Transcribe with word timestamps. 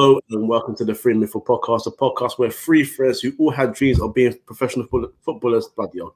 Hello 0.00 0.20
and 0.30 0.48
welcome 0.48 0.76
to 0.76 0.84
the 0.84 0.94
Free 0.94 1.12
Midfield 1.12 1.44
Podcast, 1.44 1.88
a 1.88 1.90
podcast 1.90 2.38
where 2.38 2.52
three 2.52 2.84
friends 2.84 3.20
who 3.20 3.32
all 3.36 3.50
had 3.50 3.74
dreams 3.74 4.00
of 4.00 4.14
being 4.14 4.32
professional 4.46 4.86
footballers, 5.22 5.66
bloody 5.66 5.98
hell. 5.98 6.14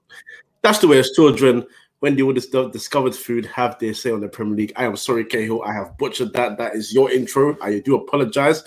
That's 0.62 0.78
the 0.78 0.86
way 0.86 1.00
as 1.00 1.10
children, 1.10 1.66
when 1.98 2.14
they 2.14 2.24
have 2.24 2.70
discovered 2.70 3.16
food, 3.16 3.44
have 3.46 3.76
their 3.80 3.92
say 3.92 4.12
on 4.12 4.20
the 4.20 4.28
Premier 4.28 4.54
League. 4.54 4.72
I 4.76 4.84
am 4.84 4.94
sorry, 4.94 5.24
Cahill, 5.24 5.64
I 5.64 5.74
have 5.74 5.98
butchered 5.98 6.32
that. 6.34 6.58
That 6.58 6.76
is 6.76 6.94
your 6.94 7.10
intro. 7.10 7.56
I 7.60 7.80
do 7.80 7.96
apologize. 7.96 8.62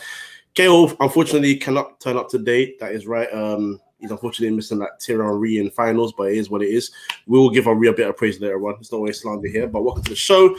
Cahill, 0.53 0.93
unfortunately, 0.99 1.55
cannot 1.55 2.01
turn 2.01 2.17
up 2.17 2.27
today. 2.27 2.75
That 2.81 2.91
is 2.91 3.07
right. 3.07 3.33
Um, 3.33 3.79
he's 3.99 4.11
unfortunately 4.11 4.53
missing 4.53 4.79
that 4.79 5.01
Thierry 5.01 5.23
Henry 5.23 5.59
in 5.59 5.69
finals, 5.69 6.11
but 6.17 6.23
it 6.23 6.37
is 6.37 6.49
what 6.49 6.61
it 6.61 6.71
is. 6.71 6.91
We 7.25 7.39
will 7.39 7.51
give 7.51 7.63
Henry 7.63 7.87
a 7.87 7.93
bit 7.93 8.09
of 8.09 8.17
praise 8.17 8.41
later 8.41 8.61
on. 8.67 8.75
It's 8.81 8.91
not 8.91 8.97
always 8.97 9.21
slander 9.21 9.47
here, 9.47 9.67
but 9.67 9.81
welcome 9.81 10.03
to 10.03 10.09
the 10.09 10.17
show. 10.17 10.57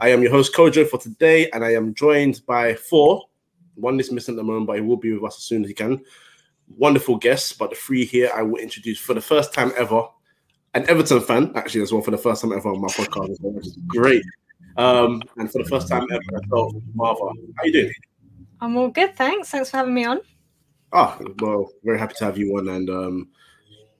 I 0.00 0.08
am 0.08 0.22
your 0.22 0.30
host, 0.30 0.54
Kojo, 0.54 0.88
for 0.88 0.98
today, 0.98 1.50
and 1.50 1.62
I 1.62 1.74
am 1.74 1.92
joined 1.92 2.40
by 2.46 2.72
four. 2.72 3.28
One 3.78 3.98
is 4.00 4.12
missing 4.12 4.34
at 4.34 4.36
the 4.36 4.42
moment, 4.42 4.66
but 4.66 4.76
he 4.76 4.82
will 4.82 4.96
be 4.96 5.12
with 5.12 5.24
us 5.24 5.38
as 5.38 5.44
soon 5.44 5.62
as 5.62 5.68
he 5.68 5.74
can. 5.74 6.02
Wonderful 6.76 7.16
guests, 7.16 7.52
but 7.52 7.70
the 7.70 7.76
three 7.76 8.04
here 8.04 8.30
I 8.34 8.42
will 8.42 8.60
introduce 8.60 8.98
for 8.98 9.14
the 9.14 9.20
first 9.20 9.54
time 9.54 9.72
ever. 9.76 10.02
An 10.74 10.88
Everton 10.88 11.20
fan, 11.20 11.52
actually, 11.54 11.82
as 11.82 11.92
well, 11.92 12.02
for 12.02 12.10
the 12.10 12.18
first 12.18 12.42
time 12.42 12.52
ever 12.52 12.68
on 12.68 12.80
my 12.80 12.88
podcast, 12.88 13.36
well, 13.40 13.52
which 13.52 13.66
is 13.66 13.78
great. 13.86 14.22
Um, 14.76 15.22
and 15.38 15.50
for 15.50 15.62
the 15.62 15.68
first 15.68 15.88
time 15.88 16.06
ever, 16.12 16.22
myself, 16.30 16.72
Marva. 16.94 17.32
How 17.56 17.64
you 17.64 17.72
doing? 17.72 17.92
I'm 18.60 18.76
all 18.76 18.88
good, 18.88 19.16
thanks. 19.16 19.50
Thanks 19.50 19.70
for 19.70 19.78
having 19.78 19.94
me 19.94 20.04
on. 20.04 20.20
Ah, 20.92 21.18
well, 21.40 21.70
very 21.84 21.98
happy 21.98 22.14
to 22.18 22.24
have 22.24 22.38
you 22.38 22.56
on, 22.56 22.68
and 22.68 22.90
um, 22.90 23.28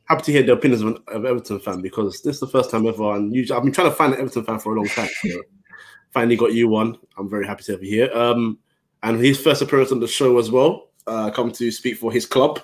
happy 0.09 0.23
to 0.23 0.33
hear 0.33 0.43
the 0.43 0.53
opinions 0.53 0.83
of 0.83 0.89
an 0.89 0.99
of 1.09 1.25
Everton 1.25 1.61
fan 1.61 1.81
because 1.81 2.23
this 2.23 2.37
is 2.37 2.41
the 2.41 2.47
first 2.47 2.71
time 2.71 2.87
ever, 2.87 3.15
and 3.15 3.35
usually 3.35 3.57
I've 3.57 3.65
been 3.65 3.73
trying 3.73 3.91
to 3.91 3.95
find 3.95 4.15
an 4.15 4.21
Everton 4.21 4.45
fan 4.45 4.59
for 4.59 4.75
a 4.75 4.77
long 4.77 4.89
time. 4.89 5.09
So 5.23 5.43
finally 6.11 6.37
got 6.37 6.55
you 6.55 6.69
one. 6.69 6.97
I'm 7.17 7.29
very 7.29 7.47
happy 7.47 7.65
to 7.65 7.73
have 7.73 7.83
you 7.83 7.91
here. 7.91 8.13
Um, 8.15 8.59
and 9.03 9.21
his 9.21 9.41
first 9.41 9.63
appearance 9.63 9.93
on 9.93 10.01
the 10.01 10.09
show 10.09 10.39
as 10.39 10.51
well. 10.51 10.89
Uh, 11.07 11.31
come 11.31 11.51
to 11.51 11.71
speak 11.71 11.97
for 11.97 12.13
his 12.13 12.27
club, 12.27 12.61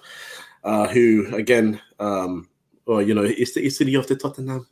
uh, 0.65 0.87
who 0.89 1.35
again, 1.35 1.81
um, 1.99 2.49
well, 2.87 3.01
you 3.01 3.15
know, 3.15 3.25
it's 3.25 3.55
the 3.55 3.71
city 3.71 3.95
of 3.95 4.07
the 4.07 4.17
Tottenham. 4.17 4.67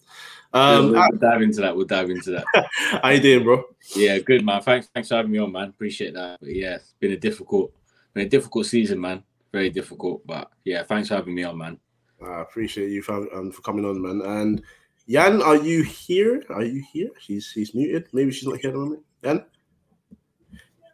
Um, 0.52 0.90
we'll, 0.90 1.08
we'll 1.10 1.18
dive 1.18 1.40
into 1.40 1.60
that. 1.62 1.74
We'll 1.74 1.86
dive 1.86 2.10
into 2.10 2.33
that. 2.33 2.68
How 3.02 3.08
you 3.08 3.20
doing, 3.20 3.44
bro? 3.44 3.64
Yeah, 3.96 4.18
good, 4.18 4.44
man. 4.44 4.60
Thanks, 4.60 4.88
thanks 4.92 5.08
for 5.08 5.16
having 5.16 5.30
me 5.33 5.38
on, 5.38 5.52
man. 5.52 5.70
Appreciate 5.70 6.12
that. 6.12 6.40
But 6.40 6.55
yeah, 6.55 6.74
it's 6.74 6.94
been 7.00 7.12
a 7.12 7.16
difficult, 7.16 7.72
been 8.12 8.27
a 8.27 8.28
difficult 8.28 8.66
season, 8.66 9.00
man. 9.00 9.22
Very 9.52 9.70
difficult, 9.70 10.27
but 10.27 10.50
yeah, 10.64 10.83
thanks 10.83 11.08
for 11.08 11.14
having 11.14 11.34
me 11.34 11.44
on, 11.44 11.56
man. 11.56 11.78
I 12.22 12.42
appreciate 12.42 12.90
you 12.90 13.02
for, 13.02 13.34
um, 13.34 13.50
for 13.50 13.62
coming 13.62 13.86
on, 13.86 14.02
man. 14.02 14.20
And 14.20 14.62
Jan, 15.08 15.40
are 15.40 15.56
you 15.56 15.83
here? 15.83 16.44
Are 16.50 16.62
you 16.62 16.84
here? 16.92 17.10
She's 17.18 17.46
she's 17.46 17.74
muted. 17.74 18.08
Maybe 18.12 18.30
she's 18.30 18.46
not 18.46 18.58
here 18.58 18.70
at 18.70 18.74
the 18.74 18.78
moment. 18.78 19.02
Jan. 19.24 19.44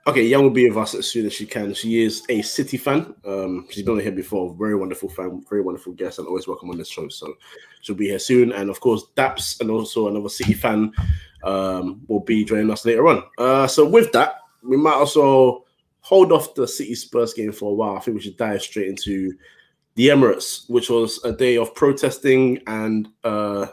Okay, 0.08 0.30
Jan 0.30 0.42
will 0.42 0.48
be 0.48 0.66
with 0.66 0.78
us 0.78 0.94
as 0.94 1.06
soon 1.06 1.26
as 1.26 1.34
she 1.34 1.44
can. 1.44 1.74
She 1.74 2.02
is 2.02 2.22
a 2.30 2.40
City 2.40 2.78
fan. 2.78 3.14
Um, 3.26 3.66
she's 3.68 3.84
been 3.84 4.00
here 4.00 4.10
before. 4.10 4.56
Very 4.58 4.74
wonderful 4.74 5.10
fan, 5.10 5.44
very 5.50 5.60
wonderful 5.60 5.92
guest, 5.92 6.18
and 6.18 6.26
always 6.26 6.48
welcome 6.48 6.70
on 6.70 6.78
this 6.78 6.88
show. 6.88 7.10
So 7.10 7.34
she'll 7.82 7.94
be 7.94 8.06
here 8.06 8.18
soon. 8.18 8.52
And 8.52 8.70
of 8.70 8.80
course, 8.80 9.04
Daps 9.18 9.60
and 9.60 9.70
also 9.70 10.08
another 10.08 10.30
City 10.30 10.54
fan 10.54 10.94
um, 11.44 12.00
will 12.08 12.20
be 12.20 12.42
joining 12.42 12.70
us 12.70 12.86
later 12.86 13.06
on. 13.06 13.22
Uh, 13.36 13.66
so 13.66 13.86
with 13.86 14.10
that, 14.12 14.36
we 14.62 14.78
might 14.78 14.94
also 14.94 15.66
hold 16.00 16.32
off 16.32 16.54
the 16.54 16.66
City 16.66 16.94
Spurs 16.94 17.34
game 17.34 17.52
for 17.52 17.72
a 17.72 17.74
while. 17.74 17.96
I 17.98 18.00
think 18.00 18.14
we 18.14 18.22
should 18.22 18.38
dive 18.38 18.62
straight 18.62 18.88
into 18.88 19.34
the 19.96 20.08
Emirates, 20.08 20.70
which 20.70 20.88
was 20.88 21.22
a 21.24 21.32
day 21.32 21.58
of 21.58 21.74
protesting 21.74 22.62
and 22.66 23.08
uh, 23.24 23.66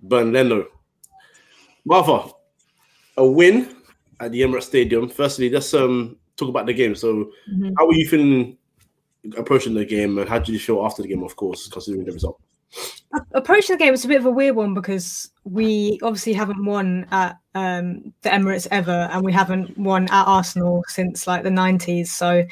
Bernd 0.00 0.32
Leno. 0.32 0.66
Martha, 1.84 2.30
a 3.18 3.26
win 3.26 3.74
at 4.20 4.32
the 4.32 4.42
Emirates 4.42 4.64
Stadium. 4.64 5.08
Firstly, 5.08 5.50
let's 5.50 5.72
um 5.74 6.16
talk 6.36 6.48
about 6.48 6.66
the 6.66 6.74
game. 6.74 6.94
So, 6.94 7.30
mm-hmm. 7.50 7.70
how 7.76 7.86
were 7.86 7.94
you 7.94 8.08
feeling 8.08 8.56
approaching 9.36 9.74
the 9.74 9.84
game, 9.84 10.18
and 10.18 10.28
how 10.28 10.38
did 10.38 10.48
you 10.48 10.58
feel 10.58 10.84
after 10.84 11.02
the 11.02 11.08
game? 11.08 11.22
Of 11.22 11.36
course, 11.36 11.68
considering 11.68 12.04
the 12.04 12.12
result. 12.12 12.40
Approaching 13.32 13.74
the 13.74 13.78
game 13.78 13.92
was 13.92 14.04
a 14.04 14.08
bit 14.08 14.20
of 14.20 14.26
a 14.26 14.30
weird 14.30 14.54
one 14.54 14.74
because 14.74 15.30
we 15.44 15.98
obviously 16.02 16.34
haven't 16.34 16.62
won 16.62 17.06
at 17.10 17.38
um, 17.54 18.12
the 18.22 18.28
Emirates 18.28 18.68
ever, 18.70 19.08
and 19.12 19.24
we 19.24 19.32
haven't 19.32 19.76
won 19.78 20.04
at 20.04 20.26
Arsenal 20.26 20.84
since 20.88 21.26
like 21.26 21.42
the 21.42 21.50
nineties. 21.50 22.12
So 22.12 22.44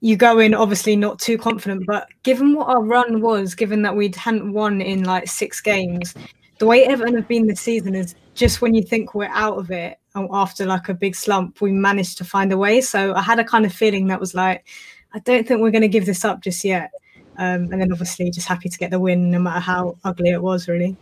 you 0.00 0.16
go 0.16 0.38
in 0.40 0.54
obviously 0.54 0.96
not 0.96 1.18
too 1.18 1.38
confident, 1.38 1.84
but 1.86 2.08
given 2.24 2.54
what 2.54 2.68
our 2.68 2.82
run 2.82 3.20
was, 3.20 3.54
given 3.54 3.82
that 3.82 3.94
we 3.94 4.12
hadn't 4.16 4.52
won 4.52 4.80
in 4.80 5.04
like 5.04 5.28
six 5.28 5.60
games, 5.60 6.14
the 6.58 6.66
way 6.66 6.84
Everton 6.84 7.14
have 7.14 7.28
been 7.28 7.46
this 7.46 7.60
season 7.60 7.94
is 7.94 8.14
just 8.34 8.62
when 8.62 8.74
you 8.74 8.82
think 8.82 9.14
we're 9.14 9.28
out 9.28 9.58
of 9.58 9.70
it 9.70 9.98
after 10.14 10.66
like 10.66 10.88
a 10.88 10.94
big 10.94 11.14
slump, 11.14 11.60
we 11.60 11.72
managed 11.72 12.18
to 12.18 12.24
find 12.24 12.52
a 12.52 12.58
way. 12.58 12.80
So 12.80 13.14
I 13.14 13.22
had 13.22 13.38
a 13.38 13.44
kind 13.44 13.64
of 13.64 13.72
feeling 13.72 14.06
that 14.08 14.20
was 14.20 14.34
like, 14.34 14.66
I 15.14 15.18
don't 15.20 15.46
think 15.46 15.60
we're 15.60 15.70
going 15.70 15.82
to 15.82 15.88
give 15.88 16.06
this 16.06 16.24
up 16.24 16.40
just 16.42 16.64
yet. 16.64 16.90
Um, 17.38 17.72
and 17.72 17.80
then 17.80 17.92
obviously 17.92 18.30
just 18.30 18.46
happy 18.46 18.68
to 18.68 18.78
get 18.78 18.90
the 18.90 19.00
win, 19.00 19.30
no 19.30 19.38
matter 19.38 19.60
how 19.60 19.96
ugly 20.04 20.30
it 20.30 20.42
was, 20.42 20.68
really. 20.68 20.96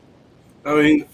I 0.64 0.74
mean, 0.74 1.06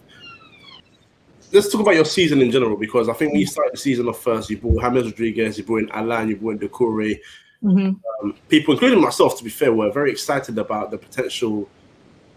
let's 1.53 1.71
talk 1.71 1.81
about 1.81 1.95
your 1.95 2.05
season 2.05 2.43
in 2.43 2.51
general 2.51 2.77
because 2.77 3.09
I 3.09 3.13
think 3.15 3.33
when 3.33 3.41
you 3.41 3.47
started 3.47 3.75
the 3.75 3.79
season 3.79 4.09
off 4.09 4.23
first, 4.23 4.51
you 4.51 4.59
brought 4.59 4.83
James 4.83 5.07
Rodriguez, 5.07 5.59
you 5.59 5.65
brought 5.65 5.85
in 5.85 5.91
Allan, 5.91 6.29
you 6.29 6.37
brought 6.37 6.61
in 6.63 6.69
Doucouré. 6.69 7.19
Mm-hmm. 7.63 8.27
Um, 8.27 8.35
people, 8.49 8.75
including 8.75 9.01
myself, 9.01 9.39
to 9.39 9.45
be 9.45 9.51
fair, 9.51 9.73
were 9.73 9.91
very 9.91 10.11
excited 10.11 10.59
about 10.59 10.91
the 10.91 10.99
potential 10.99 11.69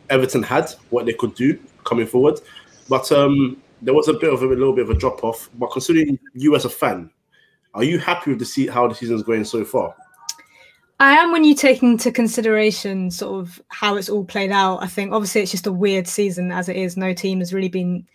Everton 0.09 0.43
had, 0.43 0.71
what 0.89 1.05
they 1.05 1.13
could 1.13 1.35
do 1.35 1.59
coming 1.83 2.07
forward. 2.07 2.39
But 2.87 3.11
um, 3.11 3.61
there 3.81 3.93
was 3.93 4.07
a 4.07 4.13
bit 4.13 4.33
of 4.33 4.41
a, 4.41 4.47
a 4.47 4.49
little 4.49 4.73
bit 4.73 4.83
of 4.83 4.89
a 4.89 4.99
drop 4.99 5.23
off. 5.23 5.49
But 5.55 5.71
considering 5.71 6.19
you 6.33 6.55
as 6.55 6.65
a 6.65 6.69
fan, 6.69 7.09
are 7.73 7.83
you 7.83 7.99
happy 7.99 8.31
with 8.31 8.39
the 8.39 8.45
see 8.45 8.67
how 8.67 8.87
the 8.87 8.95
season's 8.95 9.23
going 9.23 9.45
so 9.45 9.63
far? 9.63 9.95
I 11.01 11.13
am 11.13 11.31
when 11.31 11.45
you 11.45 11.55
take 11.55 11.81
into 11.81 12.11
consideration 12.11 13.09
sort 13.09 13.39
of 13.39 13.61
how 13.69 13.95
it's 13.95 14.09
all 14.09 14.25
played 14.25 14.51
out. 14.51 14.83
I 14.83 14.87
think 14.87 15.13
obviously 15.13 15.41
it's 15.41 15.51
just 15.51 15.67
a 15.67 15.71
weird 15.71 16.07
season 16.07 16.51
as 16.51 16.67
it 16.67 16.75
is. 16.75 16.97
No 16.97 17.13
team 17.13 17.39
has 17.39 17.53
really 17.53 17.69
been 17.69 18.05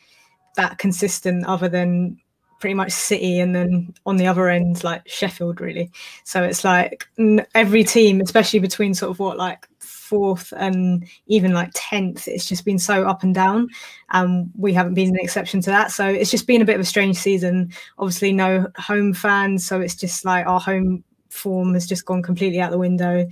that 0.57 0.77
consistent 0.77 1.47
other 1.47 1.69
than 1.69 2.19
pretty 2.61 2.75
much 2.75 2.93
City 2.93 3.41
and 3.41 3.55
then 3.55 3.93
on 4.07 4.17
the 4.17 4.27
other 4.27 4.49
end 4.49 4.85
like 4.85 5.07
Sheffield 5.09 5.61
really. 5.61 5.91
So 6.25 6.43
it's 6.43 6.63
like 6.63 7.07
every 7.55 7.85
team, 7.85 8.21
especially 8.21 8.61
between 8.61 8.93
sort 8.93 9.11
of 9.11 9.19
what 9.19 9.39
like 9.39 9.67
fourth 10.05 10.53
and 10.57 11.07
even 11.27 11.53
like 11.53 11.73
10th 11.73 12.29
it's 12.29 12.47
just 12.47 12.65
been 12.65 12.79
so 12.79 13.05
up 13.05 13.23
and 13.23 13.35
down. 13.35 13.69
And 14.11 14.51
we 14.57 14.73
haven't 14.73 14.95
been 14.95 15.09
an 15.09 15.21
exception 15.21 15.61
to 15.63 15.71
that. 15.71 15.91
So 15.91 16.07
it's 16.07 16.31
just 16.31 16.47
been 16.47 16.63
a 16.63 16.65
bit 16.65 16.77
of 16.77 16.81
a 16.81 16.85
strange 16.85 17.17
season. 17.17 17.73
Obviously 17.99 18.33
no 18.33 18.67
home 18.77 19.15
fans 19.15 19.67
so 19.67 19.81
it's 19.81 19.95
just 19.95 20.25
like 20.25 20.47
our 20.47 20.61
home 20.61 21.03
form 21.31 21.75
has 21.75 21.87
just 21.87 22.05
gone 22.05 22.23
completely 22.23 22.61
out 22.61 22.71
the 22.71 22.79
window. 22.79 23.27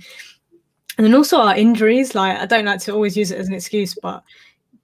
And 0.97 1.07
then 1.07 1.15
also 1.15 1.37
our 1.37 1.55
injuries 1.55 2.13
like 2.13 2.37
i 2.37 2.45
don't 2.45 2.65
like 2.65 2.79
to 2.81 2.93
always 2.93 3.17
use 3.17 3.31
it 3.31 3.39
as 3.39 3.47
an 3.47 3.55
excuse 3.55 3.95
but 3.99 4.23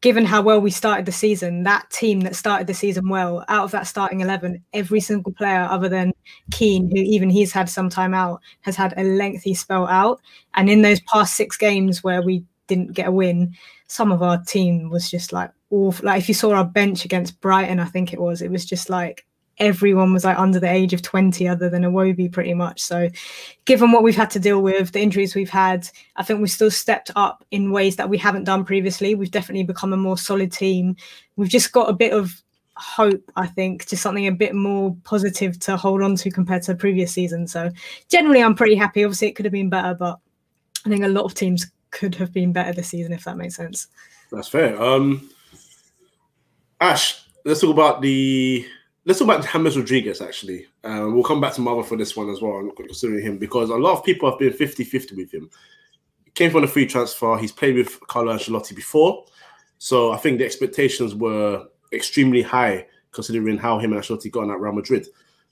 given 0.02 0.26
how 0.26 0.42
well 0.42 0.62
we 0.62 0.72
started 0.72 1.06
the 1.06 1.12
season, 1.12 1.64
that 1.64 1.90
team 1.90 2.22
that 2.22 2.36
started 2.36 2.68
the 2.68 2.74
season 2.74 3.10
well, 3.10 3.44
out 3.50 3.66
of 3.66 3.72
that 3.72 3.88
starting 3.88 4.22
11, 4.22 4.64
every 4.74 5.00
single 5.00 5.34
player 5.34 5.68
other 5.70 5.90
than 5.90 6.14
Keane, 6.52 6.90
who 6.90 7.02
even 7.02 7.30
he's 7.30 7.52
had 7.52 7.70
some 7.70 7.90
time 7.90 8.14
out, 8.14 8.42
has 8.62 8.76
had 8.76 8.94
a 8.98 9.04
lengthy 9.04 9.54
spell 9.54 9.88
out. 9.88 10.22
And 10.54 10.70
in 10.70 10.82
those 10.82 11.02
past 11.02 11.36
six 11.36 11.58
games 11.58 12.04
where 12.04 12.22
we 12.22 12.44
didn't 12.68 12.94
get 12.94 13.08
a 13.08 13.12
win, 13.12 13.56
some 13.88 14.12
of 14.12 14.22
our 14.22 14.42
team 14.44 14.90
was 14.90 15.10
just 15.10 15.34
like 15.34 15.52
awful. 15.70 16.06
Like 16.06 16.22
if 16.22 16.30
you 16.30 16.34
saw 16.34 16.54
our 16.54 16.66
bench 16.66 17.04
against 17.04 17.42
Brighton, 17.42 17.80
I 17.80 17.86
think 17.86 18.14
it 18.14 18.22
was, 18.22 18.42
it 18.42 18.52
was 18.52 18.66
just 18.66 18.90
like 18.90 19.26
everyone 19.60 20.14
was 20.14 20.24
like 20.24 20.40
under 20.40 20.60
the 20.60 20.72
age 20.72 20.94
of 20.94 21.02
20 21.02 21.48
other 21.48 21.70
than 21.70 21.84
Iwobi 21.84 22.32
pretty 22.32 22.54
much. 22.54 22.82
So 22.82 23.10
given 23.66 23.92
what 23.92 24.04
we've 24.04 24.16
had 24.16 24.30
to 24.32 24.40
deal 24.40 24.62
with, 24.62 24.92
the 24.92 25.02
injuries 25.02 25.36
we've 25.36 25.50
had, 25.50 25.90
I 26.16 26.24
think 26.24 26.40
we've 26.40 26.50
still 26.50 26.72
stepped 26.72 27.12
up 27.16 27.44
in 27.52 27.72
ways 27.72 27.98
that 27.98 28.10
we 28.10 28.18
haven't 28.18 28.46
done 28.46 28.64
previously. 28.64 29.16
We've 29.16 29.32
definitely 29.32 29.64
become 29.64 29.94
a 29.94 29.98
more 29.98 30.18
solid 30.18 30.52
team. 30.52 30.96
We've 31.36 31.50
just 31.50 31.72
got 31.72 31.90
a 31.90 31.94
bit 31.94 32.14
of 32.14 32.42
hope, 32.76 33.30
I 33.36 33.48
think, 33.48 33.88
just 33.88 34.02
something 34.02 34.28
a 34.28 34.32
bit 34.32 34.56
more 34.56 34.96
positive 35.04 35.60
to 35.60 35.76
hold 35.76 36.02
on 36.02 36.16
to 36.16 36.32
compared 36.32 36.64
to 36.64 36.76
previous 36.76 37.12
season. 37.12 37.48
So 37.48 37.70
generally 38.10 38.42
I'm 38.42 38.56
pretty 38.56 38.76
happy. 38.76 39.04
Obviously 39.04 39.28
it 39.28 39.36
could 39.36 39.46
have 39.46 39.54
been 39.54 39.70
better, 39.70 39.94
but 39.94 40.20
I 40.86 40.90
think 40.90 41.04
a 41.04 41.10
lot 41.10 41.26
of 41.26 41.34
teams 41.34 41.70
could 41.92 42.16
have 42.16 42.32
been 42.32 42.54
better 42.54 42.72
this 42.72 42.90
season 42.90 43.12
if 43.12 43.26
that 43.26 43.36
makes 43.36 43.56
sense. 43.56 43.88
That's 44.32 44.48
fair. 44.48 44.82
Um 44.82 45.30
Ash, 46.80 47.22
let's 47.44 47.60
talk 47.60 47.72
about 47.72 48.02
the 48.02 48.66
let's 49.06 49.20
talk 49.20 49.28
about 49.28 49.46
James 49.46 49.78
Rodriguez 49.78 50.22
actually. 50.22 50.68
Um, 50.84 51.14
we'll 51.14 51.24
come 51.24 51.42
back 51.42 51.54
to 51.54 51.62
Marvel 51.62 51.84
for 51.84 51.98
this 51.98 52.16
one 52.16 52.30
as 52.30 52.42
well, 52.42 52.70
considering 52.76 53.26
him 53.26 53.38
because 53.38 53.70
a 53.70 53.76
lot 53.76 53.98
of 53.98 54.04
people 54.04 54.30
have 54.30 54.40
been 54.40 54.54
50 54.54 54.84
50 54.84 55.16
with 55.16 55.34
him. 55.34 55.50
Came 56.36 56.52
from 56.52 56.64
a 56.64 56.68
free 56.68 56.86
transfer, 56.86 57.38
he's 57.38 57.52
played 57.52 57.76
with 57.76 58.00
Carlo 58.08 58.34
Ancelotti 58.34 58.76
before. 58.76 59.26
So 59.78 60.12
I 60.12 60.18
think 60.18 60.38
the 60.38 60.46
expectations 60.46 61.16
were 61.16 61.66
extremely 61.92 62.42
high 62.42 62.86
considering 63.12 63.58
how 63.58 63.80
him 63.80 63.94
and 63.94 64.02
Ancelotti 64.02 64.32
got 64.32 64.44
on 64.44 64.52
at 64.52 64.60
Real 64.60 64.74
Madrid. 64.74 65.08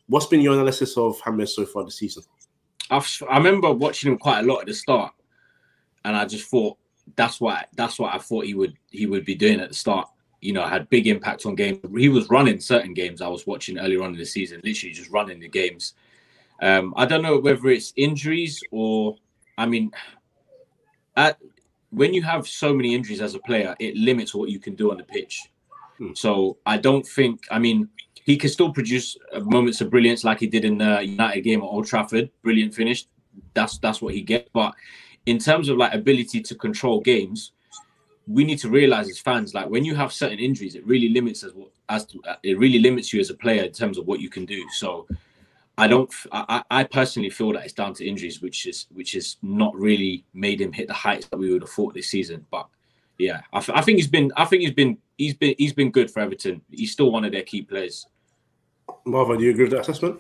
What's 0.08 0.28
been 0.28 0.42
your 0.42 0.54
analysis 0.54 0.98
of 0.98 1.20
James 1.26 1.56
so 1.56 1.66
far 1.66 1.84
this 1.84 1.98
season? 1.98 2.24
I've, 2.90 3.10
I 3.30 3.38
remember 3.38 3.74
watching 3.74 4.12
him 4.12 4.18
quite 4.18 4.40
a 4.40 4.44
lot 4.44 4.62
at 4.62 4.68
the 4.68 4.74
start, 4.74 5.14
and 6.06 6.16
I 6.16 6.26
just 6.26 6.50
thought 6.50 6.78
that's 7.16 7.42
what 7.42 7.68
that's 7.76 8.00
what 8.00 8.14
I 8.14 8.18
thought 8.18 8.46
he 8.46 8.54
would 8.54 8.78
he 8.90 9.06
would 9.06 9.26
be 9.26 9.36
doing 9.36 9.60
at 9.60 9.70
the 9.70 9.76
start 9.76 10.08
you 10.42 10.54
know, 10.54 10.66
had 10.66 10.90
big 10.90 11.08
impact 11.08 11.46
on 11.46 11.56
games. 11.56 11.80
He 11.98 12.10
was 12.10 12.30
running 12.30 12.60
certain 12.60 12.94
games 12.94 13.22
I 13.22 13.28
was 13.28 13.48
watching 13.48 13.80
earlier 13.80 14.04
on 14.04 14.14
in 14.14 14.18
the 14.18 14.26
season, 14.26 14.62
literally 14.64 14.94
just 14.94 15.10
running 15.10 15.40
the 15.40 15.50
games. 15.50 15.94
Um, 16.62 16.94
I 16.96 17.06
don't 17.06 17.22
know 17.22 17.40
whether 17.40 17.68
it's 17.70 17.94
injuries 17.96 18.62
or, 18.72 19.16
I 19.58 19.66
mean, 19.66 19.92
at, 21.16 21.38
when 21.90 22.14
you 22.14 22.22
have 22.22 22.48
so 22.48 22.74
many 22.74 22.94
injuries 22.94 23.22
as 23.22 23.36
a 23.36 23.40
player, 23.40 23.76
it 23.80 23.96
limits 23.96 24.34
what 24.36 24.50
you 24.50 24.60
can 24.60 24.76
do 24.76 24.92
on 24.92 24.98
the 24.98 25.04
pitch. 25.04 25.42
Hmm. 25.98 26.14
So 26.14 26.58
I 26.66 26.78
don't 26.78 27.06
think. 27.06 27.46
I 27.50 27.60
mean, 27.60 27.90
he 28.24 28.38
can 28.38 28.50
still 28.50 28.72
produce 28.72 29.18
uh, 29.34 29.40
moments 29.40 29.82
of 29.82 29.90
brilliance 29.90 30.24
like 30.24 30.40
he 30.40 30.48
did 30.48 30.66
in 30.66 30.78
the 30.78 31.02
United 31.04 31.42
game 31.42 31.62
at 31.62 31.66
Old 31.66 31.88
Trafford. 31.88 32.30
Brilliant 32.44 32.74
finish. 32.74 33.08
That's 33.54 33.78
that's 33.80 34.02
what 34.02 34.14
he 34.14 34.22
gets. 34.22 34.50
But 34.54 34.74
in 35.26 35.40
terms 35.40 35.70
of 35.70 35.78
like 35.78 35.94
ability 35.94 36.42
to 36.42 36.56
control 36.56 37.00
games, 37.02 37.54
we 38.28 38.44
need 38.44 38.60
to 38.60 38.70
realize 38.70 39.10
as 39.10 39.20
fans, 39.20 39.54
like 39.54 39.70
when 39.70 39.86
you 39.86 39.96
have 39.96 40.12
certain 40.12 40.40
injuries, 40.40 40.76
it 40.76 40.86
really 40.86 41.10
limits 41.10 41.44
us. 41.44 41.54
What 41.54 41.70
as 41.90 42.06
to, 42.08 42.22
it 42.44 42.58
really 42.60 42.80
limits 42.80 43.14
you 43.14 43.20
as 43.20 43.30
a 43.30 43.34
player 43.34 43.64
in 43.64 43.72
terms 43.72 43.98
of 43.98 44.06
what 44.06 44.20
you 44.20 44.30
can 44.30 44.46
do. 44.46 44.64
So 44.72 45.08
I 45.78 45.88
don't. 45.88 46.12
I, 46.32 46.64
I 46.70 46.84
personally 46.84 47.30
feel 47.30 47.54
that 47.54 47.64
it's 47.64 47.74
down 47.74 47.94
to 47.96 48.06
injuries, 48.06 48.42
which 48.42 48.66
is 48.66 48.88
which 48.92 49.16
is 49.16 49.38
not 49.42 49.76
really 49.76 50.26
made 50.34 50.60
him 50.60 50.74
hit 50.74 50.88
the 50.88 50.94
heights 50.94 51.28
that 51.28 51.38
we 51.38 51.52
would 51.52 51.62
have 51.62 51.70
thought 51.70 51.94
this 51.94 52.10
season. 52.10 52.46
But 52.52 52.68
yeah, 53.18 53.42
I, 53.54 53.64
I 53.74 53.82
think 53.82 53.98
he's 53.98 54.08
been. 54.08 54.32
I 54.36 54.46
think 54.46 54.64
he's 54.64 54.74
been. 54.74 54.98
He's 55.18 55.36
been. 55.36 55.56
He's 55.58 55.74
been 55.74 55.92
good 55.92 56.12
for 56.12 56.20
Everton. 56.20 56.62
He's 56.72 56.92
still 56.92 57.12
one 57.12 57.24
of 57.24 57.32
their 57.32 57.44
key 57.44 57.62
players. 57.62 58.08
Marva, 59.06 59.38
do 59.38 59.44
you 59.44 59.52
agree 59.52 59.66
with 59.66 59.74
that 59.74 59.82
assessment? 59.82 60.20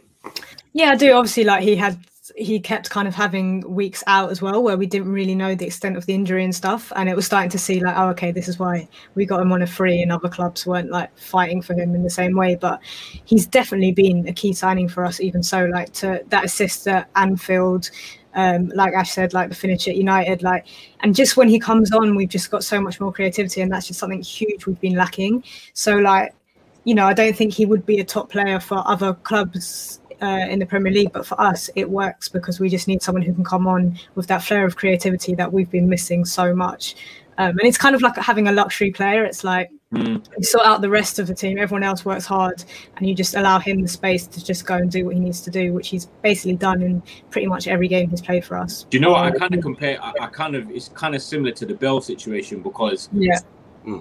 Yeah, 0.73 0.91
I 0.91 0.95
do. 0.95 1.11
Obviously, 1.11 1.43
like 1.43 1.63
he 1.63 1.75
had 1.75 1.99
he 2.35 2.59
kept 2.59 2.89
kind 2.89 3.07
of 3.07 3.15
having 3.15 3.61
weeks 3.61 4.03
out 4.07 4.31
as 4.31 4.41
well 4.41 4.61
where 4.63 4.77
we 4.77 4.85
didn't 4.85 5.11
really 5.11 5.35
know 5.35 5.55
the 5.55 5.65
extent 5.65 5.95
of 5.95 6.05
the 6.05 6.13
injury 6.13 6.43
and 6.43 6.55
stuff 6.55 6.91
and 6.95 7.07
it 7.07 7.15
was 7.15 7.25
starting 7.25 7.49
to 7.49 7.57
see 7.57 7.79
like 7.79 7.95
oh 7.97 8.09
okay 8.09 8.31
this 8.31 8.47
is 8.47 8.59
why 8.59 8.87
we 9.15 9.25
got 9.25 9.39
him 9.39 9.51
on 9.51 9.61
a 9.61 9.67
free 9.67 10.01
and 10.01 10.11
other 10.11 10.29
clubs 10.29 10.65
weren't 10.65 10.89
like 10.89 11.15
fighting 11.17 11.61
for 11.61 11.73
him 11.73 11.95
in 11.95 12.03
the 12.03 12.09
same 12.09 12.35
way 12.35 12.55
but 12.55 12.79
he's 13.25 13.45
definitely 13.45 13.91
been 13.91 14.27
a 14.27 14.33
key 14.33 14.53
signing 14.53 14.87
for 14.87 15.05
us 15.05 15.19
even 15.19 15.41
so 15.43 15.65
like 15.65 15.91
to 15.93 16.23
that 16.27 16.45
assist 16.45 16.87
at 16.87 17.09
Anfield 17.15 17.89
um, 18.33 18.69
like 18.75 18.93
Ash 18.93 19.13
said, 19.13 19.33
like 19.33 19.49
the 19.49 19.55
finish 19.55 19.87
at 19.87 19.95
United, 19.95 20.43
like, 20.43 20.67
and 20.99 21.15
just 21.15 21.37
when 21.37 21.49
he 21.49 21.59
comes 21.59 21.91
on, 21.91 22.15
we've 22.15 22.29
just 22.29 22.51
got 22.51 22.63
so 22.63 22.79
much 22.79 22.99
more 22.99 23.11
creativity, 23.11 23.61
and 23.61 23.71
that's 23.71 23.87
just 23.87 23.99
something 23.99 24.21
huge 24.21 24.67
we've 24.67 24.79
been 24.79 24.93
lacking. 24.93 25.43
So, 25.73 25.95
like, 25.95 26.35
you 26.83 26.93
know, 26.93 27.07
I 27.07 27.13
don't 27.13 27.35
think 27.35 27.51
he 27.51 27.65
would 27.65 27.83
be 27.83 27.99
a 27.99 28.03
top 28.03 28.29
player 28.29 28.59
for 28.59 28.87
other 28.87 29.15
clubs 29.15 29.99
uh, 30.21 30.45
in 30.49 30.59
the 30.59 30.65
Premier 30.65 30.91
League, 30.91 31.11
but 31.13 31.25
for 31.25 31.39
us, 31.39 31.69
it 31.75 31.89
works 31.89 32.27
because 32.27 32.59
we 32.59 32.69
just 32.69 32.87
need 32.87 33.01
someone 33.01 33.21
who 33.21 33.33
can 33.33 33.43
come 33.43 33.67
on 33.67 33.97
with 34.15 34.27
that 34.27 34.43
flair 34.43 34.65
of 34.65 34.75
creativity 34.75 35.35
that 35.35 35.51
we've 35.51 35.69
been 35.69 35.87
missing 35.87 36.25
so 36.25 36.55
much. 36.55 36.95
Um, 37.39 37.49
and 37.49 37.63
it's 37.63 37.77
kind 37.77 37.93
of 37.95 38.01
like 38.01 38.15
having 38.17 38.47
a 38.47 38.51
luxury 38.51 38.91
player. 38.91 39.23
It's 39.23 39.43
like 39.43 39.69
Mm. 39.93 40.21
you 40.37 40.43
sort 40.43 40.65
out 40.65 40.81
the 40.81 40.89
rest 40.89 41.17
of 41.17 41.27
the 41.27 41.33
team. 41.33 41.57
Everyone 41.57 41.81
else 41.81 42.03
works 42.03 42.25
hard, 42.25 42.61
and 42.97 43.07
you 43.07 43.15
just 43.15 43.35
allow 43.35 43.57
him 43.57 43.81
the 43.81 43.87
space 43.87 44.27
to 44.27 44.43
just 44.43 44.65
go 44.65 44.75
and 44.75 44.91
do 44.91 45.05
what 45.05 45.13
he 45.13 45.19
needs 45.21 45.39
to 45.41 45.49
do, 45.49 45.71
which 45.71 45.87
he's 45.87 46.07
basically 46.21 46.57
done 46.57 46.81
in 46.81 47.01
pretty 47.29 47.47
much 47.47 47.69
every 47.69 47.87
game 47.87 48.09
he's 48.09 48.19
played 48.21 48.43
for 48.43 48.57
us. 48.57 48.85
Do 48.89 48.97
you 48.97 49.01
know 49.01 49.11
what? 49.11 49.23
I 49.23 49.31
kind 49.31 49.55
of 49.55 49.61
compare. 49.61 49.97
I, 50.03 50.11
I 50.19 50.27
kind 50.27 50.55
of. 50.55 50.69
It's 50.71 50.89
kind 50.89 51.15
of 51.15 51.21
similar 51.21 51.53
to 51.53 51.65
the 51.65 51.73
Bale 51.73 52.01
situation 52.01 52.61
because 52.61 53.07
Yeah, 53.13 53.39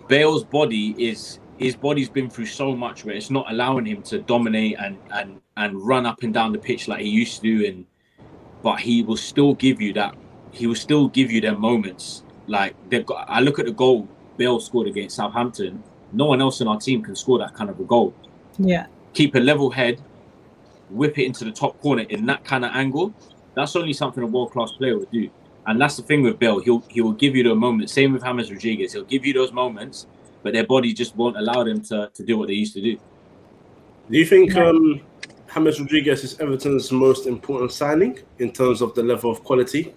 Bale's 0.08 0.42
body 0.42 0.96
is 0.98 1.38
his 1.58 1.74
body's 1.74 2.08
been 2.08 2.28
through 2.28 2.46
so 2.46 2.76
much 2.76 3.04
where 3.04 3.14
it's 3.14 3.30
not 3.30 3.50
allowing 3.50 3.86
him 3.86 4.02
to 4.02 4.18
dominate 4.18 4.76
and 4.78 4.98
and 5.12 5.40
and 5.56 5.80
run 5.80 6.04
up 6.06 6.22
and 6.22 6.34
down 6.34 6.52
the 6.52 6.58
pitch 6.58 6.88
like 6.88 7.00
he 7.00 7.08
used 7.08 7.36
to 7.36 7.42
do 7.42 7.66
and 7.66 7.86
but 8.62 8.78
he 8.80 9.02
will 9.02 9.16
still 9.16 9.54
give 9.54 9.80
you 9.80 9.92
that 9.92 10.14
he 10.52 10.66
will 10.66 10.74
still 10.74 11.08
give 11.08 11.30
you 11.30 11.40
their 11.40 11.56
moments. 11.56 12.22
Like 12.46 12.74
they've 12.90 13.04
got 13.04 13.28
I 13.28 13.40
look 13.40 13.58
at 13.58 13.66
the 13.66 13.72
goal 13.72 14.08
Bale 14.36 14.60
scored 14.60 14.86
against 14.86 15.16
Southampton 15.16 15.82
no 16.12 16.26
one 16.26 16.40
else 16.40 16.60
in 16.60 16.68
our 16.68 16.78
team 16.78 17.02
can 17.02 17.16
score 17.16 17.38
that 17.38 17.52
kind 17.54 17.68
of 17.68 17.80
a 17.80 17.84
goal. 17.84 18.14
Yeah, 18.58 18.86
keep 19.12 19.34
a 19.34 19.40
level 19.40 19.70
head 19.70 20.02
whip 20.90 21.18
it 21.18 21.24
into 21.24 21.44
the 21.44 21.50
top 21.50 21.80
corner 21.80 22.02
in 22.02 22.26
that 22.26 22.44
kind 22.44 22.64
of 22.64 22.70
angle 22.72 23.12
that's 23.56 23.74
only 23.74 23.92
something 23.92 24.22
a 24.22 24.26
world 24.26 24.52
class 24.52 24.70
player 24.72 24.96
would 24.96 25.10
do. 25.10 25.28
And 25.66 25.80
that's 25.80 25.96
the 25.96 26.02
thing 26.04 26.22
with 26.22 26.38
Bale 26.38 26.60
he'll 26.60 26.84
he 26.88 27.00
will 27.00 27.12
give 27.12 27.34
you 27.34 27.42
the 27.42 27.54
moment 27.54 27.90
same 27.90 28.12
with 28.12 28.22
James 28.22 28.52
Rodriguez 28.52 28.92
he'll 28.92 29.04
give 29.04 29.26
you 29.26 29.32
those 29.32 29.52
moments 29.52 30.06
but 30.46 30.52
their 30.52 30.64
body 30.64 30.92
just 30.94 31.16
won't 31.16 31.36
allow 31.36 31.64
them 31.64 31.80
to, 31.80 32.08
to 32.14 32.22
do 32.22 32.38
what 32.38 32.46
they 32.46 32.54
used 32.54 32.72
to 32.72 32.80
do. 32.80 32.96
Do 34.08 34.16
you 34.16 34.24
think 34.24 34.54
Yeah. 34.54 34.68
um, 34.68 35.00
James 35.52 35.80
Rodriguez 35.80 36.22
is 36.22 36.36
Everton's 36.38 36.92
most 36.92 37.26
important 37.26 37.72
signing 37.72 38.20
in 38.38 38.52
terms 38.52 38.80
of 38.80 38.94
the 38.94 39.02
level 39.02 39.28
of 39.28 39.42
quality? 39.42 39.92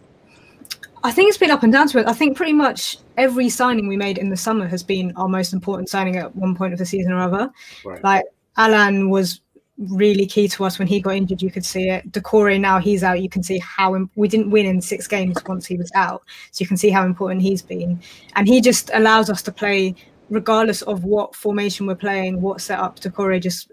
I 1.04 1.12
think 1.12 1.30
it's 1.30 1.38
been 1.38 1.52
up 1.52 1.62
and 1.62 1.72
down 1.72 1.88
to 1.90 2.00
it. 2.00 2.08
I 2.08 2.14
think 2.14 2.36
pretty 2.36 2.54
much 2.54 2.98
every 3.16 3.48
signing 3.48 3.88
we 3.88 3.96
made 3.96 4.18
in 4.18 4.32
the 4.32 4.38
summer 4.38 4.68
has 4.68 4.82
been 4.82 5.14
our 5.18 5.28
most 5.28 5.54
important 5.54 5.88
signing 5.88 6.16
at 6.16 6.36
one 6.36 6.56
point 6.56 6.74
of 6.74 6.80
the 6.80 6.86
season 6.86 7.12
or 7.12 7.20
other. 7.20 7.52
Right. 7.86 8.04
Like 8.04 8.26
Allan 8.58 9.12
was 9.12 9.42
really 9.78 10.26
key 10.26 10.48
to 10.48 10.66
us 10.66 10.80
when 10.80 10.88
he 10.88 11.00
got 11.00 11.16
injured. 11.16 11.44
You 11.44 11.52
could 11.52 11.64
see 11.64 11.90
it. 11.90 12.12
Doucouré 12.12 12.60
now 12.60 12.80
he's 12.80 13.04
out. 13.04 13.22
You 13.22 13.30
can 13.30 13.44
see 13.44 13.60
how 13.60 13.96
im- 13.96 14.10
we 14.16 14.28
didn't 14.28 14.50
win 14.50 14.66
in 14.66 14.82
six 14.82 15.08
games 15.08 15.38
once 15.48 15.68
he 15.68 15.78
was 15.78 15.92
out. 15.94 16.24
So 16.52 16.64
you 16.64 16.68
can 16.68 16.76
see 16.76 16.90
how 16.90 17.06
important 17.06 17.44
he's 17.44 17.62
been, 17.62 18.02
and 18.36 18.48
he 18.48 18.62
just 18.62 18.90
allows 18.96 19.30
us 19.30 19.44
to 19.44 19.52
play 19.52 19.94
regardless 20.30 20.82
of 20.84 21.04
what 21.04 21.36
formation 21.36 21.86
we're 21.86 21.96
playing, 21.96 22.42
what 22.42 22.62
setup. 22.62 23.00
Doucouré 23.00 23.42
just 23.42 23.72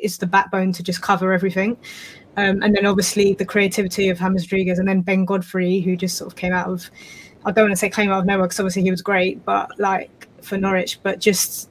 is 0.00 0.18
the 0.18 0.26
backbone 0.26 0.72
to 0.72 0.82
just 0.82 1.02
cover 1.02 1.32
everything. 1.32 1.76
Um, 2.36 2.62
and 2.62 2.74
then 2.74 2.86
obviously 2.86 3.34
the 3.34 3.44
creativity 3.44 4.08
of 4.08 4.18
James 4.18 4.44
Rodriguez, 4.44 4.78
and 4.78 4.88
then 4.88 5.00
Ben 5.00 5.24
Godfrey, 5.24 5.80
who 5.80 5.96
just 5.96 6.16
sort 6.16 6.30
of 6.32 6.36
came 6.36 6.52
out 6.52 6.68
of, 6.68 6.88
I 7.44 7.50
don't 7.50 7.64
want 7.64 7.72
to 7.72 7.76
say 7.76 7.90
came 7.90 8.10
out 8.10 8.20
of 8.20 8.26
nowhere 8.26 8.46
because 8.46 8.60
obviously 8.60 8.82
he 8.82 8.90
was 8.90 9.02
great, 9.02 9.44
but 9.44 9.78
like 9.78 10.28
for 10.40 10.56
Norwich, 10.56 11.00
but 11.02 11.18
just 11.18 11.68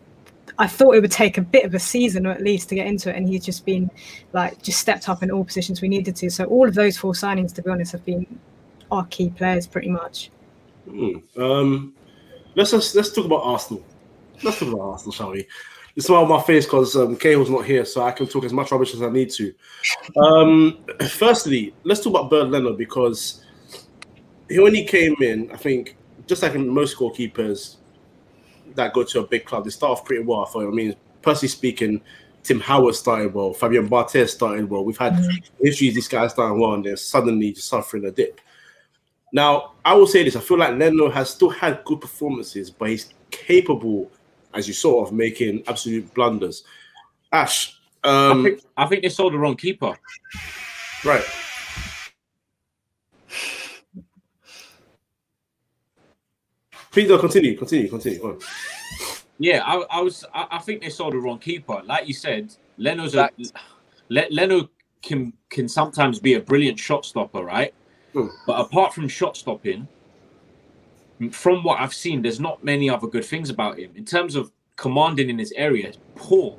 I 0.59 0.67
thought 0.67 0.95
it 0.95 1.01
would 1.01 1.11
take 1.11 1.37
a 1.37 1.41
bit 1.41 1.65
of 1.65 1.73
a 1.73 1.79
season 1.79 2.25
or 2.25 2.31
at 2.31 2.41
least 2.41 2.69
to 2.69 2.75
get 2.75 2.87
into 2.87 3.09
it, 3.09 3.15
and 3.15 3.27
he's 3.29 3.45
just 3.45 3.65
been 3.65 3.89
like 4.33 4.61
just 4.61 4.79
stepped 4.79 5.07
up 5.07 5.23
in 5.23 5.31
all 5.31 5.45
positions 5.45 5.81
we 5.81 5.87
needed 5.87 6.15
to. 6.17 6.29
So 6.29 6.45
all 6.45 6.67
of 6.67 6.75
those 6.75 6.97
four 6.97 7.13
signings, 7.13 7.53
to 7.55 7.61
be 7.61 7.69
honest, 7.69 7.93
have 7.93 8.03
been 8.03 8.39
our 8.91 9.05
key 9.05 9.29
players 9.29 9.67
pretty 9.67 9.89
much. 9.89 10.31
Hmm. 10.89 11.17
Um, 11.37 11.93
let's 12.55 12.71
just, 12.71 12.95
let's 12.95 13.13
talk 13.13 13.25
about 13.25 13.41
Arsenal. 13.43 13.85
Let's 14.43 14.59
talk 14.59 14.69
about 14.69 14.81
Arsenal, 14.81 15.13
shall 15.13 15.31
we? 15.31 15.47
It's 15.95 16.05
smile 16.05 16.21
on 16.21 16.29
my 16.29 16.41
face 16.43 16.65
because 16.65 16.95
um, 16.95 17.15
Cahill's 17.15 17.49
not 17.49 17.65
here, 17.65 17.83
so 17.83 18.03
I 18.03 18.11
can 18.11 18.27
talk 18.27 18.43
as 18.43 18.53
much 18.53 18.71
rubbish 18.71 18.93
as 18.93 19.01
I 19.01 19.09
need 19.09 19.31
to. 19.31 19.53
Um, 20.15 20.77
firstly, 21.09 21.73
let's 21.83 22.01
talk 22.01 22.11
about 22.11 22.29
Bernd 22.29 22.51
Leno 22.51 22.73
because 22.73 23.43
he, 24.47 24.59
when 24.59 24.75
he 24.75 24.85
came 24.85 25.15
in, 25.21 25.49
I 25.51 25.57
think 25.57 25.97
just 26.27 26.43
like 26.43 26.55
most 26.55 26.97
goalkeepers 26.97 27.77
that 28.75 28.93
go 28.93 29.03
to 29.03 29.19
a 29.21 29.27
big 29.27 29.45
club, 29.45 29.63
they 29.63 29.71
start 29.71 29.93
off 29.93 30.05
pretty 30.05 30.23
well. 30.23 30.45
I 30.45 30.49
thought. 30.49 30.67
I 30.67 30.71
mean, 30.71 30.95
personally 31.23 31.47
speaking, 31.47 32.01
Tim 32.43 32.59
Howard 32.59 32.95
started 32.95 33.33
well, 33.33 33.53
Fabian 33.53 33.89
Barthez 33.89 34.29
started 34.29 34.69
well. 34.69 34.85
We've 34.85 34.97
had 34.97 35.19
issues; 35.59 35.95
these 35.95 36.07
guys 36.07 36.31
starting 36.31 36.59
well, 36.59 36.75
and 36.75 36.85
they're 36.85 36.95
suddenly 36.95 37.53
just 37.53 37.69
suffering 37.69 38.05
a 38.05 38.11
dip. 38.11 38.39
Now, 39.33 39.73
I 39.83 39.95
will 39.95 40.07
say 40.07 40.23
this: 40.23 40.35
I 40.35 40.41
feel 40.41 40.59
like 40.59 40.77
Leno 40.77 41.09
has 41.09 41.31
still 41.31 41.49
had 41.49 41.83
good 41.85 42.01
performances, 42.01 42.69
but 42.69 42.89
he's 42.89 43.13
capable, 43.31 44.11
as 44.57 44.67
you 44.67 44.73
saw, 44.73 45.03
of 45.03 45.13
making 45.13 45.63
absolute 45.67 46.11
blunders. 46.13 46.63
Ash, 47.31 47.79
I, 48.03 48.29
um, 48.29 48.43
think, 48.43 48.61
I 48.75 48.85
think 48.87 49.03
they 49.03 49.09
sold 49.09 49.33
the 49.33 49.37
wrong 49.37 49.55
keeper. 49.55 49.93
right? 51.05 51.23
Peter, 56.91 57.17
continue, 57.19 57.55
continue, 57.55 57.89
continue. 57.89 58.19
Go 58.19 58.29
on. 58.29 58.39
Yeah, 59.37 59.61
I, 59.63 59.75
I 59.91 60.01
was. 60.01 60.25
I, 60.33 60.47
I 60.51 60.59
think 60.59 60.81
they 60.81 60.89
sold 60.89 61.13
the 61.13 61.19
wrong 61.19 61.37
keeper. 61.37 61.81
Like 61.85 62.07
you 62.07 62.13
said, 62.13 62.55
Leno's 62.77 63.13
a 63.13 63.29
Le, 64.09 64.23
Leno 64.31 64.67
can 65.03 65.31
can 65.49 65.69
sometimes 65.69 66.17
be 66.17 66.33
a 66.33 66.39
brilliant 66.39 66.79
shot 66.79 67.05
stopper, 67.05 67.43
right? 67.43 67.71
Hmm. 68.13 68.27
But 68.47 68.59
apart 68.61 68.95
from 68.95 69.07
shot 69.07 69.37
stopping, 69.37 69.87
from 71.31 71.63
what 71.63 71.79
I've 71.79 71.93
seen, 71.93 72.21
there's 72.21 72.39
not 72.39 72.63
many 72.63 72.89
other 72.89 73.07
good 73.07 73.25
things 73.25 73.49
about 73.49 73.79
him 73.79 73.91
in 73.95 74.05
terms 74.05 74.35
of 74.35 74.51
commanding 74.75 75.29
in 75.29 75.39
his 75.39 75.51
area. 75.53 75.91
Poor, 76.15 76.57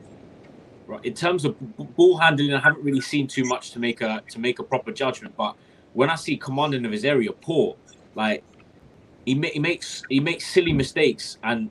right? 0.86 1.04
In 1.04 1.14
terms 1.14 1.44
of 1.44 1.56
ball 1.96 2.18
handling, 2.18 2.52
I 2.54 2.60
haven't 2.60 2.82
really 2.82 3.00
seen 3.00 3.26
too 3.28 3.44
much 3.44 3.70
to 3.72 3.78
make 3.78 4.00
a 4.00 4.22
to 4.28 4.38
make 4.38 4.58
a 4.58 4.64
proper 4.64 4.92
judgment. 4.92 5.36
But 5.36 5.54
when 5.92 6.10
I 6.10 6.16
see 6.16 6.36
commanding 6.36 6.84
of 6.84 6.92
his 6.92 7.04
area, 7.04 7.32
poor. 7.32 7.76
Like 8.14 8.42
he, 9.24 9.34
ma- 9.34 9.48
he 9.52 9.60
makes 9.60 10.02
he 10.08 10.18
makes 10.20 10.46
silly 10.46 10.72
mistakes 10.72 11.38
and 11.44 11.70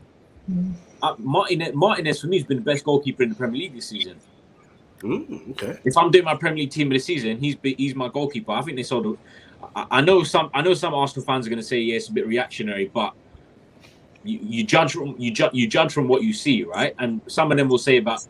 uh, 1.01 1.15
Martinez, 1.17 1.73
Martinez 1.75 2.21
for 2.21 2.27
me 2.27 2.37
has 2.37 2.45
been 2.45 2.57
the 2.57 2.63
best 2.63 2.83
goalkeeper 2.83 3.23
in 3.23 3.29
the 3.29 3.35
Premier 3.35 3.59
League 3.61 3.75
this 3.75 3.87
season. 3.87 4.19
Mm, 5.01 5.51
okay. 5.51 5.79
If 5.83 5.97
I'm 5.97 6.09
doing 6.09 6.25
my 6.25 6.35
Premier 6.35 6.63
League 6.63 6.71
team 6.71 6.87
of 6.87 6.93
the 6.93 6.99
season, 6.99 7.37
he's 7.37 7.55
he's 7.63 7.95
my 7.95 8.07
goalkeeper. 8.07 8.51
I 8.51 8.61
think 8.61 8.77
they 8.77 8.83
sort 8.83 9.05
of. 9.05 9.17
I, 9.75 10.01
know 10.01 10.23
some. 10.23 10.49
I 10.53 10.61
know 10.61 10.73
some 10.73 10.93
Arsenal 10.93 11.25
fans 11.25 11.47
are 11.47 11.49
going 11.49 11.61
to 11.61 11.65
say, 11.65 11.79
"Yeah, 11.79 11.95
it's 11.95 12.09
a 12.09 12.13
bit 12.13 12.27
reactionary," 12.27 12.91
but 12.93 13.13
you, 14.23 14.39
you 14.41 14.63
judge 14.63 14.93
from 14.93 15.15
you 15.17 15.31
judge 15.31 15.53
you 15.53 15.67
judge 15.67 15.93
from 15.93 16.07
what 16.07 16.23
you 16.23 16.33
see, 16.33 16.63
right? 16.63 16.95
And 16.99 17.21
some 17.27 17.51
of 17.51 17.57
them 17.57 17.69
will 17.69 17.77
say 17.77 17.97
about. 17.97 18.25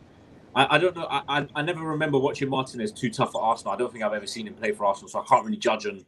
I, 0.54 0.76
I 0.76 0.78
don't 0.78 0.96
know. 0.96 1.06
I, 1.10 1.22
I 1.28 1.46
I 1.54 1.62
never 1.62 1.82
remember 1.82 2.18
watching 2.18 2.48
Martinez 2.48 2.92
too 2.92 3.10
tough 3.10 3.32
for 3.32 3.42
Arsenal. 3.42 3.72
I 3.72 3.76
don't 3.76 3.92
think 3.92 4.04
I've 4.04 4.12
ever 4.12 4.26
seen 4.26 4.46
him 4.46 4.54
play 4.54 4.72
for 4.72 4.84
Arsenal, 4.84 5.08
so 5.08 5.20
I 5.20 5.24
can't 5.24 5.44
really 5.44 5.58
judge 5.58 5.86
on 5.86 6.04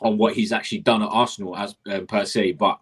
on 0.00 0.18
what 0.18 0.34
he's 0.34 0.52
actually 0.52 0.78
done 0.78 1.02
at 1.02 1.08
Arsenal 1.08 1.56
as 1.56 1.76
uh, 1.90 2.00
per 2.00 2.24
se. 2.24 2.52
But 2.52 2.80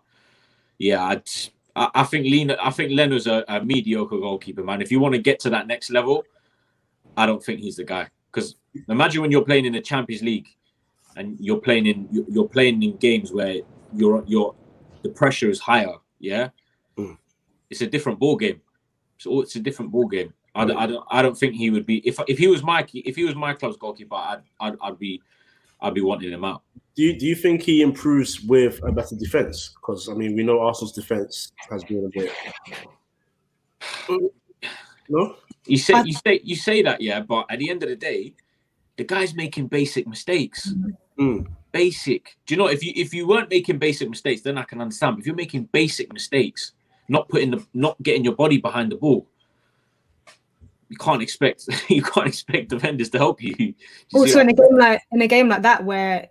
yeah, 0.78 1.04
I'd, 1.04 1.28
I 1.76 1.90
I 1.94 2.02
think 2.04 2.24
Lena, 2.24 2.56
I 2.60 2.70
think 2.70 2.92
Leno's 2.92 3.26
a, 3.26 3.44
a 3.48 3.62
mediocre 3.62 4.18
goalkeeper, 4.18 4.62
man. 4.62 4.80
If 4.80 4.90
you 4.90 5.00
want 5.00 5.14
to 5.14 5.20
get 5.20 5.40
to 5.40 5.50
that 5.50 5.66
next 5.66 5.90
level, 5.90 6.24
I 7.16 7.26
don't 7.26 7.42
think 7.42 7.60
he's 7.60 7.76
the 7.76 7.84
guy 7.84 8.08
because 8.32 8.56
Imagine 8.88 9.22
when 9.22 9.30
you're 9.30 9.44
playing 9.44 9.66
in 9.66 9.72
the 9.72 9.80
Champions 9.80 10.22
League, 10.22 10.48
and 11.16 11.36
you're 11.40 11.58
playing 11.60 11.86
in 11.86 12.08
you're 12.30 12.48
playing 12.48 12.82
in 12.82 12.96
games 12.96 13.32
where 13.32 13.56
you're 13.94 14.24
you're 14.26 14.54
the 15.02 15.08
pressure 15.08 15.48
is 15.50 15.58
higher. 15.60 15.94
Yeah, 16.18 16.48
Mm. 16.96 17.16
it's 17.70 17.80
a 17.80 17.86
different 17.86 18.18
ball 18.18 18.36
game. 18.36 18.60
So 19.18 19.40
it's 19.40 19.56
a 19.56 19.60
different 19.60 19.90
ball 19.90 20.06
game. 20.08 20.32
I, 20.54 20.64
don't- 20.64 20.76
I 20.76 20.86
don't 20.86 21.04
I 21.10 21.22
don't 21.22 21.36
think 21.38 21.54
he 21.54 21.70
would 21.70 21.86
be 21.86 21.98
if 22.06 22.18
if 22.28 22.38
he 22.38 22.46
was 22.48 22.62
my 22.62 22.86
if 22.92 23.16
he 23.16 23.24
was 23.24 23.34
my 23.34 23.54
club's 23.54 23.76
goalkeeper, 23.76 24.14
I'd 24.16 24.42
I'd, 24.60 24.74
I'd 24.82 24.98
be 24.98 25.22
I'd 25.80 25.94
be 25.94 26.00
wanting 26.02 26.32
him 26.32 26.44
out. 26.44 26.62
Do 26.96 27.04
you, 27.04 27.18
do 27.18 27.24
you 27.24 27.34
think 27.36 27.62
he 27.62 27.80
improves 27.82 28.40
with 28.42 28.80
a 28.82 28.92
better 28.92 29.16
defense? 29.16 29.70
Because 29.76 30.08
I 30.08 30.14
mean, 30.14 30.34
we 30.36 30.42
know 30.42 30.60
Arsenal's 30.60 30.92
defense 30.92 31.52
has 31.70 31.82
been 31.84 32.04
a 32.04 32.08
bit. 32.08 32.32
No, 35.08 35.34
You 35.66 35.76
say 35.76 36.02
you 36.04 36.12
say 36.12 36.40
you 36.44 36.54
say 36.54 36.82
that, 36.82 37.00
yeah, 37.00 37.20
but 37.20 37.46
at 37.50 37.58
the 37.58 37.68
end 37.68 37.82
of 37.82 37.88
the 37.88 37.96
day, 37.96 38.34
the 39.00 39.04
guy's 39.04 39.34
making 39.34 39.66
basic 39.68 40.06
mistakes. 40.06 40.74
Mm. 41.18 41.46
Basic. 41.72 42.36
Do 42.44 42.52
you 42.52 42.58
know 42.58 42.66
if 42.66 42.84
you 42.84 42.92
if 42.94 43.14
you 43.14 43.26
weren't 43.26 43.48
making 43.48 43.78
basic 43.78 44.10
mistakes, 44.10 44.42
then 44.42 44.58
I 44.58 44.62
can 44.64 44.78
understand. 44.78 45.16
But 45.16 45.20
if 45.20 45.26
you're 45.26 45.34
making 45.34 45.70
basic 45.72 46.12
mistakes, 46.12 46.72
not 47.08 47.26
putting 47.30 47.50
the 47.50 47.66
not 47.72 47.96
getting 48.02 48.24
your 48.24 48.34
body 48.34 48.58
behind 48.58 48.92
the 48.92 48.96
ball, 48.96 49.26
you 50.90 50.98
can't 50.98 51.22
expect 51.22 51.66
you 51.88 52.02
can't 52.02 52.26
expect 52.26 52.68
defenders 52.68 53.08
to 53.10 53.18
help 53.18 53.42
you. 53.42 53.54
You 53.58 53.74
also 54.12 54.40
in 54.40 54.50
a 54.50 54.52
game 54.52 54.76
like 54.76 55.00
in 55.12 55.22
a 55.22 55.26
game 55.26 55.48
like 55.48 55.62
that 55.62 55.82
where 55.82 56.28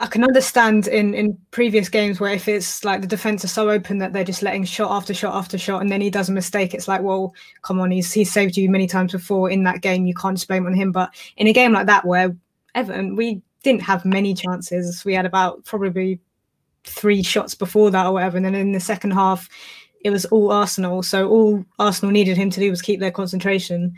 I 0.00 0.06
can 0.06 0.22
understand 0.22 0.86
in 0.86 1.12
in 1.12 1.36
previous 1.50 1.88
games 1.88 2.20
where 2.20 2.32
if 2.32 2.46
it's 2.46 2.84
like 2.84 3.00
the 3.00 3.06
defense 3.06 3.44
are 3.44 3.48
so 3.48 3.68
open 3.68 3.98
that 3.98 4.12
they're 4.12 4.22
just 4.22 4.42
letting 4.42 4.64
shot 4.64 4.92
after 4.92 5.12
shot 5.12 5.34
after 5.34 5.58
shot 5.58 5.82
and 5.82 5.90
then 5.90 6.00
he 6.00 6.08
does 6.08 6.28
a 6.28 6.32
mistake 6.32 6.72
it's 6.72 6.86
like 6.86 7.02
well 7.02 7.34
come 7.62 7.80
on 7.80 7.90
he's 7.90 8.12
he's 8.12 8.30
saved 8.30 8.56
you 8.56 8.70
many 8.70 8.86
times 8.86 9.10
before 9.10 9.50
in 9.50 9.64
that 9.64 9.80
game 9.80 10.06
you 10.06 10.14
can't 10.14 10.36
just 10.36 10.46
blame 10.46 10.66
on 10.66 10.74
him. 10.74 10.92
But 10.92 11.10
in 11.36 11.48
a 11.48 11.52
game 11.52 11.72
like 11.72 11.86
that 11.86 12.04
where 12.04 12.36
Everton 12.74 13.16
we 13.16 13.42
didn't 13.64 13.82
have 13.82 14.04
many 14.04 14.34
chances 14.34 15.04
we 15.04 15.14
had 15.14 15.26
about 15.26 15.64
probably 15.64 16.20
three 16.84 17.22
shots 17.22 17.54
before 17.54 17.90
that 17.90 18.06
or 18.06 18.12
whatever 18.12 18.36
and 18.36 18.46
then 18.46 18.54
in 18.54 18.70
the 18.70 18.78
second 18.78 19.10
half 19.10 19.48
it 20.06 20.10
was 20.10 20.24
all 20.26 20.52
Arsenal. 20.52 21.02
So 21.02 21.28
all 21.28 21.64
Arsenal 21.80 22.12
needed 22.12 22.36
him 22.36 22.48
to 22.50 22.60
do 22.60 22.70
was 22.70 22.80
keep 22.80 23.00
their 23.00 23.10
concentration 23.10 23.96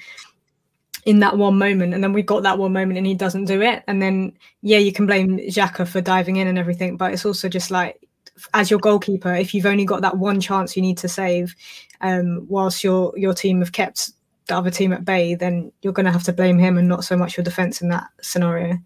in 1.08 1.20
that 1.20 1.38
one 1.38 1.56
moment 1.56 1.94
and 1.94 2.04
then 2.04 2.12
we 2.12 2.20
got 2.20 2.42
that 2.42 2.58
one 2.58 2.70
moment 2.70 2.98
and 2.98 3.06
he 3.06 3.14
doesn't 3.14 3.46
do 3.46 3.62
it 3.62 3.82
and 3.88 4.02
then 4.02 4.30
yeah 4.60 4.76
you 4.76 4.92
can 4.92 5.06
blame 5.06 5.38
Xhaka 5.38 5.88
for 5.88 6.02
diving 6.02 6.36
in 6.36 6.46
and 6.46 6.58
everything 6.58 6.98
but 6.98 7.14
it's 7.14 7.24
also 7.24 7.48
just 7.48 7.70
like 7.70 8.06
as 8.52 8.70
your 8.70 8.78
goalkeeper 8.78 9.34
if 9.34 9.54
you've 9.54 9.64
only 9.64 9.86
got 9.86 10.02
that 10.02 10.18
one 10.18 10.38
chance 10.38 10.76
you 10.76 10.82
need 10.82 10.98
to 10.98 11.08
save 11.08 11.56
um 12.02 12.46
whilst 12.50 12.84
your 12.84 13.14
your 13.16 13.32
team 13.32 13.60
have 13.60 13.72
kept 13.72 14.10
the 14.48 14.56
other 14.56 14.70
team 14.70 14.92
at 14.92 15.06
bay 15.06 15.34
then 15.34 15.72
you're 15.80 15.94
going 15.94 16.04
to 16.04 16.12
have 16.12 16.24
to 16.24 16.32
blame 16.32 16.58
him 16.58 16.76
and 16.76 16.86
not 16.86 17.02
so 17.02 17.16
much 17.16 17.38
your 17.38 17.44
defense 17.44 17.80
in 17.80 17.88
that 17.88 18.08
scenario 18.20 18.76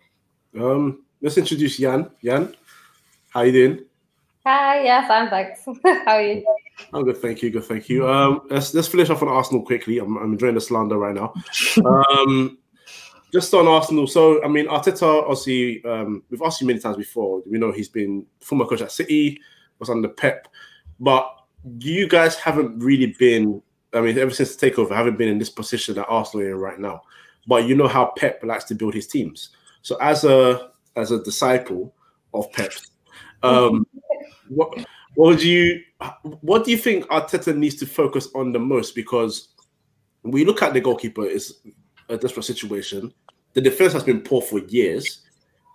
um, 0.58 1.04
let's 1.20 1.38
introduce 1.38 1.78
Jan. 1.78 2.10
Jan, 2.22 2.54
how 3.30 3.42
you 3.42 3.52
doing? 3.52 3.84
Hi, 4.44 4.82
yes, 4.82 5.08
I'm 5.10 5.28
thanks. 5.30 5.64
How 6.04 6.16
are 6.16 6.22
you? 6.22 6.44
I'm 6.92 7.04
good, 7.04 7.18
thank 7.18 7.42
you. 7.42 7.50
Good, 7.50 7.64
thank 7.64 7.88
you. 7.88 8.08
Um, 8.08 8.42
let's 8.50 8.74
let's 8.74 8.88
finish 8.88 9.10
off 9.10 9.22
on 9.22 9.28
Arsenal 9.28 9.64
quickly. 9.64 9.98
I'm, 9.98 10.16
I'm 10.16 10.32
enjoying 10.32 10.54
the 10.54 10.60
slander 10.60 10.98
right 10.98 11.14
now. 11.14 11.34
Um, 11.84 12.58
just 13.32 13.54
on 13.54 13.66
Arsenal. 13.66 14.06
So, 14.06 14.44
I 14.44 14.48
mean, 14.48 14.66
Arteta, 14.66 15.22
obviously, 15.22 15.82
um, 15.84 16.22
we've 16.28 16.42
asked 16.42 16.60
you 16.60 16.66
many 16.66 16.78
times 16.78 16.98
before. 16.98 17.42
We 17.46 17.58
know 17.58 17.72
he's 17.72 17.88
been 17.88 18.26
former 18.40 18.66
coach 18.66 18.82
at 18.82 18.92
City, 18.92 19.40
was 19.78 19.88
under 19.88 20.08
Pep, 20.08 20.48
but 21.00 21.34
you 21.78 22.06
guys 22.06 22.36
haven't 22.36 22.78
really 22.78 23.14
been. 23.18 23.62
I 23.94 24.00
mean, 24.00 24.18
ever 24.18 24.30
since 24.30 24.54
the 24.54 24.70
takeover, 24.70 24.94
haven't 24.94 25.18
been 25.18 25.28
in 25.28 25.38
this 25.38 25.50
position 25.50 25.94
that 25.96 26.06
Arsenal 26.06 26.46
are 26.46 26.50
in 26.50 26.56
right 26.56 26.78
now. 26.78 27.02
But 27.46 27.66
you 27.66 27.74
know 27.74 27.88
how 27.88 28.12
Pep 28.16 28.42
likes 28.44 28.64
to 28.64 28.74
build 28.74 28.94
his 28.94 29.06
teams. 29.06 29.50
So, 29.80 29.96
as 29.96 30.24
a 30.24 30.70
as 30.96 31.10
a 31.10 31.22
disciple 31.22 31.94
of 32.34 32.52
Pep, 32.52 32.72
um, 33.42 33.86
what 34.48 34.84
what 35.14 35.26
would 35.28 35.42
you 35.42 35.82
what 36.40 36.64
do 36.64 36.70
you 36.70 36.76
think 36.76 37.06
Arteta 37.06 37.56
needs 37.56 37.76
to 37.76 37.86
focus 37.86 38.28
on 38.34 38.52
the 38.52 38.58
most? 38.58 38.94
Because 38.94 39.48
we 40.22 40.44
look 40.44 40.62
at 40.62 40.72
the 40.72 40.80
goalkeeper 40.80 41.24
is 41.24 41.60
a 42.08 42.16
desperate 42.16 42.44
situation. 42.44 43.12
The 43.54 43.60
defense 43.60 43.92
has 43.92 44.04
been 44.04 44.20
poor 44.20 44.42
for 44.42 44.60
years. 44.60 45.22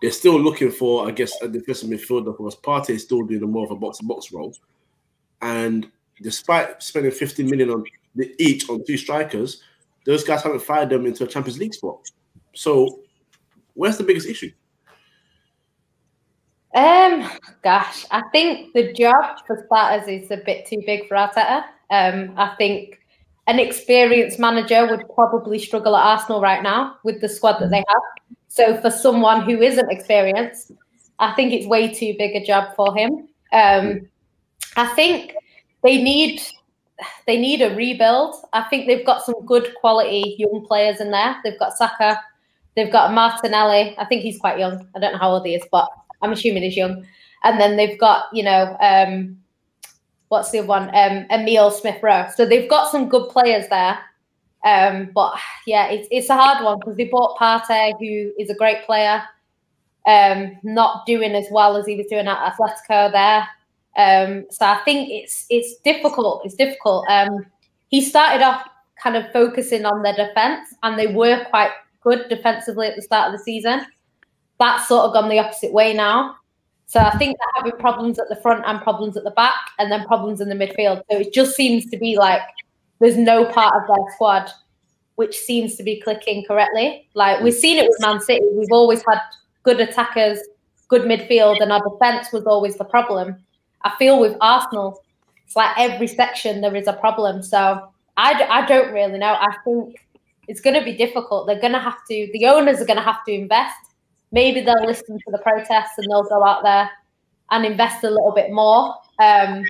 They're 0.01 0.11
still 0.11 0.39
looking 0.39 0.71
for, 0.71 1.07
I 1.07 1.11
guess, 1.11 1.33
a 1.41 1.47
defensive 1.47 1.89
midfielder 1.89 2.37
because 2.37 2.55
Partey 2.55 2.91
is 2.91 3.03
still 3.03 3.23
doing 3.23 3.49
more 3.51 3.65
of 3.65 3.71
a 3.71 3.75
box 3.75 3.97
to 3.99 4.05
box 4.05 4.31
role. 4.31 4.55
And 5.41 5.87
despite 6.21 6.81
spending 6.81 7.11
50 7.11 7.43
million 7.43 7.69
on 7.69 7.83
each 8.39 8.69
on 8.69 8.83
two 8.85 8.97
strikers, 8.97 9.61
those 10.05 10.23
guys 10.23 10.43
haven't 10.43 10.61
fired 10.61 10.89
them 10.89 11.05
into 11.05 11.23
a 11.23 11.27
Champions 11.27 11.59
League 11.59 11.73
spot. 11.73 12.09
So, 12.53 13.01
where's 13.73 13.97
the 13.97 14.03
biggest 14.03 14.27
issue? 14.27 14.51
Um, 16.77 17.27
gosh, 17.63 18.05
I 18.11 18.21
think 18.31 18.73
the 18.75 18.93
job 18.93 19.39
for 19.47 19.65
starters 19.65 20.07
is 20.07 20.29
a 20.29 20.37
bit 20.37 20.67
too 20.67 20.83
big 20.85 21.07
for 21.07 21.15
Arteta. 21.15 21.63
Um, 21.89 22.35
I 22.37 22.53
think 22.55 22.99
an 23.47 23.57
experienced 23.57 24.37
manager 24.37 24.85
would 24.87 25.03
probably 25.15 25.57
struggle 25.57 25.97
at 25.97 26.03
Arsenal 26.05 26.39
right 26.39 26.61
now 26.61 26.97
with 27.03 27.19
the 27.19 27.29
squad 27.29 27.57
that 27.61 27.71
they 27.71 27.77
have. 27.87 28.37
So 28.47 28.79
for 28.79 28.91
someone 28.91 29.41
who 29.41 29.59
isn't 29.59 29.91
experienced, 29.91 30.71
I 31.17 31.33
think 31.33 31.51
it's 31.51 31.65
way 31.65 31.91
too 31.91 32.13
big 32.15 32.35
a 32.35 32.45
job 32.45 32.75
for 32.75 32.95
him. 32.95 33.27
Um, 33.51 34.07
I 34.75 34.85
think 34.89 35.33
they 35.83 35.99
need 35.99 36.41
they 37.25 37.39
need 37.39 37.63
a 37.63 37.75
rebuild. 37.75 38.35
I 38.53 38.63
think 38.69 38.85
they've 38.85 39.05
got 39.05 39.23
some 39.23 39.43
good 39.47 39.73
quality 39.81 40.35
young 40.37 40.63
players 40.67 41.01
in 41.01 41.09
there. 41.09 41.37
They've 41.43 41.57
got 41.57 41.75
Saka, 41.75 42.21
they've 42.75 42.91
got 42.91 43.13
Martinelli. 43.13 43.95
I 43.97 44.05
think 44.05 44.21
he's 44.21 44.37
quite 44.37 44.59
young. 44.59 44.87
I 44.95 44.99
don't 44.99 45.13
know 45.13 45.19
how 45.19 45.31
old 45.31 45.45
he 45.45 45.55
is, 45.55 45.63
but 45.71 45.89
I'm 46.21 46.31
assuming 46.31 46.63
he's 46.63 46.77
young. 46.77 47.05
And 47.43 47.59
then 47.59 47.77
they've 47.77 47.99
got, 47.99 48.25
you 48.33 48.43
know, 48.43 48.75
um, 48.79 49.37
what's 50.29 50.51
the 50.51 50.61
one? 50.61 50.89
Um, 50.95 51.25
Emil 51.29 51.71
Smith 51.71 52.01
Rowe. 52.01 52.27
So 52.35 52.45
they've 52.45 52.69
got 52.69 52.91
some 52.91 53.09
good 53.09 53.29
players 53.29 53.67
there. 53.69 53.99
Um, 54.65 55.11
but 55.13 55.37
yeah, 55.65 55.87
it's, 55.87 56.07
it's 56.11 56.29
a 56.29 56.35
hard 56.35 56.63
one 56.63 56.79
because 56.79 56.97
they 56.97 57.05
bought 57.05 57.37
Partey, 57.37 57.93
who 57.99 58.33
is 58.41 58.49
a 58.49 58.55
great 58.55 58.85
player, 58.85 59.23
um, 60.07 60.57
not 60.63 61.05
doing 61.05 61.33
as 61.33 61.45
well 61.51 61.77
as 61.77 61.85
he 61.85 61.95
was 61.95 62.07
doing 62.07 62.27
at 62.27 62.53
Atletico 62.53 63.11
there. 63.11 63.47
Um, 63.97 64.45
so 64.51 64.65
I 64.65 64.79
think 64.85 65.09
it's 65.09 65.45
it's 65.49 65.77
difficult. 65.77 66.43
It's 66.45 66.53
difficult. 66.53 67.07
Um, 67.09 67.45
he 67.89 68.01
started 68.01 68.43
off 68.43 68.67
kind 69.01 69.15
of 69.15 69.31
focusing 69.31 69.85
on 69.85 70.03
their 70.03 70.15
defense, 70.15 70.69
and 70.83 70.97
they 70.97 71.07
were 71.07 71.45
quite 71.49 71.71
good 72.01 72.29
defensively 72.29 72.87
at 72.87 72.95
the 72.95 73.01
start 73.01 73.33
of 73.33 73.39
the 73.39 73.43
season. 73.43 73.85
That's 74.59 74.87
sort 74.87 75.05
of 75.05 75.13
gone 75.13 75.29
the 75.29 75.39
opposite 75.39 75.73
way 75.73 75.93
now. 75.93 76.35
So 76.85 76.99
I 76.99 77.17
think 77.17 77.37
they're 77.37 77.63
having 77.63 77.79
problems 77.79 78.17
at 78.17 78.29
the 78.29 78.37
front 78.37 78.63
and 78.65 78.81
problems 78.81 79.17
at 79.17 79.23
the 79.23 79.31
back, 79.31 79.55
and 79.77 79.91
then 79.91 80.05
problems 80.05 80.41
in 80.41 80.49
the 80.49 80.55
midfield. 80.55 81.03
So 81.11 81.19
it 81.19 81.33
just 81.33 81.55
seems 81.55 81.85
to 81.87 81.97
be 81.97 82.17
like 82.17 82.41
there's 82.99 83.17
no 83.17 83.45
part 83.45 83.75
of 83.75 83.87
their 83.87 84.13
squad 84.13 84.49
which 85.17 85.35
seems 85.35 85.75
to 85.75 85.83
be 85.83 85.99
clicking 85.99 86.45
correctly. 86.47 87.09
Like 87.15 87.41
we've 87.41 87.53
seen 87.53 87.77
it 87.77 87.89
with 87.89 87.99
Man 88.01 88.21
City. 88.21 88.45
We've 88.53 88.71
always 88.71 89.03
had 89.07 89.19
good 89.63 89.79
attackers, 89.79 90.39
good 90.89 91.01
midfield, 91.01 91.59
and 91.59 91.71
our 91.71 91.81
defense 91.89 92.31
was 92.31 92.45
always 92.45 92.77
the 92.77 92.85
problem. 92.85 93.35
I 93.81 93.93
feel 93.97 94.19
with 94.19 94.37
Arsenal, 94.41 95.01
it's 95.43 95.55
like 95.55 95.75
every 95.75 96.05
section 96.05 96.61
there 96.61 96.75
is 96.75 96.85
a 96.85 96.93
problem. 96.93 97.41
So 97.41 97.91
I, 98.15 98.37
d- 98.37 98.43
I 98.43 98.67
don't 98.67 98.93
really 98.93 99.17
know. 99.17 99.33
I 99.33 99.55
think 99.65 100.05
it's 100.47 100.61
going 100.61 100.75
to 100.75 100.85
be 100.85 100.95
difficult. 100.95 101.47
They're 101.47 101.59
going 101.59 101.73
to 101.73 101.79
have 101.79 101.97
to, 102.09 102.29
the 102.33 102.45
owners 102.45 102.79
are 102.79 102.85
going 102.85 102.97
to 102.97 103.03
have 103.03 103.25
to 103.25 103.31
invest. 103.31 103.75
Maybe 104.31 104.61
they'll 104.61 104.85
listen 104.85 105.17
to 105.17 105.31
the 105.31 105.37
protests 105.39 105.97
and 105.97 106.09
they'll 106.09 106.23
go 106.23 106.45
out 106.45 106.63
there 106.63 106.89
and 107.51 107.65
invest 107.65 108.03
a 108.03 108.09
little 108.09 108.33
bit 108.35 108.51
more. 108.51 108.93
Um, 109.19 109.63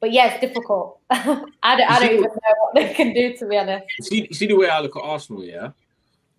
but 0.00 0.12
yeah, 0.12 0.32
it's 0.32 0.40
difficult. 0.40 1.00
I 1.10 1.24
don't, 1.24 1.90
I 1.90 1.98
don't 2.00 2.10
even 2.12 2.22
know 2.22 2.54
what 2.60 2.74
they 2.74 2.92
can 2.94 3.12
do, 3.14 3.36
to 3.36 3.46
be 3.46 3.58
honest. 3.58 3.84
see, 4.02 4.28
see 4.32 4.46
the 4.46 4.54
way 4.56 4.68
I 4.68 4.80
look 4.80 4.96
at 4.96 5.02
Arsenal, 5.02 5.44
yeah. 5.44 5.70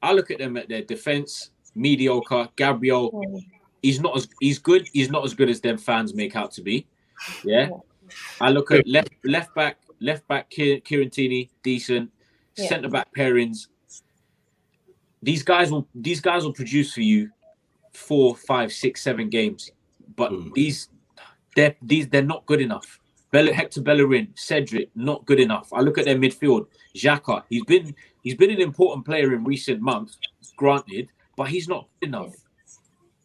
I 0.02 0.14
look 0.14 0.32
at 0.32 0.40
them 0.40 0.58
at 0.58 0.68
their 0.70 0.82
defense, 0.82 1.52
mediocre. 1.76 2.48
Gabriel, 2.56 3.12
Mm. 3.12 3.44
he's 3.84 4.00
not 4.00 4.16
as 4.18 4.28
he's 4.40 4.58
good. 4.60 4.88
He's 4.94 5.10
not 5.12 5.24
as 5.26 5.34
good 5.34 5.50
as 5.50 5.62
them 5.62 5.78
fans 5.78 6.14
make 6.14 6.36
out 6.36 6.52
to 6.54 6.62
be. 6.62 6.88
Yeah. 7.44 7.70
I 8.40 8.50
look 8.50 8.72
at 8.72 8.88
left 8.88 9.12
left 9.24 9.54
back, 9.54 9.78
left 10.00 10.28
back 10.28 10.50
Kier- 10.50 10.84
Kieran 10.84 11.10
decent. 11.64 12.12
Yeah. 12.58 12.68
Centre 12.68 12.90
back 12.90 13.08
pairings. 13.16 13.68
These 15.24 15.44
guys 15.44 15.72
will 15.72 15.88
these 15.94 16.22
guys 16.22 16.44
will 16.44 16.54
produce 16.54 16.94
for 16.94 17.02
you 17.02 17.30
four, 17.94 18.36
five, 18.36 18.72
six, 18.72 19.02
seven 19.02 19.30
games. 19.30 19.70
But 20.16 20.32
Mm. 20.32 20.54
these 20.54 20.90
they're 21.56 21.76
these 21.82 22.08
they're 22.08 22.22
not 22.24 22.46
good 22.46 22.62
enough. 22.62 23.00
Bella, 23.32 23.54
Hector 23.54 23.82
Bellerin, 23.82 24.28
Cedric, 24.36 24.90
not 24.94 25.26
good 25.26 25.40
enough. 25.40 25.72
I 25.72 25.80
look 25.82 25.98
at 25.98 26.04
their 26.06 26.18
midfield. 26.18 26.68
Xhaka, 26.96 27.44
he's 27.50 27.64
been 27.66 27.96
he's 28.24 28.36
been 28.36 28.50
an 28.50 28.60
important 28.62 29.06
player 29.06 29.34
in 29.34 29.44
recent 29.44 29.82
months, 29.82 30.18
granted, 30.58 31.10
but 31.38 31.48
he's 31.48 31.68
not 31.68 31.88
good 32.00 32.10
enough. 32.10 32.36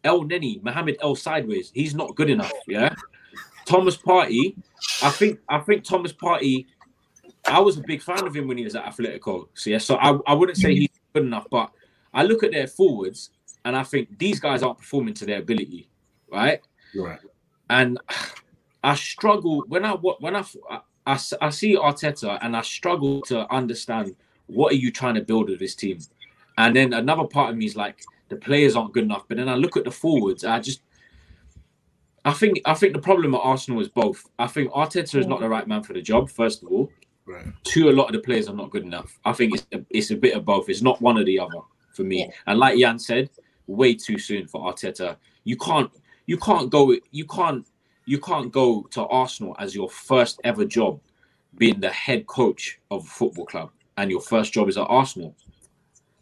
Elneny, 0.05 0.63
Mohamed 0.63 0.99
El 1.01 1.17
Sideways, 1.17 1.73
he's 1.75 1.95
not 1.95 2.15
good 2.15 2.31
enough. 2.31 2.53
Yeah. 2.69 2.95
Thomas 3.65 3.97
Partey, 3.97 4.55
I 5.03 5.11
think 5.11 5.41
I 5.49 5.59
think 5.59 5.83
Thomas 5.83 6.13
Partey, 6.13 6.67
I 7.47 7.59
was 7.59 7.77
a 7.77 7.81
big 7.81 8.01
fan 8.01 8.25
of 8.25 8.37
him 8.37 8.47
when 8.47 8.57
he 8.59 8.65
was 8.65 8.77
at 8.77 8.85
Atletico. 8.85 9.49
So 9.55 9.71
yeah, 9.71 9.79
so 9.79 9.97
I, 9.97 10.17
I 10.29 10.35
wouldn't 10.35 10.57
say 10.59 10.75
he's 10.75 10.89
good 11.13 11.25
enough, 11.25 11.49
but 11.51 11.73
I 12.17 12.23
look 12.23 12.43
at 12.43 12.51
their 12.51 12.67
forwards 12.67 13.31
and 13.67 13.77
I 13.77 13.83
think 13.83 14.19
these 14.19 14.41
guys 14.41 14.63
aren't 14.63 14.79
performing 14.79 15.13
to 15.15 15.27
their 15.27 15.39
ability, 15.39 15.89
right? 16.33 16.61
Right. 16.95 17.21
And 17.69 17.99
I 18.83 18.95
struggle 18.95 19.65
when 19.69 19.85
I 19.85 19.93
when 19.93 20.35
I, 20.35 20.45
I, 21.07 21.19
I 21.41 21.51
see 21.51 21.77
Arteta 21.77 22.39
and 22.41 22.57
I 22.57 22.63
struggle 22.63 23.21
to 23.23 23.53
understand 23.53 24.17
what 24.47 24.73
are 24.73 24.77
you 24.77 24.91
trying 24.91 25.17
to 25.17 25.21
build 25.21 25.51
with 25.51 25.59
this 25.59 25.75
team. 25.75 25.99
And 26.57 26.75
then 26.75 26.95
another 26.95 27.25
part 27.25 27.51
of 27.51 27.57
me 27.57 27.67
is 27.67 27.77
like 27.77 28.01
the 28.31 28.37
players 28.37 28.77
aren't 28.77 28.95
good 28.95 29.05
enough. 29.05 29.27
But 29.29 29.37
then 29.37 29.49
I 29.51 29.55
look 29.55 29.77
at 29.77 29.85
the 29.85 29.91
forwards, 29.91 30.43
I 30.45 30.59
just 30.59 30.81
I 32.25 32.33
think 32.33 32.61
I 32.65 32.73
think 32.73 32.95
the 32.95 33.01
problem 33.01 33.35
at 33.35 33.41
Arsenal 33.41 33.81
is 33.81 33.89
both. 33.89 34.27
I 34.39 34.47
think 34.47 34.71
Arteta 34.71 35.19
is 35.19 35.27
not 35.27 35.41
the 35.41 35.51
right 35.51 35.69
man 35.69 35.83
for 35.83 35.93
the 35.93 36.03
job, 36.03 36.31
first 36.31 36.63
of 36.63 36.71
all. 36.71 36.91
Right. 37.27 37.45
Two, 37.65 37.91
a 37.91 37.93
lot 37.93 38.07
of 38.07 38.13
the 38.15 38.21
players 38.21 38.49
are 38.49 38.55
not 38.55 38.71
good 38.71 38.85
enough. 38.85 39.19
I 39.25 39.33
think 39.33 39.55
it's 39.55 39.67
a, 39.73 39.85
it's 39.91 40.13
a 40.13 40.17
bit 40.17 40.35
of 40.35 40.45
both. 40.45 40.71
It's 40.71 40.81
not 40.81 41.03
one 41.03 41.19
or 41.19 41.25
the 41.25 41.39
other 41.41 41.59
for 41.97 42.05
me. 42.05 42.21
Yeah. 42.21 42.31
And 42.47 42.59
like 42.59 42.79
Jan 42.79 42.99
said, 42.99 43.31
way 43.67 43.95
too 43.95 44.19
soon 44.19 44.47
for 44.47 44.61
Arteta. 44.73 45.17
You 45.45 45.57
can't 45.57 45.91
you 46.27 46.37
can't 46.37 46.71
go 46.71 46.95
you 47.11 47.25
can't 47.27 47.67
you 48.05 48.21
can't 48.21 48.53
go 48.53 48.83
to 48.91 49.03
Arsenal 49.07 49.57
as 49.59 49.75
your 49.75 49.91
first 49.91 50.41
ever 50.45 50.65
job 50.65 51.01
being 51.59 51.81
the 51.81 51.91
head 51.91 52.27
coach 52.27 52.79
of 52.91 53.05
a 53.05 53.09
football 53.09 53.47
club 53.47 53.71
and 53.97 54.11
your 54.11 54.21
first 54.21 54.53
job 54.53 54.69
is 54.69 54.77
at 54.77 54.87
Arsenal. 54.89 55.35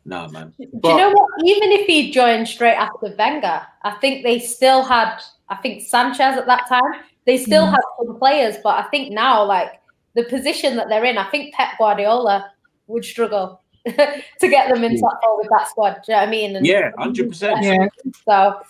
Nah, 0.06 0.28
man. 0.28 0.52
Do 0.58 0.66
you 0.66 0.96
know 0.96 1.10
what? 1.10 1.30
Even 1.44 1.72
if 1.72 1.86
he 1.86 2.10
joined 2.10 2.46
straight 2.46 2.74
after 2.76 3.14
Wenger, 3.16 3.62
I 3.82 3.92
think 4.00 4.22
they 4.22 4.38
still 4.38 4.82
had. 4.82 5.18
I 5.48 5.56
think 5.56 5.82
Sanchez 5.82 6.36
at 6.36 6.46
that 6.46 6.68
time. 6.68 7.02
They 7.26 7.38
still 7.38 7.66
Mhm. 7.66 7.70
had 7.70 7.80
some 7.98 8.18
players, 8.18 8.56
but 8.62 8.76
I 8.84 8.88
think 8.90 9.12
now, 9.12 9.42
like 9.42 9.80
the 10.14 10.24
position 10.24 10.76
that 10.76 10.88
they're 10.88 11.06
in, 11.06 11.16
I 11.16 11.30
think 11.30 11.54
Pep 11.54 11.78
Guardiola 11.78 12.52
would 12.86 13.04
struggle 13.04 13.62
to 14.40 14.48
get 14.48 14.72
them 14.72 14.82
into 14.84 15.00
that 15.00 15.18
with 15.36 15.48
that 15.50 15.68
squad. 15.68 16.00
Do 16.06 16.12
you 16.12 16.14
know 16.14 16.20
what 16.20 16.28
I 16.28 16.30
mean? 16.30 16.56
And- 16.56 16.66
Yeah, 16.66 16.90
hundred 16.98 17.28
percent. 17.28 17.62
Yeah. 17.62 17.86
So, 18.26 18.60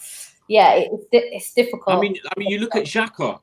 yeah, 0.48 0.74
it's 0.74 1.04
it's 1.12 1.54
difficult. 1.54 1.96
I 1.96 2.00
mean, 2.00 2.16
I 2.24 2.38
mean, 2.38 2.48
you 2.48 2.58
look 2.58 2.74
at 2.76 2.84
Xhaka, 2.84 3.40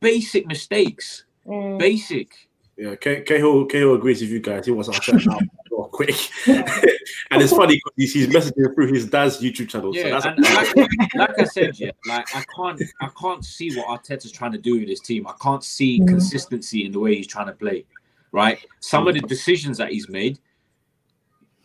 basic 0.00 0.46
mistakes, 0.46 1.24
Mm. 1.46 1.78
basic. 1.78 2.28
Yeah, 2.76 2.94
K- 2.96 3.22
Cahill, 3.22 3.64
Cahill 3.66 3.94
agrees 3.94 4.20
with 4.20 4.30
you 4.30 4.40
guys. 4.40 4.66
He 4.66 4.72
wants 4.72 4.88
to 4.90 4.94
answer 5.12 5.30
now 5.30 5.38
real 5.70 5.84
quick. 5.88 6.14
and 6.46 7.40
it's 7.40 7.52
funny 7.52 7.76
because 7.76 7.92
he's, 7.96 8.12
he's 8.12 8.26
messaging 8.26 8.74
through 8.74 8.92
his 8.92 9.08
dad's 9.08 9.40
YouTube 9.40 9.68
channel. 9.70 9.94
so 9.94 10.00
Yeah, 10.00 10.10
that's 10.10 10.26
and 10.26 10.38
like, 10.40 10.88
like 11.14 11.38
I 11.40 11.44
said, 11.44 11.78
yeah, 11.78 11.92
like 12.06 12.26
I 12.36 12.44
can't, 12.54 12.82
I 13.00 13.08
can't 13.18 13.42
see 13.44 13.74
what 13.78 13.86
Arteta's 13.86 14.30
trying 14.32 14.52
to 14.52 14.58
do 14.58 14.78
with 14.80 14.88
his 14.88 15.00
team. 15.00 15.26
I 15.26 15.32
can't 15.40 15.64
see 15.64 16.00
Mhm. 16.00 16.08
consistency 16.08 16.84
in 16.84 16.92
the 16.92 16.98
way 17.00 17.14
he's 17.14 17.26
trying 17.28 17.46
to 17.46 17.52
play. 17.52 17.86
Right, 18.32 18.58
some 18.80 19.08
of 19.08 19.14
the 19.14 19.20
decisions 19.20 19.78
that 19.78 19.90
he's 19.92 20.08
made, 20.10 20.38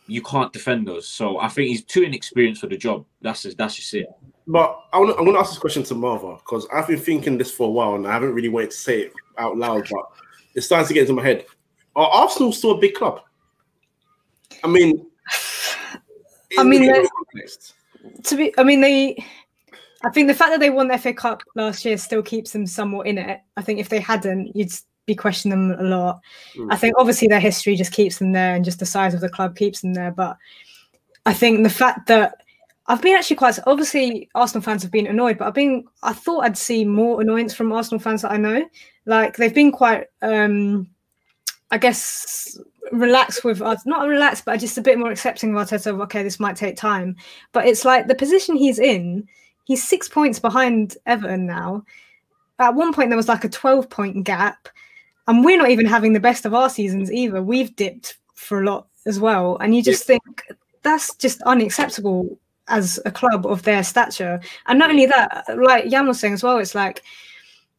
you 0.06 0.22
can't 0.22 0.52
defend 0.52 0.86
those. 0.88 1.06
So 1.08 1.38
I 1.38 1.48
think 1.48 1.68
he's 1.68 1.84
too 1.84 2.02
inexperienced 2.02 2.60
for 2.60 2.66
the 2.66 2.76
job. 2.76 3.04
That's 3.20 3.42
just, 3.42 3.56
that's 3.56 3.74
just 3.76 3.94
it. 3.94 4.06
But 4.46 4.78
I 4.92 4.98
want 4.98 5.10
to, 5.12 5.16
I'm 5.16 5.24
going 5.24 5.34
to 5.34 5.40
ask 5.40 5.50
this 5.50 5.58
question 5.58 5.82
to 5.84 5.94
Marva 5.94 6.34
because 6.36 6.66
I've 6.72 6.88
been 6.88 6.98
thinking 6.98 7.38
this 7.38 7.52
for 7.52 7.68
a 7.68 7.70
while 7.70 7.94
and 7.94 8.06
I 8.06 8.12
haven't 8.12 8.34
really 8.34 8.48
wanted 8.48 8.72
to 8.72 8.76
say 8.76 9.02
it 9.02 9.12
out 9.38 9.56
loud, 9.56 9.86
but 9.90 10.04
it's 10.54 10.66
starting 10.66 10.88
to 10.88 10.94
get 10.94 11.02
into 11.02 11.12
my 11.14 11.22
head. 11.22 11.46
Are 11.94 12.08
Arsenal 12.08 12.52
still 12.52 12.72
a 12.72 12.78
big 12.78 12.94
club? 12.94 13.20
I 14.64 14.66
mean, 14.68 15.06
I 16.58 16.64
mean, 16.64 16.82
in 16.82 16.88
the 16.88 16.92
there's- 16.92 17.08
context. 17.32 17.74
to 18.24 18.36
be 18.36 18.52
i 18.58 18.64
mean 18.64 18.80
they 18.80 19.24
i 20.04 20.10
think 20.10 20.26
the 20.26 20.34
fact 20.34 20.50
that 20.50 20.58
they 20.60 20.70
won 20.70 20.88
the 20.88 20.98
fa 20.98 21.12
cup 21.14 21.40
last 21.54 21.84
year 21.84 21.96
still 21.96 22.20
keeps 22.22 22.50
them 22.52 22.66
somewhat 22.66 23.06
in 23.06 23.16
it 23.16 23.40
i 23.56 23.62
think 23.62 23.78
if 23.78 23.88
they 23.88 24.00
hadn't 24.00 24.54
you'd 24.56 24.66
s- 24.68 24.84
be 25.06 25.14
questioning 25.14 25.68
them 25.68 25.80
a 25.80 25.88
lot. 25.88 26.20
Mm. 26.54 26.72
i 26.72 26.76
think 26.76 26.94
obviously 26.96 27.28
their 27.28 27.40
history 27.40 27.76
just 27.76 27.92
keeps 27.92 28.18
them 28.18 28.32
there 28.32 28.54
and 28.54 28.64
just 28.64 28.78
the 28.78 28.86
size 28.86 29.14
of 29.14 29.20
the 29.20 29.28
club 29.28 29.56
keeps 29.56 29.80
them 29.80 29.94
there 29.94 30.10
but 30.10 30.36
i 31.26 31.32
think 31.32 31.62
the 31.62 31.70
fact 31.70 32.06
that 32.06 32.36
i've 32.86 33.02
been 33.02 33.16
actually 33.16 33.36
quite 33.36 33.58
obviously 33.66 34.28
arsenal 34.34 34.62
fans 34.62 34.82
have 34.82 34.92
been 34.92 35.06
annoyed 35.06 35.38
but 35.38 35.48
i've 35.48 35.54
been 35.54 35.84
i 36.02 36.12
thought 36.12 36.44
i'd 36.44 36.56
see 36.56 36.84
more 36.84 37.20
annoyance 37.20 37.54
from 37.54 37.72
arsenal 37.72 38.00
fans 38.00 38.22
that 38.22 38.32
i 38.32 38.36
know. 38.36 38.64
Like 39.04 39.36
they've 39.36 39.54
been 39.54 39.72
quite 39.72 40.06
um 40.22 40.88
i 41.72 41.78
guess 41.78 42.58
relaxed 42.92 43.44
with 43.44 43.62
us 43.62 43.86
not 43.86 44.06
relaxed 44.06 44.44
but 44.44 44.60
just 44.60 44.78
a 44.78 44.82
bit 44.82 44.98
more 44.98 45.10
accepting 45.10 45.56
of 45.56 45.66
Arteta 45.66 45.86
of 45.86 46.00
okay 46.00 46.22
this 46.22 46.40
might 46.40 46.56
take 46.56 46.76
time. 46.76 47.16
But 47.52 47.66
it's 47.66 47.84
like 47.84 48.06
the 48.06 48.14
position 48.14 48.56
he's 48.56 48.78
in 48.78 49.28
he's 49.64 49.82
six 49.82 50.08
points 50.08 50.38
behind 50.38 50.96
Everton 51.06 51.46
now. 51.46 51.84
At 52.58 52.74
one 52.74 52.92
point 52.92 53.10
there 53.10 53.16
was 53.16 53.28
like 53.28 53.44
a 53.44 53.48
12 53.48 53.88
point 53.88 54.24
gap 54.24 54.68
and 55.28 55.44
we're 55.44 55.58
not 55.58 55.70
even 55.70 55.86
having 55.86 56.12
the 56.12 56.20
best 56.20 56.44
of 56.44 56.54
our 56.54 56.68
seasons 56.68 57.12
either. 57.12 57.42
We've 57.42 57.74
dipped 57.76 58.16
for 58.34 58.62
a 58.62 58.64
lot 58.64 58.88
as 59.06 59.20
well. 59.20 59.56
And 59.58 59.74
you 59.74 59.82
just 59.82 60.04
think 60.04 60.22
that's 60.82 61.14
just 61.16 61.42
unacceptable 61.42 62.38
as 62.68 62.98
a 63.04 63.10
club 63.10 63.46
of 63.46 63.62
their 63.62 63.82
stature. 63.84 64.40
And 64.66 64.78
not 64.78 64.90
only 64.90 65.06
that 65.06 65.44
like 65.56 65.88
Jan 65.88 66.06
was 66.06 66.20
saying 66.20 66.34
as 66.34 66.42
well 66.42 66.58
it's 66.58 66.74
like 66.74 67.02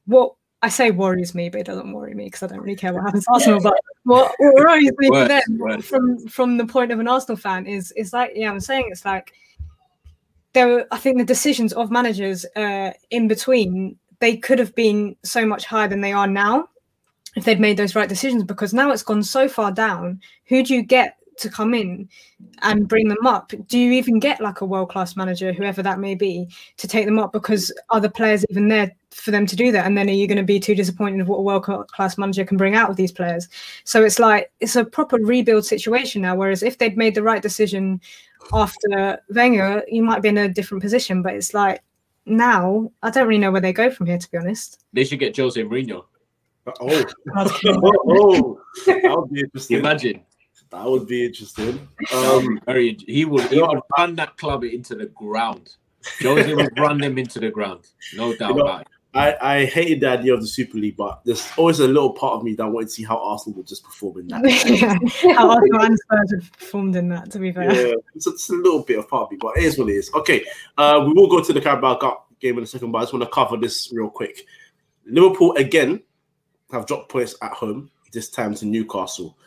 what 0.05 0.33
I 0.61 0.69
say 0.69 0.91
worries 0.91 1.35
me, 1.35 1.49
but 1.49 1.59
it 1.61 1.65
doesn't 1.65 1.91
worry 1.91 2.13
me 2.13 2.25
because 2.25 2.43
I 2.43 2.47
don't 2.47 2.61
really 2.61 2.77
care 2.77 2.93
what 2.93 3.03
happens 3.03 3.25
to 3.25 3.31
Arsenal. 3.33 3.59
But 3.61 3.73
what, 4.03 4.33
what 4.37 4.53
worries 4.55 4.91
me 4.97 5.07
for 5.09 5.27
them 5.27 5.81
from 5.81 6.27
from 6.27 6.57
the 6.57 6.65
point 6.65 6.91
of 6.91 6.99
an 6.99 7.07
Arsenal 7.07 7.37
fan 7.37 7.65
is 7.65 7.91
is 7.93 8.13
like 8.13 8.31
yeah, 8.35 8.49
I'm 8.49 8.61
saying 8.61 8.87
it's 8.89 9.03
like 9.03 9.33
there. 10.53 10.67
Were, 10.67 10.87
I 10.91 10.97
think 10.97 11.17
the 11.17 11.25
decisions 11.25 11.73
of 11.73 11.91
managers 11.91 12.45
uh, 12.55 12.91
in 13.09 13.27
between 13.27 13.97
they 14.19 14.37
could 14.37 14.59
have 14.59 14.73
been 14.73 15.17
so 15.23 15.45
much 15.45 15.65
higher 15.65 15.89
than 15.89 15.99
they 15.99 16.13
are 16.13 16.27
now 16.27 16.69
if 17.35 17.45
they'd 17.45 17.59
made 17.59 17.77
those 17.77 17.95
right 17.95 18.09
decisions. 18.09 18.43
Because 18.43 18.73
now 18.73 18.91
it's 18.91 19.03
gone 19.03 19.23
so 19.23 19.47
far 19.47 19.71
down. 19.71 20.21
Who 20.45 20.63
do 20.63 20.73
you 20.73 20.83
get 20.83 21.17
to 21.37 21.49
come 21.49 21.73
in 21.73 22.07
and 22.61 22.87
bring 22.87 23.07
them 23.07 23.25
up? 23.25 23.51
Do 23.67 23.79
you 23.79 23.91
even 23.93 24.19
get 24.19 24.39
like 24.39 24.61
a 24.61 24.65
world 24.65 24.89
class 24.89 25.15
manager, 25.15 25.51
whoever 25.51 25.81
that 25.81 25.99
may 25.99 26.15
be, 26.15 26.47
to 26.77 26.87
take 26.87 27.05
them 27.05 27.19
up? 27.19 27.31
Because 27.31 27.71
are 27.89 27.99
the 27.99 28.09
players 28.09 28.45
even 28.49 28.67
there 28.67 28.91
for 29.11 29.31
them 29.31 29.45
to 29.47 29.55
do 29.55 29.71
that? 29.71 29.85
And 29.85 29.97
then 29.97 30.09
are 30.09 30.13
you 30.13 30.27
going 30.27 30.37
to 30.37 30.43
be 30.43 30.59
too 30.59 30.75
disappointed 30.75 31.21
of 31.21 31.27
what 31.27 31.37
a 31.37 31.41
world 31.41 31.63
class 31.63 32.17
manager 32.17 32.45
can 32.45 32.57
bring 32.57 32.75
out 32.75 32.89
of 32.89 32.95
these 32.95 33.11
players? 33.11 33.47
So 33.83 34.03
it's 34.03 34.19
like 34.19 34.51
it's 34.59 34.75
a 34.75 34.85
proper 34.85 35.17
rebuild 35.17 35.65
situation 35.65 36.21
now. 36.21 36.35
Whereas 36.35 36.63
if 36.63 36.77
they'd 36.77 36.97
made 36.97 37.15
the 37.15 37.23
right 37.23 37.41
decision 37.41 38.01
after 38.53 39.19
Wenger, 39.29 39.83
you 39.87 40.03
might 40.03 40.21
be 40.21 40.29
in 40.29 40.37
a 40.37 40.49
different 40.49 40.83
position. 40.83 41.21
But 41.21 41.33
it's 41.33 41.53
like 41.53 41.81
now 42.25 42.91
I 43.01 43.09
don't 43.09 43.27
really 43.27 43.39
know 43.39 43.51
where 43.51 43.61
they 43.61 43.73
go 43.73 43.89
from 43.89 44.05
here, 44.05 44.17
to 44.17 44.31
be 44.31 44.37
honest. 44.37 44.83
They 44.93 45.03
should 45.03 45.19
get 45.19 45.35
Jose 45.35 45.61
Mourinho. 45.61 46.05
Oh, 46.67 46.73
oh, 47.37 48.61
that 48.85 49.15
would 49.15 49.31
be 49.31 49.41
interesting. 49.41 49.79
Imagine. 49.79 50.21
That 50.71 50.85
would 50.85 51.07
be 51.07 51.25
interesting. 51.25 51.87
Um, 52.13 52.59
very. 52.65 52.97
He 53.05 53.25
would. 53.25 53.43
He 53.49 53.61
would 53.61 53.81
run 53.97 54.15
that 54.15 54.37
club 54.37 54.63
into 54.63 54.95
the 54.95 55.07
ground. 55.07 55.75
Jose 56.21 56.53
would 56.53 56.71
run 56.79 56.97
them 56.99 57.17
into 57.17 57.39
the 57.39 57.49
ground. 57.49 57.87
No 58.15 58.35
doubt 58.35 58.49
You 58.49 58.55
know, 58.55 58.61
about 58.61 58.81
it. 58.81 58.87
I, 59.15 59.35
I 59.41 59.65
hated 59.65 60.01
the 60.01 60.09
idea 60.09 60.33
of 60.33 60.41
the 60.41 60.47
Super 60.47 60.79
League, 60.79 60.97
but 60.97 61.21
there's 61.23 61.47
always 61.55 61.79
a 61.79 61.87
little 61.87 62.13
part 62.13 62.33
of 62.33 62.43
me 62.43 62.55
that 62.55 62.67
wanted 62.67 62.87
to 62.87 62.91
see 62.91 63.03
how 63.03 63.17
Arsenal 63.23 63.57
would 63.57 63.67
just 63.67 63.83
perform 63.83 64.21
in 64.21 64.27
that. 64.29 64.41
How 65.37 65.51
Arsenal 65.51 65.83
and 65.83 65.99
Spurs 65.99 66.33
have 66.41 66.51
performed 66.53 66.95
in 66.95 67.09
that, 67.09 67.29
to 67.29 67.37
be 67.37 67.51
fair. 67.51 67.71
yeah, 67.71 67.93
it's, 68.15 68.25
it's 68.25 68.49
a 68.49 68.53
little 68.53 68.81
bit 68.81 68.97
of 68.97 69.07
part 69.07 69.25
of 69.25 69.31
me, 69.31 69.37
but 69.39 69.55
it 69.55 69.65
is 69.65 69.77
what 69.77 69.89
it 69.89 69.93
is. 69.93 70.11
Okay, 70.15 70.43
uh, 70.79 71.03
we 71.05 71.13
will 71.13 71.27
go 71.27 71.43
to 71.43 71.53
the 71.53 71.61
Carabao 71.61 71.97
Cup 71.97 72.27
game 72.39 72.57
in 72.57 72.63
a 72.63 72.67
second, 72.67 72.91
but 72.91 72.97
I 72.97 73.01
just 73.01 73.13
want 73.13 73.23
to 73.23 73.29
cover 73.29 73.55
this 73.55 73.93
real 73.93 74.09
quick. 74.09 74.47
Liverpool 75.05 75.53
again 75.57 76.01
have 76.73 76.85
dropped 76.85 77.09
points 77.09 77.35
at 77.41 77.51
home, 77.51 77.89
this 78.11 78.29
time 78.29 78.55
to 78.55 78.65
Newcastle. 78.65 79.37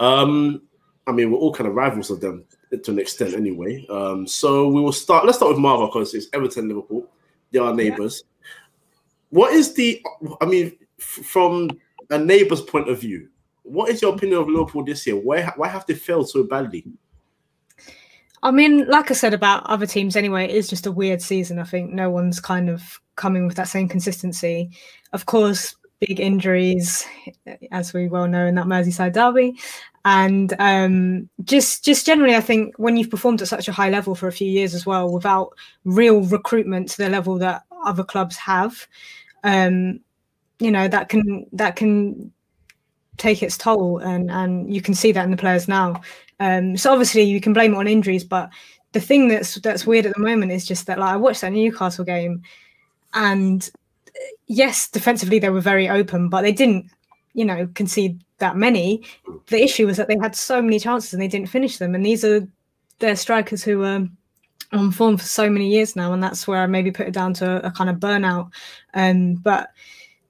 Um, 0.00 0.62
I 1.06 1.12
mean, 1.12 1.30
we're 1.30 1.38
all 1.38 1.52
kind 1.52 1.68
of 1.68 1.74
rivals 1.74 2.10
of 2.10 2.20
them 2.20 2.44
to 2.70 2.90
an 2.90 2.98
extent, 2.98 3.34
anyway. 3.34 3.86
Um, 3.90 4.26
so 4.26 4.68
we 4.68 4.80
will 4.80 4.92
start. 4.92 5.26
Let's 5.26 5.38
start 5.38 5.52
with 5.52 5.60
Marvel 5.60 5.86
because 5.86 6.14
it's 6.14 6.28
Everton, 6.32 6.68
Liverpool. 6.68 7.06
They 7.50 7.58
are 7.58 7.74
neighbours. 7.74 8.24
What 9.30 9.52
is 9.52 9.74
the? 9.74 10.02
I 10.40 10.46
mean, 10.46 10.72
f- 10.98 11.24
from 11.24 11.70
a 12.10 12.18
neighbour's 12.18 12.62
point 12.62 12.88
of 12.88 13.00
view, 13.00 13.28
what 13.62 13.90
is 13.90 14.02
your 14.02 14.14
opinion 14.14 14.40
of 14.40 14.48
Liverpool 14.48 14.84
this 14.84 15.06
year? 15.06 15.16
Why 15.16 15.52
why 15.56 15.68
have 15.68 15.86
they 15.86 15.94
failed 15.94 16.28
so 16.28 16.44
badly? 16.44 16.84
I 18.44 18.50
mean, 18.50 18.88
like 18.88 19.10
I 19.10 19.14
said 19.14 19.34
about 19.34 19.64
other 19.66 19.86
teams 19.86 20.16
anyway, 20.16 20.44
it 20.44 20.56
is 20.56 20.68
just 20.68 20.86
a 20.86 20.92
weird 20.92 21.22
season. 21.22 21.58
I 21.58 21.64
think 21.64 21.92
no 21.92 22.10
one's 22.10 22.40
kind 22.40 22.68
of 22.68 23.00
coming 23.14 23.46
with 23.46 23.56
that 23.56 23.68
same 23.68 23.88
consistency. 23.88 24.70
Of 25.12 25.26
course, 25.26 25.76
big 26.06 26.20
injuries, 26.20 27.06
as 27.70 27.92
we 27.92 28.08
well 28.08 28.26
know 28.26 28.46
in 28.46 28.56
that 28.56 28.66
Merseyside 28.66 29.12
derby. 29.12 29.54
And 30.04 30.52
um, 30.58 31.28
just 31.44 31.84
just 31.84 32.04
generally, 32.04 32.34
I 32.34 32.40
think 32.40 32.74
when 32.76 32.96
you've 32.96 33.10
performed 33.10 33.40
at 33.40 33.48
such 33.48 33.68
a 33.68 33.72
high 33.72 33.90
level 33.90 34.14
for 34.14 34.26
a 34.26 34.32
few 34.32 34.50
years 34.50 34.74
as 34.74 34.84
well, 34.84 35.12
without 35.12 35.52
real 35.84 36.22
recruitment 36.22 36.88
to 36.88 36.96
the 36.98 37.08
level 37.08 37.38
that 37.38 37.62
other 37.84 38.02
clubs 38.02 38.36
have, 38.36 38.86
um, 39.44 40.00
you 40.58 40.72
know 40.72 40.88
that 40.88 41.08
can 41.08 41.46
that 41.52 41.76
can 41.76 42.32
take 43.16 43.42
its 43.42 43.56
toll, 43.56 43.98
and 43.98 44.30
and 44.30 44.74
you 44.74 44.82
can 44.82 44.94
see 44.94 45.12
that 45.12 45.24
in 45.24 45.30
the 45.30 45.36
players 45.36 45.68
now. 45.68 46.00
Um, 46.40 46.76
so 46.76 46.90
obviously 46.90 47.22
you 47.22 47.40
can 47.40 47.52
blame 47.52 47.74
it 47.74 47.78
on 47.78 47.86
injuries, 47.86 48.24
but 48.24 48.50
the 48.90 49.00
thing 49.00 49.28
that's 49.28 49.54
that's 49.60 49.86
weird 49.86 50.06
at 50.06 50.14
the 50.14 50.20
moment 50.20 50.50
is 50.50 50.66
just 50.66 50.86
that 50.86 50.98
like 50.98 51.14
I 51.14 51.16
watched 51.16 51.42
that 51.42 51.52
Newcastle 51.52 52.04
game, 52.04 52.42
and 53.14 53.70
yes, 54.46 54.88
defensively 54.88 55.38
they 55.38 55.50
were 55.50 55.60
very 55.60 55.88
open, 55.88 56.28
but 56.28 56.42
they 56.42 56.52
didn't, 56.52 56.90
you 57.34 57.44
know, 57.44 57.68
concede 57.74 58.22
that 58.38 58.56
many. 58.56 59.02
The 59.46 59.62
issue 59.62 59.86
was 59.86 59.96
that 59.96 60.08
they 60.08 60.16
had 60.20 60.36
so 60.36 60.60
many 60.60 60.78
chances 60.78 61.12
and 61.12 61.22
they 61.22 61.28
didn't 61.28 61.48
finish 61.48 61.78
them, 61.78 61.94
and 61.94 62.04
these 62.04 62.24
are 62.24 62.46
their 62.98 63.16
strikers 63.16 63.62
who 63.62 63.82
are 63.84 64.06
on 64.72 64.90
form 64.90 65.16
for 65.16 65.24
so 65.24 65.50
many 65.50 65.68
years 65.68 65.96
now, 65.96 66.12
and 66.12 66.22
that's 66.22 66.46
where 66.46 66.62
I 66.62 66.66
maybe 66.66 66.90
put 66.90 67.08
it 67.08 67.14
down 67.14 67.34
to 67.34 67.64
a, 67.64 67.68
a 67.68 67.70
kind 67.70 67.90
of 67.90 67.96
burnout. 67.96 68.50
Um, 68.94 69.34
but 69.34 69.70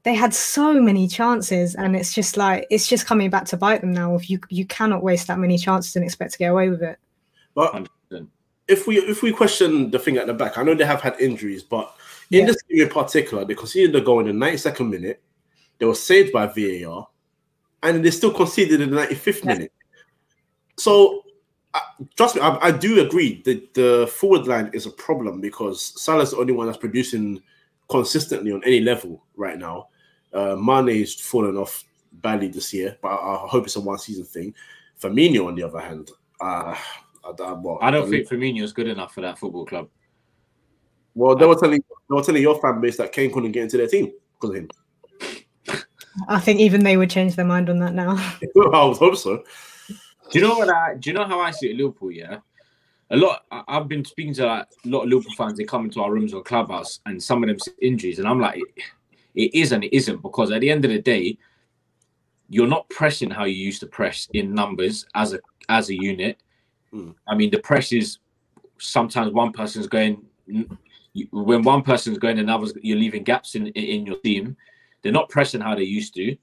they 0.03 0.15
had 0.15 0.35
so 0.35 0.75
many 0.81 1.07
chances, 1.07 1.75
and 1.75 1.95
it's 1.95 2.13
just 2.13 2.37
like 2.37 2.67
it's 2.71 2.89
just 2.89 3.07
coming 3.07 3.31
back 3.31 3.45
to 3.47 3.57
bite 3.57 3.81
them 3.81 3.93
now. 3.93 4.15
If 4.15 4.29
you 4.29 4.41
you 4.49 4.67
cannot 4.67 5.03
waste 5.03 5.29
that 5.29 5.39
many 5.39 5.59
chances 5.59 5.95
and 5.97 6.05
expect 6.05 6.33
to 6.33 6.39
get 6.39 6.51
away 6.51 6.69
with 6.69 6.83
it. 6.83 6.99
But 7.55 7.89
if 8.69 8.87
we 8.87 8.99
if 8.99 9.23
we 9.23 9.33
question 9.33 9.91
the 9.91 9.99
thing 9.99 10.17
at 10.17 10.27
the 10.27 10.35
back, 10.35 10.59
I 10.59 10.63
know 10.63 10.75
they 10.75 10.85
have 10.85 11.01
had 11.01 11.21
injuries, 11.21 11.63
but 11.63 11.95
in 12.31 12.41
Yeah. 12.41 12.47
this 12.47 12.63
game 12.63 12.83
in 12.83 12.89
particular, 12.89 13.45
they 13.45 13.55
conceded 13.55 13.93
the 13.93 14.01
goal 14.01 14.21
in 14.21 14.27
the 14.27 14.33
92nd 14.33 14.89
minute. 14.91 15.23
They 15.79 15.87
were 15.87 15.95
saved 15.95 16.33
by 16.33 16.47
VAR, 16.47 17.09
and 17.83 18.05
they 18.05 18.11
still 18.11 18.33
conceded 18.33 18.81
in 18.81 18.91
the 18.91 18.97
95th 18.97 19.45
Yeah. 19.45 19.55
minute. 19.55 19.73
So, 20.77 21.25
uh, 21.75 21.81
trust 22.17 22.37
me, 22.37 22.41
I, 22.43 22.69
I 22.69 22.71
do 22.71 23.01
agree 23.01 23.43
that 23.43 23.75
the 23.75 24.11
forward 24.13 24.47
line 24.47 24.71
is 24.73 24.87
a 24.87 24.91
problem 24.91 25.41
because 25.41 26.01
Salah's 26.01 26.31
the 26.31 26.39
only 26.39 26.53
one 26.53 26.67
that's 26.67 26.79
producing 26.79 27.43
consistently 27.89 28.53
on 28.53 28.63
any 28.65 28.81
level 28.81 29.25
right 29.37 29.59
now. 29.59 29.89
Uh, 30.33 30.57
Mane's 30.57 31.15
fallen 31.15 31.57
off 31.57 31.85
badly 32.13 32.49
this 32.49 32.73
year, 32.73 32.97
but 33.03 33.09
I, 33.09 33.45
I 33.45 33.49
hope 33.49 33.65
it's 33.65 33.77
a 33.77 33.81
one 33.81 33.99
season 33.99 34.25
thing. 34.25 34.55
Firmino, 35.01 35.47
on 35.47 35.55
the 35.55 35.63
other 35.63 35.81
hand, 35.81 36.11
uh, 36.41 36.75
I, 37.25 37.43
I, 37.43 37.53
well, 37.53 37.79
I 37.83 37.91
don't 37.91 38.09
think 38.09 38.29
Firmino 38.29 38.63
is 38.63 38.73
good 38.73 38.89
enough 38.89 39.15
for 39.15 39.21
that 39.21 39.39
football 39.39 39.67
club. 39.67 39.89
Well, 41.15 41.37
they 41.37 41.47
were 41.47 41.57
telling 41.57 41.81
they 41.81 42.15
were 42.15 42.23
telling 42.23 42.43
your 42.43 42.61
fan 42.61 42.81
base 42.81 42.97
that 42.97 43.13
Kane 43.13 43.33
couldn't 43.33 43.53
get 43.53 43.65
into 43.65 43.77
their 43.77 43.89
team 43.89 44.13
because 44.35 44.51
of 44.51 44.57
him. 44.57 44.69
I 46.29 46.41
think 46.41 46.61
even 46.61 46.85
they 46.85 46.97
would 46.97 47.11
change 47.11 47.37
their 47.37 47.45
mind 47.45 47.71
on 47.71 47.79
that 47.79 47.95
now. 47.95 48.17
I 48.73 48.85
would 48.85 48.97
hope 48.97 49.17
so. 49.17 49.43
Do 49.89 50.39
you 50.39 50.43
know 50.43 50.57
what 50.57 50.69
I? 50.69 50.95
Do 50.95 51.11
you 51.11 51.15
know 51.15 51.25
how 51.25 51.41
I 51.41 51.51
see 51.51 51.71
it, 51.71 51.77
Liverpool? 51.77 52.11
Yeah, 52.11 52.39
a 53.11 53.17
lot. 53.17 53.45
I, 53.51 53.63
I've 53.69 53.89
been 53.89 54.05
speaking 54.05 54.35
to 54.35 54.47
like, 54.47 54.67
a 54.85 54.89
lot 54.89 55.03
of 55.03 55.09
Liverpool 55.11 55.35
fans. 55.37 55.59
They 55.59 55.65
come 55.65 55.85
into 55.85 56.03
our 56.03 56.13
rooms 56.13 56.33
or 56.33 56.43
clubhouse, 56.43 57.01
and 57.07 57.23
some 57.23 57.43
of 57.43 57.49
them 57.49 57.59
say 57.59 57.73
injuries, 57.81 58.19
and 58.19 58.29
I'm 58.29 58.41
like, 58.41 58.59
it, 58.59 58.85
it 59.35 59.55
is 59.55 59.73
and 59.73 59.85
it 59.85 59.95
isn't 59.95 60.23
because 60.23 60.51
at 60.51 60.61
the 60.61 60.71
end 60.71 60.85
of 60.85 60.91
the 60.91 61.01
day, 61.01 61.37
you're 62.49 62.67
not 62.67 62.89
pressing 62.91 63.31
how 63.31 63.45
you 63.45 63.55
used 63.55 63.81
to 63.81 63.87
press 63.87 64.29
in 64.33 64.55
numbers 64.55 65.07
as 65.15 65.35
a 65.35 65.41
as 65.69 65.91
a 65.91 65.95
unit. 65.95 66.39
Mm. 66.93 67.15
I 67.27 67.35
mean, 67.35 67.51
the 67.51 67.59
press 67.59 67.93
is 67.93 68.19
sometimes 68.79 69.33
one 69.33 69.53
person's 69.53 69.87
going 69.87 70.23
you- 71.13 71.29
when 71.31 71.63
one 71.63 71.83
person's 71.83 72.19
going, 72.19 72.39
another's 72.39 72.73
you're 72.83 72.99
leaving 72.99 73.23
gaps 73.25 73.55
in 73.55 73.69
in 73.69 74.07
your 74.07 74.19
team. 74.19 74.57
They're 75.03 75.13
not 75.13 75.29
pressing 75.29 75.61
how 75.61 75.75
they 75.75 75.83
used 75.83 76.15
to, 76.15 76.37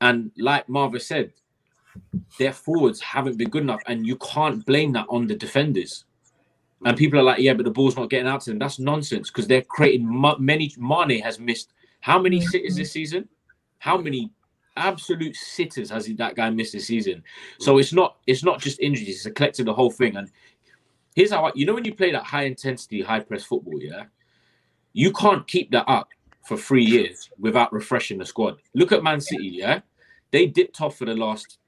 and 0.00 0.30
like 0.38 0.68
Marva 0.68 0.98
said, 1.00 1.32
their 2.38 2.52
forwards 2.52 3.00
haven't 3.00 3.36
been 3.36 3.50
good 3.50 3.62
enough, 3.62 3.82
and 3.86 4.06
you 4.06 4.16
can't 4.16 4.64
blame 4.64 4.92
that 4.92 5.06
on 5.08 5.26
the 5.26 5.36
defenders. 5.36 6.04
And 6.84 6.96
mm. 6.96 6.98
people 6.98 7.18
are 7.18 7.24
like, 7.24 7.40
"Yeah, 7.40 7.54
but 7.54 7.64
the 7.64 7.70
ball's 7.70 7.96
not 7.96 8.10
getting 8.10 8.28
out 8.28 8.42
to 8.42 8.50
them." 8.50 8.58
That's 8.58 8.78
nonsense 8.78 9.30
because 9.30 9.46
they're 9.46 9.62
creating 9.62 10.08
many. 10.38 10.72
Mane 10.78 11.20
has 11.22 11.38
missed 11.38 11.72
how 12.00 12.18
many 12.18 12.38
mm-hmm. 12.38 12.48
sitters 12.48 12.76
this 12.76 12.92
season? 12.92 13.28
How 13.78 13.96
many 13.96 14.30
absolute 14.76 15.34
sitters 15.34 15.90
has 15.90 16.06
he, 16.06 16.14
that 16.14 16.36
guy 16.36 16.50
missed 16.50 16.72
this 16.72 16.86
season? 16.86 17.22
So 17.58 17.74
mm. 17.74 17.80
it's 17.80 17.92
not 17.92 18.16
it's 18.26 18.44
not 18.44 18.60
just 18.60 18.80
injuries; 18.80 19.16
it's 19.16 19.26
a 19.26 19.30
collective 19.30 19.66
the 19.66 19.74
whole 19.74 19.90
thing. 19.90 20.16
And 20.16 20.30
here's 21.18 21.32
how 21.32 21.46
I, 21.46 21.50
you 21.56 21.66
know 21.66 21.74
when 21.74 21.84
you 21.84 21.92
play 21.92 22.12
that 22.12 22.22
high 22.22 22.44
intensity, 22.44 23.02
high 23.02 23.18
press 23.18 23.42
football, 23.42 23.82
yeah, 23.82 24.04
you 24.92 25.12
can't 25.12 25.44
keep 25.48 25.72
that 25.72 25.84
up 25.88 26.10
for 26.46 26.56
three 26.56 26.84
years 26.84 27.28
without 27.40 27.72
refreshing 27.72 28.18
the 28.18 28.24
squad. 28.24 28.58
Look 28.74 28.92
at 28.92 29.02
Man 29.02 29.20
City, 29.20 29.48
yeah, 29.48 29.80
they 30.30 30.46
dipped 30.46 30.80
off 30.80 30.96
for 30.96 31.06
the 31.06 31.14
last 31.14 31.58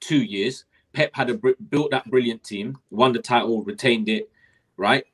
two 0.00 0.22
years. 0.22 0.64
Pep 0.94 1.10
had 1.12 1.28
a 1.28 1.34
built 1.34 1.90
that 1.90 2.10
brilliant 2.10 2.42
team, 2.42 2.78
won 2.90 3.12
the 3.12 3.18
title, 3.18 3.62
retained 3.62 4.08
it, 4.08 4.30
right? 4.78 5.04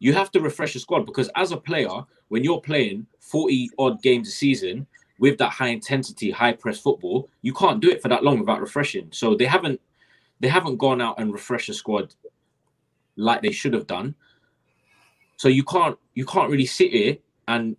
You 0.00 0.12
have 0.12 0.30
to 0.32 0.40
refresh 0.40 0.74
the 0.74 0.80
squad 0.80 1.06
because 1.06 1.30
as 1.34 1.50
a 1.50 1.56
player, 1.56 2.04
when 2.28 2.44
you're 2.44 2.60
playing 2.60 3.06
40 3.20 3.70
odd 3.78 4.02
games 4.02 4.28
a 4.28 4.32
season 4.32 4.86
with 5.18 5.38
that 5.38 5.48
high 5.48 5.68
intensity, 5.68 6.30
high 6.30 6.52
press 6.52 6.78
football, 6.78 7.30
you 7.40 7.54
can't 7.54 7.80
do 7.80 7.88
it 7.88 8.02
for 8.02 8.08
that 8.08 8.22
long 8.22 8.38
without 8.38 8.60
refreshing. 8.60 9.08
So 9.12 9.34
they 9.34 9.46
haven't 9.46 9.80
they 10.40 10.48
haven't 10.48 10.76
gone 10.76 11.00
out 11.00 11.18
and 11.18 11.32
refreshed 11.32 11.68
the 11.68 11.74
squad 11.74 12.14
like 13.16 13.42
they 13.42 13.52
should 13.52 13.72
have 13.74 13.86
done. 13.86 14.14
So 15.36 15.48
you 15.48 15.64
can't 15.64 15.98
you 16.14 16.24
can't 16.26 16.50
really 16.50 16.66
sit 16.66 16.92
here 16.92 17.16
and 17.48 17.76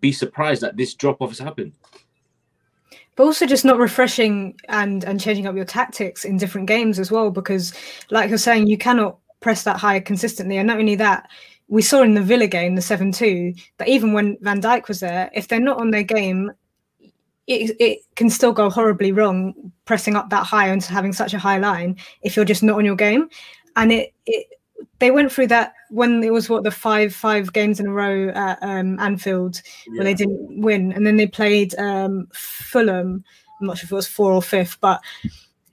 be 0.00 0.12
surprised 0.12 0.62
that 0.62 0.76
this 0.76 0.94
drop 0.94 1.20
off 1.20 1.30
has 1.30 1.38
happened. 1.38 1.72
but 3.16 3.24
also 3.24 3.46
just 3.46 3.64
not 3.64 3.78
refreshing 3.78 4.58
and 4.68 5.04
and 5.04 5.20
changing 5.20 5.46
up 5.46 5.54
your 5.54 5.64
tactics 5.64 6.24
in 6.24 6.38
different 6.38 6.66
games 6.66 6.98
as 6.98 7.10
well 7.10 7.30
because 7.30 7.74
like 8.10 8.28
you're 8.30 8.38
saying 8.38 8.66
you 8.66 8.78
cannot 8.78 9.18
press 9.40 9.62
that 9.64 9.76
high 9.76 10.00
consistently 10.00 10.56
and 10.56 10.66
not 10.66 10.78
only 10.78 10.94
that 10.94 11.28
we 11.68 11.82
saw 11.82 12.02
in 12.02 12.14
the 12.14 12.22
Villa 12.22 12.46
game 12.46 12.74
the 12.76 12.80
7-2 12.80 13.60
that 13.78 13.88
even 13.88 14.12
when 14.12 14.38
Van 14.40 14.60
Dijk 14.60 14.88
was 14.88 15.00
there 15.00 15.30
if 15.34 15.48
they're 15.48 15.60
not 15.60 15.78
on 15.78 15.90
their 15.90 16.02
game 16.02 16.50
it, 17.46 17.76
it 17.80 17.98
can 18.16 18.30
still 18.30 18.52
go 18.52 18.70
horribly 18.70 19.12
wrong 19.12 19.72
pressing 19.84 20.16
up 20.16 20.30
that 20.30 20.46
high 20.46 20.68
and 20.68 20.82
having 20.82 21.12
such 21.12 21.34
a 21.34 21.38
high 21.38 21.58
line 21.58 21.96
if 22.22 22.36
you're 22.36 22.44
just 22.44 22.62
not 22.62 22.78
on 22.78 22.84
your 22.84 22.96
game 22.96 23.28
and 23.76 23.92
it, 23.92 24.14
it 24.24 24.46
they 24.98 25.10
went 25.10 25.32
through 25.32 25.48
that 25.48 25.74
when 25.90 26.22
it 26.22 26.32
was 26.32 26.48
what 26.48 26.64
the 26.64 26.70
five 26.70 27.14
five 27.14 27.52
games 27.52 27.80
in 27.80 27.86
a 27.86 27.92
row 27.92 28.28
at 28.30 28.58
um, 28.62 28.98
Anfield 28.98 29.60
where 29.94 30.04
they 30.04 30.14
didn't 30.14 30.62
win, 30.62 30.92
and 30.92 31.06
then 31.06 31.16
they 31.16 31.26
played 31.26 31.74
um, 31.78 32.28
Fulham. 32.32 33.24
I'm 33.60 33.66
not 33.66 33.78
sure 33.78 33.86
if 33.86 33.92
it 33.92 33.94
was 33.94 34.08
four 34.08 34.32
or 34.32 34.42
fifth, 34.42 34.80
but 34.80 35.00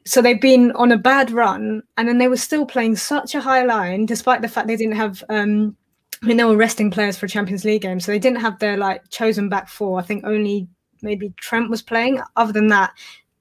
so 0.06 0.22
they've 0.22 0.39
been 0.39 0.72
on 0.72 0.91
a 0.91 0.98
bad 0.98 1.32
run, 1.32 1.84
and 1.98 2.08
then 2.08 2.17
they 2.17 2.28
were 2.28 2.38
still 2.38 2.65
playing 2.65 2.96
such 2.96 3.36
a 3.36 3.41
high 3.41 3.63
line, 3.63 4.06
despite 4.06 4.41
the 4.41 4.48
fact 4.48 4.67
they 4.67 4.76
didn't 4.76 4.96
have. 4.96 5.24
Um, 5.30 5.76
I 6.24 6.26
mean, 6.26 6.38
they 6.38 6.46
were 6.46 6.58
resting 6.58 6.89
players 6.89 7.17
for 7.17 7.28
a 7.28 7.30
Champions 7.30 7.63
League 7.63 7.84
game, 7.84 8.00
so 8.00 8.12
they 8.12 8.20
didn't 8.20 8.41
have 8.41 8.58
their 8.60 8.78
like 8.78 9.08
chosen 9.10 9.50
back 9.50 9.70
four. 9.70 10.00
I 10.00 10.04
think 10.04 10.26
only 10.26 10.67
maybe 11.02 11.34
Trent 11.38 11.70
was 11.70 11.82
playing. 11.82 12.22
Other 12.36 12.54
than 12.54 12.67
that, 12.67 12.93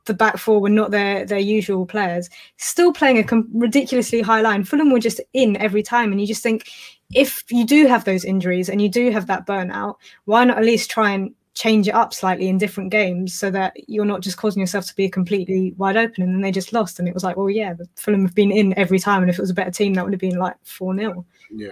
the 0.07 0.15
back 0.15 0.39
four 0.39 0.61
were 0.61 0.71
not 0.71 0.91
their 0.91 1.25
their 1.25 1.39
usual 1.39 1.87
players. 1.87 2.29
Still 2.57 2.93
playing 2.93 3.19
a 3.19 3.25
com- 3.25 3.49
ridiculously 3.53 4.23
high 4.23 4.41
line. 4.41 4.65
Fulham 4.65 4.91
were 4.91 5.01
just 5.01 5.21
in 5.33 5.57
every 5.57 5.83
time, 5.83 6.13
and 6.13 6.21
you 6.21 6.27
just 6.27 6.43
think 6.43 6.69
if 7.15 7.45
you 7.51 7.65
do 7.65 7.87
have 7.87 8.05
those 8.05 8.25
injuries 8.25 8.69
and 8.69 8.83
you 8.83 8.89
do 8.89 9.11
have 9.11 9.27
that 9.27 9.47
burnout, 9.47 9.97
why 10.25 10.45
not 10.45 10.59
at 10.59 10.65
least 10.65 10.91
try 10.91 11.11
and 11.11 11.35
change 11.55 11.89
it 11.89 11.95
up 11.95 12.13
slightly 12.13 12.49
in 12.49 12.59
different 12.59 12.91
games 12.91 13.33
so 13.33 13.51
that 13.51 13.75
you're 13.89 14.05
not 14.05 14.21
just 14.21 14.37
causing 14.37 14.61
yourself 14.61 14.87
to 14.87 14.95
be 14.95 15.09
completely 15.09 15.73
wide 15.79 15.97
open 15.97 16.23
and 16.23 16.35
then 16.35 16.43
they 16.43 16.53
just 16.53 16.75
lost 16.75 16.99
and 16.99 17.09
it 17.09 17.15
was 17.15 17.25
like 17.25 17.35
well 17.35 17.49
yeah 17.49 17.73
the 17.73 17.89
Fulham 17.97 18.27
have 18.27 18.35
been 18.35 18.53
in 18.53 18.77
every 18.79 18.99
time 18.99 19.23
and 19.23 19.31
if 19.31 19.39
it 19.39 19.41
was 19.41 19.49
a 19.49 19.55
better 19.55 19.71
team 19.71 19.95
that 19.95 20.05
would 20.05 20.13
have 20.13 20.21
been 20.21 20.37
like 20.37 20.55
4-0 20.67 21.25
Yeah. 21.51 21.71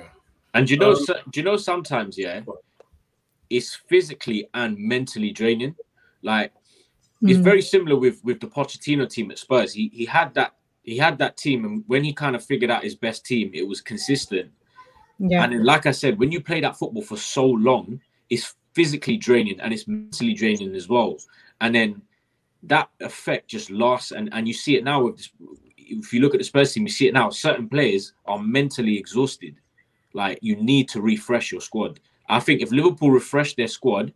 And 0.55 0.71
you 0.71 0.79
know, 0.79 0.93
Um, 0.93 1.05
so, 1.05 1.15
do 1.31 1.41
you 1.41 1.45
know 1.45 1.57
sometimes, 1.59 2.17
yeah, 2.17 2.41
it's 3.51 3.75
physically 3.75 4.49
and 4.55 4.79
mentally 4.79 5.33
draining. 5.33 5.75
Like 6.23 6.53
it's 7.27 7.39
Mm. 7.39 7.45
very 7.45 7.63
similar 7.63 7.97
with 7.97 8.23
with 8.25 8.41
the 8.41 8.47
Pochettino 8.47 9.09
team 9.09 9.31
at 9.31 9.39
Spurs. 9.39 9.73
He 9.73 9.89
he 9.93 10.05
had 10.05 10.35
that 10.35 10.55
he 10.83 10.99
had 10.99 11.19
that 11.19 11.37
team, 11.37 11.65
and 11.65 11.85
when 11.87 12.05
he 12.05 12.13
kind 12.13 12.37
of 12.37 12.45
figured 12.45 12.71
out 12.71 12.85
his 12.85 12.95
best 12.95 13.25
team, 13.25 13.51
it 13.55 13.67
was 13.67 13.81
consistent. 13.81 14.51
yeah 15.19 15.43
And 15.45 15.53
then, 15.53 15.65
like 15.65 15.87
I 15.87 15.93
said, 15.93 16.19
when 16.19 16.31
you 16.33 16.41
play 16.41 16.61
that 16.61 16.77
football 16.77 17.03
for 17.03 17.17
so 17.17 17.47
long, 17.47 18.01
it's 18.29 18.55
physically 18.75 19.17
draining 19.17 19.61
and 19.61 19.73
it's 19.73 19.87
mentally 19.89 20.35
draining 20.35 20.75
as 20.75 20.89
well. 20.89 21.17
And 21.61 21.75
then 21.75 22.03
that 22.65 22.89
effect 23.01 23.49
just 23.49 23.71
lasts, 23.71 24.13
and 24.13 24.29
and 24.33 24.47
you 24.49 24.55
see 24.55 24.77
it 24.77 24.85
now 24.85 25.05
with 25.05 25.17
this. 25.17 25.31
If 25.77 26.13
you 26.13 26.21
look 26.21 26.35
at 26.35 26.41
the 26.41 26.45
Spurs 26.45 26.73
team, 26.73 26.85
you 26.85 26.89
see 26.93 27.09
it 27.09 27.15
now. 27.15 27.31
Certain 27.31 27.69
players 27.69 28.15
are 28.27 28.39
mentally 28.39 28.97
exhausted. 28.99 29.55
Like 30.15 30.39
you 30.43 30.57
need 30.57 30.89
to 30.91 31.01
refresh 31.01 31.53
your 31.53 31.61
squad. 31.61 32.01
I 32.29 32.41
think 32.41 32.61
if 32.63 32.71
Liverpool 32.73 33.11
refresh 33.11 33.55
their 33.55 33.69
squad, 33.69 34.13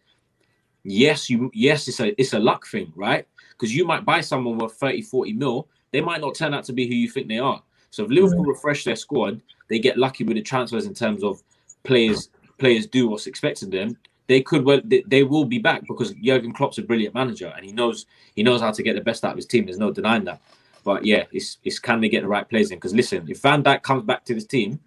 yes, 0.91 1.29
you 1.29 1.51
yes, 1.55 1.89
it's 1.89 2.01
a 2.01 2.19
it's 2.21 2.33
a 2.33 2.39
luck 2.39 2.67
thing, 2.67 2.93
right? 2.97 3.27
Because 3.51 3.75
you 3.75 3.85
might 3.85 4.05
buy 4.05 4.21
someone 4.21 4.59
worth 4.59 4.75
30, 4.75 5.03
40 5.03 5.33
mil, 5.33 5.69
they 5.91 6.01
might 6.01 6.21
not 6.21 6.35
turn 6.35 6.55
out 6.55 6.65
to 6.65 6.73
be 6.73 6.87
who 6.87 6.95
you 6.95 7.09
think 7.09 7.29
they 7.29 7.39
are. 7.39 7.63
So 7.91 8.05
if 8.05 8.11
Liverpool 8.11 8.45
refresh 8.45 8.85
their 8.85 8.97
squad, 8.97 9.41
they 9.69 9.79
get 9.79 9.97
lucky 9.97 10.25
with 10.25 10.37
the 10.37 10.43
transfers 10.43 10.87
in 10.87 10.95
terms 10.95 11.25
of 11.25 11.43
players 11.85 12.31
players 12.59 12.87
do 12.87 13.09
what's 13.09 13.27
expected 13.27 13.67
of 13.67 13.73
them. 13.73 13.97
They 14.27 14.43
could 14.43 14.65
well 14.65 14.81
they, 14.85 15.03
they 15.07 15.23
will 15.23 15.45
be 15.45 15.59
back 15.59 15.87
because 15.87 16.13
Jurgen 16.13 16.53
Klopp's 16.53 16.79
a 16.79 16.83
brilliant 16.83 17.15
manager 17.15 17.53
and 17.57 17.65
he 17.65 17.73
knows 17.73 18.07
he 18.35 18.43
knows 18.43 18.61
how 18.61 18.71
to 18.71 18.83
get 18.83 18.95
the 18.95 19.01
best 19.01 19.25
out 19.25 19.33
of 19.33 19.37
his 19.37 19.47
team. 19.47 19.67
There's 19.67 19.79
no 19.79 19.91
denying 19.91 20.25
that. 20.25 20.41
But 20.85 21.05
yeah, 21.05 21.25
it's 21.33 21.59
it's 21.65 21.79
can 21.79 22.01
they 22.01 22.09
get 22.09 22.23
the 22.23 22.29
right 22.29 22.49
players 22.49 22.71
in? 22.71 22.77
Because 22.77 22.95
listen, 22.95 23.27
if 23.29 23.41
Van 23.41 23.63
Dijk 23.63 23.83
comes 23.83 24.05
back 24.05 24.25
to 24.27 24.35
this 24.35 24.47
team, 24.47 24.81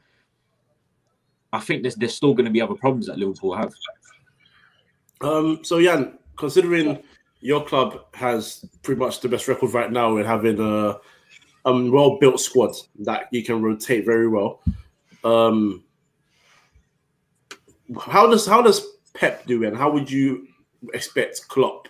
I 1.53 1.59
think 1.59 1.81
there's 1.81 1.95
there's 1.95 2.15
still 2.15 2.33
going 2.33 2.45
to 2.45 2.51
be 2.51 2.61
other 2.61 2.75
problems 2.75 3.07
that 3.07 3.17
Liverpool 3.17 3.55
have. 3.55 3.73
Um, 5.21 5.59
so 5.63 5.81
Jan, 5.81 6.17
considering 6.37 7.03
your 7.41 7.63
club 7.63 8.05
has 8.13 8.65
pretty 8.83 8.99
much 8.99 9.19
the 9.19 9.29
best 9.29 9.47
record 9.47 9.73
right 9.73 9.91
now 9.91 10.17
in 10.17 10.25
having 10.25 10.59
a 10.59 10.97
um 11.65 11.91
well 11.91 12.17
built 12.17 12.39
squad 12.39 12.75
that 12.99 13.27
you 13.31 13.43
can 13.43 13.61
rotate 13.61 14.05
very 14.05 14.27
well. 14.27 14.61
Um, 15.23 15.83
how 17.99 18.27
does 18.27 18.45
how 18.45 18.61
does 18.61 18.85
Pep 19.13 19.45
do 19.45 19.63
it? 19.63 19.67
And 19.67 19.77
how 19.77 19.91
would 19.91 20.09
you 20.09 20.47
expect 20.93 21.47
Klopp 21.49 21.87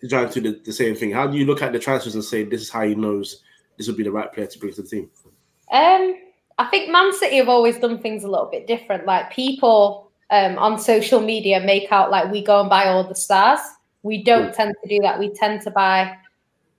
to 0.00 0.08
try 0.08 0.22
and 0.22 0.32
do 0.32 0.40
the, 0.40 0.60
the 0.64 0.72
same 0.72 0.94
thing? 0.94 1.10
How 1.10 1.26
do 1.26 1.36
you 1.36 1.44
look 1.44 1.62
at 1.62 1.72
the 1.72 1.78
transfers 1.78 2.14
and 2.14 2.24
say 2.24 2.44
this 2.44 2.62
is 2.62 2.70
how 2.70 2.82
he 2.86 2.94
knows 2.94 3.42
this 3.76 3.86
would 3.86 3.96
be 3.96 4.04
the 4.04 4.12
right 4.12 4.32
player 4.32 4.46
to 4.46 4.58
bring 4.58 4.72
to 4.74 4.82
the 4.82 4.88
team? 4.88 5.10
Um, 5.70 6.16
I 6.58 6.66
think 6.70 6.90
Man 6.90 7.12
City 7.14 7.36
have 7.36 7.48
always 7.48 7.78
done 7.78 7.98
things 7.98 8.24
a 8.24 8.28
little 8.28 8.48
bit 8.50 8.66
different. 8.66 9.06
Like 9.06 9.32
people 9.32 10.11
um, 10.32 10.58
on 10.58 10.78
social 10.78 11.20
media 11.20 11.60
make 11.60 11.92
out 11.92 12.10
like 12.10 12.32
we 12.32 12.42
go 12.42 12.60
and 12.60 12.70
buy 12.70 12.88
all 12.88 13.04
the 13.04 13.14
stars. 13.14 13.60
We 14.02 14.24
don't 14.24 14.52
tend 14.52 14.74
to 14.82 14.88
do 14.88 14.98
that. 15.02 15.18
We 15.18 15.32
tend 15.34 15.60
to 15.62 15.70
buy 15.70 16.16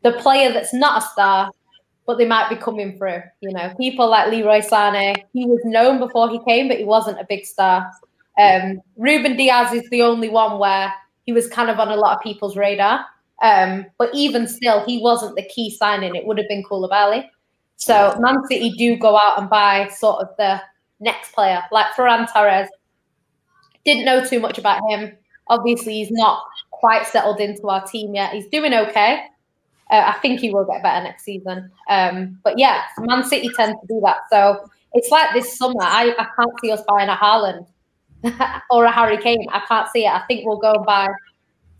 the 0.01 0.13
player 0.13 0.51
that's 0.51 0.73
not 0.73 1.03
a 1.03 1.05
star, 1.05 1.51
but 2.05 2.17
they 2.17 2.25
might 2.25 2.49
be 2.49 2.55
coming 2.55 2.97
through. 2.97 3.21
You 3.41 3.53
know, 3.53 3.73
people 3.79 4.09
like 4.09 4.29
Leroy 4.29 4.59
Sané. 4.59 5.23
He 5.33 5.45
was 5.45 5.61
known 5.63 5.99
before 5.99 6.29
he 6.29 6.43
came, 6.43 6.67
but 6.67 6.79
he 6.79 6.83
wasn't 6.83 7.19
a 7.19 7.25
big 7.29 7.45
star. 7.45 7.89
Um, 8.39 8.81
Rúben 8.99 9.37
Dias 9.37 9.71
is 9.71 9.87
the 9.91 10.01
only 10.01 10.29
one 10.29 10.57
where 10.57 10.91
he 11.27 11.31
was 11.31 11.47
kind 11.47 11.69
of 11.69 11.79
on 11.79 11.89
a 11.89 11.95
lot 11.95 12.17
of 12.17 12.23
people's 12.23 12.57
radar. 12.57 13.05
Um, 13.43 13.85
but 13.99 14.09
even 14.15 14.47
still, 14.47 14.83
he 14.83 14.99
wasn't 14.99 15.35
the 15.35 15.43
key 15.43 15.69
signing. 15.69 16.15
It 16.15 16.25
would 16.25 16.39
have 16.39 16.47
been 16.49 16.63
Koulibaly. 16.63 17.29
So 17.75 18.17
Man 18.19 18.37
City 18.47 18.71
do 18.71 18.97
go 18.97 19.15
out 19.15 19.39
and 19.39 19.49
buy 19.49 19.89
sort 19.89 20.21
of 20.21 20.29
the 20.37 20.59
next 20.99 21.33
player, 21.33 21.61
like 21.71 21.87
Ferran 21.93 22.31
Torres. 22.33 22.69
Didn't 23.85 24.05
know 24.05 24.23
too 24.23 24.39
much 24.39 24.57
about 24.57 24.81
him. 24.89 25.15
Obviously, 25.47 25.93
he's 25.95 26.11
not 26.11 26.43
quite 26.71 27.05
settled 27.05 27.39
into 27.39 27.67
our 27.67 27.85
team 27.85 28.15
yet. 28.15 28.33
He's 28.33 28.47
doing 28.47 28.73
okay. 28.73 29.25
Uh, 29.89 30.03
I 30.07 30.13
think 30.21 30.39
he 30.39 30.49
will 30.49 30.65
get 30.65 30.81
better 30.81 31.03
next 31.03 31.23
season. 31.23 31.69
Um, 31.89 32.39
but 32.43 32.57
yeah, 32.57 32.83
Man 32.99 33.23
City 33.23 33.49
tend 33.55 33.75
to 33.79 33.87
do 33.87 34.01
that. 34.03 34.17
So 34.29 34.69
it's 34.93 35.09
like 35.09 35.33
this 35.33 35.57
summer. 35.57 35.81
I, 35.81 36.15
I 36.17 36.27
can't 36.35 36.59
see 36.61 36.71
us 36.71 36.81
buying 36.87 37.09
a 37.09 37.15
Haaland 37.15 37.67
or 38.71 38.85
a 38.85 38.91
Harry 38.91 39.17
Kane. 39.17 39.47
I 39.51 39.61
can't 39.67 39.89
see 39.89 40.05
it. 40.05 40.11
I 40.11 40.21
think 40.27 40.45
we'll 40.45 40.57
go 40.57 40.73
and 40.73 40.85
buy 40.85 41.09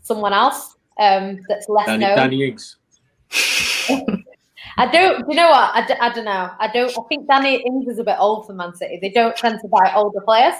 someone 0.02 0.32
else 0.32 0.76
um, 0.98 1.40
that's 1.48 1.68
less 1.68 1.86
Danny, 1.86 2.04
known. 2.04 2.16
Danny 2.16 2.44
Ings. 2.44 2.76
I 4.76 4.90
don't. 4.90 5.28
You 5.28 5.36
know 5.36 5.50
what? 5.50 5.70
I, 5.74 5.86
d- 5.86 5.94
I 6.00 6.12
don't 6.12 6.24
know. 6.24 6.50
I 6.58 6.68
don't. 6.68 6.96
I 6.98 7.02
think 7.08 7.28
Danny 7.28 7.56
Ings 7.56 7.88
is 7.88 7.98
a 7.98 8.04
bit 8.04 8.16
old 8.18 8.46
for 8.46 8.52
Man 8.52 8.74
City. 8.74 8.98
They 9.00 9.10
don't 9.10 9.36
tend 9.36 9.60
to 9.62 9.68
buy 9.68 9.92
older 9.94 10.20
players. 10.20 10.54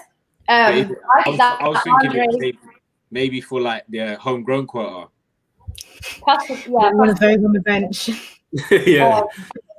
Um, 0.48 0.74
Maybe- 0.74 0.94
I 1.16 1.22
I 1.26 1.30
was, 1.30 1.40
I 1.40 1.68
was 1.68 1.82
thinking 1.82 2.38
maybe, 2.38 2.58
maybe 3.10 3.40
for 3.40 3.60
like 3.60 3.84
the 3.88 4.16
homegrown 4.16 4.66
quota. 4.66 5.08
Pascal- 6.26 6.56
yeah, 6.56 6.92
One 6.92 7.08
of 7.10 7.18
those 7.18 7.44
on 7.44 7.52
the 7.52 7.60
bench. 7.60 8.10
yeah. 8.70 9.22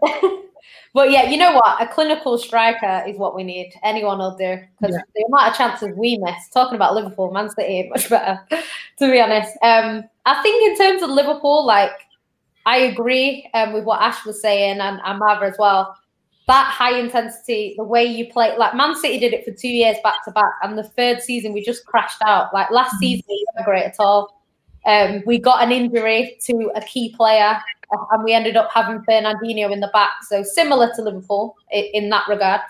Um, 0.01 0.43
but 0.93 1.11
yeah, 1.11 1.29
you 1.29 1.37
know 1.37 1.53
what? 1.53 1.81
A 1.81 1.87
clinical 1.87 2.37
striker 2.37 3.03
is 3.07 3.17
what 3.17 3.35
we 3.35 3.43
need. 3.43 3.73
Anyone 3.83 4.17
will 4.19 4.35
do 4.35 4.59
because 4.79 4.95
Yeah. 4.95 5.01
the 5.15 5.25
amount 5.27 5.51
of 5.51 5.57
chances 5.57 5.95
we 5.95 6.17
miss. 6.17 6.49
Talking 6.53 6.75
about 6.75 6.95
Liverpool, 6.95 7.31
Man 7.31 7.49
City 7.49 7.87
much 7.89 8.09
better, 8.09 8.39
to 8.99 9.11
be 9.11 9.19
honest. 9.19 9.51
Um, 9.61 10.03
I 10.25 10.41
think 10.41 10.71
in 10.71 10.77
terms 10.77 11.03
of 11.03 11.09
Liverpool, 11.09 11.65
like 11.65 11.91
I 12.65 12.77
agree 12.77 13.47
um, 13.53 13.73
with 13.73 13.83
what 13.83 14.01
Ash 14.01 14.25
was 14.25 14.41
saying 14.41 14.79
and, 14.79 14.99
and 15.05 15.21
Mava 15.21 15.43
as 15.51 15.55
well. 15.59 15.95
That 16.47 16.65
high 16.71 16.99
intensity, 16.99 17.73
the 17.75 17.83
way 17.83 18.05
you 18.05 18.31
play, 18.31 18.55
like 18.55 18.75
Man 18.75 18.95
City 18.95 19.19
did 19.19 19.33
it 19.33 19.43
for 19.43 19.51
two 19.51 19.67
years 19.67 19.97
back 20.03 20.23
to 20.25 20.31
back, 20.31 20.51
and 20.61 20.77
the 20.77 20.83
third 20.83 21.21
season 21.21 21.53
we 21.53 21.63
just 21.63 21.85
crashed 21.85 22.21
out. 22.23 22.53
Like 22.53 22.69
last 22.69 22.97
season, 22.99 23.23
we 23.27 23.45
weren't 23.55 23.65
great 23.65 23.85
at 23.85 23.95
all. 23.99 24.43
Um, 24.85 25.23
we 25.25 25.39
got 25.39 25.63
an 25.63 25.71
injury 25.71 26.37
to 26.45 26.71
a 26.75 26.81
key 26.81 27.15
player, 27.15 27.57
and 28.11 28.23
we 28.23 28.33
ended 28.33 28.57
up 28.57 28.69
having 28.71 28.99
Fernandinho 28.99 29.71
in 29.71 29.79
the 29.79 29.89
back. 29.91 30.11
So 30.29 30.43
similar 30.43 30.91
to 30.95 31.01
Liverpool 31.01 31.55
in, 31.71 31.85
in 31.93 32.09
that 32.09 32.27
regard. 32.27 32.61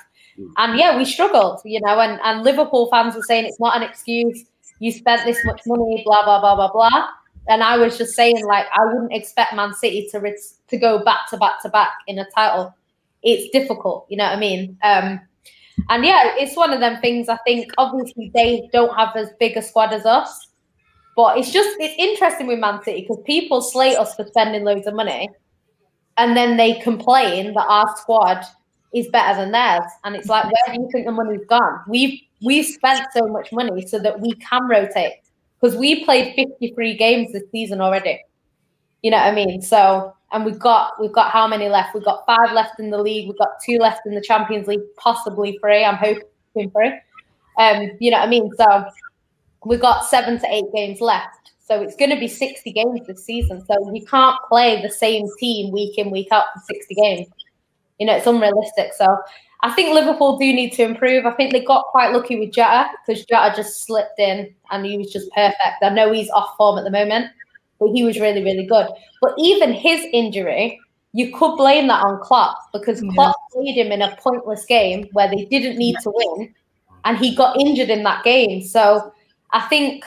And 0.58 0.78
yeah, 0.78 0.98
we 0.98 1.06
struggled, 1.06 1.62
you 1.64 1.80
know, 1.82 2.00
and, 2.00 2.20
and 2.24 2.44
Liverpool 2.44 2.90
fans 2.90 3.16
were 3.16 3.22
saying 3.22 3.46
it's 3.46 3.60
not 3.60 3.78
an 3.78 3.84
excuse. 3.84 4.46
You 4.80 4.92
spent 4.92 5.24
this 5.26 5.40
much 5.46 5.62
money, 5.66 6.04
blah, 6.06 6.24
blah, 6.26 6.42
blah, 6.42 6.56
blah, 6.56 6.72
blah. 6.72 7.08
And 7.48 7.64
I 7.64 7.78
was 7.78 7.98
just 7.98 8.16
saying, 8.16 8.46
like, 8.46 8.66
I 8.74 8.86
wouldn't 8.86 9.14
expect 9.14 9.54
Man 9.54 9.74
City 9.74 10.10
to, 10.12 10.38
to 10.68 10.78
go 10.78 11.04
back 11.04 11.30
to 11.30 11.38
back 11.38 11.62
to 11.62 11.70
back 11.70 11.94
in 12.08 12.20
a 12.20 12.26
title. 12.32 12.76
It's 13.26 13.50
difficult, 13.52 14.06
you 14.10 14.16
know 14.16 14.24
what 14.24 14.38
I 14.38 14.40
mean? 14.40 14.78
Um, 14.82 15.20
and 15.90 16.06
yeah, 16.06 16.36
it's 16.38 16.56
one 16.56 16.72
of 16.72 16.80
them 16.80 17.02
things. 17.02 17.28
I 17.28 17.38
think 17.46 17.72
obviously 17.78 18.32
they 18.34 18.70
don't 18.72 18.96
have 18.96 19.16
as 19.16 19.30
big 19.40 19.58
a 19.58 19.62
squad 19.62 19.92
as 19.92 20.06
us, 20.06 20.48
but 21.16 21.38
it's 21.38 21.52
just 21.52 21.70
it's 21.80 21.96
interesting 21.98 22.48
with 22.48 22.60
Man 22.60 22.82
City 22.84 23.02
because 23.02 23.22
people 23.26 23.62
slate 23.62 23.98
us 23.98 24.16
for 24.16 24.26
spending 24.26 24.64
loads 24.64 24.88
of 24.88 24.94
money, 24.94 25.30
and 26.18 26.36
then 26.36 26.56
they 26.56 26.80
complain 26.80 27.54
that 27.54 27.66
our 27.68 27.94
squad 27.98 28.46
is 28.94 29.08
better 29.10 29.42
than 29.42 29.52
theirs. 29.52 29.84
And 30.06 30.16
it's 30.16 30.30
like, 30.30 30.46
where 30.46 30.76
do 30.76 30.82
you 30.82 30.90
think 30.92 31.06
the 31.06 31.12
money's 31.12 31.46
gone? 31.48 31.82
We've 31.88 32.20
we've 32.42 32.66
spent 32.66 33.06
so 33.14 33.28
much 33.28 33.52
money 33.52 33.86
so 33.86 34.00
that 34.00 34.20
we 34.22 34.34
can 34.34 34.68
rotate 34.68 35.20
because 35.60 35.76
we 35.76 36.06
played 36.06 36.36
53 36.36 36.96
games 36.96 37.34
this 37.34 37.44
season 37.52 37.82
already. 37.82 38.24
You 39.02 39.12
know 39.12 39.18
what 39.18 39.28
I 39.28 39.36
mean? 39.36 39.62
So 39.62 40.15
and 40.32 40.46
we've 40.46 40.60
got 40.60 41.00
we've 41.00 41.14
got 41.14 41.32
how 41.32 41.48
many 41.48 41.70
left? 41.70 41.94
We've 41.94 42.04
got 42.04 42.26
five 42.26 42.52
left 42.54 42.80
in 42.80 42.90
the 42.90 43.02
league. 43.02 43.28
We've 43.28 43.38
got 43.38 43.60
two 43.66 43.78
left 43.78 44.06
in 44.06 44.16
the 44.16 44.22
Champions 44.22 44.68
League, 44.68 44.82
possibly 44.98 45.58
three. 45.62 45.84
I'm 45.84 45.96
hoping 45.96 46.72
three. 46.72 47.00
Um, 47.58 47.92
you 48.00 48.12
know 48.12 48.18
what 48.18 48.28
I 48.28 48.30
mean? 48.30 48.52
So 48.58 48.86
we've 49.66 49.82
got 49.82 50.06
seven 50.06 50.40
to 50.40 50.48
eight 50.54 50.66
games 50.74 51.02
left. 51.02 51.52
So 51.66 51.82
it's 51.82 51.96
going 51.96 52.12
to 52.12 52.20
be 52.20 52.28
60 52.28 52.72
games 52.74 53.08
this 53.08 53.26
season. 53.26 53.66
So 53.66 53.92
you 53.92 54.06
can't 54.06 54.38
play 54.48 54.82
the 54.82 54.90
same 54.90 55.26
team 55.40 55.72
week 55.72 55.98
in, 55.98 56.12
week 56.12 56.28
out 56.32 56.46
for 56.54 56.62
60 56.68 56.94
games. 56.94 57.28
You 58.00 58.06
know, 58.06 58.16
it's 58.16 58.28
unrealistic. 58.28 58.94
So 58.94 59.18
I 59.62 59.72
think 59.72 59.96
Liverpool 59.96 60.38
do 60.38 60.46
need 60.54 60.74
to 60.74 60.84
improve. 60.84 61.26
I 61.26 61.32
think 61.32 61.52
they 61.52 61.66
got 61.66 61.86
quite 61.86 62.12
lucky 62.12 62.40
with 62.40 62.52
Jota 62.52 62.90
because 63.08 63.26
Jota 63.26 63.54
just 63.56 63.84
slipped 63.84 64.20
in 64.20 64.54
and 64.70 64.86
he 64.86 64.98
was 64.98 65.12
just 65.12 65.32
perfect. 65.32 65.82
I 65.82 65.90
know 65.90 66.12
he's 66.12 66.30
off 66.30 66.56
form 66.56 66.78
at 66.78 66.84
the 66.84 66.92
moment, 66.92 67.32
but 67.80 67.92
he 67.94 68.04
was 68.04 68.20
really, 68.20 68.44
really 68.44 68.66
good. 68.66 68.88
But 69.22 69.34
even 69.38 69.74
his 69.74 70.06
injury, 70.14 70.80
you 71.14 71.32
could 71.34 71.56
blame 71.56 71.88
that 71.88 72.04
on 72.04 72.20
Klopp 72.22 72.58
because 72.74 73.02
Yeah. 73.02 73.12
Klopp 73.14 73.36
played 73.52 73.76
him 73.76 73.92
in 73.92 74.02
a 74.02 74.16
pointless 74.18 74.66
game 74.66 75.08
where 75.14 75.30
they 75.30 75.46
didn't 75.46 75.78
need 75.78 75.98
to 76.04 76.12
win 76.14 76.54
and 77.06 77.18
he 77.18 77.36
got 77.36 77.60
injured 77.60 77.90
in 77.90 78.04
that 78.04 78.24
game. 78.24 78.62
So 78.62 79.14
I 79.52 79.62
think 79.62 80.04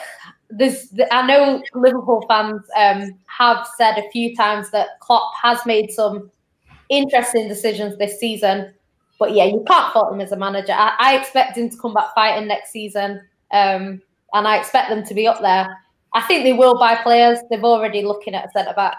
there's, 0.50 0.92
I 1.10 1.26
know 1.26 1.62
Liverpool 1.74 2.24
fans 2.28 2.62
um, 2.76 3.14
have 3.26 3.66
said 3.76 3.98
a 3.98 4.10
few 4.10 4.36
times 4.36 4.70
that 4.70 5.00
Klopp 5.00 5.32
has 5.40 5.64
made 5.64 5.90
some 5.90 6.30
interesting 6.88 7.48
decisions 7.48 7.96
this 7.96 8.18
season. 8.18 8.74
But 9.18 9.32
yeah, 9.34 9.44
you 9.44 9.64
can't 9.66 9.92
fault 9.92 10.12
him 10.12 10.20
as 10.20 10.32
a 10.32 10.36
manager. 10.36 10.72
I, 10.72 10.94
I 10.98 11.16
expect 11.16 11.56
him 11.56 11.70
to 11.70 11.76
come 11.76 11.94
back 11.94 12.14
fighting 12.14 12.46
next 12.46 12.70
season, 12.70 13.20
um, 13.50 14.00
and 14.32 14.46
I 14.46 14.58
expect 14.58 14.90
them 14.90 15.04
to 15.04 15.14
be 15.14 15.26
up 15.26 15.40
there. 15.40 15.76
I 16.14 16.22
think 16.22 16.44
they 16.44 16.52
will 16.52 16.78
buy 16.78 16.96
players. 16.96 17.38
They've 17.50 17.62
already 17.64 18.02
looking 18.02 18.34
at 18.34 18.46
a 18.46 18.50
centre 18.50 18.72
back. 18.74 18.96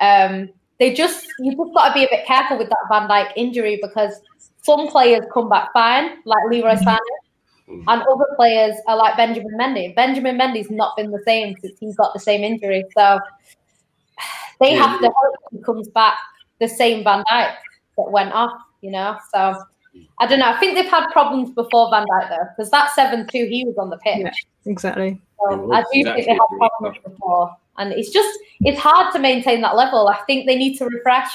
Um, 0.00 0.50
they 0.78 0.92
just 0.92 1.26
you 1.38 1.52
just 1.52 1.74
got 1.74 1.88
to 1.88 1.94
be 1.94 2.04
a 2.04 2.08
bit 2.10 2.26
careful 2.26 2.58
with 2.58 2.68
that 2.68 2.86
Van 2.90 3.08
Dijk 3.08 3.32
injury 3.36 3.78
because 3.80 4.20
some 4.62 4.88
players 4.88 5.22
come 5.32 5.48
back 5.48 5.72
fine, 5.72 6.18
like 6.24 6.42
Leroy 6.50 6.74
Sané, 6.74 6.98
and 7.68 7.88
other 7.88 8.26
players 8.36 8.74
are 8.88 8.96
like 8.96 9.16
Benjamin 9.16 9.56
Mendy. 9.58 9.94
Benjamin 9.94 10.36
Mendy's 10.38 10.70
not 10.70 10.96
been 10.96 11.10
the 11.10 11.22
same 11.24 11.54
since 11.60 11.78
he's 11.78 11.96
got 11.96 12.12
the 12.12 12.20
same 12.20 12.42
injury, 12.42 12.84
so 12.96 13.18
they 14.60 14.74
Yeah. 14.74 14.86
have 14.86 15.00
to 15.00 15.06
hope 15.06 15.34
he 15.52 15.58
comes 15.58 15.88
back 15.88 16.14
the 16.60 16.68
same 16.68 17.04
Van 17.04 17.22
Dijk 17.30 17.54
that 17.96 18.10
went 18.10 18.32
off. 18.32 18.52
You 18.80 18.90
know, 18.90 19.16
so 19.32 19.62
I 20.18 20.26
don't 20.26 20.40
know. 20.40 20.50
I 20.50 20.58
think 20.58 20.74
they've 20.74 20.90
had 20.90 21.06
problems 21.10 21.50
before 21.50 21.88
Van 21.90 22.04
Dijk 22.06 22.28
though, 22.28 22.48
because 22.56 22.70
that 22.70 22.90
seven-two 22.94 23.46
he 23.46 23.64
was 23.64 23.78
on 23.78 23.90
the 23.90 23.98
pitch. 23.98 24.18
Yeah. 24.18 24.30
Exactly. 24.66 25.20
So 25.40 25.72
I 25.72 25.82
do 25.92 26.04
think 26.04 26.26
they 26.26 26.32
had 26.32 26.38
problems 26.58 26.98
before, 27.04 27.56
and 27.78 27.92
it's 27.92 28.10
just 28.10 28.38
it's 28.60 28.78
hard 28.78 29.12
to 29.14 29.18
maintain 29.18 29.60
that 29.62 29.76
level. 29.76 30.08
I 30.08 30.18
think 30.26 30.46
they 30.46 30.56
need 30.56 30.76
to 30.78 30.86
refresh. 30.86 31.30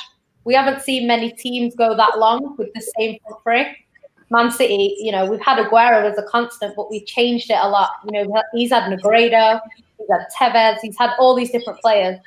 We 0.46 0.54
haven't 0.56 0.82
seen 0.82 1.08
many 1.08 1.32
teams 1.32 1.76
go 1.76 1.96
that 1.96 2.18
long 2.18 2.56
with 2.58 2.74
the 2.74 2.82
same 2.98 3.20
front 3.22 3.44
three. 3.44 3.86
Man 4.32 4.52
City, 4.52 4.96
you 5.00 5.12
know, 5.12 5.26
we've 5.26 5.42
had 5.42 5.58
Aguero 5.64 6.10
as 6.10 6.18
a 6.18 6.24
constant, 6.24 6.76
but 6.76 6.90
we've 6.90 7.06
changed 7.06 7.50
it 7.50 7.58
a 7.60 7.68
lot. 7.68 7.90
You 8.06 8.12
know, 8.12 8.44
he's 8.54 8.70
had 8.70 8.84
Negredo, 8.92 9.60
he's 9.98 10.08
had 10.10 10.26
Tevez, 10.40 10.78
he's 10.82 10.98
had 10.98 11.12
all 11.18 11.36
these 11.36 11.52
different 11.52 11.80
players. 11.80 12.20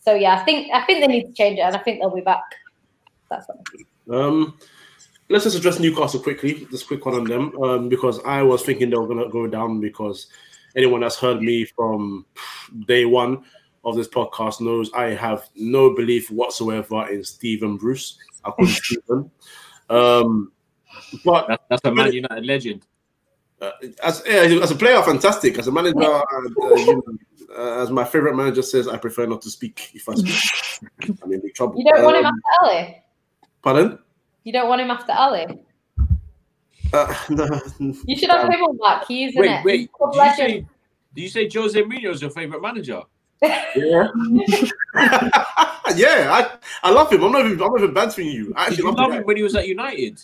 So 0.00 0.14
yeah, 0.14 0.40
I 0.40 0.44
think 0.44 0.72
I 0.72 0.84
think 0.86 1.00
they 1.00 1.08
need 1.08 1.26
to 1.26 1.32
change 1.32 1.58
it, 1.58 1.62
and 1.62 1.76
I 1.76 1.78
think 1.78 2.00
they'll 2.00 2.14
be 2.14 2.20
back. 2.20 2.44
That's 3.28 3.46
what. 3.48 3.58
Um, 4.16 4.56
let's 5.28 5.44
just 5.44 5.56
address 5.56 5.80
Newcastle 5.80 6.20
quickly. 6.20 6.66
Just 6.70 6.86
quick 6.86 7.04
one 7.04 7.16
on 7.16 7.24
them, 7.24 7.56
um, 7.62 7.88
because 7.88 8.20
I 8.24 8.42
was 8.42 8.62
thinking 8.62 8.88
they 8.88 8.96
were 8.96 9.08
gonna 9.08 9.28
go 9.28 9.46
down. 9.46 9.80
Because 9.80 10.28
anyone 10.76 11.00
that's 11.00 11.16
heard 11.18 11.40
me 11.42 11.64
from 11.64 12.26
day 12.86 13.04
one 13.04 13.44
of 13.84 13.96
this 13.96 14.08
podcast 14.08 14.60
knows 14.60 14.92
I 14.92 15.10
have 15.14 15.48
no 15.54 15.94
belief 15.94 16.30
whatsoever 16.30 17.08
in 17.08 17.24
Stephen 17.24 17.76
Bruce. 17.76 18.18
I 18.44 18.50
call 18.50 18.66
him 18.66 18.72
Stephen. 18.82 19.30
Um, 19.88 20.52
but 21.24 21.48
That, 21.48 21.60
that's 21.70 21.84
a 21.84 21.92
Man 21.92 22.12
United 22.12 22.44
legend. 22.44 22.84
uh, 23.60 23.70
as 24.02 24.22
yeah, 24.26 24.40
as 24.62 24.70
a 24.70 24.74
player, 24.74 25.00
fantastic. 25.02 25.58
As 25.58 25.66
a 25.68 25.72
manager, 25.72 26.02
uh, 26.02 26.20
uh, 26.20 26.74
you 26.74 26.96
know, 26.96 27.02
uh, 27.56 27.82
as 27.82 27.90
my 27.90 28.04
favorite 28.04 28.34
manager 28.34 28.62
says, 28.62 28.88
I 28.88 28.96
prefer 28.96 29.24
not 29.26 29.40
to 29.42 29.50
speak. 29.50 29.90
If 29.94 30.08
I 30.08 30.14
speak, 30.14 31.18
I'm 31.22 31.32
in 31.32 31.40
big 31.40 31.54
trouble. 31.54 31.78
You 31.78 31.84
don't 31.84 32.04
want 32.04 32.16
him 32.16 32.26
Um, 32.26 32.34
after 32.34 32.66
Ali. 32.66 33.02
Pardon? 33.62 33.98
You 34.44 34.52
don't 34.52 34.68
want 34.68 34.80
him 34.80 34.90
after 34.90 35.12
Ali. 35.12 35.46
Uh, 36.96 37.14
no, 37.30 37.60
You 37.78 38.16
should 38.16 38.30
have 38.30 38.48
him 38.50 38.60
on 38.62 38.76
back. 38.78 39.06
He's 39.06 39.34
in 39.34 39.40
Wait, 39.42 39.50
it. 39.50 39.64
wait. 39.64 39.80
He's 39.80 39.88
club 39.92 40.12
Did 40.14 40.24
you 40.24 40.34
say, 40.34 40.66
did 41.14 41.22
you 41.22 41.28
say 41.28 41.48
Jose 41.52 41.82
Mourinho 41.82 42.10
is 42.10 42.22
your 42.22 42.30
favorite 42.30 42.62
manager? 42.62 43.02
Yeah. 43.42 43.58
yeah, 45.94 46.30
I, 46.32 46.58
I 46.82 46.90
love 46.90 47.12
him. 47.12 47.22
I'm 47.22 47.32
not 47.32 47.44
even 47.44 47.60
I'm 47.60 47.70
not 47.70 47.80
even 47.80 47.92
bantering 47.94 48.28
you. 48.28 48.52
I 48.56 48.70
Did 48.70 48.78
you 48.78 48.84
love 48.86 48.96
love 48.96 49.12
him. 49.12 49.18
him 49.18 49.24
when 49.24 49.36
he 49.36 49.42
was 49.42 49.54
at 49.54 49.68
United? 49.68 50.22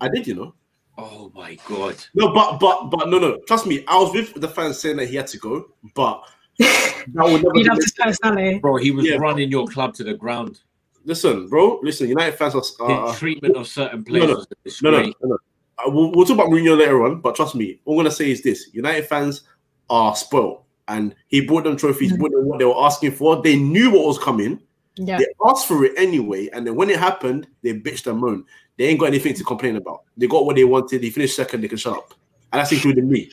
I 0.00 0.08
did, 0.08 0.26
you 0.28 0.34
know. 0.34 0.54
Oh 0.96 1.32
my 1.34 1.58
god. 1.66 1.96
No, 2.14 2.32
but 2.32 2.58
but 2.58 2.88
but 2.90 3.08
no, 3.08 3.18
no. 3.18 3.38
Trust 3.48 3.66
me, 3.66 3.84
I 3.88 3.98
was 3.98 4.12
with 4.12 4.34
the 4.40 4.48
fans 4.48 4.78
saying 4.78 4.98
that 4.98 5.06
he 5.08 5.16
had 5.16 5.26
to 5.28 5.38
go, 5.38 5.70
but 5.94 6.22
that 6.58 7.04
would 7.14 7.42
never 7.42 7.54
He 7.54 7.62
be 7.64 7.68
loves 7.68 7.82
his 7.82 7.92
personality. 7.92 8.58
Bro, 8.60 8.76
he 8.76 8.92
was 8.92 9.06
Yeah. 9.06 9.16
running 9.16 9.50
your 9.50 9.66
club 9.66 9.94
to 9.94 10.04
the 10.04 10.14
ground. 10.14 10.60
Listen, 11.04 11.48
bro. 11.48 11.80
Listen, 11.82 12.08
United 12.08 12.36
fans 12.36 12.54
are. 12.54 12.60
His 12.60 12.76
are 12.80 13.16
treatment 13.16 13.56
of 13.56 13.66
certain 13.66 14.04
no, 14.06 14.18
no, 14.20 14.26
players 14.26 14.46
no, 14.82 14.90
no, 14.90 15.00
no. 15.02 15.12
no. 15.24 15.38
Uh, 15.86 15.90
we'll, 15.90 16.12
we'll 16.12 16.26
talk 16.26 16.34
about 16.34 16.48
Mourinho 16.48 16.78
later 16.78 17.04
on, 17.04 17.20
but 17.20 17.34
trust 17.34 17.54
me, 17.54 17.80
all 17.84 17.94
I'm 17.94 18.04
gonna 18.04 18.10
say 18.14 18.30
is 18.30 18.42
this: 18.42 18.70
United 18.72 19.06
fans 19.06 19.42
are 19.88 20.14
spoiled, 20.16 20.62
and 20.88 21.14
he 21.28 21.40
brought 21.40 21.64
them 21.64 21.76
trophies, 21.76 22.12
Mhm. 22.12 22.18
brought 22.18 22.32
them 22.32 22.46
what 22.46 22.58
they 22.58 22.64
were 22.64 22.84
asking 22.84 23.12
for. 23.12 23.42
They 23.42 23.56
knew 23.56 23.90
what 23.90 24.06
was 24.06 24.18
coming. 24.18 24.60
Yeah. 24.96 25.18
They 25.18 25.26
asked 25.46 25.66
for 25.66 25.84
it 25.84 25.92
anyway, 25.96 26.48
and 26.52 26.66
then 26.66 26.74
when 26.74 26.90
it 26.90 26.98
happened, 26.98 27.46
they 27.62 27.72
bitched 27.74 28.06
and 28.06 28.18
moaned. 28.20 28.44
They 28.76 28.86
ain't 28.86 28.98
got 28.98 29.06
anything 29.06 29.34
to 29.34 29.44
complain 29.44 29.76
about. 29.76 30.02
They 30.16 30.26
got 30.26 30.44
what 30.46 30.56
they 30.56 30.64
wanted. 30.64 31.02
They 31.02 31.10
finished 31.10 31.36
second. 31.36 31.62
They 31.62 31.68
can 31.68 31.78
shut 31.78 31.96
up, 31.96 32.14
and 32.52 32.60
that's 32.60 32.72
including 32.72 33.08
me. 33.08 33.20
You 33.20 33.26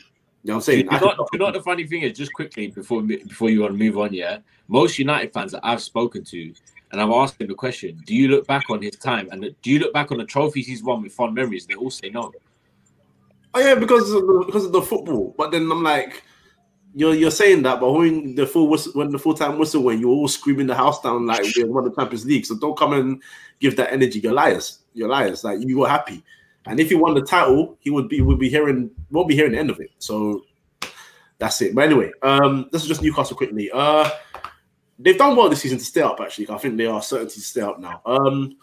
know 0.44 0.54
what 0.54 0.54
I'm 0.56 0.60
saying? 0.62 0.84
you, 0.90 1.00
know, 1.00 1.26
you 1.32 1.38
know 1.38 1.44
what 1.46 1.54
the 1.54 1.62
funny 1.62 1.86
thing 1.86 2.02
is? 2.02 2.16
Just 2.16 2.32
quickly 2.32 2.68
before 2.68 3.02
before 3.02 3.50
you 3.50 3.60
want 3.62 3.72
to 3.72 3.78
move 3.78 3.98
on, 3.98 4.12
yeah. 4.14 4.38
Most 4.68 4.98
United 4.98 5.32
fans 5.32 5.52
that 5.52 5.60
I've 5.64 5.82
spoken 5.82 6.24
to, 6.24 6.52
and 6.90 7.00
I've 7.00 7.10
asked 7.10 7.38
them 7.38 7.48
the 7.48 7.54
question: 7.54 8.02
Do 8.06 8.14
you 8.14 8.28
look 8.28 8.46
back 8.46 8.70
on 8.70 8.82
his 8.82 8.96
time 8.96 9.28
and 9.30 9.54
do 9.62 9.70
you 9.70 9.78
look 9.78 9.92
back 9.92 10.10
on 10.10 10.18
the 10.18 10.24
trophies 10.24 10.66
he's 10.66 10.82
won 10.82 11.02
with 11.02 11.12
fond 11.12 11.34
memories? 11.34 11.66
They 11.66 11.74
all 11.74 11.90
say 11.90 12.10
no. 12.10 12.32
Oh 13.54 13.60
yeah, 13.60 13.74
because 13.74 14.12
of 14.12 14.26
the, 14.26 14.42
because 14.46 14.64
of 14.64 14.72
the 14.72 14.82
football. 14.82 15.34
But 15.36 15.50
then 15.50 15.70
I'm 15.70 15.82
like, 15.82 16.22
you're 16.94 17.14
you're 17.14 17.30
saying 17.30 17.62
that, 17.62 17.80
but 17.80 17.92
when 17.92 18.34
the 18.34 18.46
full 18.46 18.68
whistle, 18.68 18.92
when 18.92 19.10
the 19.10 19.18
full 19.18 19.34
time 19.34 19.58
whistle 19.58 19.82
went, 19.82 20.00
you're 20.00 20.10
all 20.10 20.28
screaming 20.28 20.66
the 20.66 20.74
house 20.74 21.00
down 21.02 21.26
like 21.26 21.44
we 21.56 21.64
won 21.64 21.84
the 21.84 21.90
Champions 21.90 22.24
League. 22.24 22.46
So 22.46 22.56
don't 22.56 22.76
come 22.76 22.92
and 22.94 23.22
give 23.60 23.76
that 23.76 23.92
energy. 23.92 24.20
You're 24.20 24.32
liars. 24.32 24.80
You're 24.94 25.08
liars. 25.08 25.44
Like 25.44 25.58
you 25.60 25.78
were 25.78 25.88
happy, 25.88 26.22
and 26.66 26.80
if 26.80 26.88
he 26.88 26.94
won 26.94 27.14
the 27.14 27.22
title, 27.22 27.76
he 27.80 27.90
would 27.90 28.08
be 28.08 28.20
would 28.20 28.38
be 28.38 28.48
hearing 28.48 28.90
won't 29.10 29.28
be 29.28 29.34
hearing 29.34 29.52
the 29.52 29.58
end 29.58 29.70
of 29.70 29.80
it. 29.80 29.90
So 29.98 30.44
that's 31.38 31.60
it. 31.62 31.74
But 31.74 31.84
anyway, 31.84 32.12
um, 32.22 32.68
this 32.72 32.82
is 32.82 32.88
just 32.88 33.02
Newcastle 33.02 33.36
quickly. 33.36 33.70
Uh, 33.72 34.10
they've 34.98 35.18
done 35.18 35.36
well 35.36 35.48
this 35.48 35.60
season 35.60 35.78
to 35.78 35.84
stay 35.84 36.02
up. 36.02 36.20
Actually, 36.20 36.50
I 36.50 36.58
think 36.58 36.76
they 36.76 36.86
are 36.86 37.02
certain 37.02 37.28
to 37.28 37.40
stay 37.40 37.60
up 37.60 37.78
now. 37.78 38.02
Um. 38.04 38.56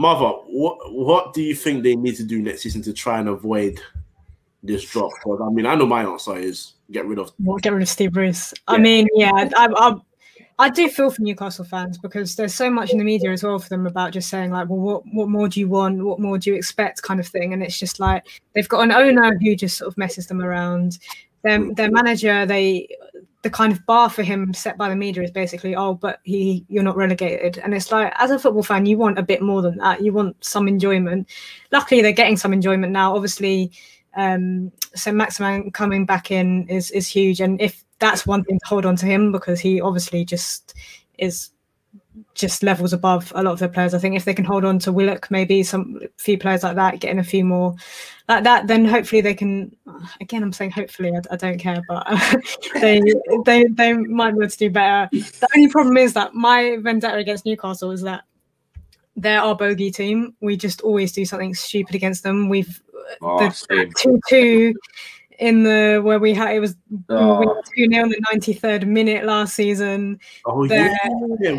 Marva, 0.00 0.30
what 0.46 0.78
what 0.92 1.34
do 1.34 1.42
you 1.42 1.54
think 1.54 1.82
they 1.82 1.94
need 1.94 2.16
to 2.16 2.24
do 2.24 2.40
next 2.40 2.62
season 2.62 2.80
to 2.82 2.92
try 2.94 3.18
and 3.18 3.28
avoid 3.28 3.78
this 4.62 4.82
drop? 4.82 5.10
Because 5.22 5.40
I 5.46 5.50
mean, 5.50 5.66
I 5.66 5.74
know 5.74 5.84
my 5.84 6.04
answer 6.04 6.38
is 6.38 6.72
get 6.90 7.04
rid 7.04 7.18
of. 7.18 7.30
Well, 7.38 7.58
get 7.58 7.74
rid 7.74 7.82
of 7.82 7.88
Steve 7.88 8.12
Bruce. 8.12 8.54
I 8.66 8.78
mean, 8.78 9.08
yeah, 9.14 9.30
I, 9.34 9.50
I, 9.58 9.94
I 10.58 10.70
do 10.70 10.88
feel 10.88 11.10
for 11.10 11.20
Newcastle 11.20 11.66
fans 11.66 11.98
because 11.98 12.34
there's 12.34 12.54
so 12.54 12.70
much 12.70 12.92
in 12.92 12.98
the 12.98 13.04
media 13.04 13.30
as 13.30 13.42
well 13.42 13.58
for 13.58 13.68
them 13.68 13.86
about 13.86 14.12
just 14.12 14.30
saying 14.30 14.50
like, 14.50 14.70
well, 14.70 14.78
what 14.78 15.02
what 15.12 15.28
more 15.28 15.48
do 15.50 15.60
you 15.60 15.68
want? 15.68 16.02
What 16.02 16.18
more 16.18 16.38
do 16.38 16.48
you 16.48 16.56
expect? 16.56 17.02
Kind 17.02 17.20
of 17.20 17.26
thing. 17.26 17.52
And 17.52 17.62
it's 17.62 17.78
just 17.78 18.00
like 18.00 18.26
they've 18.54 18.68
got 18.68 18.84
an 18.84 18.92
owner 18.92 19.38
who 19.38 19.54
just 19.54 19.76
sort 19.76 19.88
of 19.88 19.98
messes 19.98 20.28
them 20.28 20.40
around. 20.40 20.98
Their 21.42 21.74
their 21.74 21.90
manager, 21.90 22.46
they 22.46 22.88
the 23.42 23.50
kind 23.50 23.72
of 23.72 23.84
bar 23.86 24.10
for 24.10 24.22
him 24.22 24.52
set 24.52 24.76
by 24.76 24.88
the 24.88 24.96
media 24.96 25.22
is 25.22 25.30
basically, 25.30 25.74
oh, 25.74 25.94
but 25.94 26.20
he 26.24 26.64
you're 26.68 26.82
not 26.82 26.96
relegated. 26.96 27.58
And 27.58 27.74
it's 27.74 27.90
like, 27.90 28.12
as 28.18 28.30
a 28.30 28.38
football 28.38 28.62
fan, 28.62 28.86
you 28.86 28.98
want 28.98 29.18
a 29.18 29.22
bit 29.22 29.42
more 29.42 29.62
than 29.62 29.78
that. 29.78 30.02
You 30.02 30.12
want 30.12 30.42
some 30.44 30.68
enjoyment. 30.68 31.28
Luckily, 31.72 32.02
they're 32.02 32.12
getting 32.12 32.36
some 32.36 32.52
enjoyment 32.52 32.92
now. 32.92 33.14
Obviously, 33.14 33.72
um, 34.14 34.72
so 34.94 35.12
Maximin 35.12 35.70
coming 35.70 36.04
back 36.04 36.30
in 36.30 36.68
is 36.68 36.90
is 36.90 37.06
huge, 37.06 37.40
and 37.40 37.60
if 37.60 37.84
that's 37.98 38.26
one 38.26 38.44
thing 38.44 38.58
to 38.58 38.66
hold 38.66 38.86
on 38.86 38.96
to 38.96 39.06
him 39.06 39.30
because 39.32 39.60
he 39.60 39.80
obviously 39.80 40.24
just 40.24 40.74
is 41.18 41.50
just 42.34 42.62
levels 42.62 42.92
above 42.92 43.32
a 43.34 43.42
lot 43.42 43.52
of 43.52 43.58
their 43.58 43.68
players. 43.68 43.94
I 43.94 43.98
think 43.98 44.16
if 44.16 44.24
they 44.24 44.34
can 44.34 44.44
hold 44.44 44.64
on 44.64 44.78
to 44.80 44.92
Willock, 44.92 45.30
maybe 45.30 45.62
some 45.62 46.00
few 46.16 46.38
players 46.38 46.62
like 46.62 46.76
that, 46.76 47.00
getting 47.00 47.18
a 47.18 47.24
few 47.24 47.44
more 47.44 47.74
like 48.30 48.44
that, 48.44 48.66
then 48.66 48.84
hopefully 48.84 49.20
they 49.20 49.34
can. 49.34 49.74
Again, 50.20 50.42
I'm 50.42 50.52
saying 50.52 50.70
hopefully. 50.70 51.12
I, 51.14 51.20
I 51.32 51.36
don't 51.36 51.58
care, 51.58 51.82
but 51.88 52.06
they 52.80 53.00
they 53.44 53.64
they 53.64 53.92
might 53.92 54.32
be 54.32 54.38
able 54.38 54.48
to 54.48 54.56
do 54.56 54.70
better. 54.70 55.08
The 55.12 55.48
only 55.56 55.68
problem 55.68 55.96
is 55.96 56.14
that 56.14 56.34
my 56.34 56.78
vendetta 56.80 57.16
against 57.16 57.44
Newcastle 57.44 57.90
is 57.90 58.02
that 58.02 58.24
they're 59.16 59.40
our 59.40 59.56
bogey 59.56 59.90
team. 59.90 60.34
We 60.40 60.56
just 60.56 60.80
always 60.80 61.12
do 61.12 61.24
something 61.24 61.54
stupid 61.54 61.94
against 61.94 62.22
them. 62.22 62.48
We've 62.48 62.80
Oh, 63.22 63.38
the 63.38 63.92
two 63.98 64.20
two 64.28 64.74
in 65.40 65.62
the 65.62 66.00
where 66.04 66.18
we 66.18 66.32
had 66.34 66.54
it 66.54 66.60
was 66.60 66.76
Oh. 67.08 67.60
two 67.74 67.86
0 67.90 68.04
in 68.04 68.10
the 68.10 68.22
ninety 68.30 68.52
third 68.52 68.86
minute 68.86 69.24
last 69.24 69.54
season. 69.54 70.20
Oh 70.46 70.64
yeah, 70.64 70.92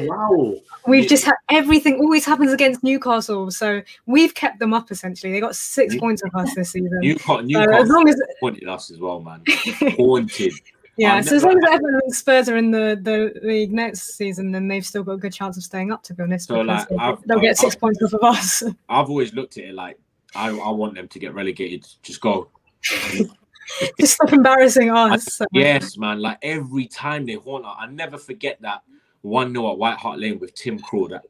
wow. 0.06 0.54
We've 0.88 1.04
Yeah. 1.04 1.10
just 1.10 1.26
had 1.26 1.36
everything 1.50 2.00
always 2.00 2.24
happens 2.26 2.54
against 2.54 2.84
Newcastle, 2.84 3.52
so 3.52 3.82
we've 4.06 4.34
kept 4.36 4.60
them 4.60 4.74
up 4.74 4.91
essentially. 4.91 5.34
They 5.34 5.39
got 5.39 5.56
six 5.56 5.94
New- 5.96 6.00
points 6.00 6.22
of 6.24 6.30
us 6.36 6.54
this 6.56 6.72
season. 6.72 7.00
Newcastle, 7.02 7.48
So 7.52 7.62
as 7.74 7.89
long 7.89 8.08
as 8.08 8.22
haunted 8.39 8.67
us 8.70 8.91
as 8.91 9.00
well, 9.00 9.20
man. 9.22 9.41
Haunted. 9.98 10.54
yeah, 10.98 11.15
I've 11.15 11.26
so 11.26 11.36
as 11.38 11.44
long 11.44 11.58
as 11.58 11.63
Everton 11.74 12.00
and 12.04 12.13
Spurs 12.15 12.48
are 12.50 12.58
in 12.58 12.70
the, 12.72 13.00
the 13.02 13.34
league 13.46 13.72
next 13.74 14.15
season, 14.15 14.52
then 14.52 14.67
they've 14.67 14.86
still 14.86 15.04
got 15.04 15.13
a 15.13 15.17
good 15.17 15.34
chance 15.34 15.58
of 15.58 15.63
staying 15.63 15.91
up. 15.91 16.04
To 16.04 16.13
be 16.13 16.22
honest, 16.24 16.48
So, 16.50 16.62
like, 16.62 16.88
I've- 17.00 17.22
they'll 17.26 17.39
get 17.39 17.52
I've- 17.52 17.56
6 17.72 17.76
points 17.78 18.02
off 18.04 18.13
of 18.13 18.24
us. 18.24 18.62
I've 18.89 19.10
always 19.10 19.34
looked 19.34 19.58
at 19.58 19.63
it 19.65 19.74
like 19.74 19.98
I, 20.36 20.50
I 20.50 20.70
want 20.70 20.94
them 20.96 21.08
to 21.08 21.20
get 21.20 21.34
relegated. 21.34 21.88
Just 22.04 22.22
go. 22.22 22.50
Just 24.00 24.15
stop 24.15 24.34
embarrassing 24.34 24.89
oh, 24.89 25.13
us. 25.13 25.36
So- 25.36 25.45
Yes, 25.52 25.97
man. 25.97 26.19
Like 26.21 26.38
every 26.41 26.88
time 26.88 27.26
they 27.26 27.34
haunt 27.34 27.65
us, 27.65 27.76
I 27.80 27.88
never 27.88 28.17
forget 28.17 28.62
that 28.62 28.82
one 29.21 29.54
0 29.54 29.71
at 29.71 29.78
White 29.78 29.97
Hart 29.97 30.19
Lane 30.19 30.39
with 30.39 30.54
Tim 30.56 30.80
Krul. 30.80 31.10
That 31.10 31.24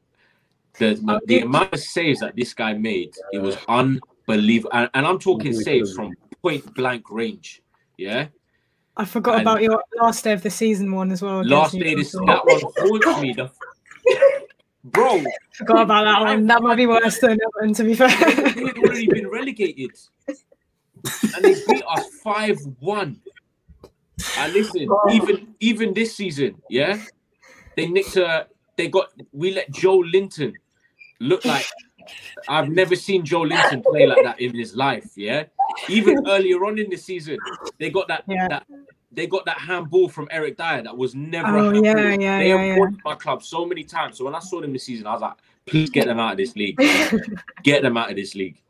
the 0.79 0.95
the, 0.95 1.21
the 1.25 1.43
oh, 1.43 1.45
amount 1.45 1.73
of 1.73 1.79
saves 1.79 2.19
that 2.21 2.35
this 2.35 2.53
guy 2.53 2.73
made, 2.73 3.13
it 3.31 3.39
was 3.39 3.57
unbelievable. 3.67 4.71
And, 4.73 4.89
and 4.93 5.05
I'm 5.05 5.19
talking 5.19 5.53
saves 5.53 5.93
from 5.93 6.13
point 6.41 6.73
blank 6.73 7.09
range. 7.11 7.61
Yeah. 7.97 8.27
I 8.97 9.05
forgot 9.05 9.35
And- 9.35 9.41
about 9.41 9.61
your 9.61 9.83
last 9.99 10.23
day 10.23 10.33
of 10.33 10.43
the 10.43 10.49
season 10.49 10.91
one 10.91 11.11
as 11.11 11.21
well. 11.21 11.43
Last 11.45 11.73
day, 11.73 11.95
this 11.95 12.11
that 12.11 12.41
one 12.45 12.61
haunts 12.77 13.21
me. 13.21 13.33
The, 13.33 13.49
bro, 14.83 15.23
Forgot 15.53 15.83
about 15.83 16.03
that 16.05 16.21
one. 16.21 16.47
That 16.47 16.61
might 16.61 16.75
be 16.75 16.87
worse 16.87 17.19
than 17.19 17.37
Everton, 17.57 17.73
to 17.75 17.83
be 17.83 17.95
fair. 17.95 18.09
we 18.55 18.67
had 18.67 18.77
already 18.77 19.07
been 19.07 19.29
relegated, 19.29 19.91
and 21.35 21.43
they 21.43 21.55
beat 21.67 21.83
us 21.87 22.05
five 22.23 22.57
one. 22.79 23.21
And 24.37 24.53
listen, 24.53 24.87
even 25.11 25.55
even 25.59 25.93
this 25.93 26.15
season, 26.15 26.61
yeah, 26.69 27.01
they 27.75 27.87
nicked 27.87 28.15
a. 28.17 28.47
They 28.77 28.87
got. 28.87 29.09
We 29.31 29.53
let 29.53 29.71
Joelinton 29.71 30.53
look 31.19 31.43
like. 31.45 31.65
I've 32.47 32.69
never 32.69 32.95
seen 32.95 33.23
Joelinton 33.23 33.83
play 33.83 34.07
like 34.07 34.23
that 34.23 34.39
in 34.39 34.55
his 34.55 34.75
life. 34.75 35.11
Yeah, 35.15 35.45
even 35.89 36.19
earlier 36.27 36.65
on 36.65 36.77
in 36.79 36.89
the 36.89 36.97
season, 36.97 37.37
they 37.79 37.89
got 37.89 38.07
that. 38.07 38.23
Yeah. 38.27 38.47
that 38.47 38.65
they 39.11 39.27
got 39.27 39.45
that 39.45 39.57
handball 39.57 40.07
from 40.07 40.27
Eric 40.31 40.57
Dier 40.57 40.83
that 40.83 40.95
was 40.95 41.15
never. 41.15 41.57
Oh, 41.57 41.69
a 41.69 41.81
yeah, 41.81 42.15
yeah, 42.15 42.39
they 42.39 42.49
yeah, 42.49 42.57
have 42.57 42.77
yeah. 42.77 42.85
my 43.03 43.15
club 43.15 43.43
so 43.43 43.65
many 43.65 43.83
times. 43.83 44.17
So 44.17 44.25
when 44.25 44.35
I 44.35 44.39
saw 44.39 44.61
them 44.61 44.73
this 44.73 44.85
season, 44.85 45.07
I 45.07 45.13
was 45.13 45.21
like, 45.21 45.33
please 45.65 45.89
get 45.89 46.05
them 46.05 46.19
out 46.19 46.31
of 46.31 46.37
this 46.37 46.55
league. 46.55 46.77
get 47.63 47.81
them 47.81 47.97
out 47.97 48.09
of 48.09 48.15
this 48.15 48.35
league. 48.35 48.61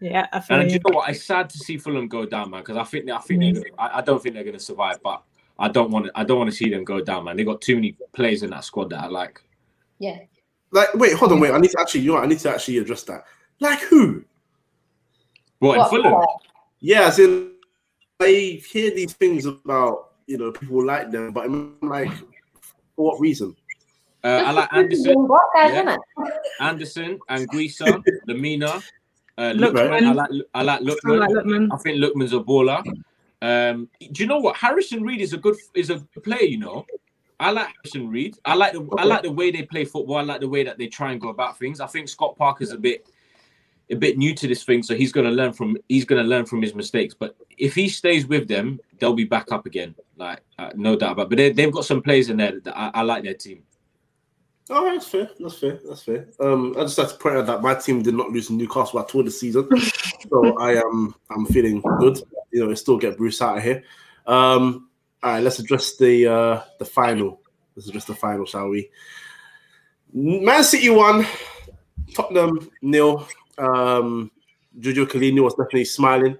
Yeah, 0.00 0.26
I 0.32 0.40
feel 0.40 0.60
And 0.60 0.70
you 0.70 0.74
you. 0.74 0.80
know 0.90 0.96
what? 0.96 1.08
It's 1.10 1.24
sad 1.24 1.48
to 1.50 1.58
see 1.58 1.78
Fulham 1.78 2.06
go 2.08 2.26
down, 2.26 2.50
man. 2.50 2.60
Because 2.60 2.76
I 2.76 2.84
think 2.84 3.08
I 3.10 3.18
think 3.18 3.42
Mm. 3.42 3.54
they're, 3.54 3.64
I, 3.78 3.98
I 3.98 4.00
don't 4.02 4.22
think 4.22 4.34
they're 4.34 4.44
going 4.44 4.56
to 4.58 4.62
survive. 4.62 5.02
But 5.02 5.22
I 5.58 5.68
don't 5.68 5.90
want 5.90 6.06
to. 6.06 6.12
I 6.14 6.24
don't 6.24 6.38
want 6.38 6.50
to 6.50 6.56
see 6.56 6.68
them 6.68 6.84
go 6.84 7.00
down, 7.00 7.24
man. 7.24 7.36
They 7.36 7.44
got 7.44 7.60
too 7.62 7.76
many 7.76 7.96
players 8.12 8.42
in 8.42 8.50
that 8.50 8.64
squad 8.64 8.90
that 8.90 9.00
I 9.02 9.06
like. 9.06 9.42
Yeah. 9.98 10.18
Like, 10.70 10.92
wait, 10.94 11.14
hold 11.14 11.32
on, 11.32 11.40
wait. 11.40 11.52
I 11.52 11.58
need 11.58 11.70
to 11.70 11.80
actually, 11.80 12.00
you 12.02 12.12
know. 12.12 12.18
I 12.18 12.26
need 12.26 12.40
to 12.40 12.50
actually 12.50 12.78
address 12.78 13.04
that. 13.04 13.24
Like 13.60 13.80
who? 13.80 14.22
What, 15.60 15.78
What- 15.78 15.92
in 15.94 16.02
Fulham? 16.02 16.26
Yeah, 16.80 17.06
as 17.06 17.18
in, 17.18 17.52
I 18.20 18.60
hear 18.70 18.90
these 18.94 19.14
things 19.14 19.46
about 19.46 20.10
you 20.26 20.36
know 20.36 20.52
people 20.52 20.84
like 20.84 21.10
them, 21.10 21.32
but 21.32 21.44
I'm 21.46 21.76
like, 21.80 22.10
for 22.94 23.12
what 23.12 23.20
reason? 23.20 23.56
Uh, 24.22 24.42
I 24.44 24.50
like 24.50 24.72
Anderson, 24.72 25.26
black 25.26 25.40
guys, 25.54 25.72
Yeah. 25.72 25.96
innit? 26.18 26.30
Anderson, 26.60 27.18
Anguissa, 27.30 28.02
Lemina. 28.28 28.82
Uh, 29.38 29.52
Lookman. 29.52 29.90
Lookman. 29.90 30.02
I 30.02 30.12
like. 30.12 30.30
I 30.54 30.62
like 30.62 30.80
I 30.80 30.84
Lookman. 30.84 31.18
like 31.18 31.30
Lookman. 31.30 31.68
I 31.72 31.76
think 31.78 31.98
Lookman's 31.98 32.32
a 32.32 32.40
baller. 32.40 32.82
Um, 33.42 33.88
do 34.12 34.22
you 34.22 34.26
know 34.26 34.38
what? 34.38 34.56
Harrison 34.56 35.02
Reed 35.02 35.20
is 35.20 35.32
a 35.32 35.36
good 35.36 35.56
is 35.74 35.90
a 35.90 35.96
good 35.96 36.24
player. 36.24 36.42
You 36.42 36.58
know, 36.58 36.86
I 37.38 37.50
like 37.50 37.68
Harrison 37.74 38.08
Reed. 38.08 38.36
I 38.44 38.54
like 38.54 38.72
the 38.72 38.88
I 38.98 39.04
like 39.04 39.22
the 39.22 39.32
way 39.32 39.50
they 39.50 39.62
play 39.62 39.84
football. 39.84 40.16
I 40.16 40.22
like 40.22 40.40
the 40.40 40.48
way 40.48 40.64
that 40.64 40.78
they 40.78 40.86
try 40.86 41.12
and 41.12 41.20
go 41.20 41.28
about 41.28 41.58
things. 41.58 41.80
I 41.80 41.86
think 41.86 42.08
Scott 42.08 42.36
Parker's 42.36 42.72
a 42.72 42.78
bit 42.78 43.06
a 43.90 43.94
bit 43.94 44.18
new 44.18 44.34
to 44.34 44.48
this 44.48 44.64
thing, 44.64 44.82
so 44.82 44.94
he's 44.94 45.12
going 45.12 45.26
to 45.26 45.32
learn 45.32 45.52
from 45.52 45.76
he's 45.88 46.04
going 46.04 46.22
to 46.22 46.28
learn 46.28 46.46
from 46.46 46.62
his 46.62 46.74
mistakes. 46.74 47.14
But 47.14 47.36
if 47.58 47.74
he 47.74 47.88
stays 47.88 48.26
with 48.26 48.48
them, 48.48 48.80
they'll 48.98 49.14
be 49.14 49.24
back 49.24 49.52
up 49.52 49.66
again. 49.66 49.94
Like 50.16 50.40
uh, 50.58 50.70
no 50.74 50.96
doubt 50.96 51.12
about. 51.12 51.28
But 51.28 51.36
they, 51.36 51.52
they've 51.52 51.72
got 51.72 51.84
some 51.84 52.02
players 52.02 52.30
in 52.30 52.38
there 52.38 52.58
that 52.60 52.76
I, 52.76 52.90
I 52.94 53.02
like 53.02 53.22
their 53.22 53.34
team. 53.34 53.62
Oh, 54.68 54.92
that's 54.92 55.06
fair. 55.08 55.30
That's 55.38 55.58
fair. 55.58 55.78
That's 55.86 56.02
fair. 56.02 56.26
Um, 56.40 56.74
I 56.76 56.82
just 56.82 56.96
have 56.96 57.12
to 57.12 57.18
point 57.18 57.36
out 57.36 57.46
that 57.46 57.62
my 57.62 57.74
team 57.74 58.02
did 58.02 58.14
not 58.14 58.30
lose 58.30 58.48
to 58.48 58.52
Newcastle 58.52 58.98
at 58.98 59.14
all 59.14 59.22
this 59.22 59.38
season, 59.40 59.68
so 60.30 60.58
I 60.58 60.74
am 60.74 61.14
I'm 61.30 61.46
feeling 61.46 61.80
good. 62.00 62.20
You 62.52 62.66
know, 62.66 62.74
still 62.74 62.98
get 62.98 63.16
Bruce 63.16 63.40
out 63.40 63.58
of 63.58 63.62
here. 63.62 63.84
Um, 64.26 64.88
all 65.22 65.32
right, 65.32 65.42
let's 65.42 65.60
address 65.60 65.96
the 65.96 66.26
uh 66.26 66.62
the 66.78 66.84
final. 66.84 67.40
Let's 67.76 67.88
address 67.88 68.06
the 68.06 68.14
final, 68.14 68.44
shall 68.44 68.68
we? 68.68 68.90
Man 70.12 70.64
City 70.64 70.90
won, 70.90 71.26
Tottenham 72.14 72.70
nil. 72.82 73.28
Um, 73.58 74.30
Giorgio 74.80 75.06
Chiellini 75.06 75.42
was 75.42 75.54
definitely 75.54 75.84
smiling. 75.84 76.36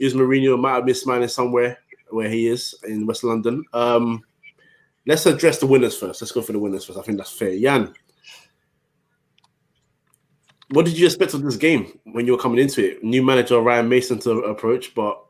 Jose 0.00 0.16
Mourinho 0.16 0.58
might 0.60 0.74
have 0.74 0.86
been 0.86 0.94
smiling 0.94 1.28
somewhere 1.28 1.78
where 2.10 2.28
he 2.28 2.48
is 2.48 2.74
in 2.86 3.06
West 3.06 3.24
London. 3.24 3.64
Um, 3.72 4.22
let's 5.06 5.26
address 5.26 5.58
the 5.58 5.66
winners 5.66 5.96
first. 5.96 6.20
Let's 6.20 6.32
go 6.32 6.42
for 6.42 6.52
the 6.52 6.58
winners 6.58 6.84
first. 6.84 6.98
I 6.98 7.02
think 7.02 7.18
that's 7.18 7.30
fair. 7.30 7.58
Jan, 7.58 7.94
what 10.70 10.84
did 10.84 10.98
you 10.98 11.06
expect 11.06 11.34
of 11.34 11.42
this 11.42 11.56
game 11.56 11.98
when 12.04 12.26
you 12.26 12.32
were 12.32 12.38
coming 12.38 12.58
into 12.58 12.84
it? 12.84 13.04
New 13.04 13.22
manager 13.22 13.60
Ryan 13.60 13.88
Mason 13.88 14.18
to 14.20 14.30
approach, 14.44 14.94
but 14.94 15.24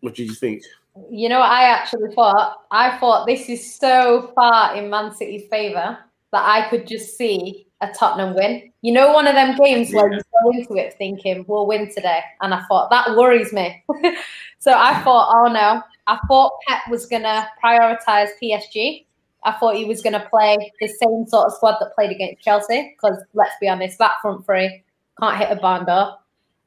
what 0.00 0.14
did 0.14 0.28
you 0.28 0.34
think? 0.34 0.62
You 1.10 1.28
know, 1.28 1.40
I 1.40 1.62
actually 1.62 2.14
thought 2.14 2.62
I 2.70 2.96
thought 2.98 3.26
this 3.26 3.48
is 3.48 3.76
so 3.76 4.32
far 4.34 4.76
in 4.76 4.88
Man 4.88 5.14
City's 5.14 5.48
favour 5.50 5.98
that 6.32 6.48
I 6.48 6.68
could 6.70 6.86
just 6.86 7.18
see 7.18 7.66
a 7.80 7.88
Tottenham 7.88 8.34
win. 8.34 8.72
You 8.80 8.92
know, 8.92 9.12
one 9.12 9.26
of 9.26 9.34
them 9.34 9.56
games 9.56 9.92
where 9.92 10.12
you 10.12 10.20
go 10.42 10.50
into 10.50 10.74
it 10.76 10.94
thinking 10.96 11.44
we'll 11.48 11.66
win 11.66 11.92
today, 11.92 12.20
and 12.40 12.54
I 12.54 12.62
thought 12.66 12.90
that 12.90 13.16
worries 13.16 13.52
me. 13.52 13.84
so 14.58 14.72
I 14.72 15.02
thought, 15.02 15.34
oh 15.34 15.52
no, 15.52 15.82
I 16.06 16.18
thought 16.28 16.52
Pep 16.66 16.82
was 16.88 17.06
gonna 17.06 17.48
prioritise 17.62 18.28
PSG. 18.42 19.05
I 19.46 19.52
thought 19.52 19.76
he 19.76 19.84
was 19.84 20.02
going 20.02 20.12
to 20.12 20.28
play 20.28 20.72
the 20.80 20.88
same 20.88 21.26
sort 21.26 21.46
of 21.46 21.54
squad 21.54 21.76
that 21.80 21.94
played 21.94 22.10
against 22.10 22.42
Chelsea 22.42 22.94
because 22.96 23.18
let's 23.32 23.54
be 23.60 23.68
honest, 23.68 23.98
that 23.98 24.16
front 24.20 24.44
three 24.44 24.82
can't 25.20 25.38
hit 25.38 25.50
a 25.50 25.56
barn 25.56 25.86
door. 25.86 26.18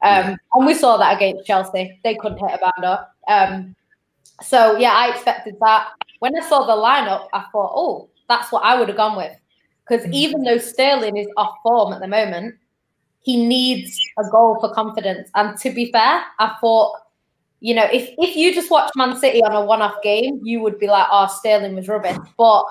Um, 0.02 0.36
and 0.54 0.66
we 0.66 0.74
saw 0.74 0.96
that 0.96 1.16
against 1.16 1.46
Chelsea; 1.46 2.00
they 2.02 2.14
couldn't 2.16 2.38
hit 2.38 2.50
a 2.50 2.58
barn 2.58 2.80
door. 2.80 3.06
Um, 3.28 3.76
so 4.42 4.78
yeah, 4.78 4.92
I 4.92 5.10
expected 5.10 5.56
that. 5.60 5.88
When 6.20 6.36
I 6.36 6.48
saw 6.48 6.66
the 6.66 6.72
lineup, 6.72 7.28
I 7.32 7.44
thought, 7.52 7.72
oh, 7.74 8.08
that's 8.28 8.50
what 8.50 8.64
I 8.64 8.78
would 8.78 8.88
have 8.88 8.96
gone 8.96 9.16
with. 9.16 9.36
Because 9.86 10.06
mm. 10.06 10.12
even 10.14 10.42
though 10.42 10.58
Sterling 10.58 11.16
is 11.16 11.26
off 11.36 11.56
form 11.62 11.92
at 11.92 12.00
the 12.00 12.08
moment, 12.08 12.54
he 13.22 13.46
needs 13.46 13.98
a 14.18 14.24
goal 14.30 14.58
for 14.60 14.72
confidence. 14.74 15.30
And 15.34 15.58
to 15.58 15.70
be 15.70 15.92
fair, 15.92 16.24
I 16.38 16.56
thought, 16.60 16.94
you 17.60 17.74
know, 17.74 17.86
if 17.92 18.10
if 18.18 18.36
you 18.36 18.54
just 18.54 18.70
watch 18.70 18.90
Man 18.96 19.16
City 19.16 19.42
on 19.42 19.52
a 19.52 19.64
one-off 19.64 20.02
game, 20.02 20.40
you 20.42 20.60
would 20.60 20.78
be 20.78 20.86
like, 20.86 21.06
oh, 21.10 21.26
Sterling 21.26 21.76
was 21.76 21.88
rubbish. 21.88 22.16
But 22.36 22.64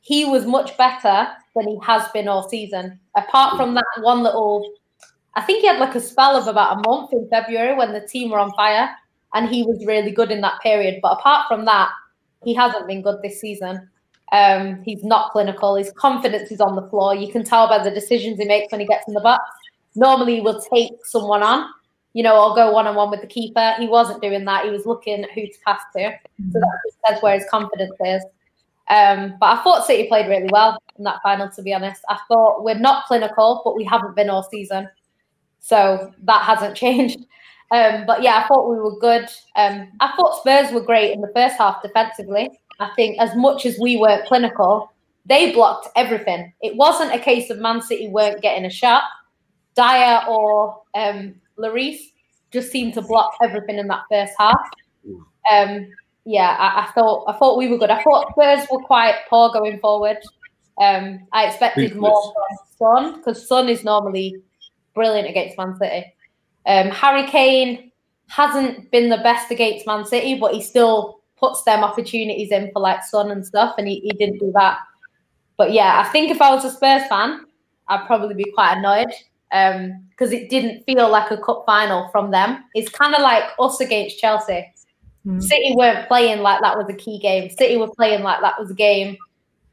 he 0.00 0.24
was 0.24 0.46
much 0.46 0.76
better 0.78 1.28
than 1.54 1.68
he 1.68 1.78
has 1.82 2.08
been 2.08 2.28
all 2.28 2.48
season. 2.48 2.98
Apart 3.16 3.56
from 3.56 3.74
that 3.74 3.84
one 4.00 4.22
little, 4.22 4.72
I 5.34 5.42
think 5.42 5.60
he 5.60 5.66
had 5.66 5.80
like 5.80 5.94
a 5.94 6.00
spell 6.00 6.36
of 6.36 6.46
about 6.46 6.78
a 6.78 6.88
month 6.88 7.12
in 7.12 7.28
February 7.28 7.76
when 7.76 7.92
the 7.92 8.06
team 8.06 8.30
were 8.30 8.38
on 8.38 8.52
fire 8.52 8.90
and 9.34 9.48
he 9.48 9.62
was 9.62 9.84
really 9.86 10.10
good 10.10 10.30
in 10.30 10.40
that 10.40 10.60
period. 10.62 11.00
But 11.02 11.18
apart 11.18 11.46
from 11.48 11.64
that, 11.66 11.90
he 12.44 12.54
hasn't 12.54 12.86
been 12.86 13.02
good 13.02 13.20
this 13.22 13.40
season. 13.40 13.88
Um, 14.32 14.82
he's 14.84 15.02
not 15.02 15.32
clinical. 15.32 15.74
His 15.74 15.92
confidence 15.92 16.50
is 16.50 16.60
on 16.60 16.76
the 16.76 16.88
floor. 16.88 17.14
You 17.14 17.30
can 17.32 17.44
tell 17.44 17.68
by 17.68 17.82
the 17.82 17.90
decisions 17.90 18.38
he 18.38 18.44
makes 18.44 18.70
when 18.70 18.80
he 18.80 18.86
gets 18.86 19.06
in 19.08 19.14
the 19.14 19.20
box. 19.20 19.42
Normally, 19.96 20.36
he 20.36 20.40
will 20.40 20.60
take 20.72 20.92
someone 21.04 21.42
on, 21.42 21.68
you 22.12 22.22
know, 22.22 22.34
I'll 22.34 22.54
go 22.54 22.72
one 22.72 22.86
on 22.86 22.96
one 22.96 23.10
with 23.10 23.20
the 23.20 23.26
keeper. 23.26 23.74
He 23.78 23.86
wasn't 23.86 24.22
doing 24.22 24.44
that. 24.44 24.64
He 24.64 24.70
was 24.70 24.86
looking 24.86 25.24
who 25.34 25.46
to 25.46 25.58
pass 25.64 25.80
to. 25.96 26.12
So 26.52 26.58
that 26.58 26.78
just 26.86 26.98
says 27.06 27.22
where 27.22 27.38
his 27.38 27.48
confidence 27.50 27.94
is. 28.00 28.24
Um, 28.88 29.36
but 29.38 29.58
I 29.58 29.62
thought 29.62 29.86
City 29.86 30.08
played 30.08 30.28
really 30.28 30.48
well 30.50 30.76
in 30.98 31.04
that 31.04 31.20
final, 31.22 31.48
to 31.48 31.62
be 31.62 31.72
honest. 31.72 32.02
I 32.08 32.18
thought 32.26 32.64
we're 32.64 32.78
not 32.78 33.04
clinical, 33.06 33.62
but 33.64 33.76
we 33.76 33.84
haven't 33.84 34.16
been 34.16 34.28
all 34.28 34.42
season. 34.42 34.88
So 35.60 36.12
that 36.24 36.42
hasn't 36.42 36.76
changed. 36.84 37.18
Um, 37.70 38.04
but 38.04 38.22
yeah, 38.22 38.42
I 38.42 38.48
thought 38.48 38.68
we 38.68 38.80
were 38.80 38.98
good. 38.98 39.28
Um, 39.54 39.88
I 40.00 40.12
thought 40.16 40.40
Spurs 40.40 40.72
were 40.72 40.80
great 40.80 41.12
in 41.12 41.20
the 41.20 41.30
first 41.34 41.56
half 41.56 41.82
defensively. 41.82 42.50
I 42.80 42.90
think 42.96 43.20
as 43.20 43.36
much 43.36 43.64
as 43.64 43.78
we 43.78 43.96
were 43.96 44.24
clinical, 44.26 44.92
they 45.26 45.52
blocked 45.52 45.88
everything. 45.94 46.52
It 46.60 46.74
wasn't 46.74 47.14
a 47.14 47.18
case 47.18 47.50
of 47.50 47.58
Man 47.58 47.80
City 47.80 48.08
weren't 48.08 48.42
getting 48.42 48.64
a 48.64 48.70
shot. 48.70 49.04
Dier 49.76 50.22
or 50.28 50.82
um, 50.94 51.36
Lloris 51.60 51.98
just 52.50 52.70
seemed 52.70 52.94
to 52.94 53.02
block 53.02 53.34
everything 53.42 53.78
in 53.78 53.86
that 53.88 54.02
first 54.10 54.32
half. 54.38 54.60
Um, 55.50 55.86
yeah, 56.24 56.56
I, 56.58 56.82
I, 56.82 56.92
thought 56.92 57.24
I 57.28 57.38
thought 57.38 57.58
we 57.58 57.68
were 57.68 57.78
good. 57.78 57.90
I 57.90 58.02
thought 58.02 58.32
Spurs 58.32 58.66
were 58.70 58.80
quite 58.80 59.16
poor 59.28 59.50
going 59.52 59.78
forward. 59.80 60.18
Um, 60.80 61.26
I 61.32 61.46
expected 61.46 61.96
more 61.96 62.32
from 62.32 62.66
Son 62.78 63.16
because 63.18 63.46
Son 63.46 63.68
is 63.68 63.84
normally 63.84 64.36
brilliant 64.94 65.28
against 65.28 65.58
Man 65.58 65.76
City. 65.76 66.12
Um, 66.66 66.90
Harry 66.90 67.26
Kane 67.26 67.90
hasn't 68.28 68.90
been 68.90 69.08
the 69.08 69.18
best 69.18 69.50
against 69.50 69.86
Man 69.86 70.04
City, 70.04 70.38
but 70.38 70.54
he 70.54 70.62
still 70.62 71.20
puts 71.36 71.62
them 71.64 71.82
opportunities 71.82 72.52
in 72.52 72.70
for 72.72 72.80
like 72.80 73.02
Son 73.02 73.30
and 73.30 73.44
stuff, 73.44 73.74
and 73.78 73.88
he, 73.88 74.00
he 74.00 74.10
didn't 74.10 74.38
do 74.38 74.52
that. 74.54 74.78
But 75.56 75.72
yeah, 75.72 76.00
I 76.00 76.08
think 76.10 76.30
if 76.30 76.40
I 76.40 76.54
was 76.54 76.64
a 76.64 76.70
Spurs 76.70 77.06
fan, 77.08 77.46
I'd 77.88 78.06
probably 78.06 78.34
be 78.34 78.50
quite 78.52 78.78
annoyed 78.78 79.12
because 79.50 80.30
um, 80.30 80.32
it 80.32 80.48
didn't 80.48 80.84
feel 80.84 81.08
like 81.08 81.30
a 81.30 81.36
cup 81.36 81.64
final 81.66 82.08
from 82.10 82.30
them. 82.30 82.64
It's 82.74 82.88
kind 82.88 83.14
of 83.14 83.22
like 83.22 83.44
us 83.58 83.80
against 83.80 84.18
Chelsea. 84.18 84.72
Mm. 85.26 85.42
City 85.42 85.74
weren't 85.76 86.08
playing 86.08 86.40
like 86.40 86.60
that 86.62 86.78
was 86.78 86.86
a 86.88 86.94
key 86.94 87.18
game. 87.18 87.50
City 87.50 87.76
were 87.76 87.90
playing 87.90 88.22
like 88.22 88.40
that 88.40 88.58
was 88.58 88.70
a 88.70 88.74
game 88.74 89.16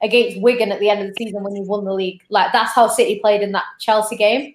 against 0.02 0.42
Wigan 0.42 0.72
at 0.72 0.80
the 0.80 0.90
end 0.90 1.02
of 1.02 1.08
the 1.08 1.14
season 1.18 1.44
when 1.44 1.56
you 1.56 1.64
won 1.64 1.86
the 1.86 1.94
league. 1.94 2.22
Like 2.30 2.52
that's 2.52 2.74
how 2.74 2.88
City 2.88 3.20
played 3.20 3.42
in 3.42 3.52
that 3.54 3.66
Chelsea 3.80 4.16
game 4.16 4.54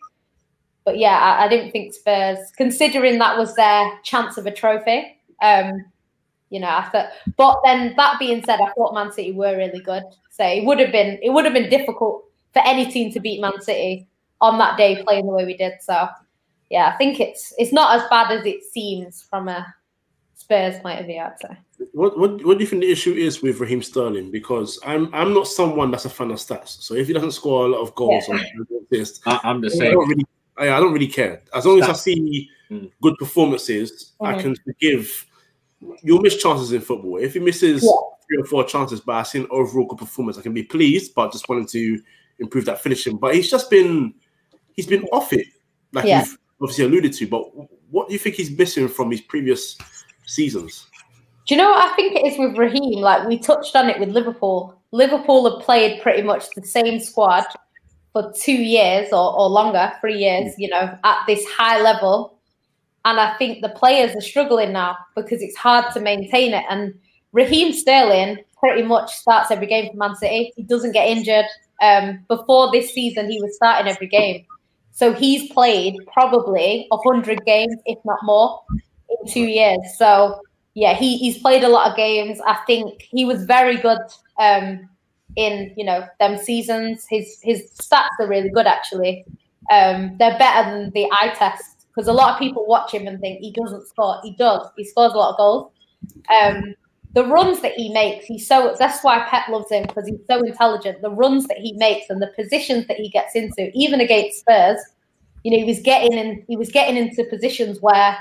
but 0.84 0.98
yeah, 0.98 1.18
I, 1.18 1.44
I, 1.44 1.48
didn't 1.48 1.70
think 1.70 1.94
Spurs, 1.94 2.38
considering 2.56 3.18
that 3.18 3.38
was 3.38 3.54
their 3.54 3.98
chance 4.02 4.36
of 4.36 4.46
a 4.46 4.50
trophy. 4.50 5.16
Um, 5.40 5.84
you 6.50 6.60
know, 6.60 6.68
I 6.68 6.88
thought. 6.90 7.10
But 7.36 7.60
then 7.64 7.94
that 7.96 8.18
being 8.18 8.44
said, 8.44 8.60
I 8.60 8.72
thought 8.72 8.94
Man 8.94 9.12
City 9.12 9.32
were 9.32 9.56
really 9.56 9.80
good. 9.80 10.02
So 10.30 10.44
it 10.44 10.64
would 10.64 10.78
have 10.80 10.92
been 10.92 11.18
it 11.22 11.30
would 11.30 11.44
have 11.44 11.54
been 11.54 11.70
difficult 11.70 12.24
for 12.52 12.62
any 12.66 12.90
team 12.90 13.12
to 13.12 13.20
beat 13.20 13.40
Man 13.40 13.60
City 13.60 14.06
on 14.42 14.58
that 14.58 14.76
day 14.76 15.02
playing 15.04 15.26
the 15.26 15.32
way 15.32 15.46
we 15.46 15.56
did. 15.56 15.74
So 15.80 16.08
yeah, 16.68 16.90
I 16.92 16.96
think 16.98 17.20
it's 17.20 17.54
it's 17.56 17.72
not 17.72 17.98
as 17.98 18.08
bad 18.10 18.30
as 18.32 18.44
it 18.44 18.64
seems 18.64 19.22
from 19.22 19.48
a 19.48 19.66
Spurs 20.34 20.78
point 20.80 21.00
of 21.00 21.06
view. 21.06 21.20
I'd 21.20 21.38
say. 21.38 21.56
What, 21.92 22.18
what 22.18 22.44
what 22.44 22.58
do 22.58 22.64
you 22.64 22.66
think 22.68 22.82
the 22.82 22.90
issue 22.90 23.12
is 23.12 23.40
with 23.42 23.60
Raheem 23.60 23.82
Sterling? 23.82 24.30
Because 24.30 24.78
I'm 24.84 25.08
I'm 25.14 25.32
not 25.32 25.46
someone 25.46 25.90
that's 25.90 26.04
a 26.04 26.10
fan 26.10 26.30
of 26.30 26.38
stats. 26.38 26.82
So 26.82 26.94
if 26.94 27.06
he 27.06 27.12
doesn't 27.12 27.32
score 27.32 27.66
a 27.66 27.68
lot 27.68 27.80
of 27.80 27.94
goals 27.94 28.24
yeah. 28.28 28.36
or 28.36 28.78
assist, 28.92 29.22
I'm 29.26 29.60
the 29.60 29.70
same. 29.70 29.88
I 29.88 29.90
don't 29.92 30.08
really 30.08 30.24
I, 30.58 30.70
I 30.70 30.80
don't 30.80 30.92
really 30.92 31.08
care. 31.08 31.42
As 31.54 31.64
long 31.64 31.80
as 31.80 31.88
I 31.88 31.92
see 31.92 32.50
mm. 32.70 32.90
good 33.00 33.16
performances, 33.18 34.12
mm-hmm. 34.20 34.34
I 34.34 34.42
can 34.42 34.56
forgive. 34.56 35.26
You'll 36.02 36.20
miss 36.20 36.36
chances 36.36 36.72
in 36.72 36.80
football. 36.80 37.16
If 37.16 37.34
he 37.34 37.40
misses 37.40 37.82
yeah. 37.82 37.90
three 38.26 38.38
or 38.38 38.44
four 38.44 38.64
chances, 38.64 39.00
but 39.00 39.12
I 39.12 39.22
see 39.24 39.40
an 39.40 39.46
overall 39.50 39.86
good 39.86 39.98
performance, 39.98 40.38
I 40.38 40.42
can 40.42 40.54
be 40.54 40.62
pleased. 40.62 41.14
But 41.14 41.32
just 41.32 41.48
wanting 41.48 41.66
to 41.68 42.00
improve 42.38 42.64
that 42.66 42.82
finishing. 42.82 43.16
But 43.16 43.34
he's 43.34 43.50
just 43.50 43.70
been 43.70 44.14
he's 44.74 44.86
been 44.86 45.04
off 45.12 45.32
it, 45.32 45.46
like 45.92 46.04
yeah. 46.04 46.20
you've 46.20 46.38
obviously 46.60 46.84
alluded 46.84 47.12
to. 47.14 47.26
But 47.26 47.42
what 47.90 48.08
do 48.08 48.12
you 48.12 48.18
think 48.18 48.36
he's 48.36 48.50
missing 48.50 48.88
from 48.88 49.10
his 49.10 49.20
previous 49.20 49.76
seasons? 50.26 50.86
Do 51.46 51.54
you 51.54 51.60
know 51.60 51.70
what 51.70 51.92
I 51.92 51.96
think 51.96 52.16
it 52.16 52.24
is 52.24 52.38
with 52.38 52.56
Raheem? 52.56 53.00
Like 53.00 53.26
we 53.26 53.38
touched 53.38 53.74
on 53.74 53.88
it 53.88 53.98
with 53.98 54.10
Liverpool. 54.10 54.78
Liverpool 54.92 55.50
have 55.50 55.64
played 55.64 56.00
pretty 56.02 56.22
much 56.22 56.50
the 56.50 56.62
same 56.62 57.00
squad 57.00 57.44
for 58.12 58.32
two 58.36 58.52
years 58.52 59.08
or, 59.12 59.34
or 59.36 59.48
longer, 59.48 59.92
three 60.00 60.18
years, 60.18 60.54
you 60.58 60.68
know, 60.68 60.96
at 61.02 61.18
this 61.26 61.44
high 61.46 61.80
level. 61.80 62.38
And 63.04 63.18
I 63.18 63.34
think 63.38 63.62
the 63.62 63.70
players 63.70 64.14
are 64.14 64.20
struggling 64.20 64.72
now 64.72 64.96
because 65.16 65.42
it's 65.42 65.56
hard 65.56 65.92
to 65.94 66.00
maintain 66.00 66.54
it. 66.54 66.64
And 66.70 66.94
Raheem 67.32 67.72
Sterling 67.72 68.38
pretty 68.58 68.82
much 68.82 69.12
starts 69.12 69.50
every 69.50 69.66
game 69.66 69.90
for 69.90 69.96
Man 69.96 70.14
City. 70.14 70.52
He 70.56 70.62
doesn't 70.62 70.92
get 70.92 71.08
injured. 71.08 71.46
Um, 71.80 72.24
before 72.28 72.70
this 72.70 72.92
season, 72.92 73.28
he 73.28 73.40
was 73.40 73.56
starting 73.56 73.90
every 73.90 74.06
game. 74.06 74.46
So 74.92 75.12
he's 75.12 75.50
played 75.52 75.96
probably 76.12 76.86
100 76.90 77.44
games, 77.44 77.76
if 77.86 77.98
not 78.04 78.18
more, 78.22 78.62
in 78.70 79.28
two 79.28 79.46
years. 79.46 79.80
So, 79.96 80.40
yeah, 80.74 80.94
he, 80.94 81.16
he's 81.18 81.38
played 81.38 81.64
a 81.64 81.68
lot 81.68 81.90
of 81.90 81.96
games. 81.96 82.38
I 82.46 82.58
think 82.66 83.08
he 83.10 83.24
was 83.24 83.44
very 83.44 83.76
good 83.78 84.00
um, 84.38 84.88
in 85.36 85.72
you 85.76 85.84
know 85.84 86.06
them 86.20 86.36
seasons. 86.36 87.06
His 87.08 87.40
his 87.42 87.70
stats 87.80 88.08
are 88.20 88.28
really 88.28 88.50
good 88.50 88.66
actually. 88.66 89.24
Um, 89.70 90.16
they're 90.18 90.38
better 90.38 90.70
than 90.70 90.90
the 90.90 91.06
eye 91.12 91.32
test 91.36 91.86
because 91.88 92.08
a 92.08 92.12
lot 92.12 92.32
of 92.32 92.38
people 92.38 92.66
watch 92.66 92.92
him 92.92 93.06
and 93.06 93.20
think 93.20 93.40
he 93.40 93.52
doesn't 93.52 93.86
score. 93.86 94.18
He 94.22 94.32
does. 94.36 94.66
He 94.76 94.84
scores 94.84 95.12
a 95.12 95.16
lot 95.16 95.30
of 95.30 95.36
goals. 95.36 95.72
Um, 96.30 96.74
the 97.14 97.26
runs 97.26 97.60
that 97.60 97.72
he 97.72 97.92
makes, 97.92 98.24
he's 98.24 98.46
so 98.46 98.74
that's 98.78 99.04
why 99.04 99.26
Pep 99.28 99.48
loves 99.48 99.70
him 99.70 99.82
because 99.82 100.06
he's 100.06 100.24
so 100.26 100.40
intelligent. 100.40 101.02
The 101.02 101.10
runs 101.10 101.46
that 101.48 101.58
he 101.58 101.74
makes 101.74 102.08
and 102.08 102.22
the 102.22 102.28
positions 102.28 102.86
that 102.86 102.96
he 102.96 103.08
gets 103.08 103.34
into, 103.34 103.70
even 103.74 104.00
against 104.00 104.40
Spurs, 104.40 104.78
you 105.44 105.50
know, 105.50 105.58
he 105.58 105.64
was 105.64 105.80
getting 105.80 106.14
in. 106.14 106.44
He 106.48 106.56
was 106.56 106.70
getting 106.70 106.96
into 106.96 107.24
positions 107.24 107.80
where, 107.80 108.16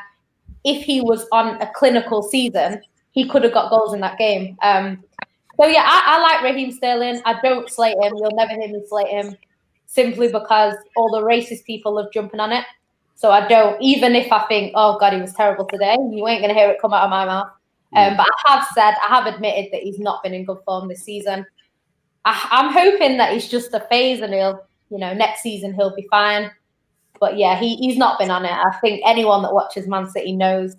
if 0.63 0.83
he 0.83 1.01
was 1.01 1.25
on 1.31 1.61
a 1.61 1.71
clinical 1.73 2.21
season, 2.21 2.81
he 3.11 3.27
could 3.27 3.43
have 3.43 3.53
got 3.53 3.69
goals 3.69 3.93
in 3.93 4.01
that 4.01 4.17
game. 4.17 4.57
Um, 4.61 5.03
so 5.57 5.67
yeah, 5.67 5.83
I, 5.85 6.17
I 6.17 6.21
like 6.21 6.43
Raheem 6.43 6.71
Sterling. 6.71 7.21
I 7.25 7.39
don't 7.41 7.69
slate 7.69 7.97
him. 8.01 8.13
You'll 8.15 8.35
never 8.35 8.51
hear 8.51 8.67
me 8.67 8.83
slate 8.87 9.07
him 9.07 9.35
simply 9.85 10.27
because 10.27 10.75
all 10.95 11.11
the 11.11 11.25
racist 11.25 11.65
people 11.65 11.99
are 11.99 12.09
jumping 12.13 12.39
on 12.39 12.51
it. 12.51 12.65
So 13.15 13.29
I 13.29 13.47
don't, 13.47 13.79
even 13.81 14.15
if 14.15 14.31
I 14.31 14.43
think, 14.47 14.71
oh 14.75 14.97
God, 14.99 15.13
he 15.13 15.21
was 15.21 15.33
terrible 15.33 15.65
today, 15.65 15.95
you 16.11 16.27
ain't 16.27 16.43
to 16.43 16.53
hear 16.53 16.69
it 16.69 16.81
come 16.81 16.93
out 16.93 17.03
of 17.03 17.09
my 17.09 17.25
mouth. 17.25 17.51
Um, 17.95 18.15
but 18.15 18.25
I 18.45 18.53
have 18.53 18.67
said, 18.73 18.93
I 19.05 19.09
have 19.09 19.25
admitted 19.25 19.71
that 19.73 19.81
he's 19.81 19.99
not 19.99 20.23
been 20.23 20.33
in 20.33 20.45
good 20.45 20.59
form 20.65 20.87
this 20.87 21.03
season. 21.03 21.45
I, 22.23 22.47
am 22.51 22.71
hoping 22.71 23.17
that 23.17 23.33
it's 23.33 23.47
just 23.47 23.73
a 23.73 23.81
phase 23.81 24.21
and 24.21 24.33
he'll, 24.33 24.63
you 24.89 24.97
know, 24.97 25.13
next 25.13 25.41
season 25.41 25.73
he'll 25.73 25.95
be 25.95 26.07
fine. 26.09 26.51
But 27.19 27.37
yeah, 27.37 27.59
he, 27.59 27.75
he's 27.75 27.97
not 27.97 28.17
been 28.17 28.31
on 28.31 28.45
it. 28.45 28.51
I 28.51 28.71
think 28.79 29.01
anyone 29.05 29.41
that 29.43 29.53
watches 29.53 29.87
Man 29.87 30.09
City 30.09 30.31
knows 30.31 30.75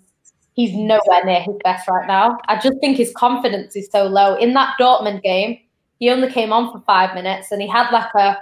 he's 0.53 0.73
nowhere 0.73 1.23
near 1.25 1.41
his 1.41 1.55
best 1.63 1.87
right 1.87 2.07
now. 2.07 2.37
I 2.47 2.59
just 2.59 2.79
think 2.79 2.97
his 2.97 3.13
confidence 3.15 3.75
is 3.75 3.89
so 3.91 4.05
low. 4.05 4.35
In 4.35 4.53
that 4.53 4.75
Dortmund 4.79 5.21
game, 5.21 5.59
he 5.99 6.09
only 6.09 6.31
came 6.31 6.51
on 6.51 6.71
for 6.71 6.83
five 6.85 7.13
minutes 7.15 7.51
and 7.51 7.61
he 7.61 7.67
had 7.67 7.91
like 7.91 8.13
a 8.15 8.37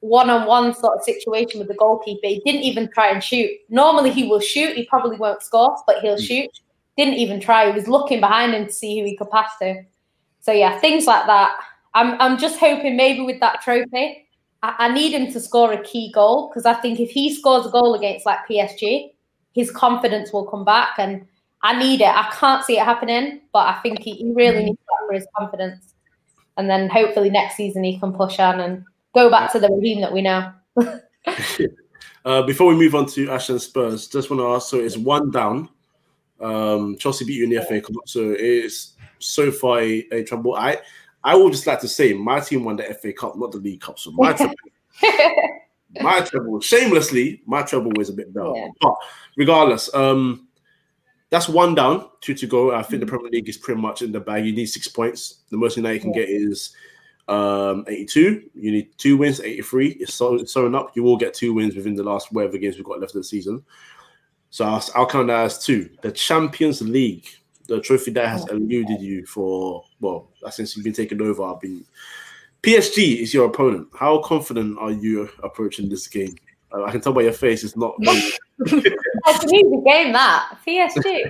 one-on-one 0.00 0.74
sort 0.74 0.96
of 0.98 1.04
situation 1.04 1.58
with 1.58 1.68
the 1.68 1.74
goalkeeper. 1.74 2.26
He 2.26 2.40
didn't 2.44 2.62
even 2.62 2.90
try 2.92 3.10
and 3.10 3.22
shoot. 3.22 3.50
Normally 3.68 4.10
he 4.10 4.26
will 4.28 4.40
shoot. 4.40 4.76
He 4.76 4.84
probably 4.86 5.16
won't 5.16 5.42
score, 5.42 5.76
but 5.86 6.00
he'll 6.00 6.16
Mm. 6.16 6.26
shoot. 6.26 6.50
Didn't 7.00 7.14
even 7.14 7.40
try. 7.40 7.66
He 7.66 7.72
was 7.72 7.88
looking 7.88 8.20
behind 8.20 8.52
him 8.52 8.66
to 8.66 8.72
see 8.72 8.98
who 8.98 9.06
he 9.06 9.16
could 9.16 9.30
pass 9.30 9.52
to. 9.62 9.82
So 10.40 10.52
yeah, 10.52 10.78
things 10.80 11.06
like 11.06 11.24
that. 11.24 11.58
I'm 11.94 12.20
I'm 12.20 12.36
just 12.36 12.58
hoping 12.60 12.94
maybe 12.94 13.22
with 13.22 13.40
that 13.40 13.62
trophy, 13.62 14.26
I, 14.62 14.74
I 14.78 14.92
need 14.92 15.12
him 15.12 15.32
to 15.32 15.40
score 15.40 15.72
a 15.72 15.82
key 15.82 16.12
goal 16.12 16.48
because 16.48 16.66
I 16.66 16.74
think 16.74 17.00
if 17.00 17.10
he 17.10 17.34
scores 17.34 17.64
a 17.64 17.70
goal 17.70 17.94
against 17.94 18.26
like 18.26 18.40
PSG, 18.46 19.12
his 19.54 19.70
confidence 19.70 20.30
will 20.30 20.44
come 20.46 20.64
back 20.64 20.98
and 20.98 21.26
I 21.62 21.78
need 21.78 22.02
it. 22.02 22.08
I 22.08 22.30
can't 22.32 22.64
see 22.64 22.78
it 22.78 22.84
happening, 22.84 23.40
but 23.52 23.66
I 23.66 23.80
think 23.82 24.00
he, 24.00 24.12
he 24.12 24.32
really 24.34 24.64
needs 24.64 24.78
that 24.78 25.06
for 25.06 25.14
his 25.14 25.26
confidence. 25.36 25.94
And 26.58 26.68
then 26.68 26.90
hopefully 26.90 27.30
next 27.30 27.56
season 27.56 27.82
he 27.82 27.98
can 27.98 28.12
push 28.12 28.38
on 28.38 28.60
and 28.60 28.84
go 29.14 29.30
back 29.30 29.52
to 29.52 29.58
the 29.58 29.70
regime 29.70 30.02
that 30.02 30.12
we 30.12 30.22
know. 30.22 30.52
Uh, 32.22 32.42
before 32.42 32.66
we 32.66 32.74
move 32.74 32.94
on 32.94 33.06
to 33.06 33.30
Ashton 33.30 33.58
Spurs, 33.58 34.06
just 34.06 34.28
want 34.28 34.40
to 34.40 34.46
ask. 34.48 34.68
So 34.68 34.78
it's 34.78 34.98
one 34.98 35.30
down. 35.30 35.70
Um, 36.40 36.96
Chelsea 36.98 37.24
beat 37.24 37.34
you 37.34 37.44
in 37.44 37.50
the 37.50 37.62
FA 37.62 37.80
Cup, 37.80 37.94
so 38.06 38.34
it's 38.38 38.94
so 39.18 39.50
far 39.50 39.80
a, 39.80 40.06
a 40.12 40.24
trouble. 40.24 40.54
I 40.54 40.78
I 41.22 41.34
would 41.34 41.52
just 41.52 41.66
like 41.66 41.80
to 41.80 41.88
say 41.88 42.12
my 42.14 42.40
team 42.40 42.64
won 42.64 42.76
the 42.76 42.84
FA 42.94 43.12
Cup, 43.12 43.36
not 43.36 43.52
the 43.52 43.58
League 43.58 43.80
Cup. 43.80 43.98
So 43.98 44.10
my 44.12 44.32
trouble, 44.32 44.54
my 46.00 46.20
treble, 46.20 46.60
shamelessly, 46.60 47.42
my 47.46 47.62
trouble 47.62 47.92
was 47.96 48.08
a 48.08 48.12
bit 48.14 48.32
down. 48.32 48.54
Yeah. 48.56 48.68
But 48.80 48.94
regardless, 49.36 49.92
um, 49.94 50.48
that's 51.28 51.48
one 51.48 51.74
down, 51.74 52.08
two 52.20 52.34
to 52.34 52.46
go. 52.46 52.74
I 52.74 52.82
think 52.82 53.00
the 53.00 53.06
Premier 53.06 53.30
League 53.30 53.48
is 53.48 53.58
pretty 53.58 53.80
much 53.80 54.02
in 54.02 54.12
the 54.12 54.20
bag. 54.20 54.46
You 54.46 54.52
need 54.52 54.66
six 54.66 54.88
points. 54.88 55.40
The 55.50 55.56
most 55.56 55.76
United 55.76 56.00
can 56.02 56.10
Yeah. 56.14 56.20
get 56.20 56.28
is 56.30 56.74
um 57.28 57.84
82. 57.86 58.50
You 58.54 58.72
need 58.72 58.88
two 58.98 59.16
wins, 59.16 59.40
83. 59.40 59.90
It's 60.00 60.14
so 60.14 60.34
it's 60.34 60.52
sewn 60.52 60.74
up. 60.74 60.96
You 60.96 61.02
will 61.02 61.16
get 61.16 61.34
two 61.34 61.54
wins 61.54 61.76
within 61.76 61.94
the 61.94 62.02
last 62.02 62.32
whatever 62.32 62.58
games 62.58 62.76
we've 62.76 62.84
got 62.84 63.00
left 63.00 63.14
of 63.14 63.20
the 63.20 63.24
season. 63.24 63.62
So 64.50 64.64
I'll, 64.64 64.84
I'll 64.94 65.06
count 65.06 65.28
that 65.28 65.44
as 65.44 65.64
two. 65.64 65.88
The 66.02 66.12
Champions 66.12 66.82
League, 66.82 67.26
the 67.68 67.80
trophy 67.80 68.10
that 68.12 68.28
has 68.28 68.46
eluded 68.48 69.00
you 69.00 69.24
for 69.24 69.84
well, 70.00 70.28
since 70.50 70.76
you've 70.76 70.84
been 70.84 70.92
taken 70.92 71.22
over. 71.22 71.44
I've 71.44 71.60
been 71.60 71.84
PSG 72.62 73.20
is 73.20 73.32
your 73.32 73.46
opponent. 73.46 73.88
How 73.94 74.20
confident 74.20 74.78
are 74.78 74.90
you 74.90 75.30
approaching 75.42 75.88
this 75.88 76.06
game? 76.08 76.34
Uh, 76.72 76.84
I 76.84 76.90
can 76.90 77.00
tell 77.00 77.12
by 77.12 77.22
your 77.22 77.32
face 77.32 77.64
it's 77.64 77.76
not. 77.76 77.94
It's 77.98 79.44
an 79.44 79.54
easy 79.54 79.82
game 79.86 80.12
that 80.12 80.58
PSG. 80.66 81.24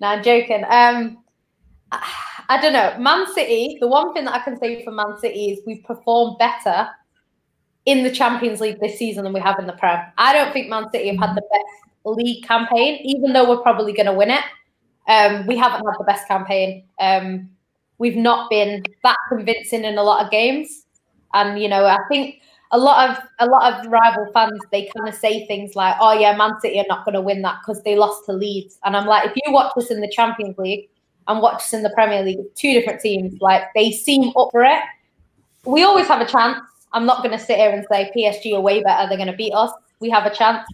no, 0.00 0.06
I'm 0.08 0.22
joking. 0.22 0.64
Um, 0.68 1.18
I, 1.90 2.12
I 2.48 2.60
don't 2.60 2.72
know. 2.72 2.96
Man 2.98 3.26
City. 3.34 3.76
The 3.80 3.88
one 3.88 4.14
thing 4.14 4.24
that 4.24 4.34
I 4.34 4.38
can 4.38 4.58
say 4.58 4.84
for 4.84 4.92
Man 4.92 5.18
City 5.18 5.50
is 5.50 5.60
we 5.66 5.80
performed 5.80 6.38
better 6.38 6.88
in 7.84 8.04
the 8.04 8.10
Champions 8.10 8.60
League 8.60 8.80
this 8.80 8.98
season 8.98 9.24
than 9.24 9.32
we 9.32 9.40
have 9.40 9.58
in 9.58 9.66
the 9.66 9.72
Prem. 9.74 10.00
I 10.16 10.32
don't 10.32 10.52
think 10.52 10.68
Man 10.68 10.90
City 10.92 11.08
have 11.08 11.18
had 11.18 11.36
the 11.36 11.42
best 11.42 11.91
league 12.04 12.44
campaign, 12.44 13.00
even 13.02 13.32
though 13.32 13.48
we're 13.48 13.62
probably 13.62 13.92
going 13.92 14.06
to 14.06 14.12
win 14.12 14.30
it. 14.30 14.44
Um, 15.08 15.46
we 15.46 15.56
haven't 15.56 15.84
had 15.84 15.94
the 15.98 16.04
best 16.04 16.28
campaign. 16.28 16.84
Um, 17.00 17.50
we've 17.98 18.16
not 18.16 18.50
been 18.50 18.84
that 19.02 19.16
convincing 19.28 19.84
in 19.84 19.98
a 19.98 20.02
lot 20.02 20.24
of 20.24 20.30
games, 20.30 20.86
and 21.34 21.60
you 21.60 21.68
know, 21.68 21.86
I 21.86 21.98
think 22.08 22.40
a 22.70 22.78
lot 22.78 23.10
of 23.10 23.24
a 23.40 23.46
lot 23.46 23.72
of 23.72 23.90
rival 23.90 24.26
fans 24.32 24.58
they 24.70 24.90
kind 24.96 25.08
of 25.08 25.14
say 25.14 25.46
things 25.46 25.74
like, 25.74 25.96
"Oh 26.00 26.12
yeah, 26.12 26.36
Man 26.36 26.60
City 26.60 26.78
are 26.78 26.86
not 26.88 27.04
going 27.04 27.14
to 27.14 27.20
win 27.20 27.42
that 27.42 27.58
because 27.60 27.82
they 27.82 27.96
lost 27.96 28.26
to 28.26 28.32
Leeds." 28.32 28.78
And 28.84 28.96
I'm 28.96 29.06
like, 29.06 29.28
if 29.28 29.32
you 29.34 29.52
watch 29.52 29.72
us 29.76 29.90
in 29.90 30.00
the 30.00 30.08
Champions 30.08 30.56
League 30.58 30.88
and 31.28 31.40
watch 31.40 31.56
us 31.56 31.72
in 31.72 31.82
the 31.82 31.90
Premier 31.90 32.22
League, 32.22 32.40
two 32.54 32.72
different 32.72 33.00
teams. 33.00 33.40
Like 33.40 33.64
they 33.74 33.92
seem 33.92 34.32
up 34.36 34.48
for 34.50 34.64
it. 34.64 34.82
We 35.64 35.84
always 35.84 36.06
have 36.08 36.20
a 36.20 36.26
chance. 36.26 36.58
I'm 36.92 37.06
not 37.06 37.22
going 37.22 37.36
to 37.36 37.42
sit 37.42 37.56
here 37.56 37.70
and 37.70 37.86
say 37.90 38.10
PSG 38.14 38.54
are 38.54 38.60
way 38.60 38.82
better. 38.82 39.08
They're 39.08 39.16
going 39.16 39.30
to 39.30 39.36
beat 39.36 39.52
us. 39.52 39.70
We 40.00 40.10
have 40.10 40.26
a 40.26 40.34
chance. 40.34 40.66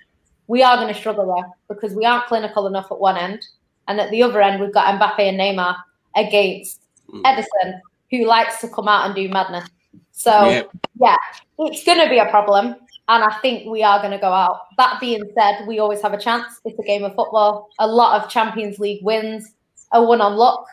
We 0.49 0.63
are 0.63 0.77
going 0.77 0.93
to 0.93 0.99
struggle 0.99 1.35
there 1.35 1.51
because 1.69 1.95
we 1.95 2.05
aren't 2.05 2.27
clinical 2.27 2.67
enough 2.67 2.91
at 2.91 2.99
one 2.99 3.17
end, 3.17 3.47
and 3.87 4.01
at 4.01 4.11
the 4.11 4.23
other 4.23 4.43
end 4.43 4.61
we've 4.61 4.73
got 4.75 4.99
Mbappe 5.01 5.21
and 5.21 5.39
Neymar 5.39 5.77
against 6.17 6.81
Mm. 7.11 7.23
Ederson, 7.23 7.81
who 8.11 8.27
likes 8.27 8.61
to 8.61 8.69
come 8.69 8.89
out 8.89 9.07
and 9.07 9.15
do 9.15 9.29
madness. 9.29 9.69
So 10.13 10.51
Yeah. 10.51 10.63
yeah, 11.01 11.17
it's 11.59 11.85
going 11.85 11.99
to 12.01 12.09
be 12.09 12.19
a 12.19 12.27
problem. 12.27 12.77
And 13.09 13.25
I 13.25 13.35
think 13.41 13.71
we 13.71 13.83
are 13.83 13.99
going 14.01 14.11
to 14.13 14.19
go 14.19 14.31
out. 14.31 14.67
That 14.77 15.01
being 15.01 15.23
said, 15.35 15.67
we 15.67 15.79
always 15.79 16.03
have 16.03 16.13
a 16.13 16.19
chance. 16.19 16.61
It's 16.67 16.79
a 16.79 16.83
game 16.83 17.05
of 17.05 17.15
football. 17.15 17.71
A 17.79 17.87
lot 17.87 18.21
of 18.23 18.31
Champions 18.31 18.79
League 18.79 19.03
wins 19.03 19.55
are 19.93 20.07
won 20.07 20.21
on 20.21 20.37
luck. 20.37 20.67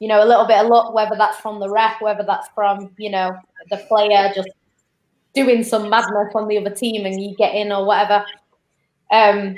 You 0.00 0.08
know, 0.08 0.24
a 0.24 0.26
little 0.26 0.46
bit 0.46 0.58
of 0.58 0.66
luck, 0.66 0.92
whether 0.92 1.14
that's 1.14 1.38
from 1.38 1.60
the 1.60 1.70
ref, 1.70 2.00
whether 2.00 2.24
that's 2.24 2.48
from, 2.56 2.90
you 2.98 3.10
know, 3.10 3.36
the 3.70 3.76
player 3.86 4.32
just 4.34 4.48
doing 5.34 5.62
some 5.62 5.88
madness 5.88 6.34
on 6.34 6.48
the 6.48 6.58
other 6.58 6.74
team 6.74 7.06
and 7.06 7.22
you 7.22 7.36
get 7.36 7.54
in 7.54 7.70
or 7.70 7.86
whatever. 7.86 8.24
Um, 9.12 9.56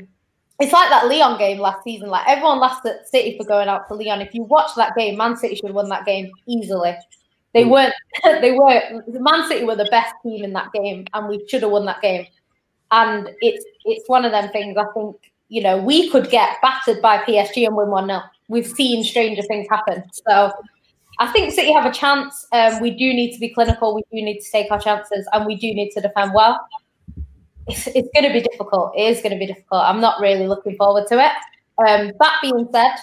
it's 0.60 0.72
like 0.72 0.88
that 0.90 1.06
Lyon 1.08 1.38
game 1.38 1.58
last 1.58 1.82
season. 1.82 2.08
Like 2.08 2.28
everyone 2.28 2.60
laughed 2.60 2.86
at 2.86 3.08
City 3.08 3.36
for 3.36 3.44
going 3.44 3.68
out 3.68 3.88
to 3.88 3.94
Lyon. 3.94 4.20
If 4.20 4.34
you 4.34 4.42
watch 4.42 4.70
that 4.76 4.94
game, 4.96 5.16
Man 5.16 5.36
City 5.36 5.54
should 5.56 5.66
have 5.66 5.74
won 5.74 5.88
that 5.88 6.04
game 6.06 6.30
easily. 6.46 6.94
They 7.54 7.64
Mm. 7.64 7.70
weren't. 7.70 7.94
They 8.40 8.52
were. 8.52 9.02
Man 9.08 9.48
City 9.48 9.64
were 9.64 9.76
the 9.76 9.88
best 9.90 10.14
team 10.22 10.44
in 10.44 10.52
that 10.52 10.72
game, 10.72 11.06
and 11.14 11.28
we 11.28 11.44
should 11.48 11.62
have 11.62 11.70
won 11.70 11.86
that 11.86 12.00
game. 12.02 12.26
And 12.90 13.30
it's 13.40 13.64
it's 13.84 14.08
one 14.08 14.24
of 14.24 14.32
them 14.32 14.50
things. 14.50 14.76
I 14.76 14.84
think 14.94 15.16
you 15.48 15.62
know 15.62 15.76
we 15.78 16.10
could 16.10 16.30
get 16.30 16.56
battered 16.62 17.00
by 17.02 17.18
PSG 17.18 17.66
and 17.66 17.76
win 17.76 17.88
one 17.90 18.06
0 18.06 18.22
We've 18.48 18.66
seen 18.66 19.02
stranger 19.04 19.42
things 19.42 19.66
happen. 19.70 20.02
So 20.12 20.52
I 21.18 21.26
think 21.32 21.52
City 21.52 21.72
have 21.72 21.86
a 21.86 21.92
chance. 21.92 22.46
Um, 22.52 22.80
we 22.80 22.90
do 22.90 23.12
need 23.14 23.32
to 23.32 23.40
be 23.40 23.48
clinical. 23.48 23.94
We 23.94 24.02
do 24.12 24.24
need 24.24 24.40
to 24.40 24.50
take 24.50 24.70
our 24.70 24.80
chances, 24.80 25.26
and 25.32 25.46
we 25.46 25.56
do 25.56 25.72
need 25.74 25.90
to 25.92 26.00
defend 26.00 26.32
well. 26.34 26.60
It's, 27.68 27.86
it's 27.88 28.08
going 28.14 28.26
to 28.26 28.32
be 28.32 28.40
difficult. 28.40 28.92
It 28.96 29.02
is 29.02 29.20
going 29.20 29.32
to 29.32 29.38
be 29.38 29.46
difficult. 29.46 29.82
I'm 29.84 30.00
not 30.00 30.20
really 30.20 30.46
looking 30.46 30.76
forward 30.76 31.06
to 31.08 31.18
it. 31.18 31.32
Um, 31.86 32.12
that 32.20 32.38
being 32.42 32.68
said, 32.72 32.94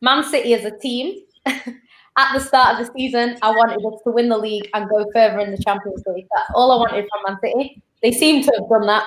Man 0.00 0.24
City 0.24 0.54
as 0.54 0.64
a 0.64 0.76
team, 0.78 1.22
at 1.46 2.32
the 2.32 2.40
start 2.40 2.80
of 2.80 2.86
the 2.86 2.92
season, 2.96 3.38
I 3.42 3.50
wanted 3.50 3.84
us 3.84 4.00
to 4.04 4.10
win 4.10 4.28
the 4.28 4.38
league 4.38 4.68
and 4.74 4.88
go 4.88 5.06
further 5.12 5.40
in 5.40 5.50
the 5.50 5.58
Champions 5.58 6.02
League. 6.06 6.26
That's 6.34 6.50
all 6.54 6.72
I 6.72 6.76
wanted 6.76 7.08
from 7.10 7.32
Man 7.32 7.38
City. 7.40 7.82
They 8.02 8.12
seem 8.12 8.42
to 8.44 8.52
have 8.58 8.68
done 8.68 8.86
that. 8.86 9.04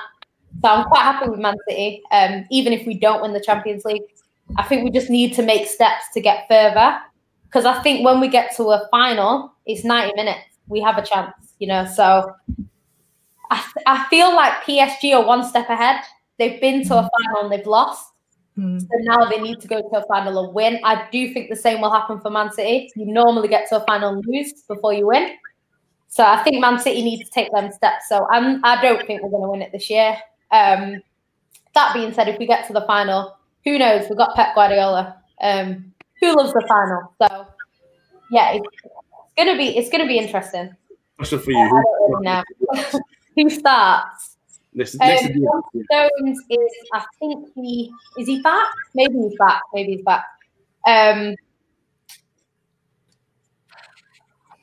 So 0.62 0.68
I'm 0.68 0.84
quite 0.84 1.02
happy 1.02 1.28
with 1.30 1.40
Man 1.40 1.56
City. 1.68 2.02
Um, 2.10 2.46
even 2.50 2.72
if 2.72 2.86
we 2.86 2.98
don't 2.98 3.22
win 3.22 3.32
the 3.32 3.40
Champions 3.40 3.84
League, 3.84 4.02
I 4.56 4.62
think 4.64 4.84
we 4.84 4.90
just 4.90 5.10
need 5.10 5.34
to 5.34 5.42
make 5.42 5.66
steps 5.66 6.04
to 6.14 6.20
get 6.20 6.46
further. 6.48 6.98
Because 7.44 7.64
I 7.64 7.82
think 7.82 8.04
when 8.04 8.20
we 8.20 8.28
get 8.28 8.56
to 8.56 8.64
a 8.70 8.88
final, 8.90 9.52
it's 9.66 9.84
90 9.84 10.14
minutes. 10.14 10.40
We 10.68 10.80
have 10.80 10.96
a 10.96 11.04
chance, 11.04 11.32
you 11.58 11.68
know. 11.68 11.84
So 11.84 12.34
I, 13.52 13.64
I 13.86 14.08
feel 14.08 14.34
like 14.34 14.52
PSG 14.64 15.14
are 15.14 15.24
one 15.24 15.44
step 15.44 15.68
ahead. 15.68 16.00
They've 16.38 16.60
been 16.60 16.84
to 16.88 16.94
a 16.94 17.08
final 17.08 17.42
and 17.42 17.52
they've 17.52 17.66
lost. 17.66 18.12
Hmm. 18.56 18.78
So 18.78 18.88
now 19.00 19.28
they 19.28 19.40
need 19.40 19.60
to 19.60 19.68
go 19.68 19.80
to 19.80 19.96
a 19.96 20.06
final 20.06 20.44
and 20.44 20.54
win. 20.54 20.80
I 20.84 21.08
do 21.10 21.32
think 21.32 21.50
the 21.50 21.56
same 21.56 21.80
will 21.80 21.92
happen 21.92 22.20
for 22.20 22.30
Man 22.30 22.52
City. 22.52 22.90
You 22.96 23.06
normally 23.06 23.48
get 23.48 23.68
to 23.68 23.82
a 23.82 23.84
final 23.84 24.10
and 24.10 24.24
lose 24.26 24.62
before 24.68 24.92
you 24.92 25.06
win. 25.06 25.36
So 26.08 26.24
I 26.24 26.42
think 26.42 26.60
Man 26.60 26.78
City 26.78 27.02
needs 27.02 27.28
to 27.28 27.34
take 27.34 27.52
them 27.52 27.70
steps. 27.72 28.08
So 28.08 28.26
I'm, 28.30 28.64
I 28.64 28.80
don't 28.82 29.06
think 29.06 29.22
we're 29.22 29.30
going 29.30 29.42
to 29.42 29.50
win 29.50 29.62
it 29.62 29.72
this 29.72 29.88
year. 29.88 30.16
Um, 30.50 31.02
that 31.74 31.94
being 31.94 32.12
said, 32.12 32.28
if 32.28 32.38
we 32.38 32.46
get 32.46 32.66
to 32.66 32.72
the 32.72 32.82
final, 32.82 33.36
who 33.64 33.78
knows? 33.78 34.06
We've 34.08 34.18
got 34.18 34.34
Pep 34.34 34.54
Guardiola, 34.54 35.16
um, 35.40 35.92
who 36.20 36.34
loves 36.36 36.52
the 36.52 36.64
final. 36.68 37.14
So 37.20 37.46
yeah, 38.30 38.52
it's, 38.52 38.66
it's 38.84 39.34
gonna 39.36 39.56
be 39.56 39.76
it's 39.76 39.88
gonna 39.88 40.06
be 40.06 40.18
interesting. 40.18 40.74
Question 41.16 41.38
for 41.38 41.52
I 41.52 42.42
you. 42.74 43.00
Don't 43.36 43.44
really 43.44 43.50
know. 43.50 43.50
who 43.50 43.50
starts? 43.50 44.36
Um, 45.00 45.84
Stones 45.84 46.40
is, 46.50 46.72
I 46.94 47.04
think 47.18 47.48
he 47.54 47.92
is 48.18 48.26
he 48.26 48.40
back? 48.40 48.68
Maybe 48.94 49.18
he's 49.18 49.36
back. 49.38 49.62
Maybe 49.74 49.96
he's 49.96 50.04
back. 50.04 50.24
Um, 50.86 51.34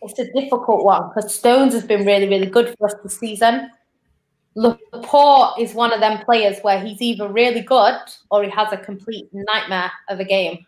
it's 0.01 0.19
a 0.19 0.31
difficult 0.31 0.83
one 0.83 1.09
because 1.09 1.33
Stones 1.33 1.73
has 1.73 1.85
been 1.85 2.05
really, 2.05 2.27
really 2.27 2.47
good 2.47 2.75
for 2.77 2.87
us 2.87 2.95
this 3.03 3.19
season. 3.19 3.69
Laporte 4.55 5.59
is 5.59 5.73
one 5.73 5.93
of 5.93 5.99
them 5.99 6.25
players 6.25 6.59
where 6.63 6.79
he's 6.79 7.01
either 7.01 7.31
really 7.31 7.61
good 7.61 7.95
or 8.31 8.43
he 8.43 8.49
has 8.49 8.73
a 8.73 8.77
complete 8.77 9.29
nightmare 9.31 9.91
of 10.09 10.19
a 10.19 10.25
game. 10.25 10.65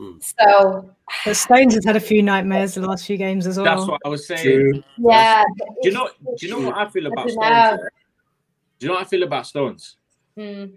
Hmm. 0.00 0.16
So 0.20 0.90
But 1.26 1.36
Stones 1.36 1.74
has 1.74 1.84
had 1.84 1.96
a 1.96 2.00
few 2.00 2.22
nightmares 2.22 2.74
the 2.74 2.80
last 2.80 3.04
few 3.06 3.18
games 3.18 3.46
as 3.46 3.56
well. 3.58 3.64
That's 3.66 3.86
what 3.86 4.00
I 4.04 4.08
was 4.08 4.26
saying. 4.26 4.42
True. 4.42 4.82
yeah, 4.96 5.44
Do 5.82 5.88
you 5.88 5.92
know? 5.92 6.08
Do 6.38 6.46
you 6.46 6.52
know 6.52 6.60
what 6.68 6.76
I 6.76 6.88
feel 6.88 7.06
about 7.06 7.26
don't 7.28 7.30
Stones? 7.32 7.80
know. 7.80 7.88
Do 8.78 8.86
you 8.86 8.88
know 8.88 8.94
what 8.94 9.06
I 9.06 9.08
feel 9.08 9.22
about 9.24 9.46
Stones? 9.46 9.96
Mm, 10.38 10.72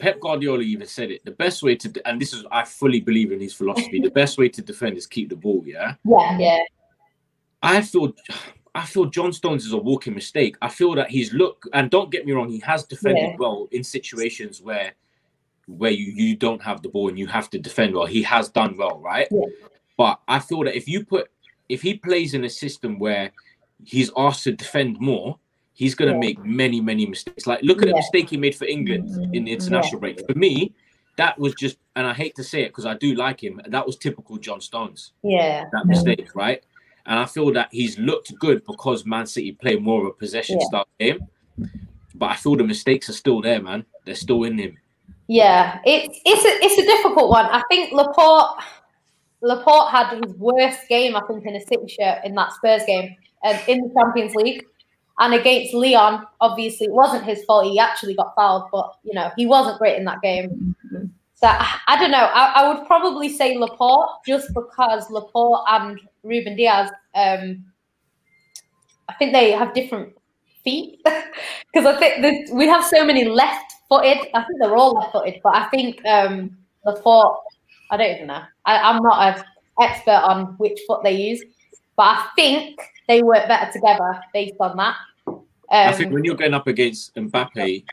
Pep 0.00 0.18
Guardiola 0.20 0.62
even 0.62 0.86
said 0.88 1.12
it. 1.12 1.24
The 1.24 1.30
best 1.30 1.62
way 1.62 1.76
to, 1.76 1.92
and 2.04 2.20
this 2.20 2.32
is, 2.32 2.44
I 2.50 2.64
fully 2.64 3.00
believe 3.00 3.30
in 3.30 3.40
his 3.40 3.54
philosophy. 3.54 4.00
the 4.00 4.10
best 4.10 4.38
way 4.38 4.48
to 4.48 4.60
defend 4.62 4.96
is 4.96 5.06
keep 5.06 5.28
the 5.28 5.36
ball. 5.36 5.62
Yeah, 5.64 5.94
yeah, 6.04 6.38
yeah. 6.38 6.58
I 7.62 7.80
feel, 7.82 8.12
I 8.74 8.84
feel 8.86 9.06
John 9.06 9.32
Stones 9.32 9.64
is 9.66 9.72
a 9.72 9.76
walking 9.78 10.14
mistake. 10.14 10.56
I 10.62 10.68
feel 10.68 10.94
that 10.96 11.10
he's 11.10 11.32
look 11.32 11.64
and 11.74 11.90
don't 11.90 12.10
get 12.10 12.26
me 12.26 12.32
wrong, 12.32 12.48
he 12.48 12.58
has 12.60 12.84
defended 12.84 13.22
Yeah. 13.22 13.36
well 13.38 13.68
in 13.70 13.84
situations 13.84 14.60
where 14.62 14.92
where 15.68 15.90
you, 15.90 16.12
you 16.12 16.34
don't 16.34 16.62
have 16.62 16.82
the 16.82 16.88
ball 16.88 17.08
and 17.08 17.18
you 17.18 17.26
have 17.26 17.50
to 17.50 17.58
defend 17.58 17.94
well. 17.94 18.06
He 18.06 18.22
has 18.22 18.48
done 18.48 18.76
well, 18.76 18.98
right? 18.98 19.28
Yeah. 19.30 19.44
But 19.96 20.20
I 20.26 20.38
feel 20.38 20.64
that 20.64 20.76
if 20.76 20.88
you 20.88 21.04
put 21.04 21.30
if 21.68 21.82
he 21.82 21.94
plays 21.94 22.32
in 22.32 22.44
a 22.44 22.48
system 22.48 22.98
where 22.98 23.30
he's 23.84 24.10
asked 24.16 24.44
to 24.44 24.52
defend 24.52 24.98
more, 24.98 25.38
he's 25.74 25.94
gonna 25.94 26.12
Yeah. 26.12 26.18
make 26.18 26.44
many, 26.44 26.80
many 26.80 27.04
mistakes. 27.04 27.46
Like 27.46 27.62
look 27.62 27.82
at 27.82 27.88
the 27.88 27.94
mistake 27.94 28.30
he 28.30 28.36
made 28.36 28.54
for 28.54 28.64
England 28.64 29.10
in 29.10 29.30
the 29.30 29.38
mm-hmm. 29.38 29.46
international 29.48 30.00
break. 30.00 30.24
For 30.26 30.34
me, 30.34 30.72
that 31.16 31.38
was 31.38 31.54
just 31.54 31.78
and 31.96 32.06
I 32.06 32.14
hate 32.14 32.34
to 32.36 32.44
say 32.44 32.62
it 32.62 32.68
because 32.68 32.86
I 32.86 32.94
do 32.94 33.14
like 33.14 33.42
him, 33.42 33.60
that 33.66 33.84
was 33.84 33.96
typical 33.96 34.38
John 34.38 34.60
Stones 34.60 35.12
Yeah. 35.22 35.64
that 35.72 35.86
mistake, 35.86 36.34
right? 36.34 36.62
And 37.04 37.18
I 37.18 37.26
feel 37.26 37.52
that 37.52 37.68
he's 37.72 37.98
looked 37.98 38.34
good 38.38 38.64
because 38.66 39.04
Man 39.04 39.26
City 39.26 39.52
play 39.52 39.76
more 39.76 40.00
of 40.02 40.06
a 40.06 40.12
possession 40.12 40.58
Yeah. 40.60 40.66
style 40.66 40.88
game. 40.98 41.26
But 42.14 42.30
I 42.30 42.36
feel 42.36 42.56
the 42.56 42.64
mistakes 42.64 43.08
are 43.10 43.14
still 43.14 43.40
there, 43.40 43.60
man. 43.60 43.84
They're 44.04 44.14
still 44.14 44.44
in 44.44 44.58
him. 44.58 44.78
Yeah, 45.28 45.78
it's 45.84 46.18
it's 46.24 46.44
a 46.44 46.64
it's 46.64 46.78
a 46.78 46.84
difficult 46.84 47.28
one. 47.28 47.44
I 47.46 47.62
think 47.70 47.92
Laporte 47.92 48.62
Laporte 49.42 49.90
had 49.90 50.14
his 50.24 50.34
worst 50.36 50.88
game, 50.88 51.14
I 51.14 51.20
think, 51.26 51.44
in 51.44 51.54
a 51.54 51.60
City 51.60 51.86
shirt 51.86 52.24
in 52.24 52.34
that 52.34 52.52
Spurs 52.54 52.82
game 52.86 53.14
um, 53.44 53.56
in 53.68 53.78
the 53.82 53.94
Champions 53.94 54.34
League, 54.34 54.64
and 55.18 55.34
against 55.34 55.74
Lyon. 55.74 56.24
Obviously, 56.40 56.86
it 56.86 56.92
wasn't 56.92 57.24
his 57.24 57.44
fault. 57.44 57.66
He 57.66 57.78
actually 57.78 58.14
got 58.14 58.34
fouled, 58.34 58.70
but 58.72 58.94
you 59.04 59.12
know 59.12 59.30
he 59.36 59.46
wasn't 59.46 59.78
great 59.78 59.98
in 59.98 60.04
that 60.06 60.22
game. 60.22 60.74
So 61.34 61.46
I, 61.46 61.78
I 61.86 62.00
don't 62.00 62.10
know. 62.10 62.24
I, 62.32 62.62
I 62.62 62.68
would 62.72 62.86
probably 62.86 63.28
say 63.28 63.58
Laporte 63.58 64.08
just 64.26 64.48
because 64.54 65.10
Laporte 65.10 65.62
and 65.68 66.00
Rúben 66.24 66.56
Dias. 66.56 66.90
Um, 67.14 67.66
I 69.10 69.14
think 69.14 69.32
they 69.32 69.52
have 69.52 69.74
different 69.74 70.14
feet 70.64 71.00
because 71.04 71.86
I 71.86 71.96
think 71.98 72.50
we 72.52 72.66
have 72.66 72.84
so 72.84 73.04
many 73.04 73.24
left-footed. 73.90 74.30
I 74.34 74.42
think 74.44 74.60
they're 74.60 74.76
all 74.76 74.94
left-footed, 74.94 75.40
but 75.42 75.54
I 75.54 75.68
think 75.68 76.04
um, 76.06 76.56
Laporte. 76.84 77.40
I 77.90 77.96
don't 77.96 78.14
even 78.14 78.26
know. 78.26 78.42
I, 78.66 78.78
I'm 78.78 79.02
not 79.02 79.38
an 79.38 79.44
expert 79.80 80.22
on 80.22 80.56
which 80.58 80.78
foot 80.86 81.02
they 81.02 81.12
use, 81.12 81.42
but 81.96 82.02
I 82.02 82.28
think 82.36 82.78
they 83.08 83.22
work 83.22 83.48
better 83.48 83.72
together 83.72 84.20
based 84.32 84.56
on 84.60 84.76
that. 84.76 84.96
Um, 85.26 85.40
I 85.70 85.92
think 85.92 86.12
when 86.12 86.24
you're 86.24 86.34
going 86.34 86.54
up 86.54 86.66
against 86.66 87.14
Mbappe 87.14 87.84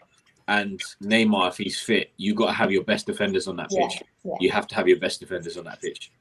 and 0.47 0.81
Neymar, 1.01 1.49
if 1.49 1.57
he's 1.57 1.79
fit, 1.79 2.11
you've 2.17 2.35
got 2.35 2.47
to 2.47 2.53
have 2.53 2.71
your 2.71 2.83
best 2.83 3.05
defenders 3.05 3.47
on 3.47 3.55
that 3.57 3.69
pitch. 3.69 4.03
yeah. 4.23 4.33
You 4.39 4.51
have 4.51 4.67
to 4.67 4.75
have 4.75 4.87
your 4.87 4.99
best 4.99 5.19
defenders 5.19 5.57
on 5.57 5.65
that 5.65 5.81
pitch. 5.81 6.11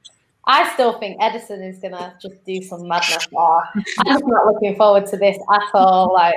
I 0.47 0.72
still 0.75 0.99
think 0.99 1.20
Ederson 1.20 1.66
is 1.66 1.79
gonna 1.79 2.14
just 2.20 2.45
do 2.45 2.62
some 2.62 2.87
madness. 2.87 3.27
Oh, 3.35 3.62
I'm 4.07 4.27
not 4.27 4.47
looking 4.47 4.77
forward 4.77 5.07
to 5.07 5.16
this 5.16 5.39
at 5.53 5.62
all. 5.72 6.12
Like, 6.12 6.35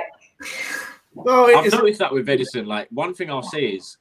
No, 1.24 1.46
I've 1.46 1.66
it's, 1.66 1.74
noticed 1.74 1.98
that 2.00 2.12
with 2.12 2.26
Ederson. 2.26 2.66
Like 2.66 2.88
one 2.90 3.14
thing 3.14 3.30
I'll 3.30 3.42
say 3.42 3.64
is, 3.66 3.96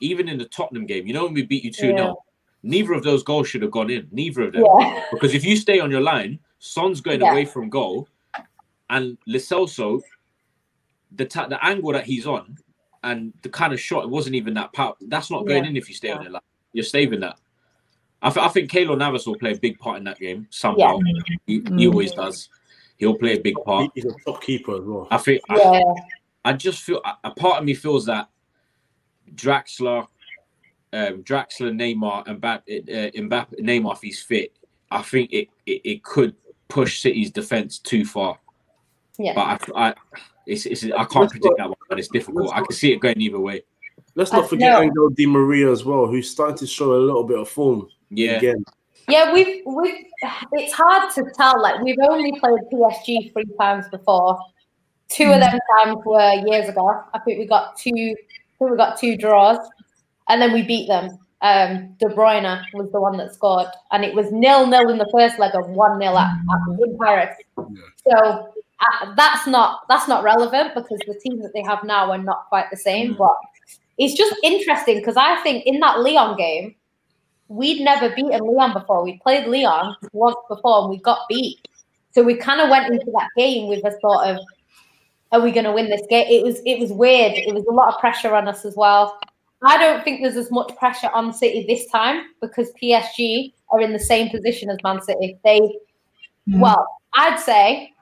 even 0.00 0.28
in 0.28 0.38
the 0.38 0.46
Tottenham 0.46 0.86
game, 0.86 1.06
you 1.06 1.14
know 1.14 1.24
when 1.24 1.34
we 1.34 1.42
beat 1.42 1.64
you 1.64 1.70
two 1.72 1.88
0 1.88 1.96
Yeah. 1.96 2.12
neither 2.62 2.92
of 2.92 3.02
those 3.04 3.22
goals 3.22 3.48
should 3.48 3.62
have 3.62 3.70
gone 3.70 3.90
in. 3.90 4.08
Neither 4.12 4.42
of 4.42 4.52
them. 4.52 4.64
yeah, 4.80 5.04
Because 5.12 5.34
if 5.34 5.44
you 5.44 5.56
stay 5.56 5.80
on 5.80 5.90
your 5.90 6.00
line, 6.02 6.38
Son's 6.58 7.00
going 7.00 7.20
Yeah. 7.20 7.32
away 7.32 7.44
from 7.44 7.68
goal, 7.68 8.08
and 8.90 9.16
Lo 9.26 9.38
Celso, 9.38 10.00
the 11.12 11.24
ta- 11.24 11.48
the 11.48 11.64
angle 11.64 11.92
that 11.92 12.04
he's 12.04 12.26
on, 12.26 12.56
and 13.04 13.32
the 13.42 13.48
kind 13.48 13.72
of 13.72 13.80
shot, 13.80 14.04
it 14.04 14.10
wasn't 14.10 14.34
even 14.34 14.54
that 14.54 14.72
power. 14.72 14.94
That's 15.08 15.30
not 15.30 15.46
going 15.46 15.64
Yeah. 15.64 15.70
in 15.70 15.76
if 15.76 15.88
you 15.88 15.94
stay 15.94 16.10
on 16.10 16.18
Yeah. 16.18 16.22
your 16.24 16.32
line. 16.32 16.42
You're 16.72 16.84
saving 16.84 17.20
that. 17.20 17.38
I, 18.22 18.30
th- 18.30 18.44
I 18.44 18.48
think 18.48 18.70
Keylor 18.70 18.98
Navas 18.98 19.26
will 19.26 19.36
play 19.38 19.52
a 19.52 19.56
big 19.58 19.78
part 19.78 19.98
in 19.98 20.04
that 20.04 20.18
game 20.18 20.46
somehow. 20.50 20.98
He, 21.46 21.54
he 21.54 21.60
Mm. 21.60 21.90
always 21.90 22.12
does. 22.12 22.48
He'll 22.96 23.16
play 23.16 23.36
a 23.36 23.40
big 23.40 23.56
part. 23.64 23.90
he's 23.94 24.06
a 24.06 24.12
top 24.24 24.42
keeper 24.42 24.74
as 24.76 24.80
well. 24.84 25.06
I 25.10 25.18
think. 25.18 25.42
Yeah, 25.50 25.54
I 25.56 25.82
just 26.52 26.82
feel 26.82 27.00
a- 27.04 27.28
a 27.28 27.30
part 27.30 27.58
of 27.58 27.64
me 27.64 27.74
feels 27.74 28.06
that 28.06 28.28
Draxler, 29.34 30.06
um, 30.92 31.22
Draxler, 31.22 31.72
Neymar, 31.72 32.26
and 32.26 32.40
Mbappe, 32.40 32.88
uh, 32.88 33.10
Mbappe, 33.12 33.60
Neymar, 33.60 33.94
if 33.94 34.00
he's 34.02 34.22
fit, 34.22 34.56
I 34.90 35.02
think 35.02 35.32
it, 35.32 35.48
it, 35.66 35.80
it 35.84 36.04
could 36.04 36.34
push 36.68 37.00
City's 37.00 37.30
defense 37.30 37.78
too 37.78 38.04
far. 38.04 38.38
yeah. 39.18 39.32
But 39.34 39.70
I, 39.76 39.88
I 39.88 39.94
it's, 40.46 40.64
it's 40.66 40.84
I 40.84 41.04
can't 41.04 41.30
predict 41.30 41.56
that 41.58 41.68
one, 41.68 41.76
but 41.88 41.98
it's 41.98 42.08
difficult. 42.08 42.52
I 42.54 42.60
can 42.60 42.72
see 42.72 42.92
it 42.92 43.00
going 43.00 43.20
either 43.20 43.40
way. 43.40 43.62
Let's 44.14 44.32
not 44.32 44.48
forget 44.48 44.72
know. 44.72 44.82
Angel 44.82 45.10
Di 45.10 45.26
Maria 45.26 45.70
as 45.70 45.84
well, 45.84 46.06
who's 46.06 46.30
starting 46.30 46.56
to 46.58 46.66
show 46.66 46.94
a 46.94 46.96
little 46.96 47.24
bit 47.24 47.38
of 47.38 47.48
form 47.48 47.88
Yeah, 48.10 48.32
again. 48.36 48.64
Yeah, 49.08 49.32
we've 49.32 49.62
we've 49.66 50.04
it's 50.52 50.72
hard 50.72 51.12
to 51.14 51.24
tell. 51.36 51.60
Like 51.60 51.82
we've 51.82 51.98
only 52.00 52.38
played 52.38 52.60
PSG 52.72 53.32
three 53.32 53.44
times 53.58 53.86
before. 53.88 54.38
Two 55.08 55.32
of 55.32 55.40
them 55.40 55.58
times 55.78 55.98
were 56.04 56.32
years 56.46 56.68
ago. 56.68 57.02
I 57.14 57.18
think 57.20 57.38
we 57.38 57.46
got 57.46 57.76
two. 57.76 58.14
We 58.58 58.76
got 58.76 58.98
two 58.98 59.16
draws, 59.16 59.58
and 60.28 60.40
then 60.40 60.52
we 60.52 60.62
beat 60.62 60.88
them. 60.88 61.18
Um, 61.42 61.94
De 62.00 62.06
Bruyne 62.06 62.62
was 62.72 62.90
the 62.90 63.00
one 63.00 63.16
that 63.18 63.34
scored, 63.34 63.68
and 63.92 64.04
it 64.04 64.14
was 64.14 64.32
nil 64.32 64.66
nil 64.66 64.88
in 64.88 64.98
the 64.98 65.08
first 65.12 65.38
leg 65.38 65.54
of 65.54 65.68
one 65.68 65.98
nil 65.98 66.18
at, 66.18 66.30
at 66.30 66.98
Paris. 66.98 67.36
So 67.56 68.52
uh, 68.80 69.14
that's 69.16 69.46
not 69.46 69.82
that's 69.88 70.08
not 70.08 70.24
relevant 70.24 70.74
because 70.74 70.98
the 71.06 71.14
team 71.14 71.40
that 71.42 71.52
they 71.52 71.62
have 71.62 71.84
now 71.84 72.10
are 72.10 72.18
not 72.18 72.46
quite 72.48 72.70
the 72.70 72.76
same. 72.76 73.14
Mm. 73.14 73.18
But 73.18 73.36
it's 73.98 74.14
just 74.14 74.34
interesting 74.42 74.98
because 74.98 75.16
I 75.16 75.40
think 75.42 75.64
in 75.66 75.80
that 75.80 76.00
Lyon 76.00 76.36
game, 76.36 76.74
we'd 77.48 77.80
never 77.80 78.10
beaten 78.10 78.40
Lyon 78.40 78.72
before. 78.72 79.04
We 79.04 79.18
played 79.18 79.46
Lyon 79.46 79.94
once 80.12 80.36
before 80.48 80.82
and 80.82 80.90
we 80.90 80.98
got 80.98 81.28
beat. 81.28 81.68
So 82.12 82.22
we 82.22 82.34
kind 82.34 82.60
of 82.60 82.70
went 82.70 82.92
into 82.92 83.10
that 83.12 83.28
game 83.36 83.68
with 83.68 83.84
a 83.84 83.92
sort 84.00 84.26
of, 84.26 84.38
are 85.32 85.40
we 85.40 85.50
going 85.50 85.64
to 85.64 85.72
win 85.72 85.90
this 85.90 86.02
game? 86.08 86.26
It 86.28 86.44
was 86.44 86.60
it 86.64 86.78
was 86.78 86.92
weird. 86.92 87.32
It 87.34 87.52
was 87.54 87.64
a 87.66 87.72
lot 87.72 87.92
of 87.92 88.00
pressure 88.00 88.34
on 88.34 88.48
us 88.48 88.64
as 88.64 88.74
well. 88.76 89.18
I 89.62 89.78
don't 89.78 90.04
think 90.04 90.22
there's 90.22 90.36
as 90.36 90.50
much 90.50 90.74
pressure 90.76 91.10
on 91.14 91.32
City 91.32 91.64
this 91.66 91.86
time 91.90 92.26
because 92.40 92.72
PSG 92.80 93.52
are 93.70 93.80
in 93.80 93.92
the 93.92 93.98
same 93.98 94.28
position 94.30 94.70
as 94.70 94.78
Man 94.84 95.00
City. 95.02 95.38
They, 95.44 95.60
Mm. 96.48 96.60
well, 96.60 96.86
I'd 97.14 97.40
say 97.40 97.92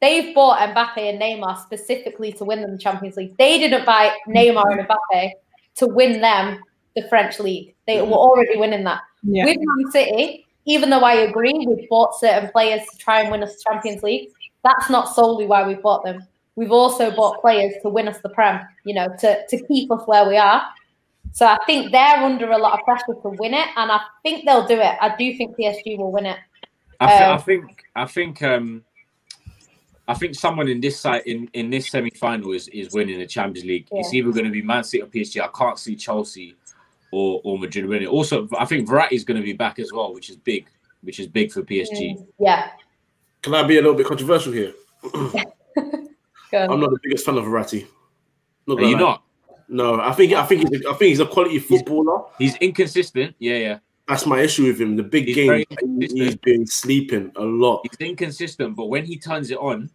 they've 0.00 0.34
bought 0.34 0.58
Mbappe 0.74 0.98
and 0.98 1.18
Neymar 1.18 1.62
specifically 1.62 2.32
to 2.32 2.44
win 2.44 2.60
them 2.60 2.72
the 2.72 2.78
Champions 2.78 3.16
League. 3.16 3.34
They 3.38 3.58
didn't 3.58 3.86
buy 3.86 4.14
Neymar 4.28 4.64
and 4.72 4.86
Mbappe 4.86 5.30
to 5.76 5.86
win 5.86 6.20
them 6.20 6.60
the 6.94 7.08
French 7.08 7.40
league. 7.40 7.74
They 7.86 8.02
were 8.02 8.12
already 8.12 8.58
winning 8.58 8.84
that. 8.84 9.00
Yeah. 9.22 9.46
With 9.46 9.56
Man 9.58 9.90
City, 9.92 10.44
even 10.66 10.90
though 10.90 11.00
I 11.00 11.14
agree 11.14 11.66
we've 11.66 11.88
bought 11.88 12.14
certain 12.20 12.50
players 12.50 12.82
to 12.92 12.98
try 12.98 13.22
and 13.22 13.30
win 13.30 13.42
us 13.42 13.54
the 13.56 13.62
Champions 13.72 14.02
League, 14.02 14.28
that's 14.64 14.90
not 14.90 15.14
solely 15.14 15.46
why 15.46 15.66
we 15.66 15.74
bought 15.74 16.04
them. 16.04 16.26
We've 16.58 16.72
also 16.72 17.12
bought 17.12 17.40
players 17.40 17.72
to 17.82 17.88
win 17.88 18.08
us 18.08 18.18
the 18.20 18.30
Prem, 18.30 18.60
you 18.84 18.92
know, 18.92 19.06
to, 19.20 19.46
to 19.46 19.66
keep 19.68 19.92
us 19.92 20.02
where 20.06 20.28
we 20.28 20.36
are. 20.36 20.62
So 21.30 21.46
I 21.46 21.56
think 21.66 21.92
they're 21.92 22.16
under 22.16 22.50
a 22.50 22.58
lot 22.58 22.72
of 22.78 22.84
pressure 22.84 23.14
to 23.22 23.28
win 23.28 23.54
it, 23.54 23.68
and 23.76 23.92
I 23.92 24.00
think 24.24 24.44
they'll 24.44 24.66
do 24.66 24.74
it. 24.80 24.96
I 25.00 25.14
do 25.16 25.36
think 25.36 25.56
PSG 25.56 25.96
will 25.96 26.10
win 26.10 26.26
it. 26.26 26.36
I, 26.98 27.06
thi- 27.06 27.24
I 27.24 27.32
Um, 27.34 27.40
think 27.42 27.84
I 27.94 28.06
think 28.06 28.42
um 28.42 28.84
I 30.08 30.14
think 30.14 30.34
someone 30.34 30.66
in 30.68 30.80
this 30.80 30.98
side 30.98 31.22
in, 31.26 31.48
in 31.52 31.70
this 31.70 31.90
semi 31.90 32.10
final 32.10 32.50
is, 32.52 32.66
is 32.68 32.92
winning 32.92 33.20
the 33.20 33.26
Champions 33.26 33.64
League. 33.68 33.86
It's 33.92 34.12
either 34.12 34.32
going 34.32 34.46
to 34.46 34.50
be 34.50 34.62
Man 34.62 34.82
City 34.82 35.02
or 35.02 35.06
PSG. 35.06 35.40
I 35.40 35.48
can't 35.56 35.78
see 35.78 35.94
Chelsea 35.94 36.56
or, 37.12 37.40
or 37.44 37.56
Madrid 37.58 37.86
winning. 37.86 38.08
Also, 38.08 38.48
I 38.58 38.64
think 38.64 38.88
Verratti 38.88 39.12
is 39.12 39.22
going 39.22 39.38
to 39.40 39.44
be 39.44 39.52
back 39.52 39.78
as 39.78 39.92
well, 39.92 40.12
which 40.14 40.28
is 40.30 40.36
big, 40.36 40.66
which 41.02 41.20
is 41.20 41.28
big 41.28 41.52
for 41.52 41.62
PSG. 41.62 42.16
Mm, 42.16 42.26
Yeah. 42.40 42.70
Can 43.42 43.54
I 43.54 43.62
be 43.64 43.76
a 43.76 43.80
little 43.82 43.94
bit 43.94 44.06
controversial 44.06 44.52
here? 44.52 44.72
Go. 46.50 46.58
I'm 46.70 46.80
not 46.80 46.90
the 46.90 46.98
biggest 47.02 47.24
fan 47.26 47.36
of 47.36 47.44
Verratti. 47.44 47.86
Not 48.66 48.78
Are 48.78 48.84
you 48.84 48.94
lie. 48.94 49.00
not? 49.00 49.22
No, 49.68 50.00
I 50.00 50.12
think 50.12 50.32
I 50.32 50.44
think 50.46 50.68
he's 50.68 50.80
a, 50.80 50.88
I 50.88 50.92
think 50.94 51.08
he's 51.10 51.20
a 51.20 51.26
quality 51.26 51.58
footballer. 51.58 52.24
He's 52.38 52.56
inconsistent. 52.56 53.34
Yeah, 53.38 53.56
yeah. 53.56 53.78
That's 54.06 54.24
my 54.24 54.40
issue 54.40 54.64
with 54.66 54.80
him. 54.80 54.96
The 54.96 55.02
big 55.02 55.26
He's 55.26 55.34
game, 55.36 55.58
he- 55.58 55.76
consistent. 55.76 56.20
he's 56.22 56.36
been 56.36 56.66
sleeping 56.66 57.30
a 57.36 57.42
lot. 57.42 57.82
He's 57.90 58.08
inconsistent, 58.08 58.74
but 58.76 58.86
when 58.86 59.04
he 59.04 59.18
turns 59.18 59.50
it 59.50 59.58
on, 59.58 59.90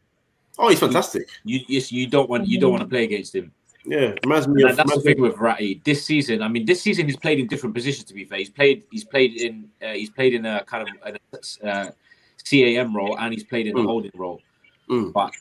Oh, 0.60 0.70
he's 0.70 0.80
fantastic. 0.80 1.28
you 1.44 1.62
yes, 1.68 1.92
you 1.92 2.06
don't 2.06 2.30
want 2.30 2.48
you 2.48 2.60
don't 2.60 2.72
want 2.72 2.84
to 2.84 2.88
play 2.88 3.04
against 3.06 3.34
him. 3.34 3.52
Yeah, 3.86 4.14
reminds 4.24 4.48
me 4.48 4.62
of. 4.64 4.76
that's 4.78 4.78
the 4.78 4.84
reminds 5.00 5.06
me 5.06 5.14
thing 5.14 5.22
with 5.24 5.34
Verratti. 5.36 5.84
This 5.84 6.06
season, 6.06 6.44
I 6.44 6.48
mean, 6.48 6.66
this 6.66 6.80
season 6.82 7.08
he's 7.08 7.18
played 7.18 7.40
in 7.40 7.48
different 7.48 7.74
positions. 7.74 8.06
To 8.06 8.14
be 8.14 8.24
fair, 8.26 8.38
he's 8.38 8.52
played 8.52 8.84
he's 8.92 9.04
played 9.04 9.42
in 9.42 9.68
uh, 9.82 9.94
he's 9.94 10.12
played 10.12 10.36
in 10.36 10.46
a 10.46 10.64
kind 10.66 10.88
of 10.88 11.16
a, 11.64 11.68
uh, 11.68 11.92
CAM 12.46 12.96
role 12.96 13.18
and 13.18 13.34
he's 13.34 13.44
played 13.44 13.66
in 13.68 13.76
a 13.76 13.80
Mm. 13.82 13.86
holding 13.86 14.12
role. 14.14 14.40
Mm. 14.90 15.12
But 15.12 15.32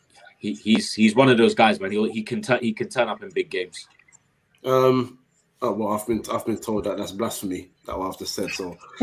he, 0.43 0.55
he's 0.55 0.93
he's 0.93 1.15
one 1.15 1.29
of 1.29 1.39
those 1.39 1.55
guys, 1.55 1.79
man. 1.79 1.93
He 1.93 2.11
he 2.11 2.23
can 2.25 2.43
turn 2.43 2.59
he 2.61 2.73
can 2.73 2.89
turn 2.89 3.09
up 3.09 3.23
in 3.23 3.31
big 3.31 3.49
games. 3.49 3.87
Um. 4.65 5.19
Oh 5.63 5.71
well, 5.73 5.93
I've 5.93 6.05
been 6.05 6.21
I've 6.33 6.45
been 6.45 6.59
told 6.59 6.83
that 6.85 6.97
that's 6.97 7.13
blasphemy. 7.13 7.71
That 7.87 7.97
what 7.97 8.09
I've 8.09 8.19
just 8.19 8.35
said. 8.35 8.51
So 8.51 8.77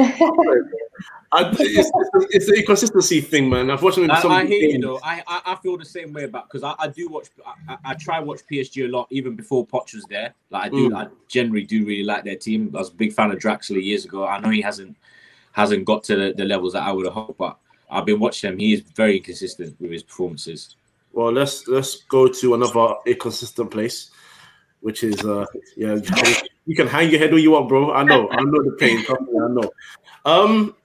I, 1.31 1.47
it's, 1.57 1.59
it's, 1.61 1.91
it's 2.35 2.45
the 2.47 2.55
inconsistency 2.57 3.21
thing, 3.21 3.49
man. 3.49 3.69
I've 3.71 3.81
watched 3.81 3.99
him 3.99 4.03
in 4.05 4.11
I, 4.11 4.19
some 4.21 4.31
I 4.33 4.45
hear 4.45 4.59
you 4.59 4.71
games. 4.73 4.83
though. 4.83 4.99
I, 5.01 5.23
I 5.27 5.41
I 5.45 5.55
feel 5.63 5.77
the 5.77 5.85
same 5.85 6.11
way 6.11 6.25
about 6.25 6.49
because 6.49 6.63
I, 6.63 6.75
I 6.77 6.89
do 6.89 7.07
watch. 7.07 7.27
I, 7.45 7.73
I- 7.73 7.77
I 7.91 7.93
try 7.93 8.19
watch 8.19 8.41
PSG 8.51 8.83
a 8.85 8.87
lot 8.89 9.07
even 9.09 9.37
before 9.37 9.65
Poch 9.65 9.93
was 9.93 10.03
there. 10.09 10.33
Like 10.49 10.65
I 10.65 10.69
do. 10.69 10.89
Mm. 10.89 10.97
I 10.97 11.07
generally 11.29 11.63
do 11.63 11.85
really 11.85 12.03
like 12.03 12.25
their 12.25 12.35
team. 12.35 12.69
I 12.75 12.79
was 12.79 12.89
a 12.89 12.93
big 12.93 13.13
fan 13.13 13.31
of 13.31 13.39
Draxler 13.39 13.81
years 13.81 14.03
ago. 14.03 14.27
I 14.27 14.39
know 14.41 14.49
he 14.49 14.59
hasn't 14.61 14.97
hasn't 15.53 15.85
got 15.85 16.03
to 16.05 16.17
the, 16.17 16.33
the 16.35 16.43
levels 16.43 16.73
that 16.73 16.83
I 16.83 16.91
would 16.91 17.05
have 17.05 17.13
hoped, 17.13 17.37
but 17.37 17.57
I've 17.89 18.05
been 18.05 18.19
watching 18.19 18.51
him. 18.51 18.59
He 18.59 18.73
is 18.73 18.81
very 18.81 19.17
inconsistent 19.17 19.79
with 19.79 19.91
his 19.91 20.03
performances. 20.03 20.75
Well, 21.11 21.31
let's 21.31 21.67
let's 21.67 22.03
go 22.03 22.27
to 22.27 22.53
another 22.53 22.95
inconsistent 23.05 23.71
place, 23.71 24.11
which 24.81 25.03
is 25.03 25.23
uh 25.25 25.45
yeah, 25.75 25.97
you 26.65 26.75
can 26.75 26.87
hang 26.87 27.09
your 27.09 27.19
head 27.19 27.31
where 27.31 27.39
you 27.39 27.51
want, 27.51 27.67
bro. 27.67 27.91
I 27.91 28.03
know, 28.03 28.29
I 28.29 28.41
know 28.41 28.63
the 28.63 28.75
pain. 28.79 29.03
I 29.09 29.15
know. 29.49 29.71
Um, 30.25 30.75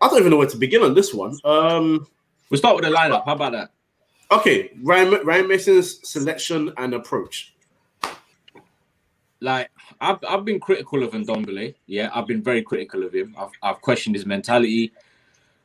I 0.00 0.08
don't 0.08 0.18
even 0.18 0.30
know 0.30 0.38
where 0.38 0.48
to 0.48 0.56
begin 0.56 0.82
on 0.82 0.94
this 0.94 1.12
one. 1.12 1.38
Um, 1.44 2.06
we'll 2.50 2.58
start 2.58 2.76
with 2.76 2.84
the 2.84 2.90
lineup. 2.90 3.24
How 3.26 3.34
about 3.34 3.52
that? 3.52 3.70
Okay, 4.30 4.70
Ryan 4.82 5.24
Ryan 5.24 5.48
Mason's 5.48 6.08
selection 6.08 6.72
and 6.76 6.94
approach. 6.94 7.54
Like 9.40 9.70
I've 10.00 10.18
I've 10.26 10.44
been 10.44 10.60
critical 10.60 11.02
of 11.02 11.12
Ndombele. 11.12 11.74
Yeah, 11.86 12.10
I've 12.14 12.26
been 12.26 12.42
very 12.42 12.62
critical 12.62 13.04
of 13.04 13.14
him. 13.14 13.34
I've 13.38 13.50
I've 13.62 13.80
questioned 13.82 14.16
his 14.16 14.24
mentality. 14.24 14.92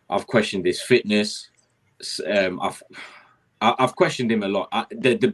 I've 0.10 0.28
questioned 0.28 0.66
his 0.66 0.82
fitness. 0.82 1.50
Um, 2.30 2.60
I've 2.62 2.84
I've 3.62 3.96
questioned 3.96 4.32
him 4.32 4.44
a 4.44 4.48
lot. 4.48 4.70
I, 4.72 4.86
the 4.90 5.16
the 5.16 5.34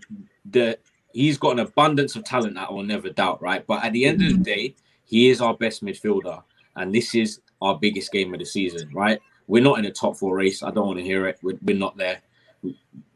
the 0.49 0.79
he's 1.13 1.37
got 1.37 1.53
an 1.53 1.59
abundance 1.59 2.15
of 2.15 2.23
talent 2.23 2.55
that 2.55 2.69
I 2.69 2.73
will 2.73 2.83
never 2.83 3.09
doubt, 3.09 3.41
right? 3.41 3.65
But 3.65 3.83
at 3.83 3.93
the 3.93 4.05
end 4.05 4.21
of 4.21 4.29
the 4.29 4.43
day, 4.43 4.75
he 5.05 5.29
is 5.29 5.41
our 5.41 5.55
best 5.55 5.83
midfielder, 5.83 6.41
and 6.75 6.93
this 6.93 7.15
is 7.15 7.41
our 7.61 7.77
biggest 7.77 8.11
game 8.11 8.33
of 8.33 8.39
the 8.39 8.45
season, 8.45 8.89
right? 8.93 9.19
We're 9.47 9.63
not 9.63 9.79
in 9.79 9.85
a 9.85 9.91
top 9.91 10.17
four 10.17 10.35
race. 10.35 10.63
I 10.63 10.71
don't 10.71 10.87
want 10.87 10.99
to 10.99 11.05
hear 11.05 11.27
it. 11.27 11.37
We're, 11.43 11.57
we're 11.61 11.77
not 11.77 11.97
there 11.97 12.21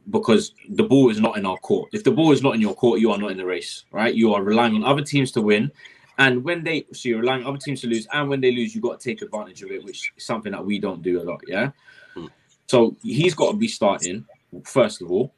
because 0.09 0.53
the 0.69 0.83
ball 0.83 1.09
is 1.09 1.19
not 1.19 1.37
in 1.37 1.45
our 1.45 1.57
court. 1.57 1.89
If 1.93 2.03
the 2.03 2.11
ball 2.11 2.31
is 2.31 2.41
not 2.41 2.55
in 2.55 2.61
your 2.61 2.75
court, 2.75 2.99
you 2.99 3.11
are 3.11 3.17
not 3.17 3.31
in 3.31 3.37
the 3.37 3.45
race, 3.45 3.85
right? 3.91 4.13
You 4.13 4.33
are 4.33 4.43
relying 4.43 4.75
on 4.75 4.83
other 4.83 5.03
teams 5.03 5.31
to 5.33 5.41
win. 5.41 5.71
And 6.17 6.43
when 6.43 6.63
they, 6.63 6.85
so 6.91 7.09
you're 7.09 7.19
relying 7.19 7.43
on 7.43 7.49
other 7.49 7.59
teams 7.59 7.81
to 7.81 7.87
lose. 7.87 8.07
And 8.11 8.29
when 8.29 8.41
they 8.41 8.51
lose, 8.51 8.75
you 8.75 8.81
got 8.81 8.99
to 8.99 9.09
take 9.09 9.21
advantage 9.21 9.61
of 9.61 9.71
it, 9.71 9.83
which 9.83 10.11
is 10.17 10.25
something 10.25 10.51
that 10.51 10.65
we 10.65 10.79
don't 10.79 11.01
do 11.01 11.21
a 11.21 11.23
lot, 11.23 11.41
yeah? 11.47 11.71
Hmm. 12.13 12.27
So 12.67 12.95
he's 13.01 13.33
got 13.33 13.51
to 13.51 13.57
be 13.57 13.67
starting, 13.67 14.25
first 14.63 15.01
of 15.01 15.11
all. 15.11 15.33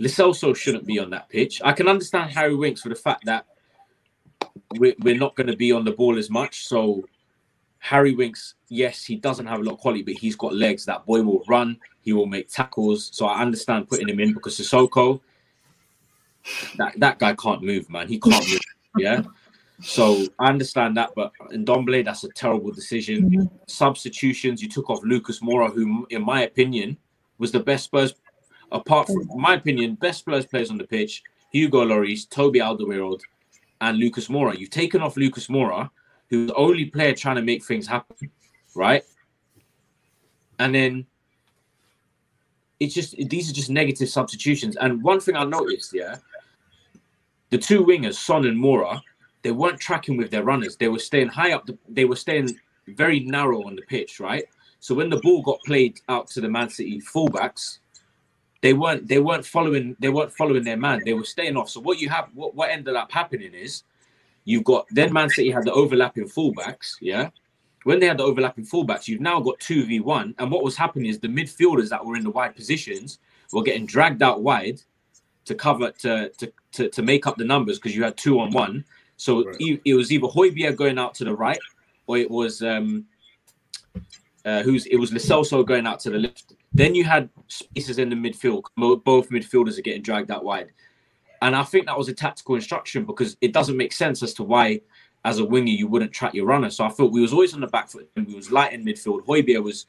Lo 0.00 0.08
Celso 0.08 0.56
shouldn't 0.56 0.86
be 0.86 0.98
on 0.98 1.10
that 1.10 1.28
pitch. 1.28 1.62
I 1.64 1.72
can 1.72 1.88
understand 1.88 2.32
Harry 2.32 2.56
Winks 2.56 2.82
for 2.82 2.88
the 2.88 2.96
fact 2.96 3.24
that 3.26 3.46
we're, 4.72 4.94
we're 5.00 5.16
not 5.16 5.36
going 5.36 5.46
to 5.46 5.56
be 5.56 5.70
on 5.70 5.84
the 5.84 5.92
ball 5.92 6.18
as 6.18 6.30
much. 6.30 6.66
So 6.66 7.04
Harry 7.78 8.12
Winks, 8.12 8.54
yes, 8.68 9.04
he 9.04 9.14
doesn't 9.16 9.46
have 9.46 9.60
a 9.60 9.62
lot 9.62 9.74
of 9.74 9.78
quality, 9.78 10.02
but 10.02 10.14
he's 10.14 10.34
got 10.34 10.54
legs. 10.54 10.84
That 10.84 11.06
boy 11.06 11.22
will 11.22 11.44
run. 11.48 11.78
He 12.00 12.12
will 12.12 12.26
make 12.26 12.48
tackles. 12.48 13.10
So 13.12 13.26
I 13.26 13.40
understand 13.40 13.88
putting 13.88 14.08
him 14.08 14.18
in 14.18 14.34
because 14.34 14.58
Sissoko, 14.58 15.20
that, 16.76 16.98
that 16.98 17.18
guy 17.18 17.34
can't 17.34 17.62
move, 17.62 17.88
man. 17.88 18.08
He 18.08 18.18
can't 18.18 18.48
move. 18.48 18.60
Yeah. 18.98 19.22
So 19.80 20.24
I 20.38 20.48
understand 20.48 20.96
that, 20.96 21.10
but 21.14 21.32
in 21.50 21.64
Ndombele, 21.64 22.04
that's 22.04 22.24
a 22.24 22.28
terrible 22.30 22.70
decision. 22.70 23.30
Mm-hmm. 23.30 23.56
Substitutions, 23.66 24.62
you 24.62 24.68
took 24.68 24.88
off 24.88 25.02
Lucas 25.04 25.40
Moura, 25.40 25.72
who, 25.72 26.06
in 26.10 26.24
my 26.24 26.42
opinion, 26.42 26.96
was 27.38 27.52
the 27.52 27.60
best 27.60 27.84
Spurs, 27.84 28.14
apart 28.74 29.06
from 29.06 29.26
my 29.34 29.54
opinion, 29.54 29.94
best 29.94 30.18
Spurs 30.20 30.44
players 30.44 30.70
on 30.70 30.76
the 30.76 30.84
pitch. 30.84 31.22
Hugo 31.50 31.84
Lloris, 31.84 32.28
Toby 32.28 32.58
Alderweireld, 32.58 33.20
and 33.80 33.98
Lucas 33.98 34.26
Moura. 34.28 34.58
You've 34.58 34.70
taken 34.70 35.00
off 35.00 35.16
Lucas 35.16 35.46
Moura, 35.46 35.88
who's 36.28 36.48
the 36.48 36.54
only 36.54 36.86
player 36.86 37.14
trying 37.14 37.36
to 37.36 37.42
make 37.42 37.64
things 37.64 37.86
happen, 37.86 38.28
right? 38.74 39.04
And 40.58 40.74
then 40.74 41.06
it's 42.80 42.92
just 42.92 43.16
these 43.16 43.48
are 43.48 43.54
just 43.54 43.70
negative 43.70 44.08
substitutions. 44.08 44.76
And 44.76 45.02
one 45.02 45.20
thing 45.20 45.36
I 45.36 45.44
noticed, 45.44 45.94
yeah, 45.94 46.16
the 47.50 47.58
two 47.58 47.84
wingers, 47.84 48.14
Son 48.14 48.44
and 48.46 48.60
Moura, 48.60 49.00
they 49.42 49.52
weren't 49.52 49.78
tracking 49.78 50.16
with 50.16 50.30
their 50.30 50.42
runners. 50.42 50.76
They 50.76 50.88
were 50.88 50.98
staying 50.98 51.28
high 51.28 51.52
up. 51.52 51.66
The, 51.66 51.78
they 51.88 52.04
were 52.04 52.16
staying 52.16 52.58
very 52.88 53.20
narrow 53.20 53.64
on 53.64 53.76
the 53.76 53.82
pitch, 53.82 54.18
right? 54.18 54.44
So 54.80 54.94
when 54.94 55.08
the 55.08 55.20
ball 55.20 55.42
got 55.42 55.60
played 55.64 56.00
out 56.08 56.26
to 56.28 56.40
the 56.40 56.48
Man 56.48 56.68
City 56.68 57.00
fullbacks, 57.00 57.78
they 58.64 58.72
weren't 58.72 59.06
they 59.06 59.18
weren't 59.18 59.44
following 59.44 59.94
they 59.98 60.08
weren't 60.08 60.32
following 60.32 60.64
their 60.64 60.78
man. 60.78 61.02
They 61.04 61.12
were 61.12 61.24
staying 61.24 61.54
off. 61.54 61.68
So 61.68 61.80
what 61.80 62.00
you 62.00 62.08
have 62.08 62.30
what, 62.32 62.54
what 62.54 62.70
ended 62.70 62.96
up 62.96 63.12
happening 63.12 63.52
is 63.52 63.82
you've 64.46 64.64
got 64.64 64.86
then 64.90 65.12
Man 65.12 65.28
City 65.28 65.50
had 65.50 65.64
the 65.66 65.72
overlapping 65.72 66.24
fullbacks, 66.24 66.96
yeah. 67.02 67.28
When 67.82 68.00
they 68.00 68.06
had 68.06 68.16
the 68.16 68.24
overlapping 68.24 68.64
fullbacks, 68.64 69.06
you've 69.06 69.20
now 69.20 69.38
got 69.38 69.60
two 69.60 69.84
v 69.84 70.00
one. 70.00 70.34
And 70.38 70.50
what 70.50 70.64
was 70.64 70.78
happening 70.78 71.10
is 71.10 71.18
the 71.18 71.28
midfielders 71.28 71.90
that 71.90 72.02
were 72.02 72.16
in 72.16 72.24
the 72.24 72.30
wide 72.30 72.56
positions 72.56 73.18
were 73.52 73.62
getting 73.62 73.84
dragged 73.84 74.22
out 74.22 74.42
wide 74.42 74.80
to 75.44 75.54
cover 75.54 75.90
to 75.90 76.30
to 76.30 76.50
to, 76.72 76.88
to 76.88 77.02
make 77.02 77.26
up 77.26 77.36
the 77.36 77.44
numbers 77.44 77.78
because 77.78 77.94
you 77.94 78.02
had 78.02 78.16
two 78.16 78.40
on 78.40 78.50
one. 78.50 78.82
So 79.18 79.44
right. 79.44 79.56
it, 79.60 79.80
it 79.84 79.94
was 79.94 80.10
either 80.10 80.26
Højbjerg 80.26 80.76
going 80.76 80.98
out 80.98 81.14
to 81.16 81.24
the 81.24 81.34
right, 81.34 81.60
or 82.06 82.16
it 82.16 82.30
was 82.30 82.62
um, 82.62 83.04
uh, 84.46 84.62
who's 84.62 84.86
it 84.86 84.96
was 84.96 85.12
Lo 85.12 85.18
Celso 85.18 85.66
going 85.66 85.86
out 85.86 86.00
to 86.00 86.10
the 86.10 86.20
left. 86.20 86.54
Then 86.74 86.94
you 86.94 87.04
had 87.04 87.30
spaces 87.46 87.98
in 87.98 88.10
the 88.10 88.16
midfield. 88.16 88.64
Both 88.76 89.30
midfielders 89.30 89.78
are 89.78 89.82
getting 89.82 90.02
dragged 90.02 90.30
out 90.30 90.44
wide, 90.44 90.72
and 91.40 91.54
I 91.54 91.62
think 91.62 91.86
that 91.86 91.96
was 91.96 92.08
a 92.08 92.14
tactical 92.14 92.56
instruction 92.56 93.04
because 93.04 93.36
it 93.40 93.52
doesn't 93.52 93.76
make 93.76 93.92
sense 93.92 94.22
as 94.22 94.34
to 94.34 94.42
why, 94.42 94.80
as 95.24 95.38
a 95.38 95.44
winger, 95.44 95.72
you 95.72 95.86
wouldn't 95.86 96.12
track 96.12 96.34
your 96.34 96.46
runner. 96.46 96.70
So 96.70 96.84
I 96.84 96.88
thought 96.88 97.12
we 97.12 97.20
was 97.20 97.32
always 97.32 97.54
on 97.54 97.60
the 97.60 97.66
back 97.66 97.88
foot 97.88 98.10
and 98.16 98.26
we 98.26 98.34
was 98.34 98.50
light 98.50 98.72
in 98.72 98.84
midfield. 98.84 99.24
Højbjerg 99.24 99.62
was 99.62 99.86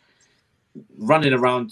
running 0.97 1.33
around, 1.33 1.71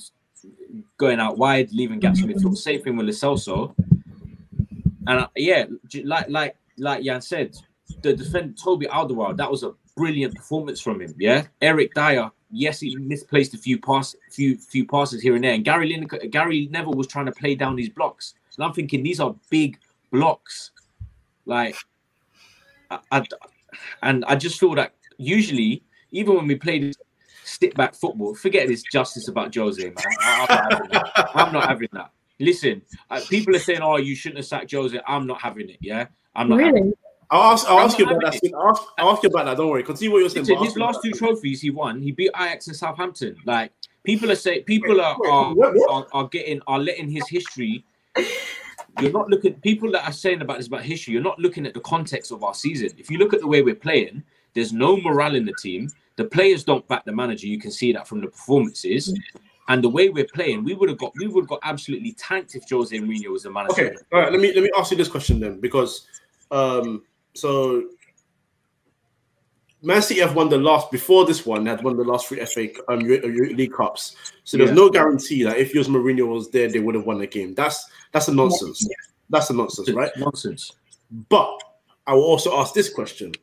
going 0.97 1.19
out 1.19 1.37
wide, 1.37 1.71
leaving 1.71 1.99
gaps 1.99 2.21
in 2.21 2.29
midfield. 2.29 2.57
Same 2.57 2.81
thing 2.81 2.97
with 2.97 3.05
Lo 3.05 3.11
Celso. 3.11 3.75
And 5.07 5.19
uh, 5.19 5.27
yeah, 5.35 5.65
like 6.05 6.29
like 6.29 6.55
like 6.77 7.03
Jan 7.03 7.21
said, 7.21 7.55
the 8.01 8.13
defender 8.13 8.53
Toby 8.53 8.87
Alderweireld, 8.87 9.37
that 9.37 9.51
was 9.51 9.63
a 9.63 9.73
brilliant 9.95 10.33
performance 10.35 10.79
from 10.79 11.01
him. 11.01 11.13
Yeah, 11.17 11.43
Eric 11.61 11.93
Dier, 11.93 12.31
yes, 12.53 12.79
he 12.79 12.95
misplaced 12.95 13.53
a 13.53 13.57
few 13.57 13.79
pass, 13.79 14.15
few 14.29 14.57
few 14.57 14.85
passes 14.85 15.21
here 15.21 15.35
and 15.35 15.43
there, 15.43 15.53
and 15.53 15.65
Gary 15.65 15.91
Lineker, 15.91 16.29
Gary 16.29 16.67
Neville 16.71 16.93
was 16.93 17.07
trying 17.07 17.25
to 17.25 17.31
play 17.31 17.55
down 17.55 17.75
these 17.75 17.89
blocks, 17.89 18.35
and 18.55 18.65
I'm 18.65 18.73
thinking 18.73 19.03
these 19.03 19.19
are 19.19 19.35
big 19.49 19.77
blocks, 20.11 20.71
like, 21.45 21.75
I, 22.89 22.99
I 23.11 23.25
and 24.01 24.23
I 24.25 24.35
just 24.35 24.59
feel 24.59 24.75
that 24.75 24.93
usually, 25.17 25.83
even 26.11 26.35
when 26.35 26.47
we 26.47 26.55
play 26.55 26.79
this 26.79 26.95
stick 27.43 27.75
back 27.75 27.95
football, 27.95 28.35
forget 28.35 28.67
this 28.67 28.83
justice 28.83 29.27
about 29.27 29.53
Jose, 29.53 29.83
man. 29.83 29.95
I, 30.21 30.67
I'm, 30.71 30.89
not 30.89 31.31
I'm 31.35 31.53
not 31.53 31.69
having 31.69 31.89
that. 31.93 32.11
Listen, 32.39 32.81
uh, 33.09 33.21
people 33.29 33.55
are 33.55 33.59
saying, 33.59 33.81
"Oh, 33.81 33.97
you 33.97 34.15
shouldn't 34.15 34.37
have 34.37 34.45
sacked 34.45 34.71
Jose." 34.71 34.99
I'm 35.07 35.27
not 35.27 35.41
having 35.41 35.69
it. 35.69 35.77
Yeah, 35.81 36.07
I'm 36.35 36.49
not. 36.49 36.57
Really? 36.57 36.93
I'll 37.29 37.53
ask. 37.53 37.67
I'll 37.67 37.79
ask 37.79 37.97
you 37.97 38.05
about 38.05 38.21
that. 38.21 38.51
I'll 38.55 38.69
ask, 38.69 38.83
I'll 38.97 39.09
ask, 39.11 39.23
you 39.23 39.29
about 39.29 39.45
that. 39.45 39.57
Don't 39.57 39.69
worry. 39.69 39.83
Continue 39.83 40.11
what 40.11 40.19
you're 40.19 40.29
saying. 40.29 40.45
Listen, 40.45 40.63
his 40.63 40.77
last 40.77 40.99
two 41.03 41.11
trophies 41.11 41.61
he 41.61 41.69
won, 41.69 42.01
he 42.01 42.11
beat 42.11 42.31
Ajax 42.35 42.67
and 42.67 42.75
Southampton. 42.75 43.35
Like 43.45 43.71
people 44.03 44.31
are 44.31 44.35
saying, 44.35 44.63
people 44.63 45.01
are 45.01 45.17
are, 45.27 45.55
are, 45.89 46.07
are 46.11 46.27
getting 46.27 46.61
are 46.67 46.79
letting 46.79 47.09
his 47.09 47.27
history. 47.27 47.85
You're 48.99 49.11
not 49.11 49.29
looking. 49.29 49.55
People 49.55 49.91
that 49.91 50.05
are 50.07 50.11
saying 50.11 50.41
about 50.41 50.57
this 50.57 50.67
about 50.67 50.83
history, 50.83 51.13
you're 51.13 51.23
not 51.23 51.39
looking 51.39 51.65
at 51.65 51.73
the 51.73 51.81
context 51.81 52.31
of 52.31 52.43
our 52.43 52.53
season. 52.53 52.89
If 52.97 53.09
you 53.09 53.17
look 53.17 53.33
at 53.33 53.39
the 53.39 53.47
way 53.47 53.61
we're 53.61 53.75
playing, 53.75 54.23
there's 54.53 54.71
no 54.71 54.97
morale 54.97 55.35
in 55.35 55.45
the 55.45 55.55
team. 55.61 55.89
The 56.15 56.25
players 56.25 56.63
don't 56.63 56.87
back 56.87 57.05
the 57.05 57.11
manager. 57.11 57.47
You 57.47 57.59
can 57.59 57.71
see 57.71 57.91
that 57.93 58.07
from 58.07 58.21
the 58.21 58.27
performances. 58.27 59.13
And 59.69 59.83
the 59.83 59.89
way 59.89 60.09
we're 60.09 60.27
playing, 60.33 60.65
we 60.65 60.73
would 60.73 60.89
have 60.89 60.97
got 60.97 61.13
we 61.15 61.25
would 61.27 61.43
have 61.43 61.49
got 61.49 61.59
absolutely 61.63 62.11
tanked 62.13 62.53
if 62.53 62.69
Jose 62.69 62.95
Mourinho 62.95 63.29
was 63.29 63.43
the 63.43 63.49
manager. 63.49 63.87
Okay, 63.87 63.95
all 64.11 64.19
right. 64.19 64.31
Let 64.31 64.41
me 64.41 64.53
let 64.53 64.61
me 64.61 64.69
ask 64.77 64.91
you 64.91 64.97
this 64.97 65.07
question 65.07 65.39
then, 65.39 65.59
because 65.61 66.05
um, 66.51 67.03
so 67.33 67.83
Man 69.81 70.01
City 70.01 70.21
have 70.21 70.35
won 70.35 70.49
the 70.49 70.57
last 70.57 70.91
before 70.91 71.25
this 71.25 71.45
one. 71.45 71.65
Had 71.65 71.83
won 71.83 71.97
the 71.97 72.03
last 72.03 72.27
three 72.27 72.43
FA 72.45 72.69
um, 72.87 72.99
League 72.99 73.73
Cups. 73.73 74.15
So 74.43 74.57
there's 74.57 74.69
yeah. 74.69 74.75
no 74.75 74.89
guarantee 74.89 75.43
that 75.43 75.57
if 75.57 75.73
Jose 75.73 75.89
Mourinho 75.89 76.27
was 76.27 76.49
there, 76.51 76.69
they 76.69 76.79
would 76.79 76.95
have 76.95 77.05
won 77.05 77.19
the 77.19 77.27
game. 77.27 77.53
That's 77.53 77.89
that's 78.11 78.27
a 78.27 78.33
nonsense. 78.33 78.85
Yeah. 78.89 78.95
That's 79.29 79.49
a 79.49 79.53
nonsense, 79.53 79.91
right? 79.91 80.11
Nonsense. 80.17 80.71
But 81.29 81.61
I 82.07 82.13
will 82.13 82.23
also 82.23 82.57
ask 82.57 82.73
this 82.73 82.89
question: 82.89 83.33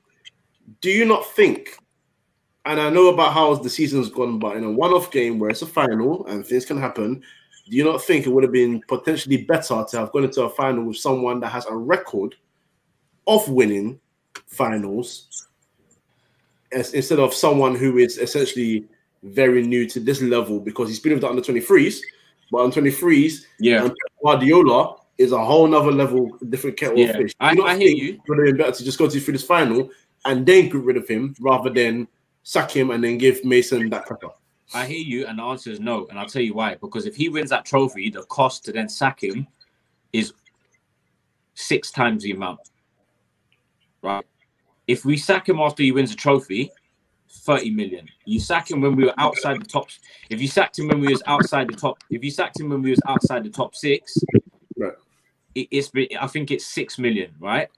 Do 0.80 0.90
you 0.90 1.04
not 1.04 1.26
think 1.26 1.76
and 2.66 2.80
I 2.80 2.90
know 2.90 3.08
about 3.08 3.32
how 3.32 3.54
the 3.54 3.70
season's 3.70 4.10
gone, 4.10 4.38
but 4.38 4.56
in 4.56 4.64
a 4.64 4.70
one-off 4.70 5.10
game 5.10 5.38
where 5.38 5.50
it's 5.50 5.62
a 5.62 5.66
final 5.66 6.26
and 6.26 6.46
things 6.46 6.66
can 6.66 6.78
happen, 6.78 7.22
do 7.68 7.76
you 7.76 7.84
not 7.84 8.02
think 8.02 8.26
it 8.26 8.30
would 8.30 8.44
have 8.44 8.52
been 8.52 8.82
potentially 8.86 9.38
better 9.38 9.84
to 9.88 9.98
have 9.98 10.12
gone 10.12 10.24
into 10.24 10.42
a 10.42 10.50
final 10.50 10.84
with 10.84 10.96
someone 10.96 11.40
that 11.40 11.48
has 11.48 11.66
a 11.66 11.74
record 11.74 12.34
of 13.26 13.48
winning 13.48 14.00
finals 14.46 15.48
as, 16.72 16.94
instead 16.94 17.18
of 17.18 17.34
someone 17.34 17.74
who 17.74 17.98
is 17.98 18.18
essentially 18.18 18.86
very 19.22 19.62
new 19.62 19.86
to 19.88 20.00
this 20.00 20.22
level 20.22 20.60
because 20.60 20.88
he's 20.88 21.00
been 21.00 21.12
with 21.12 21.22
the 21.22 21.28
under 21.28 21.42
23s, 21.42 22.00
but 22.50 22.58
under 22.58 22.80
23s, 22.80 23.44
yeah, 23.58 23.88
Guardiola 24.22 24.96
is 25.18 25.32
a 25.32 25.44
whole 25.44 25.66
nother 25.66 25.92
level, 25.92 26.30
different 26.48 26.76
kettle 26.76 26.98
yeah. 26.98 27.10
of 27.10 27.16
fish. 27.16 27.32
I, 27.40 27.54
I 27.60 27.76
hear 27.76 27.90
you. 27.90 28.20
Would 28.28 28.38
have 28.38 28.46
been 28.46 28.56
better 28.56 28.72
to 28.72 28.84
just 28.84 28.98
go 28.98 29.08
to 29.08 29.20
through 29.20 29.32
this 29.32 29.44
final 29.44 29.90
and 30.24 30.46
then 30.46 30.68
get 30.68 30.82
rid 30.82 30.96
of 30.96 31.06
him 31.06 31.34
rather 31.40 31.70
than 31.70 32.08
sack 32.42 32.70
him 32.70 32.90
and 32.90 33.04
then 33.04 33.18
give 33.18 33.44
Mason 33.44 33.90
that 33.90 34.06
cracker? 34.06 34.30
I 34.72 34.86
hear 34.86 35.00
you, 35.00 35.26
and 35.26 35.38
the 35.38 35.42
answer 35.42 35.70
is 35.70 35.80
no. 35.80 36.06
And 36.08 36.18
I'll 36.18 36.26
tell 36.26 36.42
you 36.42 36.54
why. 36.54 36.76
Because 36.76 37.04
if 37.04 37.16
he 37.16 37.28
wins 37.28 37.50
that 37.50 37.64
trophy, 37.64 38.08
the 38.08 38.22
cost 38.24 38.64
to 38.66 38.72
then 38.72 38.88
sack 38.88 39.22
him 39.22 39.46
is 40.12 40.32
six 41.54 41.90
times 41.90 42.22
the 42.22 42.30
amount. 42.30 42.60
Right? 44.02 44.24
If 44.86 45.04
we 45.04 45.16
sack 45.16 45.48
him 45.48 45.60
after 45.60 45.82
he 45.82 45.92
wins 45.92 46.12
a 46.12 46.16
trophy, 46.16 46.72
30 47.32 47.70
million. 47.70 48.08
You 48.24 48.40
sack 48.40 48.70
him 48.70 48.80
when 48.80 48.96
we 48.96 49.04
were 49.04 49.14
outside 49.18 49.60
the 49.60 49.66
top. 49.66 49.88
If 50.28 50.40
you 50.40 50.48
sacked 50.48 50.78
him 50.78 50.88
when 50.88 51.00
we 51.00 51.08
was 51.08 51.22
outside 51.26 51.68
the 51.68 51.76
top, 51.76 51.98
if 52.10 52.24
you 52.24 52.30
sacked 52.30 52.60
him 52.60 52.68
when 52.68 52.82
we 52.82 52.90
was 52.90 53.00
outside 53.06 53.44
the 53.44 53.50
top 53.50 53.74
six, 53.74 54.18
Right. 54.76 54.92
it, 55.54 55.68
it's 55.70 55.90
I 56.20 56.26
think 56.26 56.50
it's 56.50 56.66
six 56.66 56.98
million, 56.98 57.34
right? 57.38 57.68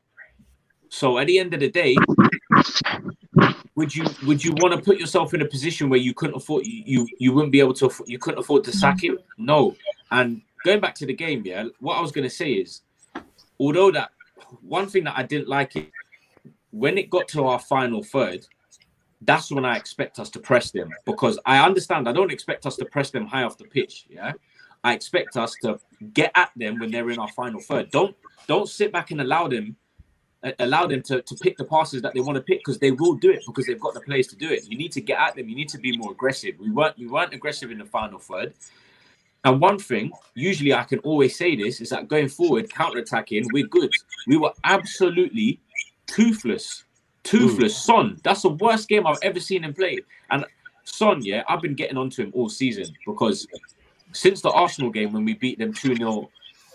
So 0.89 1.19
at 1.19 1.27
the 1.27 1.39
end 1.39 1.55
of 1.55 1.61
the 1.61 1.71
day, 1.71 1.97
would 3.75 3.95
you 3.95 4.05
would 4.27 4.45
you 4.45 4.53
want 4.57 4.75
to 4.75 4.81
put 4.81 4.99
yourself 4.99 5.35
in 5.35 5.43
a 5.43 5.47
position 5.47 5.89
where 5.89 6.01
you 6.01 6.15
couldn't 6.15 6.37
afford 6.37 6.67
you 6.67 6.83
you, 6.85 7.09
you 7.19 7.33
wouldn't 7.33 7.53
be 7.53 7.61
able 7.61 7.75
to 7.75 7.91
you 8.07 8.19
couldn't 8.19 8.41
afford 8.41 8.65
to 8.65 8.73
sack 8.73 9.03
him? 9.03 9.19
No. 9.39 9.75
And 10.11 10.43
going 10.65 10.81
back 10.81 10.95
to 10.97 11.07
the 11.07 11.15
game, 11.15 11.43
yeah, 11.45 11.65
what 11.81 11.97
I 11.97 12.01
was 12.01 12.13
going 12.13 12.29
to 12.29 12.35
say 12.35 12.53
is, 12.53 12.83
although 13.59 13.91
that 13.91 14.11
one 14.61 14.87
thing 14.87 15.05
that 15.05 15.17
I 15.17 15.23
didn't 15.23 15.49
like 15.49 15.77
it 15.77 15.91
when 16.73 16.99
it 16.99 17.09
got 17.11 17.29
to 17.29 17.47
our 17.47 17.59
final 17.59 18.03
third, 18.03 18.47
that's 19.21 19.53
when 19.53 19.65
I 19.65 19.77
expect 19.77 20.19
us 20.19 20.29
to 20.31 20.41
press 20.41 20.73
them 20.73 20.91
because 21.05 21.39
I 21.47 21.65
understand 21.65 22.09
I 22.09 22.13
don't 22.13 22.33
expect 22.33 22.67
us 22.67 22.77
to 22.77 22.85
press 22.85 23.11
them 23.11 23.27
high 23.27 23.45
off 23.45 23.57
the 23.57 23.65
pitch. 23.65 24.07
Yeah, 24.11 24.33
I 24.83 24.95
expect 24.95 25.37
us 25.37 25.55
to 25.63 25.79
get 26.13 26.33
at 26.35 26.51
them 26.57 26.81
when 26.81 26.91
they're 26.91 27.11
in 27.11 27.19
our 27.19 27.29
final 27.29 27.61
third. 27.61 27.91
Don't 27.91 28.17
don't 28.49 28.69
sit 28.69 28.93
back 28.93 29.13
and 29.13 29.21
allow 29.21 29.47
them 29.47 29.77
allow 30.59 30.87
them 30.87 31.03
to, 31.03 31.23
to 31.23 31.37
pick 31.37 31.57
the 31.57 31.65
passes 31.65 32.03
that 32.03 32.15
they 32.15 32.21
want 32.21 32.35
to 32.35 32.43
pick 32.43 32.59
because 32.61 32.79
they 32.79 32.91
will 32.91 33.15
do 33.15 33.31
it 33.31 33.41
because 33.47 33.67
they've 33.67 33.79
got 33.79 33.95
the 33.95 34.01
players 34.01 34.27
to 34.27 34.37
do 34.37 34.51
it. 34.51 34.69
You 34.69 34.77
need 34.77 34.93
to 34.93 35.01
get 35.01 35.21
at 35.21 35.37
them. 35.37 35.49
You 35.49 35.55
need 35.55 35.69
to 35.69 35.79
be 35.79 35.97
more 35.97 36.13
aggressive. 36.13 36.55
We 36.59 36.71
weren't 36.71 36.99
we 36.99 37.07
weren't 37.07 37.33
aggressive 37.33 37.71
in 37.71 37.79
the 37.79 37.85
final 37.85 38.19
third. 38.19 38.55
And 39.45 39.61
one 39.61 39.79
thing, 39.79 40.13
usually 40.35 40.73
I 40.73 40.85
can 40.85 41.01
always 41.01 41.37
say 41.37 41.57
this, 41.57 41.81
is 41.81 41.91
that 41.91 42.07
going 42.07 42.29
forward, 42.29 42.71
counter-attacking, 42.71 43.49
we're 43.53 43.67
good. 43.67 43.91
We 44.29 44.37
were 44.37 44.53
absolutely 44.63 45.59
toothless. 46.13 46.85
Toothless. 47.25 47.75
Mm. 47.75 47.81
Son, 47.81 48.21
that's 48.23 48.43
the 48.43 48.51
worst 48.51 48.89
game 48.89 49.07
I've 49.07 49.19
ever 49.23 49.41
seen 49.41 49.65
him 49.65 49.75
play. 49.75 50.01
And 50.31 50.45
Son, 50.85 51.23
yeah, 51.25 51.43
I've 51.49 51.63
been 51.63 51.75
getting 51.75 51.97
onto 51.97 52.23
him 52.23 52.33
all 52.35 52.49
season 52.49 52.95
because 53.07 53.47
since 54.13 54.41
the 54.41 54.51
Arsenal 54.51 54.91
game 54.91 55.13
when 55.13 55.25
we 55.25 55.35
beat 55.35 55.59
them 55.59 55.73
2-0 55.73 56.29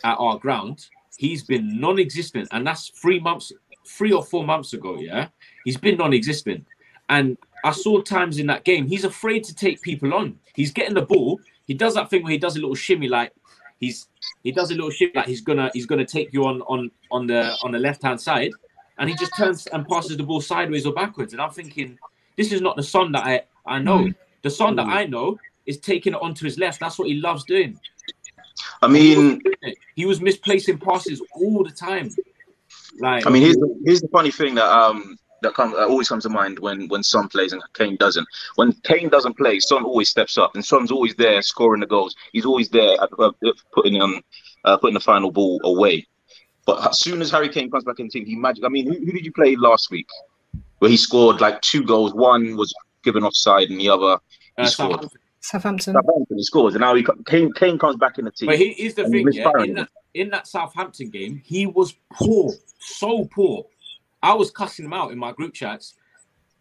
at 0.03 0.15
our 0.15 0.38
ground, 0.39 0.88
he's 1.17 1.43
been 1.43 1.79
non-existent. 1.79 2.47
And 2.51 2.65
that's 2.65 2.89
three 2.89 3.19
months, 3.19 3.51
three 3.85 4.13
or 4.13 4.23
four 4.23 4.43
months 4.45 4.73
ago, 4.73 4.97
yeah. 4.99 5.27
He's 5.65 5.77
been 5.77 5.97
non-existent. 5.97 6.65
And 7.09 7.38
I 7.63 7.71
saw 7.71 8.01
times 8.01 8.39
in 8.39 8.47
that 8.47 8.63
game, 8.63 8.88
he's 8.88 9.03
afraid 9.03 9.43
to 9.45 9.55
take 9.55 9.81
people 9.81 10.13
on. 10.13 10.39
He's 10.55 10.71
getting 10.71 10.93
the 10.93 11.01
ball. 11.01 11.39
He 11.65 11.73
does 11.73 11.93
that 11.95 12.09
thing 12.09 12.23
where 12.23 12.31
he 12.31 12.38
does 12.38 12.55
a 12.55 12.59
little 12.59 12.75
shimmy 12.75 13.07
like 13.07 13.33
he's 13.79 14.07
he 14.43 14.51
does 14.51 14.71
a 14.71 14.73
little 14.73 14.89
shimmy 14.89 15.11
like 15.13 15.27
he's 15.27 15.41
gonna 15.41 15.69
he's 15.73 15.85
gonna 15.85 16.05
take 16.05 16.33
you 16.33 16.45
on 16.45 16.61
on 16.61 16.89
on 17.11 17.27
the 17.27 17.55
on 17.61 17.71
the 17.71 17.79
left 17.79 18.01
hand 18.01 18.19
side 18.19 18.51
and 19.00 19.10
he 19.10 19.16
just 19.16 19.36
turns 19.36 19.68
and 19.68 19.88
passes 19.88 20.18
the 20.18 20.24
ball 20.24 20.41
sideways 20.41 20.86
or 20.86 20.93
backwards. 20.93 21.34
And 21.34 21.41
I'm 21.41 21.52
thinking, 21.52 21.98
this 22.36 22.52
is 22.52 22.62
not 22.62 22.76
the 22.76 22.84
son 22.84 23.12
that 23.14 23.26
I, 23.26 23.41
I 23.66 23.80
know. 23.80 24.00
Mm. 24.00 24.16
The 24.43 24.50
son 24.50 24.76
that 24.78 24.88
I 24.88 25.06
know 25.06 25.38
is 25.66 25.78
taking 25.80 26.14
it 26.14 26.22
onto 26.22 26.45
his 26.45 26.58
left. 26.58 26.80
That's 26.80 26.98
what 26.98 27.08
he 27.08 27.16
loves 27.16 27.43
doing. 27.43 27.80
I 28.82 28.88
mean, 28.88 29.41
he 29.95 30.06
was 30.06 30.22
misplacing 30.22 30.80
passes 30.80 31.22
all 31.36 31.64
the 31.64 31.72
time. 31.72 32.10
Like, 33.00 33.28
I 33.28 33.30
mean, 33.30 33.43
here's 33.43 33.56
the, 33.56 33.82
here's 33.86 34.02
the 34.02 34.08
funny 34.08 34.32
thing 34.32 34.56
that 34.56 34.66
um 34.66 35.18
that 35.41 35.54
comes 35.54 35.74
that 35.74 35.88
always 35.88 36.10
comes 36.10 36.24
to 36.24 36.30
mind 36.30 36.60
when 36.60 36.88
when 36.88 37.04
Son 37.04 37.28
plays 37.28 37.54
and 37.54 37.62
Kane 37.74 37.95
doesn't. 37.98 38.28
When 38.56 38.72
Kane 38.84 39.10
doesn't 39.10 39.38
play, 39.38 39.60
Son 39.60 39.84
always 39.84 40.10
steps 40.10 40.38
up, 40.38 40.56
and 40.56 40.66
Son's 40.66 40.91
always 40.91 41.16
there 41.16 41.41
scoring 41.41 41.82
the 41.82 41.88
goals. 41.88 42.16
He's 42.34 42.45
always 42.45 42.70
there 42.70 42.98
uh, 43.00 43.32
putting 43.74 44.02
um 44.02 44.22
uh, 44.66 44.78
putting 44.78 44.95
the 44.95 45.00
final 45.00 45.32
ball 45.32 45.60
away. 45.64 46.08
But 46.68 46.86
as 46.86 46.99
soon 46.99 47.22
as 47.22 47.32
Harry 47.32 47.47
Kane 47.47 47.72
comes 47.72 47.86
back 47.86 47.99
in 47.99 48.07
the 48.07 48.11
team, 48.11 48.26
he 48.26 48.36
magic. 48.36 48.65
I 48.65 48.68
mean, 48.68 48.86
who, 48.86 48.93
who 48.93 49.11
did 49.13 49.26
you 49.26 49.32
play 49.32 49.55
last 49.55 49.89
week? 49.89 50.07
Where 50.80 50.91
he 50.91 50.97
scored 50.97 51.39
like 51.39 51.61
two 51.61 51.84
goals. 51.84 52.13
One 52.13 52.57
was 52.57 52.74
given 53.03 53.24
offside, 53.24 53.70
and 53.70 53.80
the 53.80 53.89
other 53.89 54.20
he 54.57 54.63
uh, 54.63 54.68
scored. 54.68 55.09
Southampton. 55.39 55.93
Southampton. 55.93 56.38
He 56.38 56.43
scores, 56.43 56.76
and 56.76 56.82
now 56.82 56.93
he 56.93 57.07
Kane, 57.26 57.53
Kane 57.53 57.80
comes 57.80 57.95
back 57.95 58.20
in 58.20 58.26
the 58.26 58.32
team. 58.32 58.47
But 58.47 58.57
he 58.57 58.72
is 58.72 58.95
the 58.95 59.07
thing, 59.07 59.32
yeah. 59.32 59.49
In 59.63 59.74
that, 59.76 59.89
in 60.13 60.30
that 60.32 60.45
Southampton 60.45 61.09
game, 61.09 61.41
he 61.43 61.65
was 61.65 61.95
poor, 62.11 62.53
so 62.80 63.26
poor. 63.34 63.65
I 64.22 64.34
was 64.34 64.51
cussing 64.51 64.86
him 64.86 64.93
out 64.93 65.11
in 65.13 65.18
my 65.18 65.32
group 65.32 65.53
chats, 65.53 65.93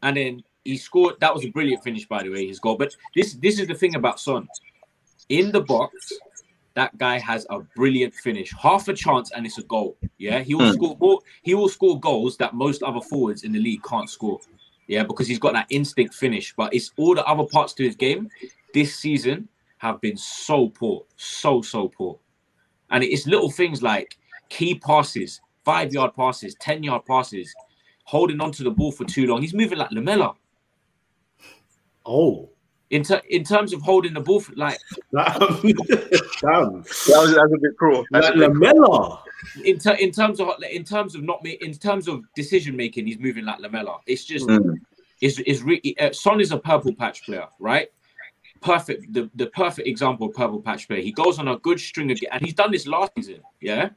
and 0.04 0.16
then 0.16 0.44
he 0.64 0.76
scored. 0.76 1.16
That 1.18 1.34
was 1.34 1.44
a 1.44 1.50
brilliant 1.50 1.82
finish, 1.82 2.06
by 2.06 2.22
the 2.22 2.30
way, 2.30 2.46
his 2.46 2.60
goal. 2.60 2.76
But 2.76 2.94
this 3.16 3.34
this 3.34 3.58
is 3.58 3.66
the 3.66 3.74
thing 3.74 3.96
about 3.96 4.20
Son. 4.20 4.46
In 5.28 5.50
the 5.50 5.62
box, 5.62 6.12
that 6.76 6.96
guy 6.98 7.18
has 7.18 7.46
a 7.48 7.60
brilliant 7.74 8.14
finish. 8.14 8.52
Half 8.52 8.88
a 8.88 8.94
chance 8.94 9.32
and 9.32 9.46
it's 9.46 9.58
a 9.58 9.62
goal. 9.62 9.96
Yeah, 10.18 10.40
he 10.40 10.54
will 10.54 10.66
mm. 10.66 10.74
score 10.74 10.96
more, 11.00 11.20
he 11.42 11.54
will 11.54 11.70
score 11.70 11.98
goals 11.98 12.36
that 12.36 12.54
most 12.54 12.82
other 12.82 13.00
forwards 13.00 13.42
in 13.44 13.52
the 13.52 13.58
league 13.58 13.82
can't 13.82 14.08
score. 14.08 14.38
Yeah, 14.86 15.02
because 15.02 15.26
he's 15.26 15.38
got 15.38 15.54
that 15.54 15.66
instinct 15.70 16.14
finish. 16.14 16.54
But 16.54 16.74
it's 16.74 16.92
all 16.98 17.14
the 17.14 17.24
other 17.24 17.44
parts 17.44 17.72
to 17.74 17.82
his 17.82 17.96
game 17.96 18.28
this 18.74 18.94
season 18.94 19.48
have 19.78 20.00
been 20.02 20.18
so 20.18 20.68
poor, 20.68 21.04
so 21.16 21.62
so 21.62 21.88
poor. 21.88 22.18
And 22.90 23.02
it's 23.02 23.26
little 23.26 23.50
things 23.50 23.82
like 23.82 24.18
key 24.50 24.78
passes, 24.78 25.40
five 25.64 25.94
yard 25.94 26.14
passes, 26.14 26.54
ten 26.60 26.82
yard 26.82 27.06
passes, 27.06 27.52
holding 28.04 28.40
on 28.40 28.52
to 28.52 28.62
the 28.62 28.70
ball 28.70 28.92
for 28.92 29.06
too 29.06 29.26
long. 29.26 29.40
He's 29.40 29.54
moving 29.54 29.78
like 29.78 29.90
Lamela. 29.92 30.34
Oh, 32.04 32.50
in, 32.90 33.02
ter- 33.02 33.22
in 33.28 33.42
terms 33.44 33.72
of 33.72 33.82
holding 33.82 34.14
the 34.14 34.20
ball, 34.20 34.40
for, 34.40 34.54
like 34.54 34.78
damn, 35.12 35.26
damn. 35.38 35.62
that 35.62 35.82
was, 36.42 37.06
that 37.06 37.42
was 37.42 37.52
a 37.52 37.58
bit 37.60 37.76
cruel. 37.76 38.04
Like 38.10 38.34
Lamela. 38.34 39.22
In, 39.64 39.78
ter- 39.78 39.94
in 39.94 40.12
terms 40.12 40.40
of 40.40 40.50
in 40.70 40.84
terms 40.84 41.14
of 41.14 41.22
not 41.22 41.44
in 41.46 41.72
terms 41.72 42.08
of 42.08 42.22
decision 42.34 42.76
making, 42.76 43.06
he's 43.06 43.18
moving 43.18 43.44
like 43.44 43.58
Lamela. 43.58 43.98
It's 44.06 44.24
just 44.24 44.46
mm. 44.46 44.76
it's 45.20 45.38
it's 45.40 45.62
really 45.62 45.98
uh, 45.98 46.12
Son 46.12 46.40
is 46.40 46.52
a 46.52 46.58
purple 46.58 46.94
patch 46.94 47.24
player, 47.24 47.46
right? 47.58 47.88
Perfect, 48.60 49.12
the, 49.12 49.30
the 49.34 49.46
perfect 49.48 49.86
example 49.86 50.28
of 50.28 50.34
purple 50.34 50.60
patch 50.60 50.88
player. 50.88 51.02
He 51.02 51.12
goes 51.12 51.38
on 51.38 51.48
a 51.48 51.58
good 51.58 51.78
string 51.78 52.10
of 52.10 52.18
and 52.32 52.42
he's 52.42 52.54
done 52.54 52.70
this 52.70 52.86
last 52.86 53.12
season, 53.16 53.40
yeah. 53.60 53.90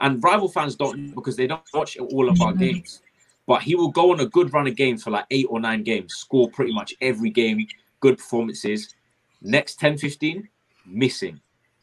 And 0.00 0.22
rival 0.22 0.48
fans 0.48 0.74
don't 0.74 1.14
because 1.14 1.36
they 1.36 1.46
don't 1.46 1.62
watch 1.72 1.96
all 1.98 2.28
of 2.28 2.40
our 2.40 2.52
games. 2.52 3.02
But 3.46 3.62
he 3.62 3.74
will 3.74 3.90
go 3.90 4.12
on 4.12 4.20
a 4.20 4.26
good 4.26 4.52
run 4.52 4.66
of 4.66 4.76
games 4.76 5.02
for 5.02 5.10
like 5.10 5.26
eight 5.30 5.46
or 5.48 5.60
nine 5.60 5.82
games, 5.82 6.14
score 6.14 6.48
pretty 6.50 6.72
much 6.72 6.94
every 7.00 7.30
game 7.30 7.66
good 8.02 8.18
performances. 8.18 8.94
Next 9.40 9.80
10, 9.80 9.96
15, 9.96 10.46
missing, 10.84 11.40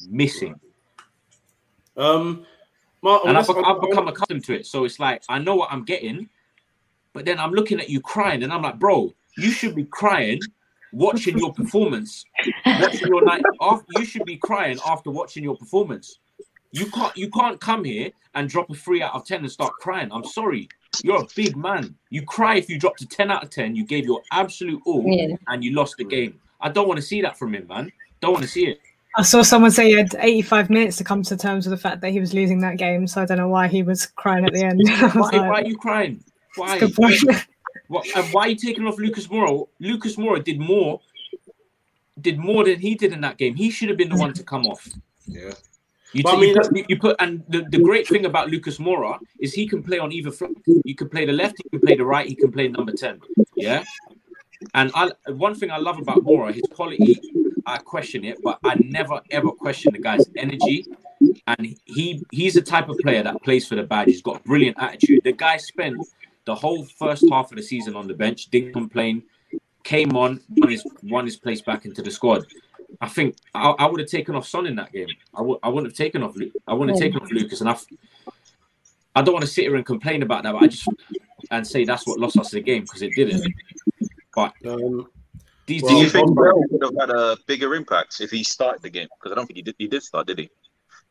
missing. 0.07 0.59
Um, 1.97 2.45
and 3.03 3.37
I've, 3.37 3.49
I've 3.49 3.81
become 3.81 4.07
accustomed 4.07 4.43
to 4.45 4.53
it. 4.53 4.67
So 4.67 4.85
it's 4.85 4.99
like 4.99 5.23
I 5.27 5.39
know 5.39 5.55
what 5.55 5.71
I'm 5.71 5.83
getting, 5.83 6.29
but 7.13 7.25
then 7.25 7.39
I'm 7.39 7.51
looking 7.51 7.79
at 7.79 7.89
you 7.89 7.99
crying, 7.99 8.43
and 8.43 8.53
I'm 8.53 8.61
like, 8.61 8.77
bro, 8.77 9.13
you 9.37 9.51
should 9.51 9.75
be 9.75 9.85
crying 9.85 10.39
watching 10.91 11.37
your 11.37 11.53
performance. 11.53 12.25
watching 12.65 13.07
your 13.07 13.23
night 13.23 13.43
after, 13.61 13.85
you 13.97 14.05
should 14.05 14.25
be 14.25 14.37
crying 14.37 14.77
after 14.85 15.09
watching 15.11 15.43
your 15.43 15.57
performance. 15.57 16.19
You 16.71 16.85
can't 16.91 17.15
you 17.17 17.29
can't 17.31 17.59
come 17.59 17.83
here 17.83 18.11
and 18.35 18.47
drop 18.47 18.69
a 18.69 18.75
three 18.75 19.01
out 19.01 19.15
of 19.15 19.25
ten 19.25 19.39
and 19.39 19.51
start 19.51 19.73
crying. 19.81 20.09
I'm 20.11 20.25
sorry. 20.25 20.69
You're 21.03 21.21
a 21.21 21.27
big 21.35 21.55
man. 21.55 21.95
You 22.09 22.23
cry 22.23 22.55
if 22.55 22.69
you 22.69 22.79
dropped 22.79 23.01
a 23.01 23.07
10 23.07 23.31
out 23.31 23.43
of 23.43 23.49
10. 23.49 23.75
You 23.75 23.85
gave 23.85 24.05
your 24.05 24.21
absolute 24.31 24.81
all 24.85 25.03
yeah. 25.05 25.35
and 25.47 25.63
you 25.63 25.73
lost 25.73 25.95
the 25.97 26.03
game. 26.03 26.39
I 26.61 26.69
don't 26.69 26.87
want 26.87 26.99
to 26.99 27.05
see 27.05 27.21
that 27.21 27.37
from 27.37 27.55
him, 27.55 27.67
man. 27.67 27.91
Don't 28.21 28.33
want 28.33 28.43
to 28.43 28.49
see 28.49 28.67
it. 28.67 28.79
I 29.15 29.23
saw 29.23 29.41
someone 29.41 29.71
say 29.71 29.89
he 29.89 29.97
had 29.97 30.15
85 30.17 30.69
minutes 30.69 30.97
to 30.97 31.03
come 31.03 31.23
to 31.23 31.37
terms 31.37 31.65
with 31.65 31.77
the 31.77 31.81
fact 31.81 32.01
that 32.01 32.11
he 32.11 32.19
was 32.19 32.33
losing 32.33 32.59
that 32.61 32.77
game. 32.77 33.07
So 33.07 33.21
I 33.21 33.25
don't 33.25 33.37
know 33.37 33.47
why 33.47 33.67
he 33.67 33.81
was 33.81 34.05
crying 34.05 34.45
at 34.45 34.53
the 34.53 34.63
end. 34.63 34.81
why, 35.13 35.29
like, 35.29 35.33
why, 35.33 35.61
are 35.61 35.65
you 35.65 35.77
crying? 35.77 36.23
Why? 36.55 36.79
What, 37.87 38.05
and 38.15 38.31
why 38.31 38.43
are 38.43 38.49
you 38.49 38.55
taking 38.55 38.85
off 38.85 38.99
Lucas 38.99 39.25
Moura? 39.27 39.67
Lucas 39.79 40.15
Moura 40.15 40.43
did 40.43 40.59
more, 40.59 41.01
did 42.21 42.37
more 42.37 42.63
than 42.63 42.79
he 42.79 42.93
did 42.93 43.13
in 43.13 43.21
that 43.21 43.37
game. 43.37 43.55
He 43.55 43.71
should 43.71 43.89
have 43.89 43.97
been 43.97 44.09
the 44.09 44.15
one 44.15 44.31
to 44.33 44.43
come 44.43 44.67
off. 44.67 44.87
Yeah. 45.25 45.53
You, 46.13 46.23
t- 46.23 46.29
I 46.29 46.35
mean, 46.37 46.55
you, 46.55 46.61
put, 46.61 46.89
you, 46.89 46.99
put, 46.99 47.15
and 47.19 47.43
the, 47.49 47.65
the 47.69 47.79
great 47.79 48.07
thing 48.07 48.25
about 48.25 48.49
Lucas 48.49 48.79
Moura 48.79 49.19
is 49.39 49.53
he 49.53 49.67
can 49.67 49.83
play 49.83 49.99
on 49.99 50.11
either 50.11 50.31
flank. 50.31 50.57
You 50.65 50.95
can 50.95 51.07
play 51.07 51.25
the 51.25 51.33
left, 51.33 51.57
he 51.63 51.69
can 51.69 51.79
play 51.79 51.95
the 51.95 52.05
right, 52.05 52.27
he 52.27 52.35
can 52.35 52.51
play 52.51 52.67
number 52.67 52.91
10. 52.91 53.21
Yeah. 53.55 53.83
And 54.73 54.91
I 54.95 55.11
one 55.27 55.55
thing 55.55 55.71
I 55.71 55.77
love 55.77 55.99
about 55.99 56.17
Moura, 56.23 56.53
his 56.53 56.63
quality, 56.71 57.19
I 57.65 57.77
question 57.77 58.25
it, 58.25 58.39
but 58.43 58.59
I 58.63 58.75
never 58.83 59.21
ever 59.31 59.51
question 59.51 59.93
the 59.93 59.99
guy's 59.99 60.25
energy. 60.35 60.85
And 61.47 61.75
he 61.85 62.25
he's 62.31 62.55
the 62.55 62.61
type 62.61 62.89
of 62.89 62.97
player 62.99 63.23
that 63.23 63.41
plays 63.43 63.67
for 63.67 63.75
the 63.75 63.83
badge. 63.83 64.07
He's 64.07 64.21
got 64.21 64.43
brilliant 64.43 64.77
attitude. 64.79 65.21
The 65.23 65.31
guy 65.33 65.57
spent 65.57 65.97
the 66.45 66.55
whole 66.55 66.83
first 66.83 67.25
half 67.29 67.51
of 67.51 67.57
the 67.57 67.63
season 67.63 67.95
on 67.95 68.07
the 68.07 68.13
bench, 68.13 68.47
didn't 68.47 68.73
complain, 68.73 69.23
came 69.83 70.17
on, 70.17 70.41
won 70.57 70.69
his 70.69 70.83
won 71.03 71.25
his 71.25 71.37
place 71.37 71.61
back 71.61 71.85
into 71.85 72.01
the 72.01 72.11
squad. 72.11 72.45
I 73.01 73.07
think 73.07 73.35
I, 73.53 73.69
I 73.69 73.85
would 73.87 73.99
have 73.99 74.09
taken 74.09 74.35
off 74.35 74.47
Son 74.47 74.65
in 74.65 74.75
that 74.75 74.91
game. 74.91 75.07
I 75.33 75.41
would 75.41 75.59
I 75.63 75.69
wouldn't 75.69 75.91
have 75.91 75.97
taken 75.97 76.23
off 76.23 76.35
I 76.67 76.73
wouldn't 76.73 76.97
have 76.97 77.01
taken 77.01 77.21
off 77.21 77.31
Lucas, 77.31 77.61
and 77.61 77.69
I 77.69 77.77
I 79.15 79.21
don't 79.21 79.33
want 79.33 79.45
to 79.45 79.51
sit 79.51 79.63
here 79.63 79.75
and 79.75 79.85
complain 79.85 80.23
about 80.23 80.43
that, 80.43 80.53
but 80.53 80.63
I 80.63 80.67
just 80.67 80.87
and 81.51 81.65
say 81.65 81.83
that's 81.83 82.05
what 82.05 82.19
lost 82.19 82.37
us 82.37 82.51
the 82.51 82.61
game 82.61 82.83
because 82.83 83.01
it 83.01 83.13
didn't. 83.15 83.53
But 84.35 84.53
um, 84.65 85.09
these, 85.65 85.83
well, 85.83 85.91
do 85.91 85.97
you 85.97 86.09
think 86.09 86.27
Bale 86.35 86.63
would 86.69 86.83
have 86.83 87.09
had 87.09 87.15
a 87.15 87.37
bigger 87.47 87.75
impact 87.75 88.21
if 88.21 88.31
he 88.31 88.43
started 88.43 88.81
the 88.81 88.89
game? 88.89 89.07
Because 89.17 89.31
I 89.31 89.35
don't 89.35 89.45
think 89.45 89.57
he 89.57 89.61
did. 89.61 89.75
He 89.77 89.87
did 89.87 90.03
start, 90.03 90.27
did 90.27 90.39
he? 90.39 90.49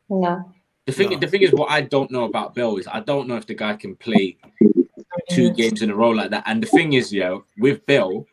No. 0.09 0.51
The 0.85 0.91
thing, 0.91 1.11
no. 1.11 1.19
the 1.19 1.27
thing 1.27 1.41
is, 1.43 1.51
what 1.51 1.69
I 1.69 1.81
don't 1.81 2.09
know 2.09 2.23
about 2.23 2.55
Bale 2.55 2.77
is 2.77 2.87
I 2.87 3.01
don't 3.01 3.27
know 3.27 3.35
if 3.35 3.45
the 3.45 3.53
guy 3.53 3.75
can 3.75 3.95
play 3.95 4.37
two 5.29 5.51
games 5.51 5.81
in 5.81 5.91
a 5.91 5.95
row 5.95 6.09
like 6.09 6.31
that. 6.31 6.43
And 6.45 6.63
the 6.63 6.67
thing 6.67 6.93
is, 6.93 7.13
yeah, 7.13 7.37
with 7.57 7.85
Bale, 7.85 8.25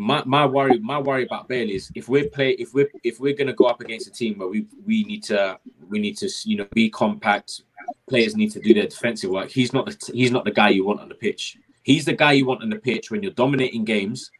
my, 0.00 0.22
my 0.24 0.46
worry 0.46 0.78
my 0.78 0.98
worry 0.98 1.26
about 1.26 1.46
Bale 1.46 1.68
is 1.68 1.92
if 1.94 2.08
we're 2.08 2.26
play 2.26 2.52
if 2.52 2.72
we're 2.72 2.90
if 3.04 3.20
we're 3.20 3.34
gonna 3.34 3.52
go 3.52 3.66
up 3.66 3.82
against 3.82 4.08
a 4.08 4.10
team 4.10 4.38
where 4.38 4.48
we 4.48 4.64
we 4.86 5.04
need 5.04 5.22
to 5.24 5.58
we 5.90 5.98
need 5.98 6.16
to 6.16 6.30
you 6.44 6.56
know 6.56 6.66
be 6.72 6.88
compact, 6.88 7.64
players 8.08 8.34
need 8.34 8.50
to 8.52 8.60
do 8.60 8.72
their 8.72 8.86
defensive 8.86 9.30
work. 9.30 9.50
He's 9.50 9.74
not 9.74 9.84
the 9.84 10.12
he's 10.14 10.30
not 10.30 10.46
the 10.46 10.52
guy 10.52 10.70
you 10.70 10.86
want 10.86 11.00
on 11.00 11.10
the 11.10 11.14
pitch. 11.14 11.58
He's 11.82 12.06
the 12.06 12.14
guy 12.14 12.32
you 12.32 12.46
want 12.46 12.62
on 12.62 12.70
the 12.70 12.78
pitch 12.78 13.10
when 13.10 13.22
you're 13.22 13.32
dominating 13.32 13.84
games, 13.84 14.30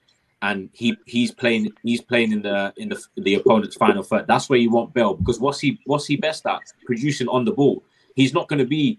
and 0.41 0.71
he 0.73 0.97
he's 1.05 1.31
playing 1.31 1.71
he's 1.83 2.01
playing 2.01 2.33
in 2.33 2.41
the 2.41 2.73
in 2.79 2.89
the 2.89 3.05
the 3.19 3.35
opponent's 3.35 3.77
final 3.77 4.03
third. 4.03 4.27
That's 4.27 4.49
where 4.49 4.59
you 4.59 4.71
want 4.71 4.95
Bale 4.95 5.13
because 5.13 5.41
what's 5.41 5.61
he 5.61 5.79
what's 5.85 6.07
he 6.07 6.17
best 6.17 6.47
at? 6.47 6.63
Producing 6.87 7.29
on 7.29 7.45
the 7.45 7.53
ball. 7.53 7.85
He's 8.15 8.33
not 8.33 8.49
going 8.49 8.61
to 8.61 8.67
be 8.67 8.99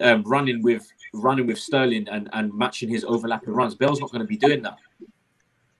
um, 0.00 0.24
running 0.24 0.60
with 0.60 0.90
running 1.14 1.46
with 1.46 1.60
Sterling 1.60 2.08
and 2.08 2.28
and 2.32 2.52
matching 2.52 2.88
his 2.88 3.04
overlapping 3.04 3.54
runs. 3.54 3.76
Bale's 3.76 4.00
not 4.00 4.10
going 4.10 4.22
to 4.22 4.28
be 4.28 4.36
doing 4.36 4.62
that. 4.62 4.76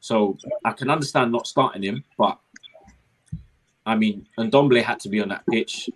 So 0.00 0.38
I 0.64 0.72
can 0.72 0.90
understand 0.90 1.32
not 1.32 1.46
starting 1.46 1.82
him, 1.82 2.04
but 2.16 2.38
I 3.84 3.96
mean, 3.96 4.26
and 4.36 4.52
Ndombele 4.52 4.82
had 4.82 5.00
to 5.00 5.08
be 5.08 5.20
on 5.20 5.28
that 5.30 5.44
pitch. 5.50 5.90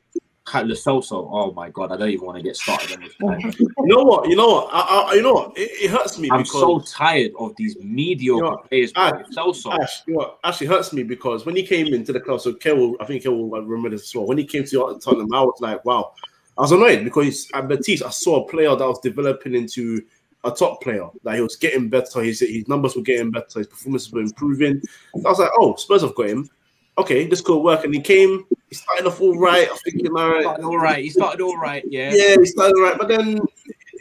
Lo 0.54 0.74
Celso, 0.74 1.28
oh 1.30 1.52
my 1.52 1.70
god, 1.70 1.92
I 1.92 1.96
don't 1.96 2.10
even 2.10 2.26
want 2.26 2.36
to 2.36 2.42
get 2.42 2.56
started 2.56 2.92
on 2.96 3.00
this. 3.00 3.14
You 3.60 3.68
know 3.86 4.02
what? 4.02 4.28
You 4.28 4.34
know 4.34 4.48
what? 4.48 4.68
I, 4.72 5.06
I, 5.10 5.14
you 5.14 5.22
know 5.22 5.34
what? 5.34 5.56
It, 5.56 5.70
it 5.84 5.90
hurts 5.90 6.18
me 6.18 6.28
I'm 6.30 6.38
because 6.42 6.52
so 6.60 6.80
tired 6.80 7.30
of 7.38 7.54
these 7.56 7.76
mediocre 7.78 8.44
You 8.44 8.50
know, 8.50 8.56
players. 8.68 8.92
bro. 8.92 9.02
Ash, 9.04 10.02
you 10.06 10.14
know 10.14 10.18
what? 10.18 10.38
Actually 10.42 10.66
hurts 10.66 10.92
me 10.92 11.04
because 11.04 11.46
when 11.46 11.54
he 11.54 11.64
came 11.64 11.94
into 11.94 12.12
the 12.12 12.20
club, 12.20 12.40
so 12.40 12.52
Kel, 12.54 12.96
I 13.00 13.04
think 13.04 13.22
Kel 13.22 13.36
will 13.36 13.62
remember 13.62 13.88
this 13.90 14.02
as 14.02 14.14
well. 14.14 14.26
When 14.26 14.36
he 14.36 14.44
came 14.44 14.64
to 14.64 14.98
Tottenham, 15.02 15.32
I 15.32 15.42
was 15.42 15.58
like, 15.60 15.84
wow. 15.84 16.12
I 16.58 16.62
was 16.62 16.72
annoyed 16.72 17.04
because 17.04 17.48
at 17.54 17.68
Betis, 17.68 18.02
I 18.02 18.10
saw 18.10 18.44
a 18.44 18.48
player 18.50 18.74
that 18.74 18.86
was 18.86 18.98
developing 19.00 19.54
into 19.54 20.02
a 20.44 20.50
top 20.50 20.82
player. 20.82 21.08
That 21.24 21.36
he 21.36 21.40
was 21.40 21.56
getting 21.56 21.88
better. 21.88 22.22
His, 22.22 22.40
his 22.40 22.68
numbers 22.68 22.96
were 22.96 23.02
getting 23.02 23.30
better. 23.30 23.60
His 23.60 23.68
performances 23.68 24.12
were 24.12 24.20
improving. 24.20 24.82
I 25.14 25.28
was 25.28 25.38
like, 25.38 25.50
oh, 25.58 25.76
Spurs 25.76 26.02
have 26.02 26.14
got 26.14 26.28
him. 26.28 26.48
Okay, 26.98 27.26
this 27.26 27.40
could 27.40 27.58
work. 27.58 27.84
And 27.84 27.94
he 27.94 28.00
came. 28.00 28.44
He 28.68 28.74
started 28.74 29.06
off 29.06 29.20
all 29.20 29.38
right. 29.38 29.68
I 29.70 29.76
think 29.84 30.08
all 30.08 30.30
right. 30.30 30.44
All 30.44 30.78
right. 30.78 31.02
He 31.02 31.10
started 31.10 31.40
all 31.40 31.56
right, 31.56 31.84
yeah. 31.88 32.12
Yeah, 32.12 32.36
he 32.38 32.46
started 32.46 32.74
all 32.76 32.82
right, 32.82 32.98
but 32.98 33.08
then 33.08 33.40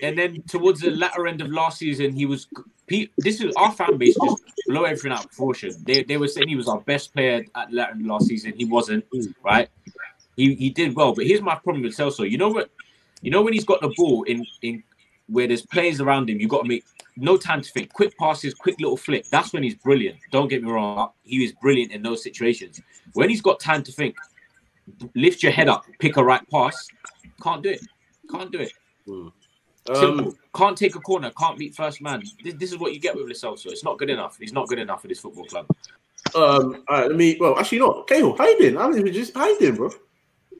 And 0.01 0.17
then 0.17 0.41
towards 0.43 0.81
the 0.81 0.91
latter 0.91 1.27
end 1.27 1.41
of 1.41 1.49
last 1.49 1.77
season, 1.77 2.13
he 2.13 2.25
was. 2.25 2.47
He, 2.87 3.09
this 3.19 3.39
is 3.39 3.53
our 3.55 3.71
fan 3.71 3.97
base 3.97 4.17
just 4.21 4.43
blow 4.67 4.83
everything 4.83 5.13
out 5.13 5.23
of 5.23 5.31
proportion. 5.31 5.73
They, 5.85 6.03
they 6.03 6.17
were 6.17 6.27
saying 6.27 6.49
he 6.49 6.57
was 6.57 6.67
our 6.67 6.81
best 6.81 7.13
player 7.13 7.45
at 7.55 7.69
the 7.69 7.75
latter 7.77 7.91
end 7.93 8.01
of 8.01 8.07
last 8.07 8.25
season. 8.25 8.53
He 8.57 8.65
wasn't, 8.65 9.05
right? 9.43 9.69
He 10.35 10.55
he 10.55 10.69
did 10.71 10.95
well, 10.95 11.13
but 11.13 11.25
here's 11.25 11.41
my 11.41 11.55
problem 11.55 11.83
with 11.83 11.95
Celso. 11.95 12.29
You 12.29 12.37
know 12.37 12.49
what? 12.49 12.69
You 13.21 13.31
know 13.31 13.43
when 13.43 13.53
he's 13.53 13.63
got 13.63 13.79
the 13.81 13.93
ball 13.95 14.23
in 14.23 14.45
in 14.61 14.83
where 15.31 15.47
there's 15.47 15.65
players 15.65 16.01
around 16.01 16.29
him, 16.29 16.39
you've 16.39 16.49
got 16.49 16.63
to 16.63 16.67
make 16.67 16.85
no 17.15 17.37
time 17.37 17.61
to 17.61 17.71
think. 17.71 17.91
Quick 17.93 18.17
passes, 18.17 18.53
quick 18.53 18.79
little 18.79 18.97
flick. 18.97 19.27
That's 19.29 19.53
when 19.53 19.63
he's 19.63 19.75
brilliant. 19.75 20.17
Don't 20.31 20.47
get 20.47 20.63
me 20.63 20.71
wrong. 20.71 21.11
He 21.23 21.43
is 21.43 21.53
brilliant 21.53 21.91
in 21.91 22.01
those 22.01 22.23
situations. 22.23 22.81
When 23.13 23.29
he's 23.29 23.41
got 23.41 23.59
time 23.59 23.83
to 23.83 23.91
think, 23.91 24.15
lift 25.15 25.43
your 25.43 25.51
head 25.51 25.69
up, 25.69 25.85
pick 25.99 26.17
a 26.17 26.23
right 26.23 26.47
pass. 26.49 26.87
Can't 27.41 27.63
do 27.63 27.69
it. 27.69 27.81
Can't 28.29 28.51
do 28.51 28.59
it. 28.59 28.71
Simple. 29.87 30.27
um, 30.27 30.37
can't 30.55 30.77
take 30.77 30.95
a 30.95 30.99
corner. 30.99 31.31
Can't 31.37 31.57
beat 31.57 31.75
first 31.75 32.01
man. 32.01 32.21
This, 32.43 32.53
this 32.55 32.71
is 32.71 32.77
what 32.77 32.93
you 32.93 32.99
get 32.99 33.15
with 33.15 33.25
Lo 33.25 33.31
Celso. 33.31 33.67
It's 33.67 33.83
not 33.83 33.97
good 33.97 34.09
enough. 34.09 34.37
He's 34.39 34.53
not 34.53 34.67
good 34.67 34.79
enough 34.79 35.01
for 35.01 35.07
this 35.07 35.19
football 35.19 35.45
club. 35.45 35.65
um, 36.35 36.83
all 36.87 36.97
right, 36.97 37.07
let 37.07 37.15
me. 37.15 37.37
Well, 37.39 37.57
actually, 37.57 37.79
not. 37.79 38.07
Cahill, 38.07 38.37
how 38.37 38.47
you 38.47 38.59
doing? 38.59 38.77
I'm 38.77 38.95
even 38.97 39.11
just 39.11 39.33
how 39.33 39.47
you 39.47 39.59
doing, 39.59 39.75
bro? 39.75 39.91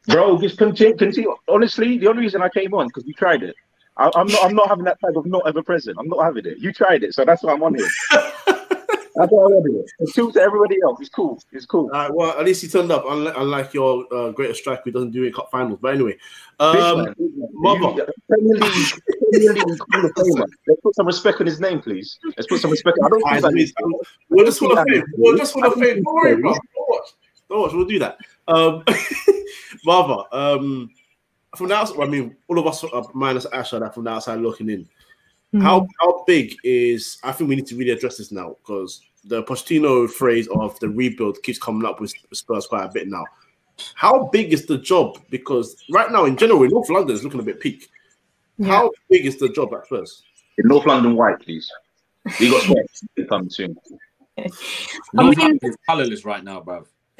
Bro, 0.08 0.42
just 0.42 0.58
continue. 0.58 0.98
continue. 0.98 1.36
Honestly, 1.48 2.00
the 2.00 2.08
only 2.08 2.24
reason 2.24 2.42
I 2.42 2.50
came 2.50 2.74
on 2.74 2.88
because 2.88 3.06
we 3.06 3.14
tried 3.14 3.44
it. 3.44 3.56
I, 4.02 4.20
I'm 4.20 4.28
not. 4.28 4.44
I'm 4.44 4.56
not 4.56 4.68
having 4.68 4.86
that 4.86 5.00
type 5.00 5.16
of 5.16 5.26
not 5.26 5.44
ever 5.48 5.62
present. 5.62 5.98
I'm 6.00 6.08
not 6.08 6.24
having 6.24 6.46
it. 6.46 6.58
You 6.58 6.74
tried 6.74 7.04
it, 7.04 7.14
so 7.14 7.24
that's 7.24 7.44
why 7.44 7.54
I'm 7.54 7.62
on 7.62 7.76
here. 7.76 7.88
that's 8.12 9.32
why 9.32 9.44
I'm 9.46 9.54
on 9.54 9.72
here. 9.72 9.86
It's 10.00 10.14
cool 10.14 10.32
to 10.34 10.42
everybody 10.42 10.78
else. 10.84 11.00
It's 11.00 11.10
cool. 11.10 11.40
It's 11.52 11.66
cool. 11.68 11.90
All 11.94 12.00
right, 12.00 12.14
well, 12.14 12.40
at 12.40 12.46
least 12.46 12.64
he 12.64 12.68
turned 12.68 12.92
up, 12.92 13.06
unlike, 13.08 13.36
unlike 13.38 13.74
your 13.76 14.12
uh, 14.12 14.32
greatest 14.32 14.62
striker 14.62 14.82
who 14.86 14.92
doesn't 14.92 15.12
do 15.12 15.24
it 15.24 15.36
cup 15.36 15.52
finals. 15.52 15.78
But 15.82 15.94
anyway, 15.96 16.18
um, 16.60 16.76
man, 16.76 17.16
big 17.18 17.38
man. 17.38 17.50
Mother. 17.54 18.12
Premier 18.28 18.56
League, 18.56 19.02
Premier 19.32 19.54
League 19.54 19.80
Hall 19.92 20.06
of 20.06 20.12
Famer. 20.14 20.46
Let's 20.68 20.82
put 20.82 20.96
some 20.96 21.06
respect 21.06 21.40
on 21.40 21.46
his 21.46 21.60
name, 21.60 21.80
please. 21.80 22.18
Let's 22.24 22.48
put 22.48 22.60
some 22.60 22.72
respect. 22.72 22.98
I 23.04 23.10
don't 23.10 23.22
think 23.22 23.42
that 23.42 23.84
um, 23.84 23.94
we're 24.30 24.46
just 24.46 24.60
full 24.60 24.76
of 24.76 24.84
fame. 24.88 25.04
We're 25.18 25.38
just 25.38 25.54
full 25.54 25.66
of 25.66 25.74
fame. 25.76 26.02
Don't 26.02 26.16
worry, 26.16 26.38
bro. 26.38 26.54
Don't 26.54 26.90
watch. 26.90 27.10
Don't 27.50 27.62
watch. 27.62 27.74
We'll 27.74 27.86
do 27.86 28.00
that. 28.00 28.18
Um, 28.48 28.84
Marva, 29.86 30.24
um, 30.32 30.90
from 31.56 31.68
the 31.68 31.76
outside, 31.76 32.00
I 32.00 32.08
mean, 32.08 32.36
all 32.48 32.60
of 32.60 32.68
us, 32.68 32.84
uh, 32.84 33.04
minus 33.14 33.46
Ash, 33.48 33.74
are 33.74 33.80
that 33.80 33.94
from 33.94 34.06
the 34.06 34.12
outside 34.12 34.40
looking 34.40 34.70
in. 34.70 34.88
Mm. 35.54 35.62
How 35.62 35.88
how 36.00 36.24
big 36.26 36.56
is? 36.64 37.18
I 37.24 37.32
think 37.32 37.50
we 37.50 37.56
need 37.56 37.68
to 37.68 37.76
really 37.76 37.92
address 37.92 38.18
this 38.18 38.32
now 38.32 38.56
because 38.62 39.02
the 39.26 39.44
Pochettino 39.44 40.10
phrase 40.10 40.48
of 40.48 40.80
the 40.80 40.90
rebuild 40.90 41.44
keeps 41.44 41.60
coming 41.60 41.86
up 41.86 42.00
with 42.00 42.14
Spurs 42.34 42.68
quite 42.68 42.86
a 42.86 42.92
bit 42.92 43.08
now. 43.10 43.26
How 43.96 44.30
big 44.32 44.54
is 44.54 44.66
the 44.66 44.78
job? 44.78 45.20
Because 45.30 45.76
right 45.92 46.12
now, 46.12 46.26
in 46.26 46.38
general, 46.38 46.68
North 46.70 46.90
London 46.90 47.16
is 47.16 47.24
looking 47.24 47.40
a 47.40 47.44
bit 47.44 47.60
peak. 47.60 47.90
Yeah. 48.58 48.68
How 48.68 48.92
big 49.10 49.26
is 49.26 49.38
the 49.38 49.50
job 49.50 49.74
at 49.74 49.88
first? 49.88 50.24
In 50.58 50.68
North 50.68 50.86
London 50.86 51.16
White, 51.16 51.40
please. 51.40 51.70
We 52.40 52.50
got 52.52 52.62
sweats 52.64 53.04
coming 53.28 53.50
soon. 53.50 53.76
I 54.38 54.44
mean- 55.14 55.34
London 55.34 55.60
is 55.64 55.78
colourless 55.88 56.26
right 56.26 56.44
now, 56.44 56.62
bruv. 56.62 56.86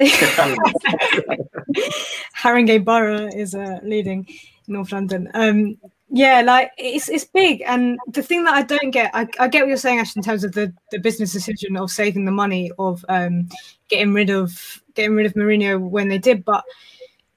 Haringey 2.40 2.84
Borough 2.84 3.28
is 3.28 3.54
uh, 3.54 3.78
leading 3.82 4.26
North 4.66 4.92
London. 4.92 5.30
Um, 5.34 5.78
yeah, 6.14 6.42
like 6.42 6.72
it's 6.76 7.08
it's 7.08 7.24
big, 7.24 7.62
and 7.66 7.98
the 8.08 8.22
thing 8.22 8.44
that 8.44 8.54
I 8.54 8.62
don't 8.62 8.90
get, 8.90 9.10
I, 9.14 9.26
I 9.38 9.48
get 9.48 9.62
what 9.62 9.68
you're 9.68 9.76
saying, 9.78 9.98
Ash, 9.98 10.14
in 10.14 10.22
terms 10.22 10.44
of 10.44 10.52
the, 10.52 10.72
the 10.90 10.98
business 10.98 11.32
decision 11.32 11.76
of 11.76 11.90
saving 11.90 12.26
the 12.26 12.32
money 12.32 12.70
of 12.78 13.04
um, 13.08 13.48
getting 13.88 14.12
rid 14.12 14.28
of 14.28 14.82
getting 14.94 15.14
rid 15.14 15.24
of 15.26 15.32
Mourinho 15.34 15.80
when 15.80 16.08
they 16.08 16.18
did, 16.18 16.44
but 16.44 16.64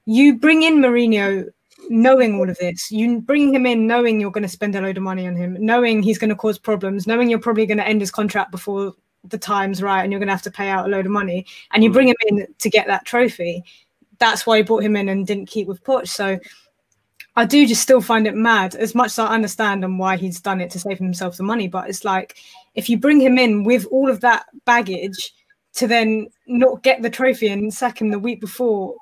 you 0.04 0.38
bring 0.38 0.62
in 0.62 0.76
Mourinho 0.76 1.48
knowing 1.88 2.34
all 2.34 2.48
of 2.48 2.58
this. 2.58 2.90
You 2.90 3.20
bring 3.20 3.54
him 3.54 3.66
in 3.66 3.86
knowing 3.86 4.20
you're 4.20 4.30
going 4.30 4.42
to 4.42 4.48
spend 4.48 4.74
a 4.74 4.80
load 4.80 4.96
of 4.96 5.02
money 5.02 5.26
on 5.26 5.36
him, 5.36 5.56
knowing 5.58 6.02
he's 6.02 6.18
going 6.18 6.30
to 6.30 6.36
cause 6.36 6.58
problems, 6.58 7.06
knowing 7.06 7.30
you're 7.30 7.38
probably 7.38 7.66
going 7.66 7.78
to 7.78 7.86
end 7.86 8.00
his 8.00 8.10
contract 8.10 8.50
before 8.50 8.94
the 9.30 9.38
time's 9.38 9.82
right, 9.82 10.02
and 10.02 10.12
you're 10.12 10.20
going 10.20 10.28
to 10.28 10.34
have 10.34 10.42
to 10.42 10.50
pay 10.50 10.68
out 10.68 10.86
a 10.86 10.88
load 10.88 11.06
of 11.06 11.12
money, 11.12 11.46
and 11.72 11.82
you 11.82 11.92
bring 11.92 12.08
him 12.08 12.16
in 12.28 12.46
to 12.58 12.70
get 12.70 12.86
that 12.86 13.04
trophy 13.04 13.64
that's 14.18 14.46
why 14.46 14.58
he 14.58 14.62
brought 14.62 14.82
him 14.82 14.96
in 14.96 15.08
and 15.08 15.26
didn't 15.26 15.46
keep 15.46 15.68
with 15.68 15.82
Poch. 15.84 16.08
So 16.08 16.38
I 17.36 17.44
do 17.44 17.66
just 17.66 17.82
still 17.82 18.00
find 18.00 18.26
it 18.26 18.34
mad, 18.34 18.74
as 18.74 18.94
much 18.94 19.08
as 19.08 19.18
I 19.18 19.34
understand 19.34 19.84
and 19.84 19.98
why 19.98 20.16
he's 20.16 20.40
done 20.40 20.60
it 20.60 20.70
to 20.70 20.78
save 20.78 20.98
himself 20.98 21.36
the 21.36 21.42
money. 21.42 21.68
But 21.68 21.88
it's 21.88 22.04
like 22.04 22.36
if 22.74 22.88
you 22.88 22.98
bring 22.98 23.20
him 23.20 23.38
in 23.38 23.64
with 23.64 23.86
all 23.90 24.10
of 24.10 24.20
that 24.22 24.46
baggage 24.64 25.34
to 25.74 25.86
then 25.86 26.28
not 26.46 26.82
get 26.82 27.02
the 27.02 27.10
trophy 27.10 27.48
and 27.48 27.72
sack 27.72 28.00
him 28.00 28.10
the 28.10 28.18
week 28.18 28.40
before 28.40 28.94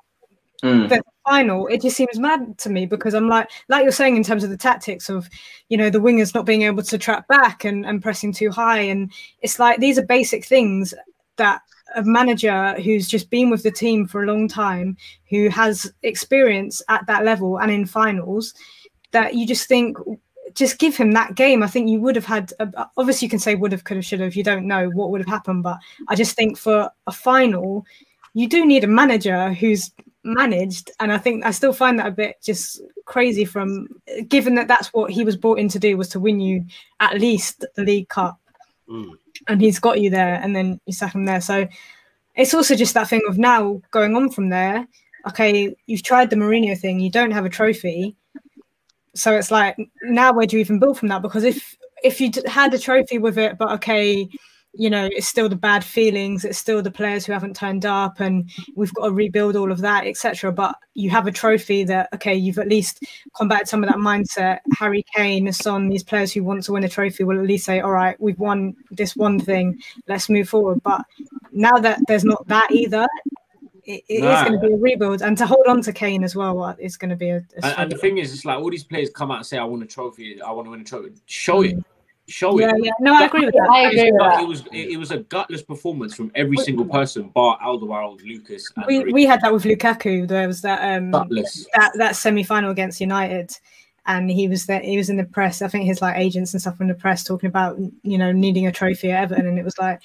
Mm. 0.63 0.99
Final, 1.25 1.67
it 1.67 1.81
just 1.81 1.97
seems 1.97 2.19
mad 2.19 2.57
to 2.59 2.69
me 2.69 2.85
because 2.85 3.13
I'm 3.13 3.27
like, 3.27 3.49
like 3.67 3.83
you're 3.83 3.91
saying 3.91 4.15
in 4.15 4.23
terms 4.23 4.43
of 4.43 4.49
the 4.49 4.57
tactics 4.57 5.09
of, 5.09 5.29
you 5.69 5.77
know, 5.77 5.89
the 5.89 5.99
wingers 5.99 6.33
not 6.33 6.45
being 6.45 6.61
able 6.61 6.83
to 6.83 6.97
track 6.97 7.27
back 7.27 7.65
and, 7.65 7.85
and 7.85 8.01
pressing 8.01 8.31
too 8.31 8.51
high. 8.51 8.81
And 8.81 9.11
it's 9.41 9.59
like 9.59 9.79
these 9.79 9.97
are 9.97 10.05
basic 10.05 10.45
things 10.45 10.93
that 11.37 11.61
a 11.95 12.03
manager 12.03 12.73
who's 12.81 13.07
just 13.07 13.29
been 13.29 13.49
with 13.49 13.63
the 13.63 13.71
team 13.71 14.07
for 14.07 14.23
a 14.23 14.27
long 14.27 14.47
time, 14.47 14.97
who 15.29 15.49
has 15.49 15.91
experience 16.03 16.81
at 16.89 17.05
that 17.07 17.25
level 17.25 17.57
and 17.59 17.71
in 17.71 17.85
finals, 17.85 18.53
that 19.11 19.33
you 19.33 19.47
just 19.47 19.67
think, 19.67 19.97
just 20.53 20.77
give 20.77 20.95
him 20.95 21.11
that 21.11 21.35
game. 21.35 21.63
I 21.63 21.67
think 21.67 21.89
you 21.89 21.99
would 22.01 22.15
have 22.15 22.25
had, 22.25 22.53
a, 22.59 22.87
obviously, 22.97 23.25
you 23.25 23.29
can 23.29 23.39
say 23.39 23.55
would 23.55 23.71
have, 23.71 23.83
could 23.83 23.97
have, 23.97 24.05
should 24.05 24.19
have. 24.19 24.35
You 24.35 24.43
don't 24.43 24.67
know 24.67 24.89
what 24.89 25.09
would 25.09 25.21
have 25.21 25.27
happened, 25.27 25.63
but 25.63 25.77
I 26.07 26.15
just 26.15 26.35
think 26.35 26.57
for 26.57 26.89
a 27.07 27.11
final, 27.11 27.85
you 28.33 28.47
do 28.47 28.65
need 28.65 28.83
a 28.83 28.87
manager 28.87 29.53
who's 29.53 29.91
managed. 30.25 30.91
And 30.99 31.13
I 31.13 31.17
think 31.17 31.45
I 31.45 31.51
still 31.51 31.73
find 31.73 31.97
that 31.99 32.07
a 32.07 32.11
bit 32.11 32.37
just 32.43 32.81
crazy 33.05 33.45
from 33.45 33.87
given 34.27 34.55
that 34.55 34.67
that's 34.67 34.91
what 34.93 35.11
he 35.11 35.23
was 35.23 35.37
brought 35.37 35.59
in 35.59 35.69
to 35.69 35.79
do 35.79 35.95
was 35.95 36.09
to 36.09 36.19
win 36.19 36.39
you 36.39 36.65
at 36.99 37.19
least 37.21 37.65
the 37.75 37.83
League 37.83 38.09
Cup 38.09 38.39
Mm. 38.89 39.13
and 39.47 39.61
he's 39.61 39.79
got 39.79 39.99
you 39.99 40.11
there 40.11 40.35
and 40.35 40.55
then 40.55 40.79
you 40.85 40.93
sack 40.93 41.15
him 41.15 41.25
there. 41.25 41.41
So 41.41 41.67
it's 42.35 42.53
also 42.53 42.75
just 42.75 42.93
that 42.93 43.09
thing 43.09 43.21
of 43.27 43.37
now 43.37 43.81
going 43.91 44.15
on 44.15 44.29
from 44.29 44.49
there. 44.49 44.87
Okay, 45.27 45.75
you've 45.87 46.03
tried 46.03 46.29
the 46.29 46.35
Mourinho 46.35 46.77
thing, 46.77 46.99
you 46.99 47.09
don't 47.09 47.31
have 47.31 47.45
a 47.45 47.49
trophy. 47.49 48.15
So 49.15 49.35
it's 49.35 49.49
like 49.49 49.75
now 50.03 50.33
where 50.33 50.45
do 50.45 50.55
you 50.55 50.59
even 50.59 50.77
build 50.77 50.99
from 50.99 51.07
that? 51.07 51.23
Because 51.23 51.43
if 51.43 51.75
if 52.03 52.21
you 52.21 52.31
had 52.45 52.73
a 52.73 52.79
trophy 52.79 53.17
with 53.17 53.39
it, 53.39 53.57
but 53.57 53.71
okay, 53.71 54.29
you 54.77 54.89
know, 54.89 55.07
it's 55.11 55.27
still 55.27 55.49
the 55.49 55.55
bad 55.55 55.83
feelings, 55.83 56.43
it's 56.45 56.57
still 56.57 56.81
the 56.81 56.91
players 56.91 57.25
who 57.25 57.33
haven't 57.33 57.55
turned 57.55 57.85
up, 57.85 58.19
and 58.19 58.49
we've 58.75 58.93
got 58.93 59.05
to 59.05 59.11
rebuild 59.11 59.55
all 59.55 59.71
of 59.71 59.79
that, 59.79 60.05
etc. 60.05 60.51
But 60.51 60.75
you 60.93 61.09
have 61.09 61.27
a 61.27 61.31
trophy 61.31 61.83
that 61.85 62.09
okay, 62.13 62.35
you've 62.35 62.59
at 62.59 62.67
least 62.67 63.03
combated 63.35 63.67
some 63.67 63.83
of 63.83 63.89
that 63.89 63.97
mindset. 63.97 64.59
Harry 64.77 65.05
Kane, 65.15 65.51
Son, 65.53 65.89
these 65.89 66.03
players 66.03 66.33
who 66.33 66.43
want 66.43 66.63
to 66.63 66.73
win 66.73 66.83
a 66.83 66.89
trophy 66.89 67.23
will 67.23 67.39
at 67.39 67.47
least 67.47 67.65
say, 67.65 67.79
All 67.79 67.91
right, 67.91 68.19
we've 68.19 68.39
won 68.39 68.75
this 68.91 69.15
one 69.15 69.39
thing, 69.39 69.79
let's 70.07 70.29
move 70.29 70.49
forward. 70.49 70.81
But 70.83 71.05
now 71.51 71.77
that 71.77 71.99
there's 72.07 72.25
not 72.25 72.47
that 72.47 72.71
either, 72.71 73.07
it, 73.85 74.03
it 74.09 74.15
is 74.15 74.21
Nah. 74.23 74.43
going 74.45 74.59
to 74.59 74.67
be 74.67 74.73
a 74.73 74.77
rebuild. 74.77 75.21
And 75.21 75.37
to 75.37 75.45
hold 75.45 75.65
on 75.67 75.81
to 75.83 75.93
Kane 75.93 76.23
as 76.23 76.35
well, 76.35 76.61
uh, 76.63 76.75
it's 76.79 76.97
going 76.97 77.11
to 77.11 77.15
be 77.15 77.29
a, 77.29 77.37
a 77.37 77.65
And, 77.65 77.75
and 77.77 77.91
the 77.91 77.97
thing 77.97 78.17
is, 78.17 78.33
it's 78.33 78.45
like 78.45 78.57
all 78.57 78.69
these 78.69 78.83
players 78.83 79.09
come 79.09 79.31
out 79.31 79.37
and 79.37 79.45
say, 79.45 79.57
"I 79.57 79.63
want 79.63 79.83
a 79.83 79.85
trophy. 79.85 80.41
I 80.41 80.51
want 80.51 80.65
to 80.65 80.71
win 80.71 80.81
a 80.81 80.83
trophy." 80.83 81.13
Show 81.25 81.61
it. 81.61 81.75
Show 82.27 82.59
Yeah, 82.59 82.71
it. 82.75 82.85
yeah. 82.85 82.91
No, 82.99 83.13
I 83.13 83.25
agree 83.25 83.45
with 83.45 83.53
that. 83.53 83.69
I 83.69 83.81
agree 83.87 84.11
with 84.11 84.19
that. 84.19 84.41
It 84.41 84.47
was 84.47 84.61
it, 84.71 84.89
it 84.93 84.97
was 84.97 85.11
a 85.11 85.19
gutless 85.19 85.61
performance 85.61 86.15
from 86.15 86.31
every 86.33 86.57
single 86.57 86.85
person, 86.85 87.29
bar 87.29 87.59
Alderweireld, 87.63 88.21
Lucas, 88.25 88.67
and 88.75 88.85
We 88.87 89.03
Rick. 89.03 89.13
we 89.13 89.25
had 89.25 89.41
that 89.41 89.53
with 89.53 89.63
Lukaku. 89.63 90.27
There 90.27 90.47
was 90.47 90.61
that 90.63 90.97
um 90.97 91.11
gutless. 91.11 91.67
that 91.75 91.91
that 91.97 92.15
semi 92.15 92.43
final 92.43 92.71
against 92.71 92.99
United, 92.99 93.51
and 94.07 94.29
he 94.31 94.47
was 94.47 94.65
there. 94.65 94.79
He 94.79 94.97
was 94.97 95.09
in 95.11 95.17
the 95.17 95.23
press. 95.23 95.61
I 95.61 95.67
think 95.67 95.85
his 95.85 96.01
like 96.01 96.17
agents 96.17 96.53
and 96.53 96.61
stuff 96.61 96.79
were 96.79 96.83
in 96.83 96.89
the 96.89 96.95
press 96.95 97.23
talking 97.23 97.47
about 97.47 97.77
you 98.01 98.17
know 98.17 98.31
needing 98.31 98.65
a 98.65 98.71
trophy 98.71 99.11
at 99.11 99.23
Everton, 99.23 99.47
and 99.47 99.59
it 99.59 99.65
was 99.65 99.77
like 99.77 100.01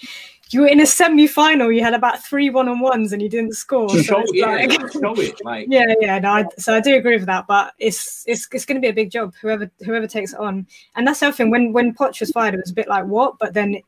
you 0.50 0.62
were 0.62 0.66
in 0.66 0.80
a 0.80 0.86
semi 0.86 1.26
final. 1.26 1.70
You 1.70 1.82
had 1.82 1.94
about 1.94 2.22
three 2.22 2.50
one 2.50 2.68
on 2.68 2.80
ones, 2.80 3.12
and 3.12 3.22
you 3.22 3.28
didn't 3.28 3.54
score. 3.54 3.88
So 3.88 4.02
Show, 4.02 4.24
yeah, 4.32 4.46
like- 4.46 4.92
show 4.92 5.14
it. 5.20 5.44
Like 5.44 5.66
yeah, 5.70 5.94
yeah. 6.00 6.18
No, 6.18 6.30
I, 6.30 6.44
so 6.58 6.74
I 6.74 6.80
do 6.80 6.96
agree 6.96 7.16
with 7.16 7.26
that, 7.26 7.46
but 7.46 7.72
it's 7.78 8.24
it's 8.26 8.48
it's 8.52 8.64
going 8.64 8.80
to 8.80 8.84
be 8.84 8.88
a 8.90 8.92
big 8.92 9.10
job. 9.10 9.34
Whoever 9.40 9.70
whoever 9.84 10.06
takes 10.06 10.32
it 10.32 10.40
on, 10.40 10.66
and 10.96 11.06
that's 11.06 11.20
the 11.20 11.26
other 11.26 11.36
thing. 11.36 11.50
When 11.50 11.72
when 11.72 11.94
Poch 11.94 12.20
was 12.20 12.30
fired, 12.30 12.54
it 12.54 12.60
was 12.62 12.70
a 12.70 12.74
bit 12.74 12.88
like 12.88 13.04
what, 13.06 13.38
but 13.38 13.54
then. 13.54 13.80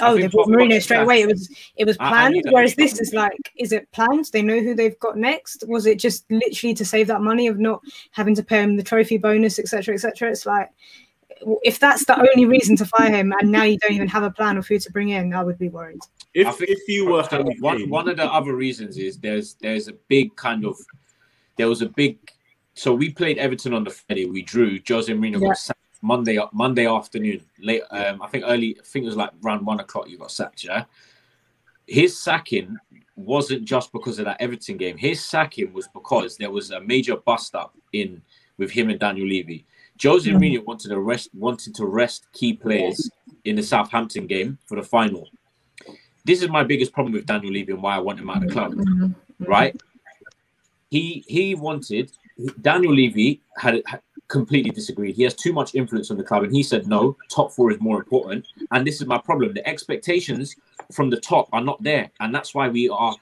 Oh, 0.00 0.16
they 0.16 0.28
brought 0.28 0.46
Poch- 0.46 0.54
Mourinho 0.54 0.80
straight 0.80 1.00
away. 1.00 1.22
It 1.22 1.26
was 1.26 1.50
it 1.74 1.84
was 1.84 1.96
planned. 1.96 2.44
Whereas 2.50 2.76
this 2.76 3.00
is 3.00 3.12
like, 3.12 3.32
is 3.56 3.72
it 3.72 3.90
planned? 3.90 4.30
They 4.32 4.42
know 4.42 4.60
who 4.60 4.76
they've 4.76 4.98
got 5.00 5.16
next. 5.16 5.64
Was 5.66 5.86
it 5.86 5.98
just 5.98 6.24
literally 6.30 6.72
to 6.74 6.84
save 6.84 7.08
that 7.08 7.20
money 7.20 7.48
of 7.48 7.58
not 7.58 7.82
having 8.12 8.36
to 8.36 8.44
pay 8.44 8.62
him 8.62 8.76
the 8.76 8.84
trophy 8.84 9.16
bonus, 9.18 9.58
etc., 9.58 9.94
etc.? 9.94 10.30
It's 10.30 10.46
like 10.46 10.70
if 11.62 11.78
that's 11.78 12.04
the 12.04 12.18
only 12.18 12.46
reason 12.46 12.76
to 12.76 12.84
fire 12.84 13.10
him, 13.10 13.32
and 13.40 13.50
now 13.50 13.64
you 13.64 13.78
don't 13.78 13.92
even 13.92 14.08
have 14.08 14.22
a 14.22 14.30
plan 14.30 14.56
of 14.56 14.66
who 14.66 14.78
to 14.78 14.92
bring 14.92 15.10
in, 15.10 15.32
I 15.34 15.42
would 15.42 15.58
be 15.58 15.68
worried. 15.68 16.00
If 16.34 16.60
if 16.60 16.80
you 16.88 17.06
were 17.06 17.22
Harry 17.30 17.56
one 17.60 17.78
Kane, 17.78 17.90
one 17.90 18.08
of 18.08 18.16
the 18.16 18.24
other 18.32 18.54
reasons 18.54 18.96
is 18.98 19.18
there's 19.18 19.54
there's 19.54 19.88
a 19.88 19.92
big 20.08 20.34
kind 20.36 20.64
of 20.64 20.76
there 21.56 21.68
was 21.68 21.82
a 21.82 21.88
big 21.88 22.18
so 22.74 22.94
we 22.94 23.10
played 23.10 23.38
Everton 23.38 23.74
on 23.74 23.82
the 23.82 23.90
Friday, 23.90 24.26
we 24.26 24.42
drew. 24.42 24.78
Jose 24.86 25.12
Mourinho 25.12 25.40
Yeah. 25.40 25.48
got 25.48 25.58
sacked 25.58 25.80
Monday 26.02 26.38
Monday 26.52 26.86
afternoon, 26.86 27.40
late 27.60 27.82
um 27.90 28.22
I 28.22 28.28
think 28.28 28.44
early 28.46 28.76
I 28.78 28.82
think 28.84 29.04
it 29.04 29.06
was 29.06 29.16
like 29.16 29.30
around 29.44 29.64
one 29.66 29.80
o'clock 29.80 30.08
you 30.08 30.18
got 30.18 30.30
sacked, 30.30 30.64
yeah. 30.64 30.84
His 31.86 32.18
sacking 32.18 32.76
wasn't 33.16 33.64
just 33.64 33.90
because 33.92 34.18
of 34.18 34.26
that 34.26 34.40
Everton 34.40 34.76
game. 34.76 34.96
His 34.98 35.24
sacking 35.24 35.72
was 35.72 35.88
because 35.88 36.36
there 36.36 36.50
was 36.50 36.70
a 36.70 36.80
major 36.80 37.16
bust 37.16 37.54
up 37.54 37.74
in 37.92 38.22
with 38.58 38.70
him 38.70 38.90
and 38.90 39.00
Daniel 39.00 39.26
Levy. 39.26 39.64
Jose 40.02 40.30
hmm. 40.30 40.36
Mourinho 40.36 40.64
wanted 40.64 40.88
to 40.88 41.00
rest 41.00 41.30
wanted 41.34 41.74
to 41.74 41.86
rest 41.86 42.26
key 42.32 42.52
players 42.52 43.10
in 43.44 43.56
the 43.56 43.62
Southampton 43.62 44.26
game 44.26 44.58
for 44.66 44.76
the 44.76 44.82
final. 44.82 45.28
This 46.24 46.42
is 46.42 46.48
my 46.48 46.62
biggest 46.62 46.92
problem 46.92 47.12
with 47.12 47.26
Daniel 47.26 47.52
Levy 47.52 47.72
and 47.72 47.82
why 47.82 47.96
I 47.96 47.98
want 47.98 48.20
him 48.20 48.28
out 48.30 48.42
of 48.42 48.48
the 48.48 48.52
club, 48.52 48.74
hmm. 48.74 49.12
right? 49.38 49.80
He 50.90 51.24
he 51.26 51.54
wanted 51.54 52.12
Daniel 52.60 52.94
Levy 52.94 53.40
had, 53.56 53.82
had 53.86 54.00
completely 54.28 54.70
disagreed. 54.70 55.16
He 55.16 55.24
has 55.24 55.34
too 55.34 55.52
much 55.52 55.74
influence 55.74 56.10
on 56.10 56.16
the 56.16 56.22
club, 56.22 56.44
and 56.44 56.54
he 56.54 56.62
said 56.62 56.86
no. 56.86 57.16
Top 57.28 57.52
four 57.52 57.72
is 57.72 57.80
more 57.80 57.98
important, 57.98 58.46
and 58.70 58.86
this 58.86 59.00
is 59.00 59.06
my 59.06 59.18
problem. 59.18 59.54
The 59.54 59.66
expectations 59.66 60.54
from 60.92 61.10
the 61.10 61.20
top 61.20 61.48
are 61.52 61.60
not 61.60 61.82
there, 61.82 62.10
and 62.20 62.34
that's 62.34 62.54
why 62.54 62.68
we 62.68 62.88
are 62.88 63.16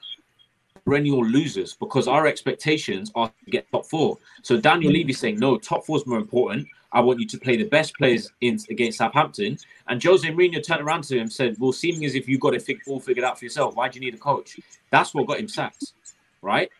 perennial 0.87 1.25
losers 1.25 1.73
because 1.73 2.07
our 2.07 2.25
expectations 2.27 3.11
are 3.13 3.27
to 3.43 3.51
get 3.51 3.69
top 3.71 3.85
four. 3.85 4.17
So 4.41 4.57
Daniel 4.57 4.91
Levy 4.91 5.11
saying 5.11 5.37
no, 5.37 5.57
top 5.57 5.85
four 5.85 5.97
is 5.97 6.07
more 6.07 6.17
important. 6.17 6.65
I 6.93 7.01
want 7.01 7.19
you 7.19 7.27
to 7.27 7.37
play 7.37 7.57
the 7.57 7.65
best 7.65 7.93
players 7.95 8.31
in 8.39 8.57
against 8.69 8.99
Southampton. 8.99 9.57
And 9.89 10.01
Jose 10.01 10.25
Mourinho 10.29 10.65
turned 10.65 10.81
around 10.81 11.03
to 11.05 11.15
him 11.15 11.23
and 11.23 11.31
said, 11.31 11.57
"Well, 11.59 11.73
seeming 11.73 12.05
as 12.05 12.15
if 12.15 12.29
you've 12.29 12.39
got 12.39 12.53
it 12.55 12.61
fig- 12.61 12.81
all 12.87 13.01
figured 13.01 13.25
out 13.25 13.37
for 13.37 13.43
yourself, 13.43 13.75
why 13.75 13.89
do 13.89 13.99
you 13.99 14.05
need 14.05 14.13
a 14.13 14.17
coach?" 14.17 14.57
That's 14.89 15.13
what 15.13 15.27
got 15.27 15.39
him 15.39 15.49
sacked, 15.49 15.91
right? 16.41 16.71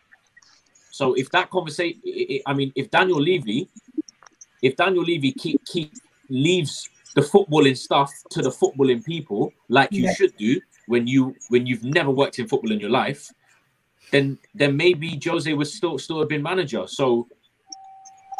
So 0.91 1.13
if 1.15 1.29
that 1.31 1.49
conversation, 1.49 2.01
I 2.45 2.53
mean, 2.53 2.71
if 2.75 2.89
Daniel 2.89 3.21
Levy, 3.21 3.67
if 4.61 4.77
Daniel 4.77 5.03
Levy 5.03 5.33
keep 5.33 5.63
keep 5.65 5.91
leaves 6.29 6.89
the 7.15 7.21
footballing 7.21 7.77
stuff 7.77 8.11
to 8.29 8.41
the 8.41 8.49
footballing 8.49 9.03
people, 9.03 9.53
like 9.67 9.91
you 9.91 10.03
Yeah. 10.03 10.13
should 10.13 10.37
do 10.37 10.61
when 10.85 11.05
you 11.07 11.35
when 11.49 11.65
you've 11.67 11.83
never 11.83 12.09
worked 12.09 12.39
in 12.39 12.47
football 12.47 12.71
in 12.71 12.79
your 12.79 12.89
life, 12.89 13.29
then 14.11 14.37
then 14.55 14.75
maybe 14.77 15.19
Jose 15.23 15.51
would 15.51 15.67
still 15.67 15.97
still 15.97 16.19
have 16.19 16.29
been 16.29 16.43
manager. 16.43 16.87
So, 16.87 17.27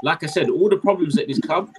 like 0.01 0.24
I 0.24 0.28
said, 0.28 0.49
all 0.49 0.70
the 0.70 0.78
problems 0.78 1.18
at 1.18 1.28
this 1.28 1.39
club 1.39 1.70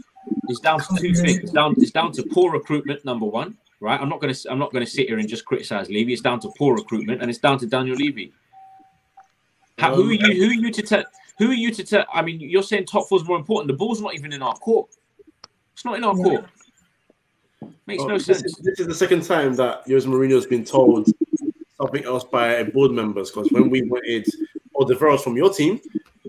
is 0.49 0.61
down 0.61 0.81
to 0.81 0.97
two 1.01 1.15
things. 1.15 1.39
It's 1.45 1.53
down 1.53 1.77
it's 1.79 1.91
down 1.91 2.13
to 2.13 2.23
poor 2.23 2.53
recruitment, 2.53 3.05
number 3.05 3.27
one. 3.27 3.57
Right, 3.81 4.01
I'm 4.01 4.09
not 4.09 4.21
gonna 4.21 4.35
I'm 4.51 4.59
not 4.59 4.73
gonna 4.73 4.87
sit 4.87 5.07
here 5.07 5.19
and 5.19 5.29
just 5.29 5.45
criticize 5.45 5.89
Levy. 5.89 6.13
It's 6.13 6.23
down 6.23 6.41
to 6.41 6.51
poor 6.59 6.75
recruitment, 6.75 7.23
and 7.23 7.31
it's 7.31 7.39
down 7.39 7.59
to 7.61 7.67
Daniel 7.67 7.97
Levy. 7.97 8.33
How, 9.79 9.95
who 9.95 10.11
are 10.11 10.13
you? 10.13 10.45
Who 10.45 10.51
are 10.51 10.55
you 10.55 10.73
to 10.73 10.83
tell? 10.83 11.05
Who 11.39 11.51
are 11.51 11.55
you 11.55 11.71
to 11.73 11.85
tell? 11.85 12.05
I 12.13 12.23
mean, 12.23 12.41
you're 12.41 12.65
saying 12.65 12.87
top 12.87 13.09
four 13.09 13.21
is 13.21 13.29
more 13.29 13.39
important. 13.39 13.69
The 13.69 13.77
ball's 13.77 14.01
not 14.01 14.15
even 14.15 14.33
in 14.33 14.43
our 14.43 14.57
court. 14.57 14.89
It's 15.75 15.85
not 15.85 15.97
in 15.97 16.03
our 16.03 16.17
Yeah. 16.17 16.25
court. 16.25 16.45
Makes 17.87 18.03
Oh, 18.03 18.07
no 18.09 18.15
this, 18.15 18.27
sense. 18.27 18.45
is, 18.45 18.55
this 18.57 18.81
is 18.81 18.89
the 18.89 18.95
second 18.95 19.23
time 19.23 19.55
that 19.55 19.85
Jose 19.89 20.09
Mourinho 20.09 20.35
has 20.35 20.47
been 20.47 20.65
told 20.65 21.09
something 21.79 22.05
else 22.05 22.25
by 22.25 22.63
board 22.65 22.93
members. 22.93 23.31
Because 23.31 23.51
when 23.53 23.71
we 23.71 23.83
wanted 23.83 24.27
Alderweireld 24.75 25.23
from 25.23 25.37
your 25.37 25.53
team, 25.53 25.81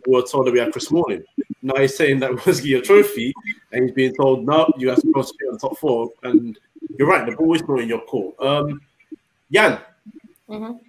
we 0.07 0.15
were 0.15 0.21
told 0.21 0.47
that 0.47 0.53
we 0.53 0.59
had 0.59 0.71
Chris 0.71 0.87
Smalling. 0.87 1.23
Now 1.61 1.75
he's 1.75 1.95
saying 1.95 2.19
that 2.19 2.29
we 2.31 2.41
must 2.45 2.63
get 2.63 2.79
a 2.79 2.81
trophy, 2.81 3.33
and 3.71 3.83
he's 3.83 3.91
being 3.93 4.15
told, 4.15 4.45
no, 4.45 4.71
you 4.77 4.89
have 4.89 5.01
to 5.01 5.11
concentrate 5.11 5.47
on 5.47 5.53
the 5.53 5.59
top 5.59 5.77
four. 5.77 6.11
And 6.23 6.57
you're 6.97 7.07
right, 7.07 7.25
the 7.25 7.35
ball 7.35 7.55
is 7.55 7.67
not 7.67 7.79
in 7.79 7.89
your 7.89 8.01
court. 8.01 8.35
Um, 8.39 8.81
Jan, 9.51 9.79
Mhm. 10.49 10.79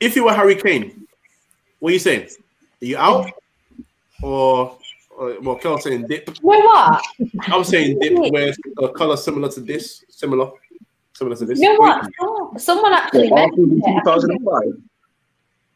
if 0.00 0.16
you 0.16 0.24
were 0.24 0.32
Harry 0.32 0.56
Kane, 0.56 1.06
what 1.78 1.90
are 1.90 1.92
you 1.92 1.98
saying? 1.98 2.28
Are 2.82 2.84
you 2.84 2.96
out? 2.96 3.30
Or, 4.22 4.78
or 5.16 5.40
well, 5.40 5.56
Kel's 5.56 5.84
saying 5.84 6.06
dip. 6.06 6.28
You 6.28 6.34
know 6.42 6.58
what? 6.60 7.02
I'm 7.48 7.64
saying 7.64 7.98
dip, 8.00 8.32
where 8.32 8.52
a 8.78 8.88
color 8.90 9.16
similar 9.16 9.50
to 9.52 9.60
this, 9.60 10.04
similar, 10.08 10.50
similar 11.14 11.36
to 11.36 11.46
this. 11.46 11.58
You 11.58 11.72
know 11.72 11.78
what? 11.78 12.10
Someone- 12.56 12.60
Someone 12.60 12.92
actually 12.92 13.30
mentioned 13.30 13.82
it. 13.84 14.00
2005. 14.04 14.62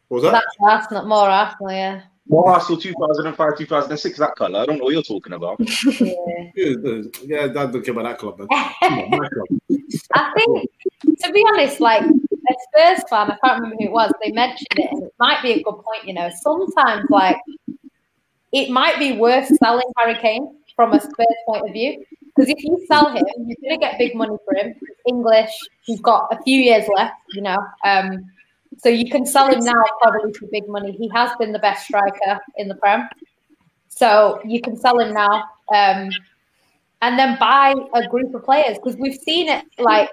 What 0.07 0.21
was 0.21 0.23
that? 0.23 0.31
That's 0.33 0.55
Arsenal, 0.61 1.05
more 1.07 1.29
Arsenal, 1.29 1.71
yeah. 1.71 2.01
More 2.27 2.49
Arsenal 2.49 2.79
2005, 2.81 3.57
2006, 3.57 4.17
that 4.19 4.35
colour. 4.35 4.59
I 4.59 4.65
don't 4.65 4.77
know 4.79 4.85
what 4.85 4.93
you're 4.93 5.03
talking 5.03 5.33
about. 5.33 5.57
yeah. 5.99 6.51
Yeah, 6.55 7.01
yeah, 7.23 7.41
I 7.43 7.47
don't 7.47 7.83
care 7.83 7.91
about 7.91 8.03
that 8.03 8.17
club, 8.17 8.39
man. 8.39 8.47
Come 8.49 8.99
on, 8.99 9.09
my 9.11 9.29
club. 9.29 9.47
I 10.13 10.31
think, 10.35 10.69
to 11.23 11.31
be 11.31 11.45
honest, 11.53 11.79
like 11.79 12.01
a 12.03 12.53
Spurs 12.73 13.03
fan, 13.09 13.31
I 13.31 13.37
can't 13.43 13.61
remember 13.61 13.75
who 13.79 13.85
it 13.85 13.91
was, 13.91 14.11
they 14.23 14.31
mentioned 14.31 14.67
it, 14.77 14.91
and 14.91 15.03
it 15.03 15.13
might 15.19 15.41
be 15.41 15.51
a 15.53 15.63
good 15.63 15.73
point, 15.75 16.05
you 16.05 16.13
know. 16.13 16.29
Sometimes, 16.41 17.05
like, 17.09 17.37
it 18.51 18.69
might 18.69 18.97
be 18.99 19.13
worth 19.17 19.47
selling 19.57 19.85
Harry 19.97 20.15
Kane 20.15 20.55
from 20.75 20.93
a 20.93 20.99
Spurs 20.99 21.27
point 21.47 21.67
of 21.67 21.73
view. 21.73 22.03
Because 22.35 22.49
if 22.49 22.63
you 22.63 22.83
sell 22.87 23.09
him, 23.09 23.25
you're 23.37 23.55
going 23.61 23.71
to 23.71 23.77
get 23.77 23.97
big 23.97 24.15
money 24.15 24.35
for 24.45 24.55
him. 24.55 24.75
English, 25.07 25.51
he's 25.83 26.01
got 26.01 26.27
a 26.31 26.41
few 26.43 26.59
years 26.59 26.85
left, 26.93 27.15
you 27.33 27.41
know. 27.41 27.57
Um, 27.83 28.29
so 28.77 28.89
you 28.89 29.09
can 29.09 29.25
sell 29.25 29.49
him 29.49 29.63
now 29.63 29.83
probably 30.01 30.33
for 30.33 30.47
big 30.47 30.67
money. 30.67 30.91
He 30.91 31.09
has 31.13 31.31
been 31.39 31.53
the 31.53 31.59
best 31.59 31.85
striker 31.85 32.39
in 32.57 32.67
the 32.67 32.75
Prem. 32.75 33.07
So 33.87 34.41
you 34.43 34.59
can 34.59 34.75
sell 34.75 34.99
him 34.99 35.13
now. 35.13 35.45
Um, 35.73 36.09
and 37.01 37.19
then 37.19 37.37
buy 37.39 37.73
a 37.93 38.07
group 38.07 38.33
of 38.33 38.43
players 38.43 38.77
because 38.77 38.97
we've 38.97 39.15
seen 39.15 39.47
it 39.47 39.63
like 39.77 40.09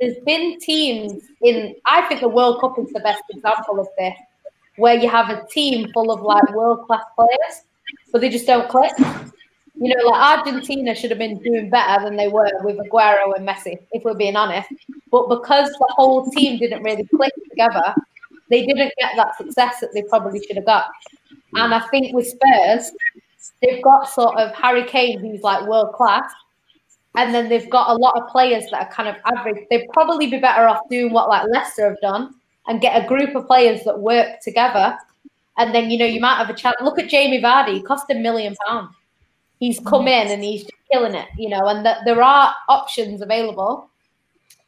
there's 0.00 0.18
been 0.26 0.58
teams 0.58 1.22
in 1.42 1.74
I 1.86 2.02
think 2.02 2.20
the 2.20 2.28
World 2.28 2.60
Cup 2.60 2.78
is 2.78 2.92
the 2.92 3.00
best 3.00 3.22
example 3.30 3.78
of 3.78 3.86
this, 3.96 4.14
where 4.76 4.96
you 4.96 5.08
have 5.08 5.30
a 5.30 5.46
team 5.46 5.90
full 5.92 6.10
of 6.10 6.22
like 6.22 6.52
world 6.54 6.86
class 6.86 7.04
players, 7.14 7.62
but 8.10 8.20
they 8.20 8.28
just 8.28 8.46
don't 8.46 8.68
click. 8.68 8.92
You 9.74 9.94
know, 9.94 10.10
like 10.10 10.38
Argentina 10.38 10.94
should 10.94 11.10
have 11.10 11.18
been 11.18 11.38
doing 11.38 11.70
better 11.70 12.04
than 12.04 12.16
they 12.16 12.28
were 12.28 12.50
with 12.62 12.76
Aguero 12.76 13.34
and 13.36 13.48
Messi, 13.48 13.78
if 13.92 14.04
we're 14.04 14.14
being 14.14 14.36
honest. 14.36 14.68
But 15.10 15.28
because 15.28 15.68
the 15.70 15.92
whole 15.96 16.30
team 16.30 16.58
didn't 16.58 16.82
really 16.82 17.06
click 17.06 17.32
together, 17.50 17.94
they 18.50 18.66
didn't 18.66 18.92
get 18.98 19.12
that 19.16 19.36
success 19.36 19.80
that 19.80 19.90
they 19.94 20.02
probably 20.02 20.42
should 20.46 20.56
have 20.56 20.66
got. 20.66 20.86
And 21.54 21.74
I 21.74 21.80
think 21.88 22.14
with 22.14 22.26
Spurs, 22.26 22.92
they've 23.62 23.82
got 23.82 24.08
sort 24.08 24.36
of 24.36 24.54
Harry 24.54 24.84
Kane, 24.84 25.18
who's 25.18 25.40
like 25.42 25.66
world 25.66 25.94
class, 25.94 26.30
and 27.14 27.34
then 27.34 27.48
they've 27.48 27.68
got 27.70 27.90
a 27.90 27.94
lot 27.94 28.20
of 28.20 28.28
players 28.28 28.64
that 28.70 28.86
are 28.86 28.92
kind 28.92 29.08
of 29.08 29.16
average. 29.24 29.66
They'd 29.70 29.88
probably 29.92 30.28
be 30.28 30.38
better 30.38 30.66
off 30.66 30.80
doing 30.90 31.12
what 31.12 31.28
like 31.28 31.46
Leicester 31.48 31.88
have 31.88 32.00
done 32.00 32.34
and 32.68 32.80
get 32.80 33.02
a 33.02 33.06
group 33.06 33.34
of 33.34 33.46
players 33.46 33.84
that 33.84 33.98
work 33.98 34.40
together. 34.40 34.96
And 35.58 35.74
then 35.74 35.90
you 35.90 35.98
know 35.98 36.06
you 36.06 36.20
might 36.20 36.36
have 36.36 36.48
a 36.48 36.54
chance. 36.54 36.76
Look 36.80 36.98
at 36.98 37.08
Jamie 37.08 37.40
Vardy; 37.42 37.84
cost 37.84 38.06
a 38.10 38.14
million 38.14 38.56
pounds. 38.66 38.94
He's 39.62 39.78
come 39.78 40.08
in 40.08 40.26
and 40.34 40.42
he's 40.42 40.62
just 40.62 40.72
killing 40.90 41.14
it, 41.14 41.28
you 41.38 41.48
know. 41.48 41.64
And 41.66 41.86
that 41.86 41.98
there 42.04 42.20
are 42.20 42.52
options 42.68 43.22
available 43.22 43.88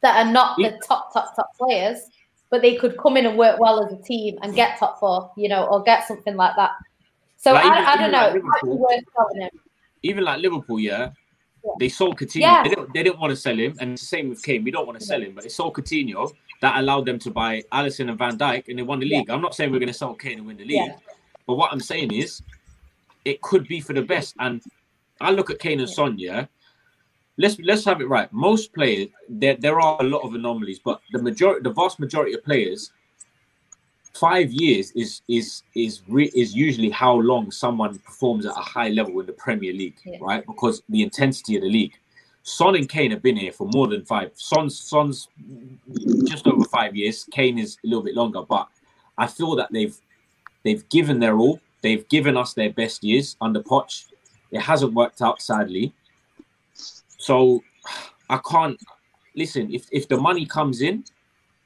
that 0.01 0.25
are 0.25 0.31
not 0.31 0.55
the 0.55 0.79
top, 0.87 1.11
top, 1.11 1.35
top 1.35 1.49
players, 1.57 1.99
but 2.49 2.61
they 2.61 2.75
could 2.75 2.97
come 2.97 3.17
in 3.17 3.25
and 3.25 3.37
work 3.37 3.59
well 3.59 3.83
as 3.85 3.91
a 3.91 4.01
team 4.01 4.37
and 4.41 4.55
get 4.55 4.79
top 4.79 4.97
four, 5.01 5.31
you 5.35 5.49
know, 5.49 5.65
or 5.65 5.83
get 5.83 6.07
something 6.07 6.37
like 6.37 6.55
that. 6.55 6.71
So 7.35 7.51
Like, 7.51 7.65
I, 7.65 7.67
even- 7.73 7.85
I 7.85 7.95
don't 7.97 8.11
know. 8.11 8.27
like 8.27 8.35
it 8.35 8.43
Liverpool. 8.43 8.77
worth 8.77 9.35
him. 9.37 9.49
Even 10.03 10.23
like 10.23 10.39
Liverpool, 10.39 10.79
yeah, 10.79 11.09
Yeah. 11.65 11.71
they 11.79 11.89
sold 11.89 12.17
Coutinho. 12.17 12.41
Yeah. 12.41 12.63
They 12.63 12.69
didn't. 12.69 12.93
They 12.93 13.03
didn't 13.03 13.19
want 13.19 13.31
to 13.31 13.35
sell 13.35 13.57
him, 13.57 13.75
and 13.81 13.91
it's 13.93 14.01
the 14.03 14.07
same 14.07 14.29
with 14.29 14.41
Kane. 14.43 14.63
We 14.63 14.71
don't 14.71 14.87
want 14.87 14.97
to 14.99 15.05
sell 15.05 15.21
him, 15.21 15.33
but 15.35 15.43
they 15.43 15.49
sold 15.49 15.73
Coutinho. 15.73 16.31
That 16.61 16.79
allowed 16.79 17.05
them 17.05 17.19
to 17.19 17.31
buy 17.31 17.63
Alisson 17.73 18.07
and 18.09 18.17
Van 18.17 18.37
Dijk, 18.37 18.69
and 18.69 18.79
they 18.79 18.83
won 18.83 18.99
the 19.01 19.07
Yeah. 19.07 19.17
league. 19.17 19.29
I'm 19.29 19.41
not 19.41 19.55
saying 19.55 19.71
we're 19.73 19.79
going 19.79 19.87
to 19.97 19.99
sell 20.03 20.13
Kane 20.13 20.37
and 20.37 20.47
win 20.47 20.55
the 20.55 20.63
league, 20.63 20.87
Yeah. 20.87 20.95
but 21.47 21.55
what 21.55 21.73
I'm 21.73 21.81
saying 21.81 22.13
is, 22.13 22.41
it 23.25 23.41
could 23.41 23.67
be 23.67 23.81
for 23.81 23.91
the 23.93 24.03
best. 24.03 24.35
And 24.39 24.61
I 25.21 25.31
look 25.31 25.49
at 25.49 25.59
Kane 25.59 25.79
and 25.79 25.89
Son, 25.89 26.17
yeah. 26.17 26.45
let's 27.37 27.57
let's 27.59 27.85
have 27.85 28.01
it 28.01 28.07
right. 28.09 28.31
Most 28.33 28.73
players, 28.73 29.07
there 29.29 29.55
there 29.55 29.79
are 29.79 29.97
a 30.01 30.03
lot 30.03 30.21
of 30.23 30.33
anomalies, 30.35 30.79
but 30.79 31.01
the 31.11 31.21
majority, 31.21 31.61
the 31.63 31.73
vast 31.73 31.99
majority 31.99 32.33
of 32.33 32.43
players, 32.43 32.91
five 34.13 34.51
years 34.51 34.91
is 34.91 35.21
is 35.27 35.63
is 35.75 36.01
re, 36.07 36.31
is 36.35 36.55
usually 36.55 36.89
how 36.89 37.15
long 37.15 37.51
someone 37.51 37.97
performs 37.99 38.45
at 38.45 38.51
a 38.53 38.61
high 38.75 38.89
level 38.89 39.19
in 39.19 39.25
the 39.25 39.33
Premier 39.33 39.73
League, 39.73 39.97
Yeah. 40.05 40.17
right? 40.21 40.45
Because 40.45 40.81
the 40.89 41.01
intensity 41.01 41.55
of 41.55 41.61
the 41.63 41.69
league. 41.69 41.93
Son 42.47 42.75
and 42.75 42.87
Kane 42.87 43.09
have 43.09 43.23
been 43.23 43.35
here 43.35 43.51
for 43.51 43.67
more 43.73 43.87
than 43.87 44.05
five. 44.05 44.31
Son's 44.35 44.77
Son's 44.79 45.29
just 46.25 46.45
over 46.45 46.63
five 46.65 46.95
years. 46.95 47.27
Kane 47.31 47.57
is 47.57 47.77
a 47.83 47.87
little 47.87 48.03
bit 48.03 48.13
longer, 48.15 48.43
but 48.43 48.67
I 49.17 49.25
feel 49.27 49.55
that 49.55 49.69
they've 49.71 49.97
they've 50.63 50.87
given 50.89 51.19
their 51.19 51.37
all. 51.37 51.59
They've 51.81 52.07
given 52.09 52.37
us 52.37 52.53
their 52.53 52.71
best 52.71 53.03
years 53.03 53.35
under 53.41 53.61
Poch. 53.61 54.05
It 54.51 54.61
hasn't 54.61 54.93
worked 54.93 55.21
out, 55.21 55.41
sadly. 55.41 55.93
So 57.17 57.63
I 58.29 58.39
can't 58.49 58.79
listen. 59.35 59.73
If 59.73 59.87
if 59.91 60.07
the 60.07 60.17
money 60.17 60.45
comes 60.45 60.81
in, 60.81 61.03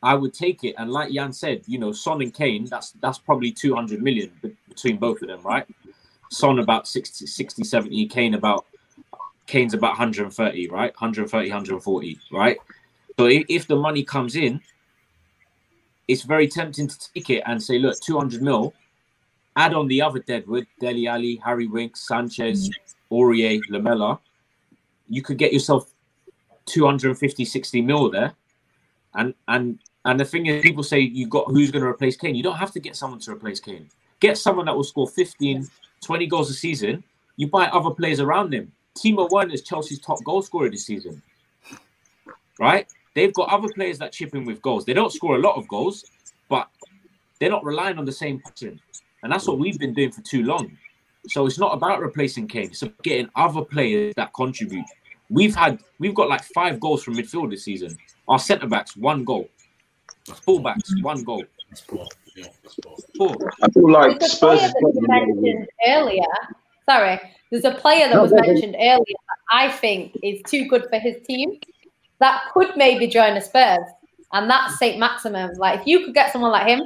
I 0.02 0.16
would 0.16 0.34
take 0.34 0.64
it. 0.64 0.76
And 0.78 0.92
like 0.92 1.12
Jan 1.12 1.34
said, 1.34 1.64
you 1.68 1.80
know, 1.80 1.92
Son 1.92 2.22
and 2.22 2.34
Kane, 2.34 2.66
that's 2.66 2.92
that's 3.02 3.18
probably 3.18 3.52
200 3.52 4.02
million 4.02 4.32
between 4.68 4.98
both 4.98 5.22
of 5.22 5.28
them, 5.28 5.42
right? 5.42 5.66
Son 6.32 6.60
about 6.60 6.88
60, 6.88 7.26
60 7.26 7.64
70, 7.64 8.08
Kane 8.08 8.36
about 8.36 8.66
Kane's 9.48 9.74
about 9.74 9.92
130, 9.92 10.70
right? 10.70 10.92
130, 10.92 11.50
140, 11.50 12.20
right? 12.32 12.58
So 13.18 13.26
if, 13.26 13.46
if 13.50 13.68
the 13.68 13.76
money 13.76 14.04
comes 14.04 14.36
in, 14.36 14.62
it's 16.08 16.22
very 16.22 16.48
tempting 16.48 16.88
to 16.88 17.14
take 17.14 17.30
it 17.30 17.44
and 17.46 17.62
say, 17.62 17.80
look, 17.80 18.00
200 18.00 18.42
mil, 18.42 18.74
add 19.60 19.74
on 19.74 19.88
the 19.88 20.02
other 20.02 20.20
Deadwood, 20.20 20.66
Dele 20.80 21.08
Alli, 21.08 21.36
Harry 21.44 21.68
Winks, 21.68 22.08
Sanchez, 22.08 22.70
Aurier, 23.12 23.62
Lamela, 23.70 24.20
you 25.10 25.22
could 25.22 25.38
get 25.38 25.52
yourself 25.52 25.92
250, 26.68 27.44
60 27.44 27.82
mil 27.82 28.10
there. 28.10 28.34
And 29.16 29.34
and 29.48 29.80
and 30.06 30.20
the 30.20 30.26
thing 30.26 30.46
is, 30.46 30.62
people 30.62 30.84
say 30.84 31.00
you 31.00 31.28
got 31.28 31.48
who's 31.48 31.72
going 31.72 31.84
to 31.84 31.90
replace 31.90 32.16
Kane. 32.16 32.36
You 32.36 32.44
don't 32.44 32.58
have 32.58 32.72
to 32.72 32.80
get 32.80 32.96
someone 32.96 33.20
to 33.22 33.32
replace 33.32 33.60
Kane. 33.60 33.90
Get 34.20 34.38
someone 34.38 34.66
that 34.68 34.76
will 34.76 34.84
score 34.84 35.08
15, 35.08 35.68
20 36.02 36.28
goals 36.28 36.50
a 36.50 36.54
season. 36.54 37.04
You 37.36 37.48
buy 37.48 37.68
other 37.68 37.90
players 37.90 38.20
around 38.20 38.54
him. 38.54 38.72
Timo 38.96 39.30
Werner 39.30 39.54
is 39.54 39.62
Chelsea's 39.62 40.00
top 40.00 40.24
goal 40.24 40.42
scorer 40.42 40.70
this 40.70 40.86
season. 40.86 41.22
Right? 42.60 42.88
They've 43.14 43.34
got 43.34 43.50
other 43.50 43.70
players 43.74 43.98
that 44.00 44.12
chip 44.12 44.36
in 44.36 44.46
with 44.46 44.62
goals. 44.62 44.86
They 44.86 44.94
don't 44.94 45.12
score 45.12 45.36
a 45.36 45.40
lot 45.40 45.56
of 45.56 45.68
goals, 45.68 46.06
but 46.50 46.68
they're 47.40 47.50
not 47.50 47.66
relying 47.66 47.98
on 47.98 48.06
the 48.06 48.12
same 48.12 48.40
pattern. 48.40 48.80
And 49.24 49.32
that's 49.32 49.48
what 49.48 49.60
we've 49.60 49.78
been 49.78 49.94
doing 49.94 50.12
for 50.12 50.22
too 50.22 50.44
long. 50.44 50.78
So 51.28 51.46
it's 51.46 51.60
not 51.60 51.74
about 51.74 52.00
replacing 52.02 52.48
Kane. 52.48 52.66
It's 52.72 52.82
about 52.82 53.02
getting 53.04 53.30
other 53.36 53.62
players 53.62 54.14
that 54.16 54.34
contribute. 54.34 54.86
We've 55.30 55.54
had 55.56 55.80
we've 56.00 56.16
got 56.16 56.30
like 56.30 56.44
five 56.44 56.80
goals 56.80 57.04
from 57.04 57.16
midfield 57.16 57.52
this 57.52 57.64
season. 57.64 57.98
Our 58.28 58.40
centre 58.40 58.68
backs, 58.68 58.96
one 58.98 59.24
goal. 59.26 59.50
Fullbacks, 60.26 61.02
one 61.02 61.24
goal. 61.24 61.44
That's 61.70 61.82
poor. 61.82 62.06
Yeah, 62.36 62.46
that's 62.64 62.76
poor. 62.84 62.96
Four. 63.18 63.52
I 63.62 63.70
feel 63.70 63.92
like 63.92 64.20
There's 64.20 64.34
Spurs. 64.34 64.62
is 64.62 64.72
that 64.72 64.92
you 64.96 65.08
mentioned 65.08 65.68
earlier. 65.88 66.24
Sorry, 66.88 67.20
there's 67.52 67.66
a 67.66 67.72
player 67.76 68.08
that 68.08 68.16
No, 68.16 68.22
was 68.24 68.32
go 68.32 68.38
ahead. 68.38 68.54
mentioned 68.54 68.76
earlier 68.80 68.98
that 68.98 69.38
I 69.52 69.70
think 69.72 70.18
is 70.24 70.42
too 70.48 70.68
good 70.68 70.88
for 70.90 70.98
his 71.00 71.18
team. 71.28 71.60
That 72.20 72.44
could 72.54 72.76
maybe 72.76 73.08
join 73.08 73.36
the 73.36 73.42
Spurs, 73.42 73.86
and 74.34 74.50
that's 74.50 74.80
Saint-Maximin. 74.80 75.56
Like 75.58 75.82
if 75.82 75.88
you 75.88 76.06
could 76.06 76.14
get 76.14 76.32
someone 76.32 76.52
like 76.52 76.68
him, 76.68 76.82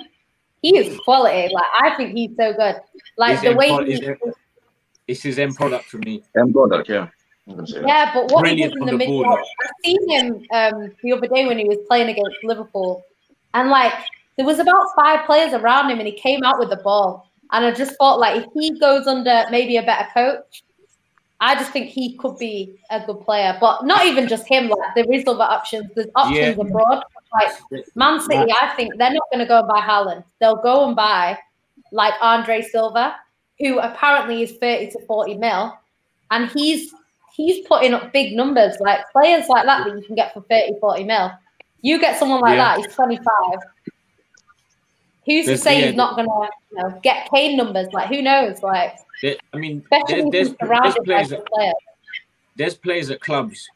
he 0.64 0.76
is 0.77 0.99
quality. 1.02 1.53
Like 1.53 1.72
I 1.81 1.95
think 1.95 2.15
he's 2.18 2.31
so 2.35 2.53
good. 2.53 2.77
Like 3.18 3.35
Is 3.35 3.41
the 3.44 3.53
way 3.56 3.68
qual- 3.68 3.85
he, 3.85 3.94
is 3.94 3.99
it- 4.02 4.19
It's 5.07 5.22
his 5.22 5.38
end 5.38 5.56
product 5.56 5.85
for 5.85 5.98
me. 5.99 6.23
I'm 6.35 6.52
product, 6.52 6.90
yeah. 6.90 7.07
I'm 7.48 7.56
gonna 7.56 7.68
say 7.68 7.80
that. 7.81 7.88
yeah, 7.88 8.11
but 8.14 8.31
what 8.31 8.40
Brilliant 8.41 8.73
he 8.73 8.80
does 8.80 8.90
in 8.90 8.98
the 8.98 8.98
the 8.98 9.06
ball, 9.06 9.19
middle. 9.22 9.38
I 9.38 9.68
seen 9.84 10.10
him 10.10 10.27
um, 10.53 10.91
the 11.03 11.11
other 11.14 11.27
day 11.27 11.45
when 11.45 11.57
he 11.60 11.65
was 11.65 11.77
playing 11.90 12.10
against 12.10 12.38
Liverpool, 12.44 13.03
and 13.53 13.69
like 13.69 13.94
there 14.38 14.45
was 14.45 14.60
about 14.60 14.85
five 14.95 15.26
players 15.27 15.53
around 15.53 15.91
him, 15.91 15.99
and 15.99 16.07
he 16.07 16.14
came 16.14 16.41
out 16.44 16.57
with 16.57 16.69
the 16.72 16.77
ball. 16.77 17.30
And 17.52 17.64
I 17.65 17.72
just 17.72 17.95
thought, 17.99 18.18
like, 18.19 18.41
if 18.41 18.49
he 18.56 18.80
goes 18.80 19.06
under 19.06 19.44
maybe 19.52 19.77
a 19.77 19.84
better 19.84 20.07
coach, 20.11 20.64
I 21.40 21.53
just 21.53 21.72
think 21.72 21.90
he 21.91 22.15
could 22.18 22.35
be 22.40 22.80
a 22.90 23.06
good 23.06 23.22
player. 23.22 23.56
But 23.61 23.85
not 23.85 24.07
even 24.07 24.27
just 24.27 24.48
him. 24.48 24.69
Like, 24.69 24.95
there 24.95 25.06
is 25.11 25.23
other 25.27 25.44
options. 25.44 25.91
There's 25.94 26.07
options 26.15 26.38
Yeah. 26.57 26.64
abroad. 26.65 27.03
Like 27.34 27.85
Man 27.95 28.19
City, 28.22 28.51
I 28.61 28.73
think 28.76 28.97
they're 28.97 29.11
not 29.11 29.23
going 29.31 29.39
to 29.39 29.45
go 29.45 29.60
and 29.60 29.68
buy 29.68 29.80
Haaland. 29.81 30.23
They'll 30.39 30.61
go 30.61 30.88
and 30.88 30.95
buy 30.95 31.38
like 31.91 32.14
Andre 32.22 32.61
Silva, 32.61 33.15
who 33.60 33.80
apparently 33.80 34.43
is 34.43 34.53
30 34.57 34.91
to 34.91 34.99
40 35.05 35.35
mil, 35.38 35.77
and 36.31 36.49
he's 36.51 36.93
he's 37.35 37.65
putting 37.68 37.93
up 37.93 38.14
big 38.14 38.35
numbers. 38.35 38.76
Like 38.80 39.10
players 39.11 39.47
like 39.49 39.65
that 39.65 39.85
that 39.88 39.95
you 39.95 40.03
can 40.03 40.15
get 40.15 40.34
for 40.34 40.41
30, 40.41 40.80
40 40.80 41.03
mil. 41.05 41.31
You 41.81 41.99
get 41.99 42.18
someone 42.19 42.39
like 42.41 42.55
Yeah. 42.57 42.76
that, 42.76 42.85
he's 42.85 42.95
25. 42.95 43.26
Who's 45.26 45.45
to 45.45 45.57
say 45.57 45.80
yeah. 45.80 45.88
he's 45.88 45.95
not 45.95 46.15
gonna 46.15 46.49
you 46.72 46.77
know, 46.77 46.99
get 47.01 47.30
Kane 47.34 47.57
numbers? 47.57 47.88
Like 47.93 48.07
who 48.10 48.22
knows? 48.22 48.61
Like 48.61 48.95
There- 49.22 49.38
I 49.53 49.57
mean, 49.57 49.81
especially 49.91 50.30
there, 50.30 50.31
there's, 50.31 50.55
there's 50.60 50.95
players 51.05 51.34
players. 51.53 51.73
there's 52.55 52.76
players 52.76 53.10
at 53.10 53.22
clubs 53.22 53.68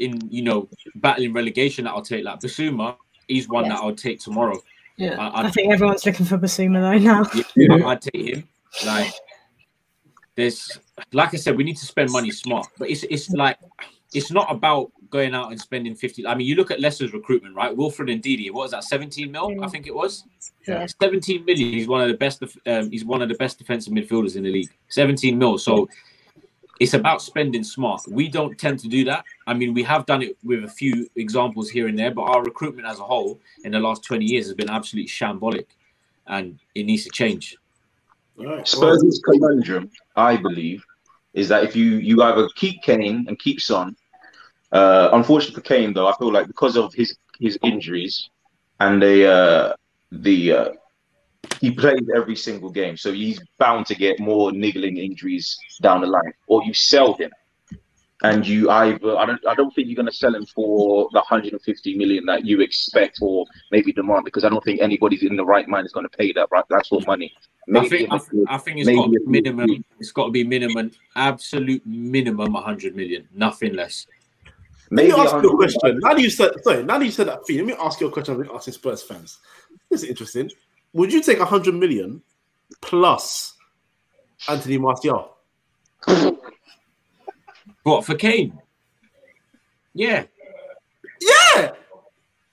in 0.00 0.20
you 0.30 0.42
know 0.42 0.68
battling 0.96 1.32
relegation 1.32 1.84
that 1.84 1.90
I'll 1.92 2.02
take. 2.02 2.24
Like 2.24 2.40
Bissouma, 2.40 2.96
he's 3.28 3.48
one 3.48 3.64
Yes. 3.66 3.74
that 3.78 3.84
I'll 3.84 3.94
take 3.94 4.20
tomorrow. 4.20 4.60
Yeah, 4.96 5.16
I- 5.18 5.42
I, 5.42 5.46
I- 5.46 5.50
think 5.50 5.72
everyone's 5.72 6.04
looking 6.04 6.26
for 6.26 6.38
Bissouma 6.38 6.80
though 6.80 6.98
now. 6.98 7.30
Yeah, 7.56 7.74
I- 7.86 7.90
I'd 7.92 8.02
take 8.02 8.26
him. 8.34 8.48
Like 8.84 9.12
there's 10.36 10.78
like 11.12 11.34
I 11.34 11.36
said, 11.36 11.56
we 11.56 11.64
need 11.64 11.76
to 11.76 11.86
spend 11.86 12.10
money 12.10 12.30
smart, 12.30 12.66
but 12.78 12.90
it's 12.90 13.02
it's 13.04 13.30
like 13.30 13.58
it's 14.12 14.30
not 14.30 14.50
about 14.50 14.90
going 15.10 15.34
out 15.34 15.50
and 15.50 15.60
spending 15.60 15.94
50. 15.94 16.26
I 16.26 16.34
mean, 16.36 16.46
you 16.46 16.54
look 16.54 16.70
at 16.70 16.80
Leicester's 16.80 17.12
recruitment, 17.12 17.54
right? 17.56 17.76
Wilfred 17.76 18.08
Ndidi, 18.08 18.50
what 18.52 18.62
was 18.62 18.70
that? 18.70 18.84
17 18.84 19.30
mil, 19.30 19.62
I 19.62 19.68
think 19.68 19.86
it 19.88 19.94
was. 19.94 20.24
Yeah. 20.68 20.86
17 21.00 21.44
million. 21.44 21.72
He's 21.72 21.88
one 21.88 22.00
of 22.02 22.08
the 22.08 22.16
best. 22.16 22.42
Um, 22.66 22.90
he's 22.90 23.04
one 23.04 23.22
of 23.22 23.28
the 23.28 23.34
best 23.36 23.58
defensive 23.58 23.92
midfielders 23.92 24.36
in 24.36 24.44
the 24.44 24.50
league. 24.52 24.70
17 24.88 25.36
mil. 25.36 25.58
So 25.58 25.88
it's 26.80 26.94
about 26.94 27.20
spending 27.20 27.62
smart. 27.62 28.02
We 28.08 28.28
don't 28.28 28.58
tend 28.58 28.78
to 28.80 28.88
do 28.88 29.04
that. 29.04 29.24
I 29.46 29.52
mean, 29.52 29.74
we 29.74 29.82
have 29.82 30.06
done 30.06 30.22
it 30.22 30.38
with 30.42 30.64
a 30.64 30.68
few 30.68 31.08
examples 31.14 31.68
here 31.68 31.86
and 31.88 31.98
there, 31.98 32.10
but 32.10 32.22
our 32.22 32.42
recruitment 32.42 32.88
as 32.88 32.98
a 32.98 33.02
whole 33.04 33.38
in 33.64 33.72
the 33.72 33.78
last 33.78 34.02
20 34.02 34.24
years 34.24 34.46
has 34.46 34.54
been 34.54 34.70
absolutely 34.70 35.08
shambolic, 35.08 35.66
and 36.26 36.58
it 36.74 36.84
needs 36.84 37.04
to 37.04 37.10
change. 37.10 37.58
All 38.38 38.46
right. 38.46 38.66
Spurs' 38.66 39.20
conundrum, 39.22 39.90
I 40.16 40.36
believe, 40.38 40.82
is 41.34 41.48
that 41.48 41.64
if 41.64 41.76
you 41.76 41.98
you 41.98 42.22
either 42.22 42.48
keep 42.56 42.82
Kane 42.82 43.26
and 43.28 43.38
keep 43.38 43.60
Son, 43.60 43.94
uh, 44.72 45.10
unfortunately 45.12 45.56
for 45.56 45.68
Kane 45.68 45.92
though, 45.92 46.08
I 46.08 46.16
feel 46.16 46.32
like 46.32 46.46
because 46.46 46.78
of 46.78 46.94
his 46.94 47.14
his 47.38 47.58
injuries 47.62 48.30
and 48.80 49.02
the 49.02 49.30
uh, 49.30 49.74
the 50.10 50.52
uh, 50.52 50.68
he 51.60 51.70
plays 51.70 52.08
every 52.14 52.36
single 52.36 52.70
game, 52.70 52.96
so 52.96 53.12
he's 53.12 53.40
bound 53.58 53.86
to 53.86 53.94
get 53.94 54.18
more 54.18 54.50
niggling 54.52 54.96
injuries 54.96 55.58
down 55.82 56.00
the 56.00 56.06
line. 56.06 56.32
Or 56.46 56.62
you 56.64 56.72
sell 56.72 57.14
him, 57.14 57.30
and 58.22 58.46
you 58.46 58.70
either 58.70 59.16
I 59.16 59.26
don't 59.26 59.46
I 59.46 59.54
don't 59.54 59.74
think 59.74 59.88
you're 59.88 59.96
going 59.96 60.06
to 60.06 60.12
sell 60.12 60.34
him 60.34 60.46
for 60.46 61.08
the 61.12 61.18
150 61.18 61.96
million 61.96 62.26
that 62.26 62.44
you 62.44 62.60
expect 62.60 63.18
or 63.20 63.46
maybe 63.70 63.92
demand 63.92 64.24
because 64.24 64.44
I 64.44 64.48
don't 64.48 64.64
think 64.64 64.80
anybody's 64.80 65.22
in 65.22 65.36
the 65.36 65.44
right 65.44 65.68
mind 65.68 65.86
is 65.86 65.92
going 65.92 66.08
to 66.08 66.16
pay 66.16 66.32
that 66.32 66.48
right 66.50 66.64
that 66.70 66.86
sort 66.86 67.02
of 67.02 67.06
money. 67.06 67.32
I 67.74 67.88
think 67.88 68.10
I, 68.10 68.18
th- 68.18 68.44
I 68.48 68.58
think 68.58 68.78
it's 68.78 68.86
maybe 68.86 68.98
got 68.98 69.04
to 69.04 69.10
be 69.10 69.18
few 69.18 69.30
minimum. 69.30 69.66
weeks. 69.66 69.84
It's 69.98 70.12
got 70.12 70.24
to 70.26 70.30
be 70.30 70.44
minimum, 70.44 70.90
absolute 71.14 71.86
minimum, 71.86 72.52
100 72.52 72.96
million, 72.96 73.28
nothing 73.32 73.74
less. 73.74 74.06
Let 74.90 75.04
maybe 75.04 75.12
me 75.12 75.20
ask 75.20 75.34
you 75.34 75.50
a 75.50 75.56
question. 75.56 76.00
Now 76.00 76.14
that 76.14 76.20
you 76.20 76.30
said, 76.30 76.52
sorry, 76.64 76.82
now 76.82 76.98
that 76.98 77.04
you 77.04 77.12
said 77.12 77.28
that 77.28 77.46
fee, 77.46 77.58
let 77.58 77.66
me 77.66 77.74
ask 77.78 78.00
you 78.00 78.08
a 78.08 78.10
question. 78.10 78.34
I've 78.34 78.40
been 78.40 78.50
asking 78.52 78.74
Spurs 78.74 79.02
fans. 79.02 79.38
This 79.88 80.02
is 80.02 80.08
interesting. 80.08 80.50
Would 80.92 81.12
you 81.12 81.22
take 81.22 81.38
100 81.38 81.74
million 81.74 82.22
plus 82.80 83.54
Anthony 84.48 84.78
Martial? 84.78 85.36
What 87.82 88.04
for 88.04 88.14
Kane? 88.14 88.58
Yeah, 89.94 90.24
Yeah. 91.20 91.72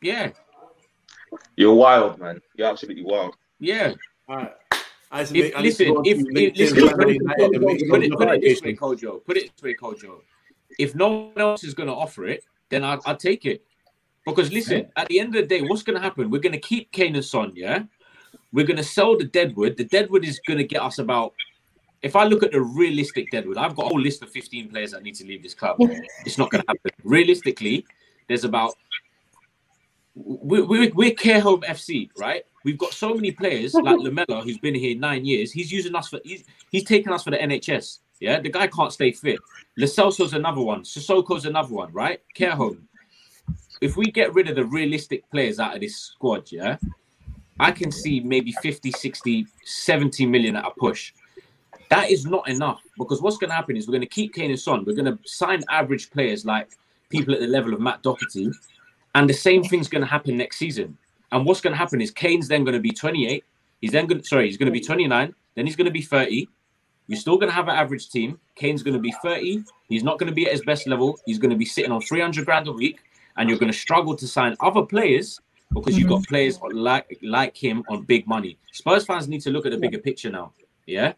yeah, 0.02 0.32
You're 1.56 1.74
wild, 1.76 2.20
man. 2.20 2.42
You're 2.56 2.68
absolutely 2.68 3.04
wild. 3.04 3.36
yeah. 3.60 3.94
All 4.28 4.38
right. 4.38 4.54
I 5.12 5.24
need 5.24 5.28
to 5.28 5.38
If, 5.38 5.44
make- 5.46 5.58
I 5.58 5.62
need 5.62 5.76
to 5.76 5.94
listen, 5.94 6.06
if, 6.06 6.18
if 6.52 6.58
listen, 6.58 6.90
put 6.98 7.10
it, 7.10 7.16
United 7.16 7.52
and 7.56 7.64
make 7.64 7.90
put 7.90 8.04
it, 8.04 8.12
put 8.12 8.28
it 8.30 8.42
this 8.42 8.62
way, 8.62 8.74
notifications. 8.74 8.80
Kojo. 8.80 9.26
Put 9.26 9.38
it 9.38 9.52
this 9.56 9.64
way, 9.64 9.76
Kojo. 9.76 10.20
If 10.80 10.96
no 10.96 11.08
one 11.10 11.32
else 11.38 11.64
is 11.64 11.74
going 11.74 11.88
to 11.88 11.94
offer 11.96 12.26
it, 12.28 12.44
then 12.70 12.84
I, 12.84 12.98
I'll 13.06 13.16
take 13.16 13.46
it. 13.46 13.64
Because 14.26 14.52
listen, 14.52 14.90
at 14.98 15.08
the 15.08 15.20
end 15.22 15.34
of 15.36 15.42
the 15.42 15.48
day, 15.48 15.62
what's 15.62 15.84
going 15.84 15.96
to 15.96 16.02
happen? 16.02 16.30
We're 16.30 16.42
going 16.42 16.52
to 16.54 16.60
keep 16.60 16.92
Kane 16.92 17.16
and 17.16 17.24
Son, 17.24 17.54
yeah? 17.56 17.84
We're 18.54 18.66
going 18.66 18.78
to 18.78 18.84
sell 18.84 19.18
the 19.18 19.26
Deadwood. 19.26 19.78
The 19.78 19.84
Deadwood 19.86 20.24
is 20.26 20.40
going 20.48 20.58
to 20.58 20.64
get 20.64 20.82
us 20.82 21.00
about. 21.00 21.34
If 22.02 22.16
I 22.16 22.26
look 22.26 22.44
at 22.44 22.52
the 22.52 22.62
realistic 22.62 23.30
Deadwood, 23.32 23.58
I've 23.58 23.76
got 23.76 23.86
a 23.86 23.90
whole 23.90 24.00
list 24.00 24.22
of 24.22 24.30
15 24.30 24.70
players 24.70 24.92
that 24.92 25.04
need 25.04 25.16
to 25.16 25.26
leave 25.26 25.42
this 25.44 25.54
club. 25.56 25.78
It's 26.26 26.38
not 26.38 26.52
going 26.52 26.62
to 26.64 26.68
happen. 26.68 26.92
Realistically, 27.04 27.86
there's 28.28 28.44
about. 28.44 28.76
we- 30.16 30.62
we- 30.62 30.90
we're 30.92 31.14
Care 31.14 31.42
Home 31.42 31.62
FC, 31.62 32.10
right? 32.18 32.44
We've 32.64 32.78
got 32.78 32.94
so 32.94 33.14
many 33.14 33.32
players 33.32 33.74
like 33.88 33.98
Lamela, 34.00 34.42
who's 34.44 34.58
been 34.60 34.76
here 34.76 34.98
nine 34.98 35.26
years. 35.26 35.52
He's 35.52 35.72
using 35.72 35.96
us 35.96 36.08
for 36.10 36.20
he's, 36.24 36.44
he's 36.72 36.84
taking 36.84 37.12
us 37.14 37.24
for 37.24 37.32
the 37.32 37.38
NHS. 37.38 38.00
Yeah, 38.20 38.40
the 38.40 38.50
guy 38.50 38.66
can't 38.68 38.92
stay 38.92 39.12
fit. 39.12 39.40
Lo 39.78 39.86
Celso's 39.86 40.34
another 40.34 40.62
one. 40.62 40.82
Sissoko's 40.82 41.46
another 41.46 41.74
one, 41.74 41.94
right? 41.94 42.20
Care 42.34 42.56
home. 42.56 42.88
If 43.80 43.96
we 43.96 44.06
get 44.12 44.34
rid 44.34 44.50
of 44.50 44.56
the 44.56 44.66
realistic 44.66 45.30
players 45.30 45.60
out 45.60 45.76
of 45.76 45.82
this 45.82 45.98
squad, 45.98 46.52
yeah, 46.52 46.78
I 47.60 47.72
can 47.72 47.92
see 47.92 48.20
maybe 48.20 48.52
50, 48.62 48.92
60, 48.92 49.48
70 49.64 50.26
million 50.26 50.56
at 50.56 50.66
a 50.66 50.72
push. 50.72 51.14
That 51.90 52.12
is 52.12 52.26
not 52.26 52.48
enough 52.48 52.84
because 52.98 53.22
what's 53.22 53.38
going 53.38 53.50
to 53.50 53.56
happen 53.56 53.78
is 53.78 53.88
we're 53.88 53.94
going 53.94 54.02
to 54.02 54.08
keep 54.08 54.34
Kane 54.34 54.52
and 54.52 54.60
Son. 54.60 54.84
We're 54.86 54.96
going 54.96 55.06
to 55.06 55.18
sign 55.26 55.64
average 55.70 56.12
players 56.12 56.46
like 56.46 56.70
people 57.10 57.34
at 57.34 57.40
the 57.40 57.48
level 57.48 57.74
of 57.74 57.80
Matt 57.80 58.04
Doherty, 58.04 58.52
and 59.16 59.30
the 59.30 59.34
same 59.34 59.64
thing's 59.64 59.88
going 59.88 60.02
to 60.02 60.08
happen 60.08 60.38
next 60.38 60.58
season. 60.58 60.98
And 61.32 61.46
what's 61.46 61.62
going 61.62 61.74
to 61.74 61.78
happen 61.78 62.02
is 62.02 62.12
Kane's 62.12 62.48
then 62.48 62.64
going 62.64 62.74
to 62.74 62.80
be 62.80 62.92
28. 62.92 63.44
He's 63.82 63.92
then 63.92 64.06
going 64.06 64.22
to, 64.22 64.28
sorry, 64.28 64.48
he's 64.48 64.58
going 64.58 64.68
to 64.68 64.72
be 64.72 64.82
29. 64.82 65.34
Then 65.56 65.66
he's 65.66 65.76
going 65.76 65.86
to 65.86 65.92
be 65.92 66.02
30. 66.02 66.48
You're 67.08 67.20
still 67.20 67.38
going 67.38 67.50
to 67.50 67.56
have 67.56 67.68
an 67.68 67.76
average 67.76 68.10
team. 68.10 68.40
Kane's 68.56 68.84
going 68.84 68.94
to 68.94 69.00
be 69.00 69.14
30. 69.24 69.64
He's 69.88 70.04
not 70.04 70.20
going 70.20 70.30
to 70.30 70.36
be 70.36 70.46
at 70.46 70.52
his 70.52 70.64
best 70.64 70.88
level. 70.88 71.18
He's 71.26 71.40
going 71.40 71.52
to 71.52 71.58
be 71.58 71.66
sitting 71.66 71.92
on 71.92 72.02
300 72.02 72.46
grand 72.46 72.68
a 72.68 72.72
week, 72.72 73.00
and 73.38 73.50
you're 73.50 73.60
going 73.60 73.72
to 73.72 73.78
struggle 73.78 74.16
to 74.16 74.28
sign 74.28 74.56
other 74.60 74.82
players 74.82 75.40
because 75.74 75.98
you've 75.98 76.10
got 76.10 76.24
players 76.26 76.60
like 76.62 77.18
like 77.22 77.56
him 77.56 77.84
on 77.90 78.04
big 78.04 78.28
money. 78.28 78.58
Spurs 78.72 79.06
fans 79.06 79.28
need 79.28 79.42
to 79.42 79.50
look 79.50 79.66
at 79.66 79.72
the 79.72 79.78
bigger 79.78 80.00
picture 80.00 80.30
now. 80.30 80.54
Yeah, 80.86 81.14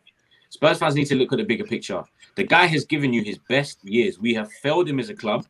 Spurs 0.50 0.80
fans 0.80 0.96
need 0.96 1.06
to 1.06 1.16
look 1.16 1.32
at 1.32 1.38
the 1.38 1.46
bigger 1.46 1.66
picture. 1.66 2.04
The 2.36 2.44
guy 2.44 2.66
has 2.66 2.86
given 2.86 3.14
you 3.14 3.24
his 3.24 3.38
best 3.50 3.84
years. 3.84 4.20
We 4.20 4.34
have 4.34 4.52
failed 4.52 4.88
him 4.88 5.00
as 5.00 5.10
a 5.10 5.16
club. 5.16 5.46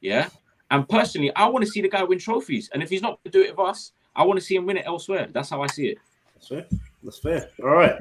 Yeah, 0.00 0.28
and 0.70 0.88
personally, 0.88 1.34
I 1.34 1.46
want 1.46 1.64
to 1.64 1.70
see 1.70 1.80
the 1.80 1.88
guy 1.88 2.02
win 2.02 2.18
trophies. 2.18 2.70
And 2.72 2.82
if 2.82 2.90
he's 2.90 3.02
not 3.02 3.18
going 3.22 3.32
to 3.32 3.38
do 3.38 3.42
it 3.42 3.56
with 3.56 3.66
us, 3.66 3.92
I 4.14 4.24
want 4.24 4.38
to 4.38 4.44
see 4.44 4.56
him 4.56 4.66
win 4.66 4.76
it 4.76 4.86
elsewhere. 4.86 5.28
That's 5.32 5.50
how 5.50 5.62
I 5.62 5.66
see 5.66 5.88
it. 5.88 5.98
That's 6.34 6.48
fair. 6.48 6.66
That's 7.02 7.18
fair. 7.18 7.50
All 7.62 7.70
right. 7.70 7.96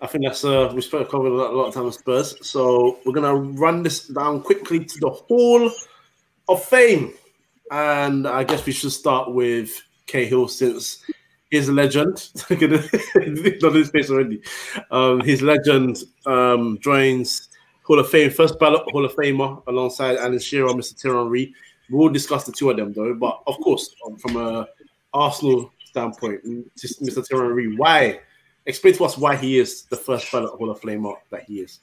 I 0.00 0.06
think 0.06 0.24
that's 0.24 0.44
uh 0.44 0.72
we 0.74 0.80
spoke 0.80 1.10
covered 1.10 1.32
a 1.32 1.34
lot, 1.34 1.52
a 1.52 1.56
lot 1.56 1.66
of 1.66 1.74
time 1.74 1.84
with 1.84 1.94
Spurs. 1.94 2.34
So 2.46 2.98
we're 3.04 3.12
gonna 3.12 3.34
run 3.34 3.82
this 3.82 4.08
down 4.08 4.40
quickly 4.40 4.84
to 4.84 5.00
the 5.00 5.10
Hall 5.10 5.70
of 6.48 6.64
Fame. 6.64 7.12
And 7.72 8.28
I 8.28 8.44
guess 8.44 8.66
we 8.66 8.72
should 8.72 8.92
start 8.92 9.32
with 9.32 9.82
Cahill 10.06 10.46
since 10.46 11.02
he's 11.50 11.70
a 11.70 11.72
legend. 11.72 12.30
Not 12.50 13.74
his 13.74 13.88
face 13.88 14.10
already. 14.10 14.42
Um, 14.90 15.20
his 15.20 15.40
legend 15.40 16.04
um, 16.26 16.78
joins 16.82 17.48
Hall 17.84 17.98
of 17.98 18.10
Fame, 18.10 18.30
first 18.30 18.60
ballot 18.60 18.82
Hall 18.90 19.06
of 19.06 19.14
Famer 19.14 19.66
alongside 19.68 20.18
Alan 20.18 20.38
Shearer, 20.38 20.68
Mr. 20.74 21.00
Thierry 21.00 21.16
Henry. 21.16 21.54
We 21.88 21.96
will 21.96 22.10
discuss 22.10 22.44
the 22.44 22.52
two 22.52 22.68
of 22.68 22.76
them 22.76 22.92
though, 22.92 23.14
but 23.14 23.42
of 23.46 23.56
course, 23.60 23.94
um, 24.06 24.16
from 24.16 24.36
a 24.36 24.68
Arsenal 25.14 25.72
standpoint, 25.86 26.44
Mr. 26.76 27.26
Thierry 27.26 27.48
Henry, 27.48 27.76
why? 27.78 28.20
Explain 28.66 28.92
to 28.94 29.04
us 29.04 29.16
why 29.16 29.34
he 29.34 29.58
is 29.58 29.84
the 29.84 29.96
first 29.96 30.30
ballot 30.30 30.52
Hall 30.52 30.68
of 30.68 30.78
Famer 30.82 31.14
that 31.30 31.44
he 31.44 31.60
is. 31.60 31.80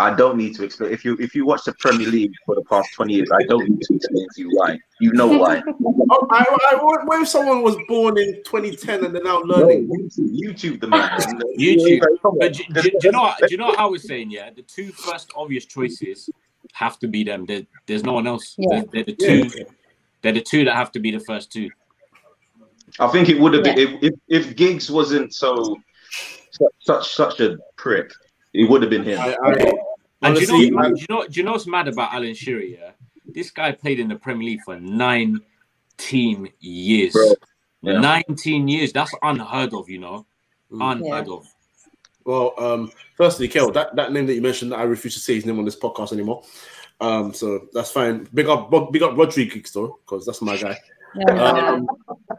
I 0.00 0.14
don't 0.14 0.36
need 0.36 0.54
to 0.56 0.64
explain. 0.64 0.92
If 0.92 1.04
you 1.04 1.16
if 1.18 1.34
you 1.34 1.44
watch 1.44 1.64
the 1.64 1.72
Premier 1.80 2.06
League 2.08 2.32
for 2.46 2.54
the 2.54 2.62
past 2.64 2.88
twenty 2.94 3.14
years, 3.14 3.30
I 3.32 3.42
don't 3.48 3.68
need 3.68 3.82
to 3.82 3.94
explain 3.94 4.26
to 4.34 4.40
you 4.40 4.50
why. 4.52 4.78
You 5.00 5.12
know 5.12 5.26
why. 5.26 5.62
Oh, 6.10 6.26
I, 6.30 6.42
I, 6.72 6.76
what 6.82 7.20
if 7.20 7.28
someone 7.28 7.60
was 7.62 7.76
born 7.86 8.16
in 8.16 8.42
2010 8.42 9.04
and 9.04 9.14
they're 9.14 9.22
now 9.22 9.40
learning? 9.42 9.90
YouTube, 9.90 10.40
YouTube 10.40 10.80
the 10.80 10.86
man. 10.86 11.10
YouTube. 11.58 12.00
But 12.22 12.54
do, 12.54 12.64
do, 12.72 12.82
do 12.82 12.98
you 13.02 13.12
know 13.12 13.20
what, 13.20 13.38
do 13.40 13.46
you 13.50 13.58
know 13.58 13.66
what 13.66 13.78
I 13.78 13.84
was 13.84 14.08
saying? 14.08 14.30
Yeah, 14.30 14.48
the 14.48 14.62
two 14.62 14.90
first 14.90 15.30
obvious 15.36 15.66
choices 15.66 16.30
have 16.72 16.98
to 17.00 17.08
be 17.08 17.24
them. 17.24 17.44
There, 17.44 17.60
there's 17.86 18.04
no 18.04 18.14
one 18.14 18.26
else. 18.26 18.54
Yeah. 18.56 18.68
They're, 18.70 18.84
they're 18.90 19.04
the 19.04 19.16
two. 19.16 19.50
Yeah. 19.54 19.64
They're 20.22 20.32
the 20.32 20.40
two 20.40 20.64
that 20.64 20.74
have 20.74 20.90
to 20.92 20.98
be 20.98 21.10
the 21.10 21.20
first 21.20 21.52
two. 21.52 21.68
I 22.98 23.08
think 23.08 23.28
it 23.28 23.38
would 23.38 23.52
have 23.52 23.64
been 23.64 23.76
Yeah. 23.76 23.84
if, 23.84 24.02
if 24.02 24.14
if 24.28 24.56
Giggs 24.56 24.90
wasn't 24.90 25.34
so 25.34 25.76
such 26.50 26.72
such, 26.80 27.14
such 27.14 27.40
a 27.40 27.58
prick, 27.76 28.10
it 28.54 28.68
would 28.68 28.80
have 28.80 28.90
been 28.90 29.04
him. 29.04 29.20
I, 29.20 29.36
I, 29.44 29.52
And 29.52 29.60
do 29.60 29.78
honestly, 30.22 30.58
you 30.66 30.70
know, 30.72 30.78
I- 30.78 30.88
do 30.90 31.00
you 31.00 31.06
know, 31.08 31.26
do 31.26 31.40
you 31.40 31.44
know 31.44 31.52
what's 31.52 31.66
mad 31.66 31.88
about 31.88 32.12
Alan 32.14 32.34
Shearer? 32.34 32.62
Yeah, 32.62 32.90
this 33.26 33.50
guy 33.50 33.72
played 33.72 34.00
in 34.00 34.08
the 34.08 34.16
Premier 34.16 34.46
League 34.46 34.62
for 34.64 34.78
19 34.78 35.40
years. 36.60 37.12
Bro, 37.12 37.34
yeah. 37.82 38.00
19 38.00 38.68
years. 38.68 38.92
That's 38.92 39.14
unheard 39.22 39.74
of, 39.74 39.88
you 39.88 39.98
know. 39.98 40.26
Mm. 40.72 40.92
Unheard 40.92 41.28
of. 41.28 41.46
Well, 42.24 42.52
um, 42.58 42.92
firstly, 43.16 43.48
Kel, 43.48 43.70
that, 43.72 43.94
that 43.96 44.12
name 44.12 44.26
that 44.26 44.34
you 44.34 44.42
mentioned, 44.42 44.74
I 44.74 44.82
refuse 44.82 45.14
to 45.14 45.20
say 45.20 45.34
his 45.36 45.46
name 45.46 45.58
on 45.58 45.64
this 45.64 45.78
podcast 45.78 46.12
anymore. 46.12 46.42
Um, 47.00 47.32
so 47.32 47.68
that's 47.72 47.90
fine. 47.90 48.28
Big 48.34 48.48
up, 48.48 48.70
big 48.92 49.02
up 49.02 49.16
Rodriguez 49.16 49.70
though, 49.72 49.98
because 50.04 50.26
that's 50.26 50.42
my 50.42 50.56
guy. 50.56 50.76
Yeah. 51.14 51.32
Um, 51.32 51.88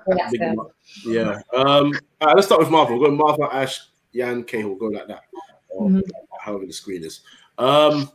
That's 0.08 0.32
big 0.32 0.42
it. 0.42 0.50
him 0.50 0.60
up. 0.60 0.72
yeah. 1.06 1.40
Um, 1.56 1.92
all 2.22 2.28
right, 2.28 2.36
let's 2.36 2.46
start 2.46 2.60
with 2.62 2.70
Marva. 2.70 3.00
Go 3.00 3.10
Marva, 3.10 3.50
Ash, 3.52 3.80
Jan, 4.14 4.44
Cahill. 4.44 4.76
Go 4.76 4.86
like 4.88 5.08
that. 5.08 5.24
Or 5.70 5.88
Mhm. 5.90 6.04
however 6.40 6.68
the 6.68 6.74
screen 6.74 7.04
is. 7.04 7.22
Um, 7.60 8.10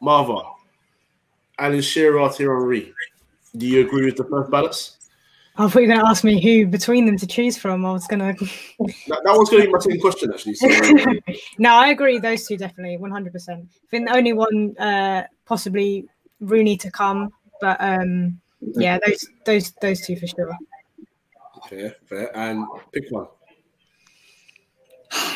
Marva, 0.00 0.40
Alan 1.58 1.82
Shearer, 1.82 2.28
Thierry 2.30 2.80
Henry. 2.80 2.94
Do 3.56 3.66
you 3.66 3.86
agree 3.86 4.06
with 4.06 4.16
the 4.16 4.24
first 4.24 4.50
ballots? 4.50 4.98
I 5.56 5.68
thought 5.68 5.82
you 5.82 5.88
were 5.88 5.94
going 5.94 6.00
to 6.00 6.08
ask 6.08 6.24
me 6.24 6.42
who 6.42 6.66
between 6.66 7.06
them 7.06 7.16
to 7.16 7.26
choose 7.28 7.56
from. 7.56 7.86
I 7.86 7.92
was 7.92 8.08
going 8.08 8.18
to. 8.18 8.44
That, 9.06 9.20
that 9.24 9.36
was 9.36 9.50
going 9.50 9.62
to 9.62 9.66
be 9.68 9.72
my 9.72 9.78
second 9.78 10.00
question, 10.00 10.32
actually. 10.32 10.54
So, 10.54 10.66
no, 11.58 11.74
I 11.74 11.88
agree. 11.88 12.18
Those 12.18 12.46
two 12.46 12.56
definitely, 12.56 12.96
one 12.96 13.12
hundred 13.12 13.34
percent. 13.34 13.68
I 13.70 13.86
think 13.88 14.08
the 14.08 14.16
only 14.16 14.32
one 14.32 14.76
uh, 14.78 15.24
possibly 15.44 16.08
Rooney 16.40 16.76
to 16.78 16.90
come, 16.90 17.32
but 17.60 17.76
um, 17.80 18.40
yeah, 18.60 18.98
those 19.06 19.28
those 19.44 19.70
those 19.80 20.00
two 20.00 20.16
for 20.16 20.26
sure. 20.26 20.58
fair, 21.68 21.94
fair. 22.06 22.36
And 22.36 22.66
pick 22.92 23.04
one. 23.10 23.28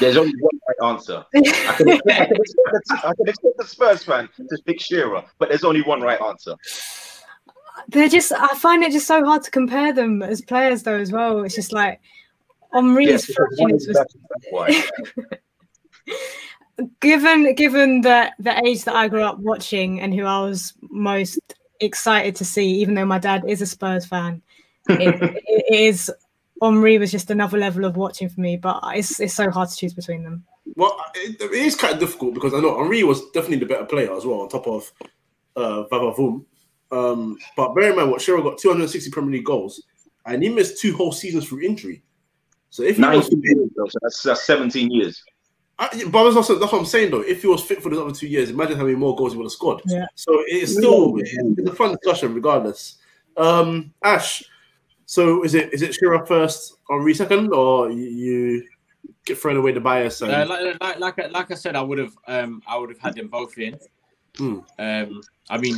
There's 0.01 0.17
only 0.17 0.35
one 0.41 0.61
right 0.69 0.91
answer. 0.91 1.25
I 1.35 1.41
can, 1.77 1.89
expect, 1.89 2.21
I, 2.21 2.27
can 2.27 2.37
expect 2.37 2.89
the, 2.89 3.01
I 3.05 3.15
can 3.15 3.29
expect 3.29 3.59
the 3.59 3.65
Spurs 3.65 4.05
fan 4.05 4.29
to 4.37 4.59
pick 4.65 4.81
Shearer, 4.81 5.25
but 5.39 5.49
there's 5.49 5.65
only 5.65 5.83
one 5.83 6.01
right 6.01 6.21
answer. 6.21 6.55
They're 7.89 8.09
just. 8.09 8.33
I 8.33 8.49
find 8.49 8.83
it 8.83 8.93
just 8.93 9.07
so 9.07 9.25
hard 9.25 9.43
to 9.45 9.51
compare 9.51 9.93
them 9.93 10.23
as 10.23 10.43
players, 10.43 10.83
though. 10.83 10.99
As 10.99 11.13
well, 11.13 11.43
it's 11.45 11.55
just 11.55 11.73
like 11.73 12.01
Henry's 12.73 13.09
Yes, 13.09 13.29
one 13.29 13.49
flashiness 13.57 13.83
is 13.83 13.89
was 13.89 13.97
that's 13.97 14.47
why. 14.51 14.85
given 17.01 17.55
given 17.55 18.01
the 18.01 18.33
the 18.39 18.59
age 18.67 18.85
that 18.85 18.95
I 18.95 19.09
grew 19.09 19.23
up 19.23 19.39
watching 19.39 20.01
and 20.01 20.15
who 20.15 20.25
I 20.25 20.41
was 20.41 20.75
most 20.83 21.39
excited 21.81 22.37
to 22.37 22.45
see, 22.45 22.69
even 22.81 22.95
though 22.95 23.07
my 23.07 23.19
dad 23.19 23.45
is 23.47 23.63
a 23.63 23.67
Spurs 23.67 24.07
fan, 24.07 24.43
it, 24.89 25.43
it 25.47 25.75
is 25.75 26.13
Henry 26.63 26.99
was 26.99 27.11
just 27.11 27.31
another 27.31 27.59
level 27.59 27.85
of 27.85 27.97
watching 27.97 28.29
for 28.29 28.41
me. 28.41 28.57
But 28.57 28.81
it's 28.95 29.21
it's 29.21 29.35
so 29.35 29.51
hard 29.51 29.69
to 29.69 29.77
choose 29.77 29.95
between 29.95 30.23
them. 30.23 30.45
Well, 30.75 30.97
it, 31.15 31.41
it 31.41 31.53
is 31.53 31.77
kind 31.77 31.95
of 31.95 32.01
difficult 32.01 32.35
because 32.35 32.55
I 32.55 32.61
know 32.61 32.79
Henry 32.79 33.03
was 33.03 33.31
definitely 33.31 33.59
the 33.59 33.67
better 33.67 33.87
player 33.87 34.15
as 34.15 34.27
well, 34.27 34.41
on 34.41 34.49
top 34.49 34.67
of 34.67 34.93
uh, 35.57 35.85
Vavavoom. 35.91 36.45
Um, 36.91 37.39
but 37.57 37.75
bear 37.75 37.91
in 37.91 37.97
mind 37.97 38.11
what 38.11 38.21
Shearer 38.21 38.43
got 38.43 38.59
260 38.59 39.11
Premier 39.11 39.33
League 39.33 39.45
goals, 39.45 39.83
and 40.27 40.43
he 40.43 40.49
missed 40.49 40.81
two 40.81 40.97
whole 40.97 41.13
seasons 41.13 41.49
through 41.49 41.63
injury. 41.63 42.03
So 42.71 42.83
if 42.83 42.97
he 42.97 43.03
was, 43.03 43.31
19 43.31 43.43
years, 43.43 43.71
though, 43.77 43.87
so 43.87 43.99
that's, 44.03 44.23
that's 44.23 44.47
17 44.47 44.91
years. 44.91 45.23
I, 45.79 45.89
but 46.11 46.25
that's, 46.25 46.37
also, 46.37 46.59
that's 46.59 46.73
what 46.73 46.81
I'm 46.81 46.87
saying 46.87 47.13
though. 47.13 47.21
If 47.21 47.43
he 47.43 47.49
was 47.49 47.63
fit 47.63 47.83
for 47.83 47.89
the 47.89 48.03
other 48.03 48.13
two 48.13 48.27
years, 48.27 48.51
imagine 48.51 48.77
how 48.77 48.85
many 48.85 48.97
more 48.97 49.15
goals 49.15 49.33
he 49.33 49.39
would 49.39 49.45
have 49.45 49.53
scored. 49.53 49.81
Yeah. 49.87 50.07
So 50.17 50.43
it's 50.47 50.73
still 50.73 51.17
it's 51.19 51.71
a 51.71 51.75
fun 51.75 51.93
discussion 51.93 52.35
regardless. 52.35 52.99
Um, 53.37 53.95
Ash, 54.03 54.43
so 55.09 55.43
is 55.43 55.55
it 55.55 55.73
is 55.73 55.81
it 55.81 55.95
Shearer 55.95 56.27
first, 56.27 56.77
Henry 56.91 57.15
second, 57.15 57.51
or 57.55 57.91
you, 57.91 58.63
get 59.25 59.39
thrown 59.39 59.57
away 59.57 59.73
the 59.73 59.81
bias? 59.81 60.21
And, 60.21 60.31
Uh, 60.31 60.45
like, 60.47 60.81
like, 60.83 60.99
like, 61.01 61.19
I- 61.19 61.27
like 61.29 61.51
I 61.51 61.55
said, 61.55 61.77
I 61.77 61.81
would 61.81 61.97
have, 61.99 62.13
um, 62.27 62.63
I 62.67 62.77
would 62.77 62.91
have 62.91 62.99
had 62.99 63.15
them 63.15 63.29
both 63.29 63.57
in. 63.57 63.79
Hmm. 64.37 64.59
Um, 64.79 65.23
I 65.49 65.57
mean, 65.57 65.77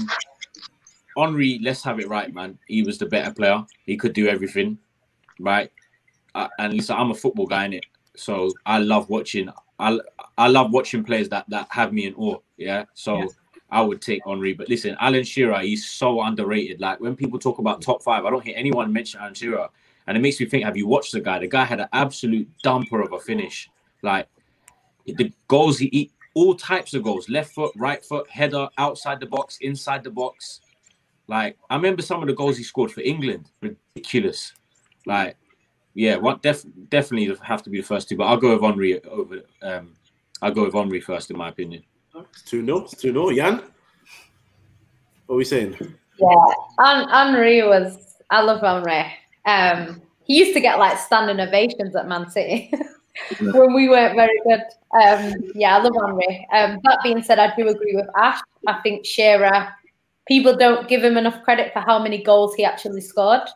Henry, 1.17 1.61
let's 1.63 1.85
have 1.85 2.01
it 2.01 2.09
right, 2.09 2.35
man. 2.35 2.59
He 2.67 2.83
was 2.83 2.99
the 2.99 3.07
better 3.07 3.33
player. 3.33 3.65
He 3.87 3.97
could 3.97 4.15
do 4.15 4.27
everything, 4.27 4.77
right? 5.39 5.71
Uh, 6.35 6.49
and 6.59 6.75
listen, 6.75 6.97
I'm 6.97 7.13
a 7.13 7.15
football 7.15 7.47
guy 7.47 7.67
in 7.67 7.75
it, 7.75 7.85
so 8.17 8.53
I 8.67 8.79
love 8.79 9.09
watching. 9.09 9.49
I 9.79 9.99
I 10.39 10.49
love 10.49 10.73
watching 10.73 11.05
players 11.05 11.29
that 11.29 11.45
that 11.51 11.69
have 11.71 11.93
me 11.93 12.07
in 12.07 12.15
awe. 12.15 12.39
Yeah, 12.57 12.85
so. 12.95 13.19
Yeah. 13.19 13.27
I 13.71 13.81
would 13.83 14.01
take 14.01 14.23
Henry, 14.27 14.53
but 14.53 14.69
listen, 14.69 14.97
Alan 15.01 15.25
Shearer, 15.25 15.61
he's 15.61 15.89
so 15.89 16.21
underrated. 16.23 16.81
Like 16.81 17.01
when 17.01 17.15
people 17.15 17.39
talk 17.39 17.59
about 17.59 17.81
top 17.81 18.03
five, 18.03 18.25
I 18.25 18.31
don't 18.31 18.45
hear 18.45 18.55
anyone 18.57 18.93
mention 18.93 19.21
Alan 19.21 19.35
Shearer, 19.35 19.69
and 20.07 20.17
it 20.17 20.21
makes 20.21 20.41
me 20.41 20.47
think: 20.47 20.65
Have 20.65 20.77
you 20.77 20.87
watched 20.87 21.13
the 21.13 21.21
guy? 21.21 21.39
The 21.39 21.47
guy 21.47 21.65
had 21.65 21.81
an 21.81 21.89
absolute 21.93 22.49
dumper 22.65 23.05
of 23.05 23.13
a 23.13 23.21
finish. 23.21 23.71
Like 24.03 24.29
the 25.07 25.33
goals 25.49 25.79
he 25.79 25.87
eat, 25.87 26.13
all 26.35 26.55
types 26.55 26.95
of 26.95 27.03
goals: 27.03 27.29
left 27.29 27.55
foot, 27.55 27.73
right 27.77 28.05
foot, 28.05 28.29
header, 28.29 28.69
outside 28.79 29.21
the 29.21 29.27
box, 29.27 29.59
inside 29.61 30.03
the 30.03 30.11
box. 30.11 30.61
Like 31.29 31.57
I 31.71 31.77
remember 31.77 32.03
some 32.03 32.23
of 32.23 32.27
the 32.27 32.35
goals 32.35 32.57
he 32.57 32.65
scored 32.65 32.91
for 32.91 33.03
England, 33.03 33.51
ridiculous. 33.61 34.53
Like, 35.07 35.37
yeah, 35.95 36.17
what 36.17 36.43
def- 36.43 36.67
definitely 36.89 37.37
have 37.43 37.63
to 37.63 37.71
be 37.71 37.81
the 37.81 37.87
first 37.87 38.09
two, 38.09 38.17
but 38.17 38.25
I'll 38.25 38.37
go 38.37 38.53
with 38.53 38.63
Henry 38.63 39.03
over. 39.05 39.43
Um, 39.63 39.95
I'll 40.43 40.53
go 40.53 40.65
with 40.65 40.75
Henry 40.75 41.01
first, 41.01 41.31
in 41.31 41.37
my 41.37 41.51
opinion. 41.51 41.85
It's 42.33 42.43
2 42.43 42.65
0. 42.65 42.81
It's 42.81 42.97
2 43.01 43.13
0. 43.13 43.33
Jan? 43.33 43.63
What 45.27 45.35
are 45.35 45.39
we 45.39 45.45
saying? 45.45 45.77
Yeah, 46.19 46.45
Hen- 46.79 47.09
Henry 47.09 47.63
was. 47.63 48.17
I 48.31 48.43
love 48.43 48.61
Henry. 48.61 49.13
Um, 49.47 50.03
he 50.25 50.39
used 50.39 50.55
to 50.55 50.61
get 50.61 50.79
like 50.79 50.99
standing 50.99 51.41
ovations 51.41 51.97
at 51.97 52.09
Man 52.09 52.31
City. 52.31 52.73
when 53.41 53.75
we 53.75 53.89
weren't 53.89 54.17
very 54.17 54.41
good. 54.45 54.63
Um, 54.93 55.35
yeah, 55.55 55.77
I 55.77 55.83
love 55.83 55.95
Henry. 56.05 56.49
Um, 56.53 56.81
that 56.85 57.01
being 57.03 57.23
said, 57.23 57.39
I 57.39 57.55
do 57.57 57.69
agree 57.69 57.95
with 57.95 58.07
Ash. 58.17 58.41
I 58.67 58.81
think 58.83 59.05
Shearer, 59.05 59.69
people 60.27 60.57
don't 60.57 60.89
give 60.89 61.03
him 61.03 61.17
enough 61.17 61.43
credit 61.43 61.73
for 61.73 61.81
how 61.81 62.03
many 62.03 62.23
goals 62.23 62.55
he 62.55 62.65
actually 62.65 63.01
scored. 63.01 63.49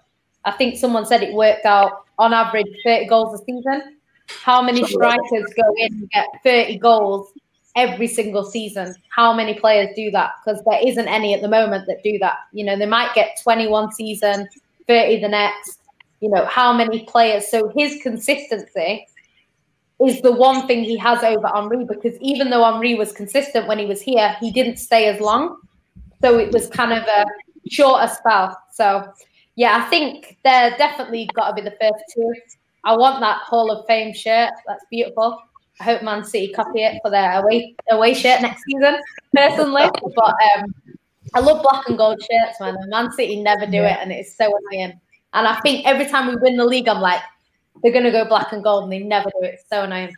I 0.45 0.53
think 0.53 0.77
someone 0.77 1.07
said 1.07 1.23
it 1.23 1.35
worked 1.35 1.65
out 1.65 2.05
on 2.19 2.33
average 2.33 2.67
30 2.85 3.07
goals 3.07 3.41
a 3.41 3.45
season. 3.45 3.99
How 4.29 4.63
many 4.63 4.85
strikers 4.85 5.53
go 5.57 5.75
in 5.77 5.93
and 5.93 6.11
get 6.11 6.27
30 6.43 6.79
goals 6.79 7.33
every 7.77 8.07
single 8.07 8.45
season? 8.45 8.95
How 9.09 9.33
many 9.33 9.55
players 9.55 9.91
do 9.97 10.11
that? 10.13 10.33
Because 10.45 10.63
there 10.65 10.81
isn't 10.87 11.09
any 11.09 11.35
at 11.35 11.43
the 11.43 11.49
moment 11.49 11.87
that 11.87 12.03
do 12.03 12.19
that. 12.19 12.37
You 12.53 12.65
know, 12.65 12.79
they 12.79 12.87
might 12.87 13.15
get 13.15 13.39
21 13.43 13.93
season, 13.93 14.49
30 14.89 15.21
the 15.21 15.29
next. 15.29 15.81
You 16.21 16.31
know, 16.31 16.45
how 16.47 16.73
many 16.73 17.05
players? 17.05 17.49
So 17.49 17.73
his 17.77 18.01
consistency 18.03 19.07
is 20.01 20.21
the 20.23 20.33
one 20.33 20.67
thing 20.67 20.85
he 20.85 20.97
has 20.97 21.23
over 21.23 21.49
Henry 21.49 21.85
because 21.85 22.19
even 22.21 22.51
though 22.51 22.65
Henry 22.65 22.95
was 22.95 23.13
consistent 23.13 23.67
when 23.69 23.79
he 23.79 23.87
was 23.87 24.01
here, 24.01 24.37
he 24.41 24.51
didn't 24.51 24.77
stay 24.77 25.07
as 25.07 25.21
long. 25.21 25.59
So 26.23 26.39
it 26.39 26.53
was 26.53 26.69
kind 26.69 26.93
of 26.93 27.05
a 27.05 27.27
shorter 27.71 28.09
spell. 28.09 28.59
So 28.73 29.13
yeah, 29.57 29.85
I 29.85 29.91
think 29.91 30.39
they're 30.45 30.77
definitely 30.77 31.29
got 31.35 31.49
to 31.49 31.55
be 31.55 31.61
the 31.61 31.77
first 31.81 32.03
two. 32.15 32.35
I 32.85 32.97
want 32.97 33.21
that 33.21 33.39
Hall 33.39 33.71
of 33.71 33.87
Fame 33.87 34.13
shirt. 34.13 34.51
That's 34.67 34.85
beautiful. 34.91 35.41
I 35.81 35.85
hope 35.85 36.03
Man 36.03 36.25
City 36.25 36.53
copy 36.53 36.83
it 36.83 37.01
for 37.03 37.11
their 37.11 37.43
away 37.43 37.75
away 37.91 38.15
shirt 38.15 38.43
next 38.43 38.63
season, 38.65 38.97
personally. 39.35 39.91
But 40.15 40.35
um, 40.57 40.75
I 41.35 41.41
love 41.41 41.63
black 41.63 41.89
and 41.89 41.99
gold 41.99 42.21
shirts, 42.21 42.61
man. 42.61 42.77
And 42.77 42.91
Man 42.91 43.11
City 43.13 43.43
never 43.43 43.67
do 43.67 43.83
it, 43.83 43.97
and 44.01 44.13
it's 44.13 44.37
so 44.37 44.47
annoying. 44.47 45.01
And 45.33 45.49
I 45.49 45.59
think 45.61 45.87
every 45.87 46.07
time 46.07 46.29
we 46.29 46.37
win 46.37 46.57
the 46.57 46.65
league, 46.65 46.89
I'm 46.89 47.01
like, 47.01 47.23
they're 47.83 47.93
gonna 47.93 48.13
go 48.13 48.25
black 48.25 48.53
and 48.53 48.63
gold, 48.63 48.85
and 48.85 48.93
they 48.93 49.01
never 49.01 49.31
do 49.31 49.45
it. 49.47 49.55
It's 49.55 49.69
so 49.69 49.83
annoying. 49.83 50.15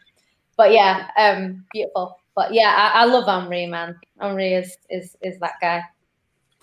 But 0.57 0.73
yeah, 0.73 1.09
um, 1.17 1.65
beautiful. 1.73 2.19
But 2.35 2.53
yeah, 2.53 2.93
I, 2.95 3.03
I 3.03 3.05
love 3.07 3.27
Henry, 3.27 3.67
man. 3.67 3.99
Henry 4.21 4.53
is 4.53 4.77
is 4.91 5.17
is 5.23 5.39
that 5.41 5.55
guy. 5.61 5.83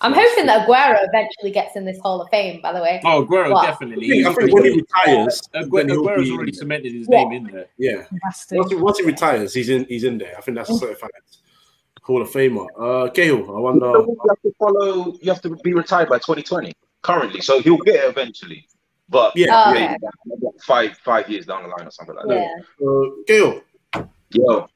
I'm 0.04 0.12
hoping 0.12 0.44
that 0.46 0.68
Aguero 0.68 0.98
eventually 1.08 1.50
gets 1.50 1.76
in 1.76 1.86
this 1.86 1.98
Hall 2.00 2.20
of 2.20 2.28
Fame. 2.28 2.60
By 2.60 2.72
the 2.74 2.80
way. 2.82 3.00
Oh, 3.04 3.24
Aguero 3.24 3.52
What? 3.52 3.64
definitely. 3.64 4.24
I 4.26 4.34
think 4.34 4.52
when 4.52 4.64
he 4.64 4.70
retires, 4.82 5.40
Aguero, 5.54 5.88
Aguero's 5.88 6.30
already 6.30 6.52
cemented 6.52 6.92
his 6.92 7.08
Yeah. 7.10 7.24
name 7.24 7.32
in 7.32 7.52
there. 7.52 7.66
yeah. 7.78 8.04
Has. 8.22 8.46
Once 8.52 8.70
he, 8.70 8.76
once 8.76 8.98
he 8.98 9.04
retires, 9.06 9.54
he's 9.54 9.70
in. 9.70 9.86
He's 9.86 10.04
in 10.04 10.18
there. 10.18 10.34
I 10.36 10.42
think 10.42 10.56
that's 10.58 10.68
a 10.68 10.74
certified 10.74 11.10
Hall 12.02 12.20
of 12.20 12.28
Famer. 12.30 12.66
Uh, 12.78 13.10
Cahill, 13.12 13.56
I 13.56 13.60
wonder. 13.60 13.86
you 13.86 14.18
have 14.28 14.42
to 14.42 14.54
follow. 14.58 15.14
You 15.22 15.32
have 15.32 15.40
to 15.40 15.56
be 15.64 15.72
retired 15.72 16.10
by 16.10 16.18
2020 16.18 16.74
currently, 17.00 17.40
so 17.40 17.60
he'll 17.60 17.78
get 17.78 17.94
it 17.96 18.04
eventually. 18.10 18.68
But 19.08 19.32
Yeah, 19.36 19.46
Oh, 19.68 19.72
yeah, 19.72 19.96
okay. 19.96 20.48
five 20.66 20.98
five 20.98 21.30
years 21.30 21.46
down 21.46 21.62
the 21.62 21.70
line 21.70 21.86
or 21.86 21.90
something 21.90 22.14
like 22.14 22.26
Yeah. 22.28 22.52
that. 22.78 22.86
Uh, 22.86 23.10
Gail, 23.26 23.62
Yo, 24.32 24.68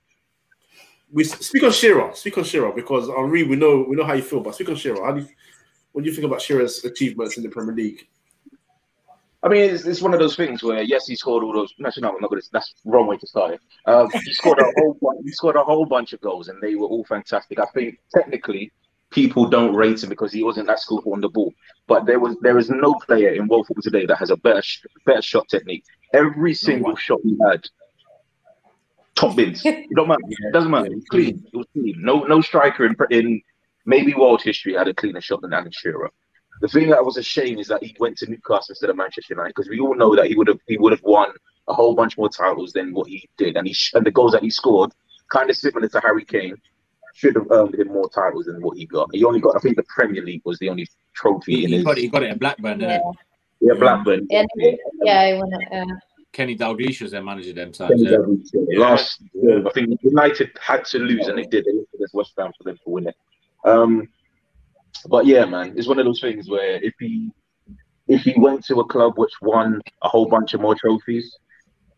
we 1.10 1.24
speak 1.24 1.62
on 1.62 1.72
Shearer. 1.72 2.10
Speak 2.14 2.36
on 2.39 2.44
Shearer 2.44 2.72
because 2.72 3.09
Henry, 3.09 3.43
we 3.44 3.56
know 3.56 3.85
we 3.89 3.97
know 3.97 4.05
how 4.05 4.14
you 4.14 4.22
feel, 4.22 4.40
but 4.40 4.55
speak 4.55 4.68
on 4.68 4.76
Shearer. 4.76 5.05
How 5.05 5.12
do 5.12 5.20
you, 5.20 5.28
what 5.93 6.05
do 6.05 6.10
you 6.10 6.14
think 6.14 6.26
about 6.26 6.43
Shearer's 6.43 6.85
achievements 6.85 7.36
in 7.36 7.43
the 7.43 7.48
Premier 7.48 7.74
League? 7.74 8.06
I 9.43 9.48
mean, 9.48 9.70
it's, 9.70 9.85
it's 9.85 10.02
one 10.02 10.12
of 10.14 10.18
those 10.20 10.35
things 10.36 10.62
where 10.64 10.82
yes, 10.82 11.06
he 11.06 11.14
scored 11.14 11.44
all 11.44 11.52
those. 11.52 11.72
Actually, 11.85 12.02
no, 12.02 12.14
I'm 12.14 12.20
not 12.20 12.30
gonna. 12.30 12.43
That's 12.52 12.74
wrong 12.85 13.06
way 13.06 13.16
to 13.18 13.26
start 13.26 13.52
it. 13.55 13.60
Um, 13.86 14.10
he 14.10 14.32
scored 14.32 14.59
a 14.59 14.64
whole. 14.76 14.98
bunch- 15.01 15.20
He 15.24 15.30
scored 15.30 15.56
a 15.56 15.62
whole 15.64 15.86
bunch 15.86 16.12
of 16.12 16.20
goals, 16.20 16.48
and 16.48 16.60
they 16.60 16.74
were 16.74 16.86
all 16.89 17.05
fantastic. 17.05 17.60
I 17.60 17.66
think 17.66 18.01
technically, 18.14 18.72
people 19.10 19.47
don't 19.48 19.74
rate 19.74 20.02
him 20.02 20.09
because 20.09 20.32
he 20.32 20.43
wasn't 20.43 20.66
that 20.66 20.80
skillful 20.80 21.12
on 21.12 21.20
the 21.20 21.28
ball. 21.28 21.52
But 21.86 22.05
there 22.05 22.18
was 22.18 22.36
there 22.43 22.59
is 22.59 22.68
no 22.68 22.94
player 22.94 23.30
in 23.30 23.47
world 23.47 23.66
football 23.68 23.82
today 23.82 24.06
that 24.06 24.16
has 24.18 24.30
a 24.30 24.36
better 24.36 24.62
better 25.06 25.22
shot 25.22 25.48
technique. 25.48 25.85
Every 26.12 26.52
single 26.55 26.97
shot 26.97 27.20
he 27.22 27.36
had, 27.48 27.64
top 29.19 29.36
bins. 29.36 29.62
It 29.65 29.95
don't 29.97 30.09
matter. 30.09 30.20
It 30.28 30.53
doesn't 30.53 30.70
matter. 30.70 30.86
It 30.86 30.95
was 30.97 31.05
clean. 31.11 31.45
It 31.53 31.57
was 31.57 31.66
clean. 31.73 31.97
No 31.99 32.15
no 32.24 32.40
striker 32.40 32.85
in 32.86 32.95
in 33.11 33.43
maybe 33.86 34.15
world 34.15 34.43
history 34.43 34.74
had 34.74 34.89
a 34.89 34.95
cleaner 34.95 35.20
shot 35.20 35.40
than 35.43 35.53
Alan 35.53 35.73
Shearer. 35.73 36.11
The 36.61 36.69
thing 36.69 36.90
that 36.90 37.05
was 37.05 37.16
a 37.16 37.23
shame 37.23 37.59
is 37.59 37.69
that 37.69 37.82
he 37.82 37.97
went 38.01 38.19
to 38.19 38.27
Newcastle 38.27 38.73
instead 38.73 38.90
of 38.90 38.97
Manchester 38.97 39.35
United 39.35 39.55
because 39.55 39.69
we 39.69 39.78
all 39.81 39.95
know 39.95 40.15
that 40.16 40.27
he 40.27 40.35
would 40.35 40.49
have 40.49 40.61
he 40.66 40.77
would 40.78 40.93
have 40.93 41.03
won 41.03 41.31
a 41.69 41.74
whole 41.74 41.95
bunch 41.95 42.16
more 42.19 42.28
titles 42.28 42.73
than 42.73 42.93
what 42.93 43.07
he 43.09 43.28
did, 43.36 43.57
and 43.57 43.66
he 43.66 43.73
sh- 43.73 43.93
and 43.95 44.05
the 44.05 44.11
goals 44.11 44.32
that 44.32 44.43
he 44.43 44.51
scored, 44.51 44.90
kind 45.31 45.51
of 45.51 45.57
similar 45.57 45.89
to 45.89 46.01
Harry 46.01 46.24
Kane, 46.24 46.57
should 47.15 47.36
have 47.36 47.47
earned 47.51 47.74
him 47.74 47.89
more 47.89 48.09
titles 48.11 48.47
than 48.47 48.61
what 48.62 48.77
he 48.77 48.86
got. 48.86 49.09
He 49.12 49.24
only 49.24 49.40
got, 49.40 49.55
I 49.57 49.61
think, 49.61 49.77
the 49.77 49.85
Premier 49.89 50.24
League 50.24 50.43
was 50.45 50.59
the 50.59 50.70
only 50.70 50.89
trophy 51.15 51.57
He, 51.57 51.65
in 51.65 51.70
he 51.70 51.77
his 51.77 51.85
got 51.85 51.99
it. 51.99 52.03
He 52.03 52.09
got 52.09 52.23
it 52.23 52.31
at 52.31 52.39
Blackburn. 52.40 52.81
Yeah. 52.81 52.89
didn't 52.99 53.16
yeah 53.61 53.74
Blackburn. 53.74 54.27
Yeah, 54.31 54.45
yeah, 55.03 55.32
he 55.32 55.39
won 55.39 55.53
it. 55.53 55.69
Yeah. 55.70 55.85
He? 56.32 56.36
Kenny 56.36 56.56
Dalglish 56.56 57.00
was 57.02 57.12
their 57.12 57.22
manager 57.22 57.52
them 57.52 57.72
times. 57.72 57.90
Kenny 57.90 58.05
Yeah. 58.05 58.18
Dalglish, 58.18 58.50
yeah. 58.52 58.80
Last, 58.80 59.22
year, 59.34 59.66
I 59.66 59.70
think 59.70 60.00
United 60.02 60.50
had 60.60 60.84
to 60.86 60.98
lose, 60.98 61.28
and 61.28 61.38
they 61.38 61.44
did. 61.44 61.64
They 61.64 61.72
looked 61.72 61.94
against 61.94 62.14
West 62.14 62.32
Ham 62.38 62.52
for 62.56 62.64
them 62.64 62.76
to 62.76 62.90
win 62.90 63.09
it. 63.09 63.16
Um, 63.64 64.09
but 65.06 65.26
yeah, 65.26 65.44
man, 65.44 65.74
it's 65.76 65.86
one 65.88 65.98
of 65.98 66.05
those 66.05 66.20
things 66.20 66.48
where 66.48 66.82
if 66.82 66.94
he 66.98 67.30
if 68.09 68.22
he 68.22 68.34
went 68.38 68.64
to 68.64 68.80
a 68.80 68.86
club 68.86 69.14
which 69.16 69.32
won 69.42 69.80
a 70.02 70.09
whole 70.09 70.26
bunch 70.26 70.55
of 70.55 70.60
more 70.60 70.74
trophies, 70.74 71.36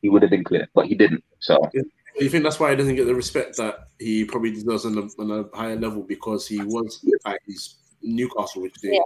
he 0.02 0.08
would 0.08 0.22
have 0.22 0.30
been 0.30 0.44
clear, 0.44 0.68
but 0.74 0.86
he 0.86 0.94
didn't. 0.94 1.22
So 1.38 1.58
Do 1.72 1.84
you 2.18 2.28
think 2.28 2.44
that's 2.44 2.58
why 2.58 2.70
he 2.70 2.76
doesn't 2.76 2.96
get 2.96 3.06
the 3.06 3.14
respect 3.14 3.56
that 3.58 3.86
he 3.98 4.24
probably 4.24 4.50
deserves 4.50 4.84
on 4.84 4.98
a, 4.98 5.22
on 5.22 5.30
a 5.30 5.56
higher 5.56 5.76
level 5.76 6.02
because 6.02 6.46
he 6.46 6.60
was 6.62 7.04
at 7.26 7.38
his 7.46 7.76
Newcastle, 8.02 8.62
which 8.62 8.74
they, 8.82 9.00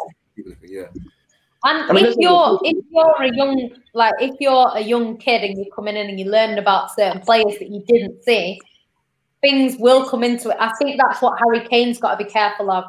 yeah. 0.64 0.86
And 1.64 1.90
I 1.90 1.92
mean, 1.94 2.04
if 2.06 2.16
you're 2.18 2.30
a- 2.32 2.58
if 2.62 2.76
you're 2.90 3.22
a 3.22 3.34
young 3.34 3.70
like 3.94 4.14
if 4.20 4.34
you're 4.38 4.70
a 4.74 4.80
young 4.80 5.16
kid 5.16 5.42
and 5.42 5.56
you're 5.56 5.74
coming 5.74 5.96
in 5.96 6.08
and 6.08 6.18
you're 6.20 6.30
learning 6.30 6.58
about 6.58 6.94
certain 6.94 7.20
players 7.22 7.58
that 7.58 7.70
you 7.70 7.82
didn't 7.88 8.22
see, 8.22 8.60
things 9.40 9.76
will 9.78 10.08
come 10.08 10.22
into 10.22 10.50
it. 10.50 10.56
I 10.60 10.72
think 10.78 11.00
that's 11.00 11.22
what 11.22 11.38
Harry 11.38 11.66
Kane's 11.66 11.98
got 11.98 12.18
to 12.18 12.24
be 12.24 12.30
careful 12.30 12.70
of 12.70 12.84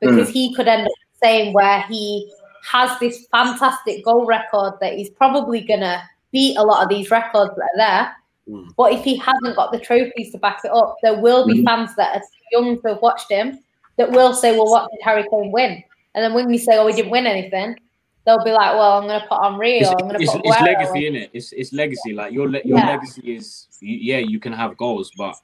because 0.00 0.28
he 0.28 0.54
could 0.54 0.68
end 0.68 0.86
up 0.86 0.92
saying 1.22 1.52
where 1.52 1.82
he 1.82 2.30
has 2.70 2.98
this 2.98 3.26
fantastic 3.30 4.04
goal 4.04 4.24
record 4.26 4.74
that 4.80 4.94
he's 4.94 5.10
probably 5.10 5.60
gonna 5.60 6.02
beat 6.32 6.56
a 6.56 6.62
lot 6.62 6.82
of 6.82 6.88
these 6.88 7.10
records 7.10 7.54
that 7.56 7.62
are 7.74 7.76
there. 7.76 8.16
Mm. 8.48 8.68
But 8.76 8.92
if 8.92 9.04
he 9.04 9.16
hasn't 9.16 9.56
got 9.56 9.70
the 9.72 9.78
trophies 9.78 10.32
to 10.32 10.38
back 10.38 10.60
it 10.64 10.70
up, 10.70 10.96
there 11.02 11.18
will 11.20 11.46
be 11.46 11.60
Mhm. 11.60 11.64
fans 11.64 11.94
that 11.96 12.16
are 12.16 12.22
young 12.52 12.80
to 12.82 12.88
have 12.88 13.02
watched 13.02 13.30
him 13.30 13.58
that 13.96 14.10
will 14.10 14.32
say, 14.34 14.52
"Well, 14.56 14.70
what 14.70 14.90
did 14.90 15.00
Harry 15.02 15.26
Kane 15.30 15.50
win?" 15.52 15.82
And 16.14 16.24
then 16.24 16.34
when 16.34 16.46
we 16.46 16.58
say, 16.58 16.76
"Oh, 16.76 16.86
he 16.86 16.94
didn't 16.94 17.10
win 17.10 17.26
anything," 17.26 17.76
they'll 18.24 18.44
be 18.44 18.52
like, 18.52 18.74
"Well, 18.74 18.98
I'm 18.98 19.06
going 19.06 19.20
to 19.20 19.26
put 19.26 19.42
Henry 19.42 19.78
It's, 19.78 19.88
I'm 19.90 19.96
going 19.98 20.14
to 20.16 20.22
it's, 20.22 20.32
put 20.32 20.42
it's 20.44 20.60
legacy, 20.60 21.06
in 21.06 21.16
it? 21.16 21.30
It's 21.32 21.52
it's 21.52 21.72
legacy. 21.72 22.12
Like 22.12 22.32
your 22.32 22.48
le- 22.50 22.62
your 22.64 22.78
Yeah. 22.78 22.86
legacy 22.90 23.36
is 23.36 23.68
yeah, 23.80 24.18
you 24.18 24.40
can 24.40 24.52
have 24.52 24.76
goals, 24.76 25.10
but 25.16 25.34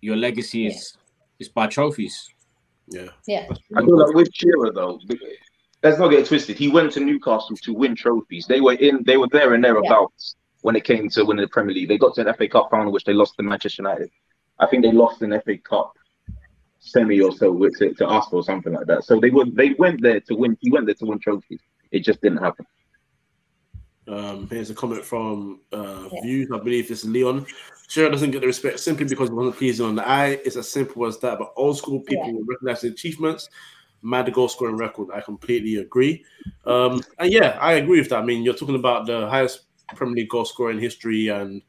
your 0.00 0.16
legacy 0.16 0.66
is 0.66 0.96
is 1.38 1.48
by 1.48 1.66
trophies. 1.66 2.28
Yeah. 2.90 3.08
Yeah, 3.26 3.46
I 3.76 3.84
feel 3.84 3.98
like 3.98 4.14
with 4.14 4.30
Shearer 4.32 4.72
though, 4.72 5.00
let's 5.82 5.98
not 5.98 6.08
get 6.08 6.20
it 6.20 6.26
twisted. 6.26 6.56
He 6.56 6.68
went 6.68 6.92
to 6.92 7.00
Newcastle 7.00 7.56
to 7.56 7.74
win 7.74 7.94
trophies. 7.94 8.46
They 8.46 8.60
were 8.60 8.72
in, 8.74 9.02
they 9.04 9.16
were 9.16 9.28
there 9.30 9.54
and 9.54 9.62
thereabouts 9.62 10.36
when 10.62 10.74
it 10.74 10.84
came 10.84 11.08
to 11.10 11.24
winning 11.24 11.42
the 11.42 11.48
Premier 11.48 11.74
League. 11.74 11.88
They 11.88 11.98
got 11.98 12.14
to 12.14 12.26
an 12.26 12.34
FA 12.34 12.48
Cup 12.48 12.68
final, 12.70 12.90
which 12.90 13.04
they 13.04 13.12
lost 13.12 13.36
to 13.36 13.42
Manchester 13.42 13.82
United. 13.82 14.10
I 14.58 14.66
think 14.66 14.82
they 14.82 14.92
lost 14.92 15.22
an 15.22 15.38
FA 15.42 15.58
Cup 15.58 15.92
semi 16.80 17.20
or 17.20 17.32
so 17.32 17.52
with 17.52 17.76
to, 17.78 17.92
to 17.94 18.06
us 18.06 18.26
or 18.32 18.42
something 18.42 18.72
like 18.72 18.86
that. 18.86 19.04
So 19.04 19.20
they 19.20 19.30
were 19.30 19.44
they 19.44 19.74
went 19.78 20.00
there 20.00 20.20
to 20.20 20.34
win. 20.34 20.56
He 20.60 20.70
went 20.70 20.86
there 20.86 20.94
to 20.96 21.04
win 21.06 21.18
trophies. 21.18 21.60
It 21.90 22.00
just 22.00 22.20
didn't 22.20 22.38
happen. 22.38 22.66
Um, 24.06 24.48
here's 24.50 24.70
a 24.70 24.74
comment 24.74 25.04
from 25.04 25.60
uh, 25.72 26.08
Yeah. 26.12 26.20
Views. 26.22 26.48
I 26.52 26.58
believe 26.58 26.88
this 26.88 27.04
is 27.04 27.10
Leon. 27.10 27.46
Shearer 27.88 28.10
doesn't 28.10 28.30
get 28.30 28.40
the 28.40 28.46
respect 28.46 28.80
simply 28.80 29.06
because 29.06 29.28
he 29.28 29.34
wasn't 29.34 29.56
pleasing 29.56 29.86
on 29.86 29.94
the 29.96 30.06
eye. 30.06 30.40
It's 30.44 30.56
as 30.56 30.68
simple 30.68 31.06
as 31.06 31.18
that. 31.18 31.38
But 31.38 31.52
old 31.56 31.76
school 31.76 32.00
people 32.00 32.26
Yeah. 32.26 32.32
will 32.32 32.44
recognize 32.44 32.82
the 32.82 32.88
achievements. 32.88 33.48
Mad 34.02 34.32
goal 34.32 34.48
scoring 34.48 34.76
record. 34.76 35.08
I 35.12 35.20
completely 35.20 35.76
agree. 35.76 36.24
Um, 36.64 37.02
and 37.18 37.32
yeah, 37.32 37.58
I 37.60 37.74
agree 37.74 37.98
with 37.98 38.08
that. 38.10 38.20
I 38.20 38.24
mean, 38.24 38.42
you're 38.42 38.54
talking 38.54 38.76
about 38.76 39.06
the 39.06 39.28
highest 39.28 39.62
Premier 39.94 40.14
League 40.16 40.28
goal 40.28 40.44
scorer 40.44 40.70
in 40.70 40.78
history 40.78 41.28
and 41.28 41.62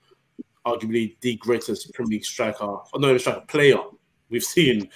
arguably 0.65 1.15
the 1.21 1.35
greatest 1.37 1.91
Premier 1.93 2.11
League 2.11 2.25
striker, 2.25 2.65
or 2.65 2.99
not 2.99 3.07
even 3.09 3.19
striker, 3.19 3.41
player 3.47 3.77
we've 4.29 4.43
seen, 4.43 4.89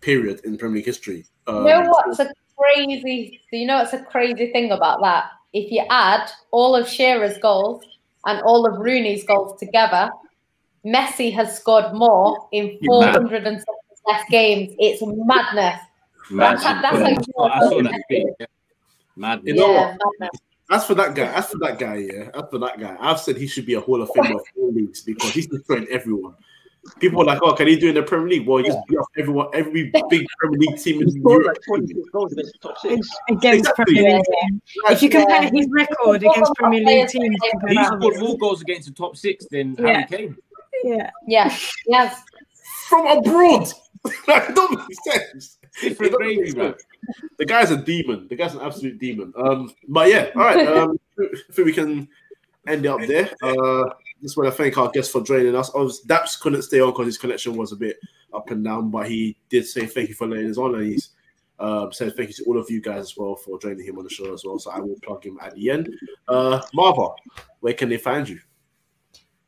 period, 0.00 0.40
in 0.44 0.58
Premier 0.58 0.76
League 0.76 0.86
history. 0.86 1.24
Um, 1.46 1.66
you 1.66 1.72
know 1.72 1.88
what's 1.90 2.18
a 2.18 2.30
crazy? 2.58 3.40
Do 3.50 3.58
you 3.58 3.66
know 3.66 3.80
it's 3.82 3.92
a 3.92 4.02
crazy 4.04 4.52
thing 4.52 4.70
about 4.70 5.00
that? 5.02 5.30
If 5.52 5.70
you 5.70 5.84
add 5.90 6.30
all 6.50 6.74
of 6.74 6.88
Shearer's 6.88 7.38
goals 7.38 7.84
and 8.26 8.40
all 8.42 8.66
of 8.66 8.80
Rooney's 8.80 9.24
goals 9.24 9.58
together, 9.58 10.10
Messi 10.84 11.32
has 11.34 11.56
scored 11.56 11.94
more 11.94 12.48
in 12.52 12.76
You're 12.80 13.02
400 13.02 13.46
and 13.46 13.56
something 13.56 13.84
less 14.06 14.24
games. 14.30 14.74
It's 14.78 15.02
madness. 15.04 15.80
Mad. 16.30 16.58
That's- 16.58 16.82
that's 16.82 17.00
like- 17.00 17.24
saw- 17.34 17.48
I 17.48 17.60
saw 17.60 17.82
that 17.82 18.48
Mad. 19.16 19.40
You 19.44 19.54
know 19.54 19.72
yeah, 19.72 19.96
madness. 20.20 20.40
As 20.70 20.86
for 20.86 20.94
that 20.94 21.14
guy, 21.14 21.32
as 21.32 21.50
for 21.50 21.58
that 21.58 21.78
guy, 21.78 21.96
yeah, 21.96 22.30
as 22.34 22.44
for 22.50 22.58
that 22.58 22.80
guy, 22.80 22.96
I've 22.98 23.20
said 23.20 23.36
he 23.36 23.46
should 23.46 23.66
be 23.66 23.74
a 23.74 23.80
Hall 23.80 24.00
of 24.02 24.08
Famer 24.10 24.34
of 24.36 24.42
all 24.58 24.72
leagues 24.72 25.02
because 25.02 25.30
he's 25.30 25.46
destroying 25.46 25.86
everyone. 25.90 26.34
People 27.00 27.18
were 27.20 27.24
like, 27.24 27.40
"Oh, 27.42 27.54
can 27.54 27.66
he 27.66 27.76
do 27.76 27.86
it 27.86 27.90
in 27.90 27.94
the 27.96 28.02
Premier 28.02 28.28
League?" 28.28 28.46
Well, 28.46 28.58
he 28.58 28.64
just 28.64 28.78
beat 28.86 28.98
off 28.98 29.06
everyone, 29.16 29.48
every 29.54 29.90
big 30.10 30.26
Premier 30.38 30.58
League 30.58 30.78
team 30.78 31.02
in 31.02 31.08
Europe. 31.22 31.56
like 31.68 31.80
against 31.80 32.52
the 32.52 32.58
top 32.60 32.78
six. 32.78 33.08
against 33.30 33.58
Exactly. 33.70 33.94
Premier 33.94 34.16
League 34.16 34.24
teams. 34.42 34.62
If 34.90 35.02
you 35.02 35.08
compare 35.10 35.42
his 35.50 35.66
record 35.70 36.22
against 36.22 36.52
Premier 36.56 36.84
League 36.84 37.08
teams 37.08 37.36
compared 37.50 37.78
He 37.78 37.84
scored 37.84 38.18
more 38.20 38.36
goals 38.38 38.60
against 38.62 38.88
the 38.88 38.94
top 38.94 39.16
six 39.16 39.46
than 39.50 39.74
Yeah. 39.78 39.86
Harry 39.86 40.04
Kane. 40.06 40.36
yeah, 40.84 41.10
Yeah, 41.26 41.56
yes. 41.86 42.22
from 42.88 43.06
abroad. 43.06 43.66
that 44.26 44.54
don't 44.54 44.78
make 44.78 45.14
sense. 45.14 45.58
It 45.82 45.88
Different 45.90 46.12
don't 46.12 46.20
gravy, 46.22 46.54
make 46.54 46.76
The 47.38 47.46
guy's 47.46 47.70
a 47.70 47.76
demon. 47.78 48.28
The 48.28 48.36
guy's 48.36 48.54
an 48.54 48.60
absolute 48.60 48.98
demon. 48.98 49.32
Um, 49.36 49.72
but 49.88 50.08
yeah, 50.10 50.28
all 50.36 50.42
right. 50.42 50.66
Um, 50.68 50.98
I 51.18 51.24
think 51.52 51.66
we 51.66 51.72
can 51.72 52.08
end 52.68 52.84
it 52.84 52.88
up 52.88 53.00
there. 53.06 53.30
Uh, 53.42 53.84
just 54.22 54.36
want 54.36 54.48
to 54.48 54.56
thank 54.56 54.78
our 54.78 54.90
guests 54.90 55.12
for 55.12 55.22
joining 55.22 55.54
us. 55.54 55.70
Obviously, 55.74 56.08
Daps 56.08 56.40
couldn't 56.40 56.62
stay 56.62 56.80
on 56.80 56.90
because 56.90 57.06
his 57.06 57.18
connection 57.18 57.56
was 57.56 57.72
a 57.72 57.76
bit 57.76 57.98
up 58.32 58.50
and 58.50 58.64
down, 58.64 58.90
but 58.90 59.08
he 59.08 59.36
did 59.48 59.66
say 59.66 59.86
thank 59.86 60.08
you 60.08 60.14
for 60.14 60.26
letting 60.26 60.50
us 60.50 60.58
on, 60.58 60.74
and 60.74 60.84
he's 60.84 61.10
um, 61.58 61.92
said 61.92 62.16
thank 62.16 62.28
you 62.28 62.34
to 62.34 62.44
all 62.44 62.58
of 62.58 62.70
you 62.70 62.80
guys 62.80 63.00
as 63.00 63.16
well 63.16 63.36
for 63.36 63.58
joining 63.58 63.86
him 63.86 63.98
on 63.98 64.04
the 64.04 64.10
show 64.10 64.32
as 64.32 64.44
well. 64.44 64.58
So 64.58 64.70
I 64.70 64.80
will 64.80 64.98
plug 65.02 65.24
him 65.24 65.38
at 65.42 65.54
the 65.54 65.70
end. 65.70 65.94
Uh, 66.26 66.60
Marva, 66.72 67.08
where 67.60 67.74
can 67.74 67.88
they 67.88 67.98
find 67.98 68.28
you? 68.28 68.40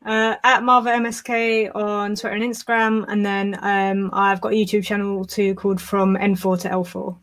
uh, 0.07 0.35
at 0.43 0.63
Marva 0.63 0.89
MSK 0.91 1.75
on 1.75 2.15
Twitter 2.15 2.35
and 2.35 2.43
Instagram, 2.43 3.05
and 3.07 3.25
then 3.25 3.57
um, 3.61 4.09
I've 4.13 4.41
got 4.41 4.53
a 4.53 4.55
YouTube 4.55 4.85
channel 4.85 5.25
too 5.25 5.53
called 5.55 5.81
From 5.81 6.15
N4 6.15 6.61
to 6.61 6.69
L4. 6.69 7.17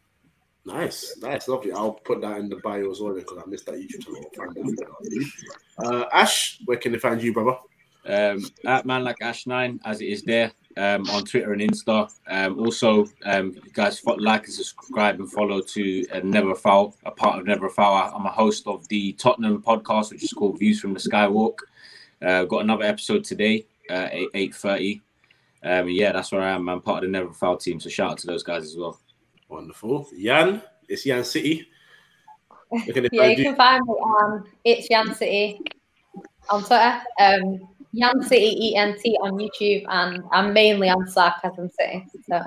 Nice, 0.67 1.17
nice, 1.21 1.47
lovely. 1.49 1.73
I'll 1.73 1.93
put 1.93 2.21
that 2.23 2.39
in 2.39 2.49
the 2.49 2.57
bio 2.57 2.91
as 2.91 3.01
well 3.01 3.15
because 3.15 3.39
I 3.39 3.49
missed 3.49 3.67
that 3.67 3.75
YouTube 3.75 4.35
channel. 4.35 4.75
Uh, 5.79 6.05
Ash, 6.13 6.59
where 6.65 6.79
can 6.79 6.93
they 6.93 6.99
find 6.99 7.23
you, 7.23 7.33
brother? 7.35 7.59
um, 8.07 8.45
at 8.67 8.87
man 8.87 9.05
like 9.05 9.21
Ash 9.23 9.47
Nine 9.47 9.81
as 9.85 10.01
it 10.01 10.07
is 10.07 10.23
there 10.23 10.53
um, 10.77 11.09
on 11.11 11.25
Twitter 11.25 11.53
and 11.53 11.63
Insta. 11.63 12.13
Um, 12.29 12.59
also, 12.59 13.07
um, 13.25 13.57
guys 13.73 14.03
like 14.05 14.45
and 14.45 14.53
subscribe 14.53 15.21
and 15.21 15.31
follow 15.31 15.61
to 15.61 16.07
uh, 16.11 16.21
Never 16.23 16.55
Foul, 16.55 16.95
a 17.05 17.11
part 17.11 17.39
of 17.39 17.47
Never 17.47 17.69
Foul. 17.69 18.13
I'm 18.15 18.27
a 18.27 18.31
host 18.31 18.67
of 18.67 18.87
the 18.89 19.13
Tottenham 19.15 19.63
podcast, 19.63 20.13
which 20.13 20.25
is 20.25 20.33
called 20.33 20.59
Views 20.59 20.81
from 20.81 20.95
the 20.95 21.01
Skywalk. 21.01 21.59
Uh, 22.23 22.45
got 22.45 22.63
another 22.63 22.85
episode 22.85 23.25
today, 23.25 23.67
uh, 23.91 24.09
eight 24.35 24.55
thirty. 24.55 25.01
Um, 25.63 25.89
yeah, 25.89 26.13
that's 26.13 26.31
where 26.31 26.43
I 26.43 26.51
am. 26.51 26.69
I'm 26.69 26.83
part 26.83 27.03
of 27.03 27.09
the 27.09 27.13
Never 27.13 27.33
Foul 27.33 27.57
team, 27.57 27.81
so 27.81 27.89
shout 27.89 28.13
out 28.13 28.19
to 28.19 28.27
those 28.27 28.43
guys 28.43 28.65
as 28.65 28.77
well. 28.77 29.01
Wonderful. 29.49 30.09
Yan, 30.15 30.63
it's 30.89 31.07
Yan 31.07 31.25
City. 31.25 31.69
Where 32.69 32.83
can 32.83 33.03
they 33.05 33.09
Yeah, 33.13 33.27
you 33.27 33.37
you? 33.37 33.45
can 33.45 33.57
find 33.57 33.83
me 33.87 33.93
on 33.93 34.45
It's 34.65 34.89
Yan 34.91 35.15
City 35.15 35.61
on 36.51 36.65
Twitter. 36.65 37.01
Um, 37.21 37.69
Yan 37.93 38.23
City 38.23 38.75
ENT 38.77 39.01
on 39.23 39.33
YouTube, 39.33 39.85
and 39.89 40.23
I'm 40.33 40.53
mainly 40.53 40.89
on 40.89 41.07
Sarcasm 41.07 41.71
City. 41.79 42.05
So 42.29 42.43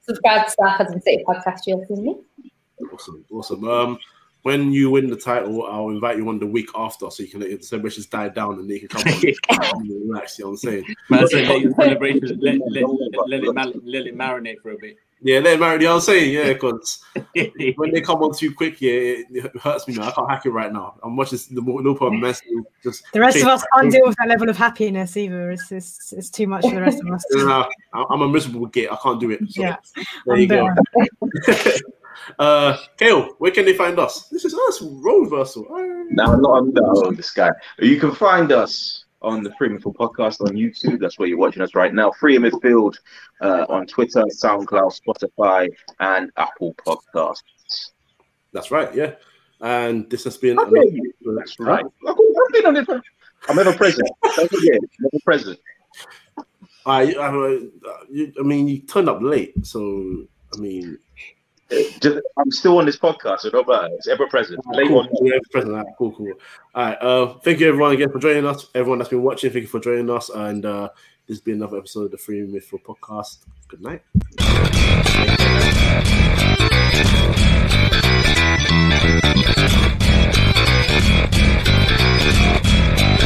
subscribe 0.00 0.46
to 0.46 0.52
Sarcasm 0.52 1.00
City 1.00 1.24
podcast. 1.26 1.60
You'll 1.66 1.84
see 1.86 2.02
me. 2.02 2.16
Awesome, 2.92 3.24
awesome. 3.32 3.66
Um, 3.68 3.98
when 4.42 4.72
you 4.72 4.90
win 4.90 5.08
the 5.10 5.16
title, 5.16 5.66
I'll 5.66 5.90
invite 5.90 6.16
you 6.16 6.28
on 6.28 6.38
the 6.38 6.46
week 6.46 6.68
after 6.74 7.10
so 7.10 7.22
you 7.22 7.28
can 7.28 7.40
let 7.40 7.50
the 7.50 7.62
celebrations 7.62 8.06
die 8.06 8.28
down 8.30 8.54
and 8.58 8.68
they 8.68 8.78
can 8.78 8.88
come 8.88 9.02
on 9.02 9.22
and 9.80 10.08
relax. 10.08 10.38
You 10.38 10.44
know 10.44 10.50
what 10.50 10.52
I'm 10.52 10.56
saying? 10.58 10.84
Man, 11.08 11.28
so 11.28 11.36
let 11.38 11.60
your 11.60 11.74
celebrations 11.80 12.32
let, 12.40 12.58
let, 12.68 12.82
let, 13.28 13.28
let 13.28 13.44
it 13.68 13.84
let 13.84 14.06
it 14.06 14.16
marinate 14.16 14.60
for 14.62 14.72
a 14.72 14.78
bit. 14.78 14.96
Yeah, 15.22 15.40
let 15.40 15.60
marry. 15.60 15.74
You 15.74 15.84
know 15.84 15.90
what 15.90 15.94
I'm 15.96 16.00
saying? 16.02 16.32
Yeah, 16.32 16.52
because 16.54 17.04
when 17.76 17.92
they 17.92 18.00
come 18.00 18.22
on 18.22 18.34
too 18.34 18.54
quick, 18.54 18.80
yeah, 18.80 18.90
it, 18.92 19.26
it 19.30 19.56
hurts 19.58 19.86
me, 19.86 19.96
man. 19.96 20.08
I 20.08 20.12
can't 20.12 20.30
hack 20.30 20.46
it 20.46 20.50
right 20.50 20.72
now. 20.72 20.94
I'm 21.02 21.16
watching 21.16 21.38
the 21.50 21.60
Liverpool 21.60 22.10
mess. 22.10 22.40
Just 22.82 23.04
The 23.12 23.20
rest 23.20 23.36
of 23.38 23.48
us 23.48 23.64
can't 23.74 23.90
deal 23.90 24.06
with 24.06 24.16
that 24.18 24.28
level 24.28 24.48
of 24.48 24.56
happiness 24.56 25.16
either. 25.16 25.50
It's, 25.50 25.70
it's, 25.72 26.12
it's 26.12 26.30
too 26.30 26.46
much 26.46 26.64
for 26.64 26.74
the 26.74 26.80
rest 26.80 27.00
of 27.02 27.12
us. 27.12 27.24
Nah, 27.32 27.68
I- 27.92 28.04
I'm 28.10 28.22
a 28.22 28.28
miserable 28.28 28.66
git. 28.66 28.90
I 28.90 28.96
can't 28.96 29.20
do 29.20 29.30
it. 29.30 29.40
So 29.50 29.62
Yeah, 29.62 29.76
there 30.26 30.36
I'm 30.36 30.40
you 30.40 30.48
go. 30.48 30.74
uh, 32.38 32.76
Kale, 32.96 33.34
where 33.38 33.50
can 33.50 33.64
they 33.64 33.74
find 33.74 33.98
us? 33.98 34.28
This 34.28 34.44
is 34.44 34.54
us, 34.54 34.80
role 34.82 35.22
reversal. 35.24 35.66
Now, 36.10 36.34
not 36.34 36.50
on 36.50 36.72
no, 36.72 37.12
this 37.12 37.30
guy. 37.30 37.50
You 37.78 37.98
can 38.00 38.12
find 38.12 38.52
us 38.52 38.99
on 39.22 39.42
the 39.42 39.52
Free 39.56 39.68
Midfield 39.68 39.96
podcast 39.96 40.40
on 40.40 40.54
YouTube. 40.54 41.00
That's 41.00 41.18
where 41.18 41.28
you're 41.28 41.38
watching 41.38 41.62
us 41.62 41.74
right 41.74 41.92
now. 41.92 42.10
Free 42.12 42.38
Midfield 42.38 42.96
uh, 43.40 43.66
on 43.68 43.86
Twitter, 43.86 44.22
SoundCloud, 44.22 44.98
Spotify, 45.00 45.68
and 46.00 46.30
Apple 46.36 46.74
Podcasts. 46.74 47.90
That's 48.52 48.70
right, 48.70 48.94
yeah. 48.94 49.14
And 49.60 50.08
this 50.10 50.24
has 50.24 50.36
been. 50.36 50.58
You? 50.58 51.12
That's 51.36 51.58
right. 51.60 51.84
I've 52.06 52.16
been 52.52 52.66
on 52.66 52.76
it. 52.76 52.88
I'm 53.48 53.58
ever 53.58 53.72
present. 53.72 54.08
Forget, 54.34 54.80
never 55.00 55.18
present. 55.24 55.58
I, 56.86 57.14
I, 57.14 57.58
I 58.38 58.42
mean, 58.42 58.68
you 58.68 58.80
turned 58.80 59.08
up 59.08 59.20
late, 59.20 59.54
so 59.66 60.24
I 60.54 60.58
mean, 60.58 60.98
I'm 61.72 62.50
still 62.50 62.78
on 62.78 62.86
this 62.86 62.98
podcast, 62.98 63.40
so 63.40 63.50
don't. 63.50 63.68
It's 63.94 64.08
ever 64.08 64.26
present. 64.26 64.60
Late 64.74 64.88
cool, 64.88 65.00
on. 65.00 65.08
Yeah, 65.22 65.38
present. 65.50 65.74
Right, 65.74 65.86
cool, 65.98 66.12
cool. 66.12 66.32
All 66.74 66.84
right. 66.84 66.98
Uh, 67.00 67.34
thank 67.38 67.60
you, 67.60 67.68
everyone, 67.68 67.92
again 67.92 68.10
for 68.10 68.18
joining 68.18 68.46
us. 68.46 68.66
Everyone 68.74 68.98
that's 68.98 69.10
been 69.10 69.22
watching, 69.22 69.52
thank 69.52 69.62
you 69.62 69.68
for 69.68 69.80
joining 69.80 70.10
us. 70.10 70.30
And 70.30 70.64
uh, 70.64 70.88
this 71.26 71.36
has 71.36 71.40
been 71.40 71.54
another 71.54 71.78
episode 71.78 72.06
of 72.06 72.10
the 72.10 72.18
Free 72.18 72.40
Midfield 72.40 72.82
Podcast. 72.82 73.44
Good 73.68 73.82
night. 73.82 74.02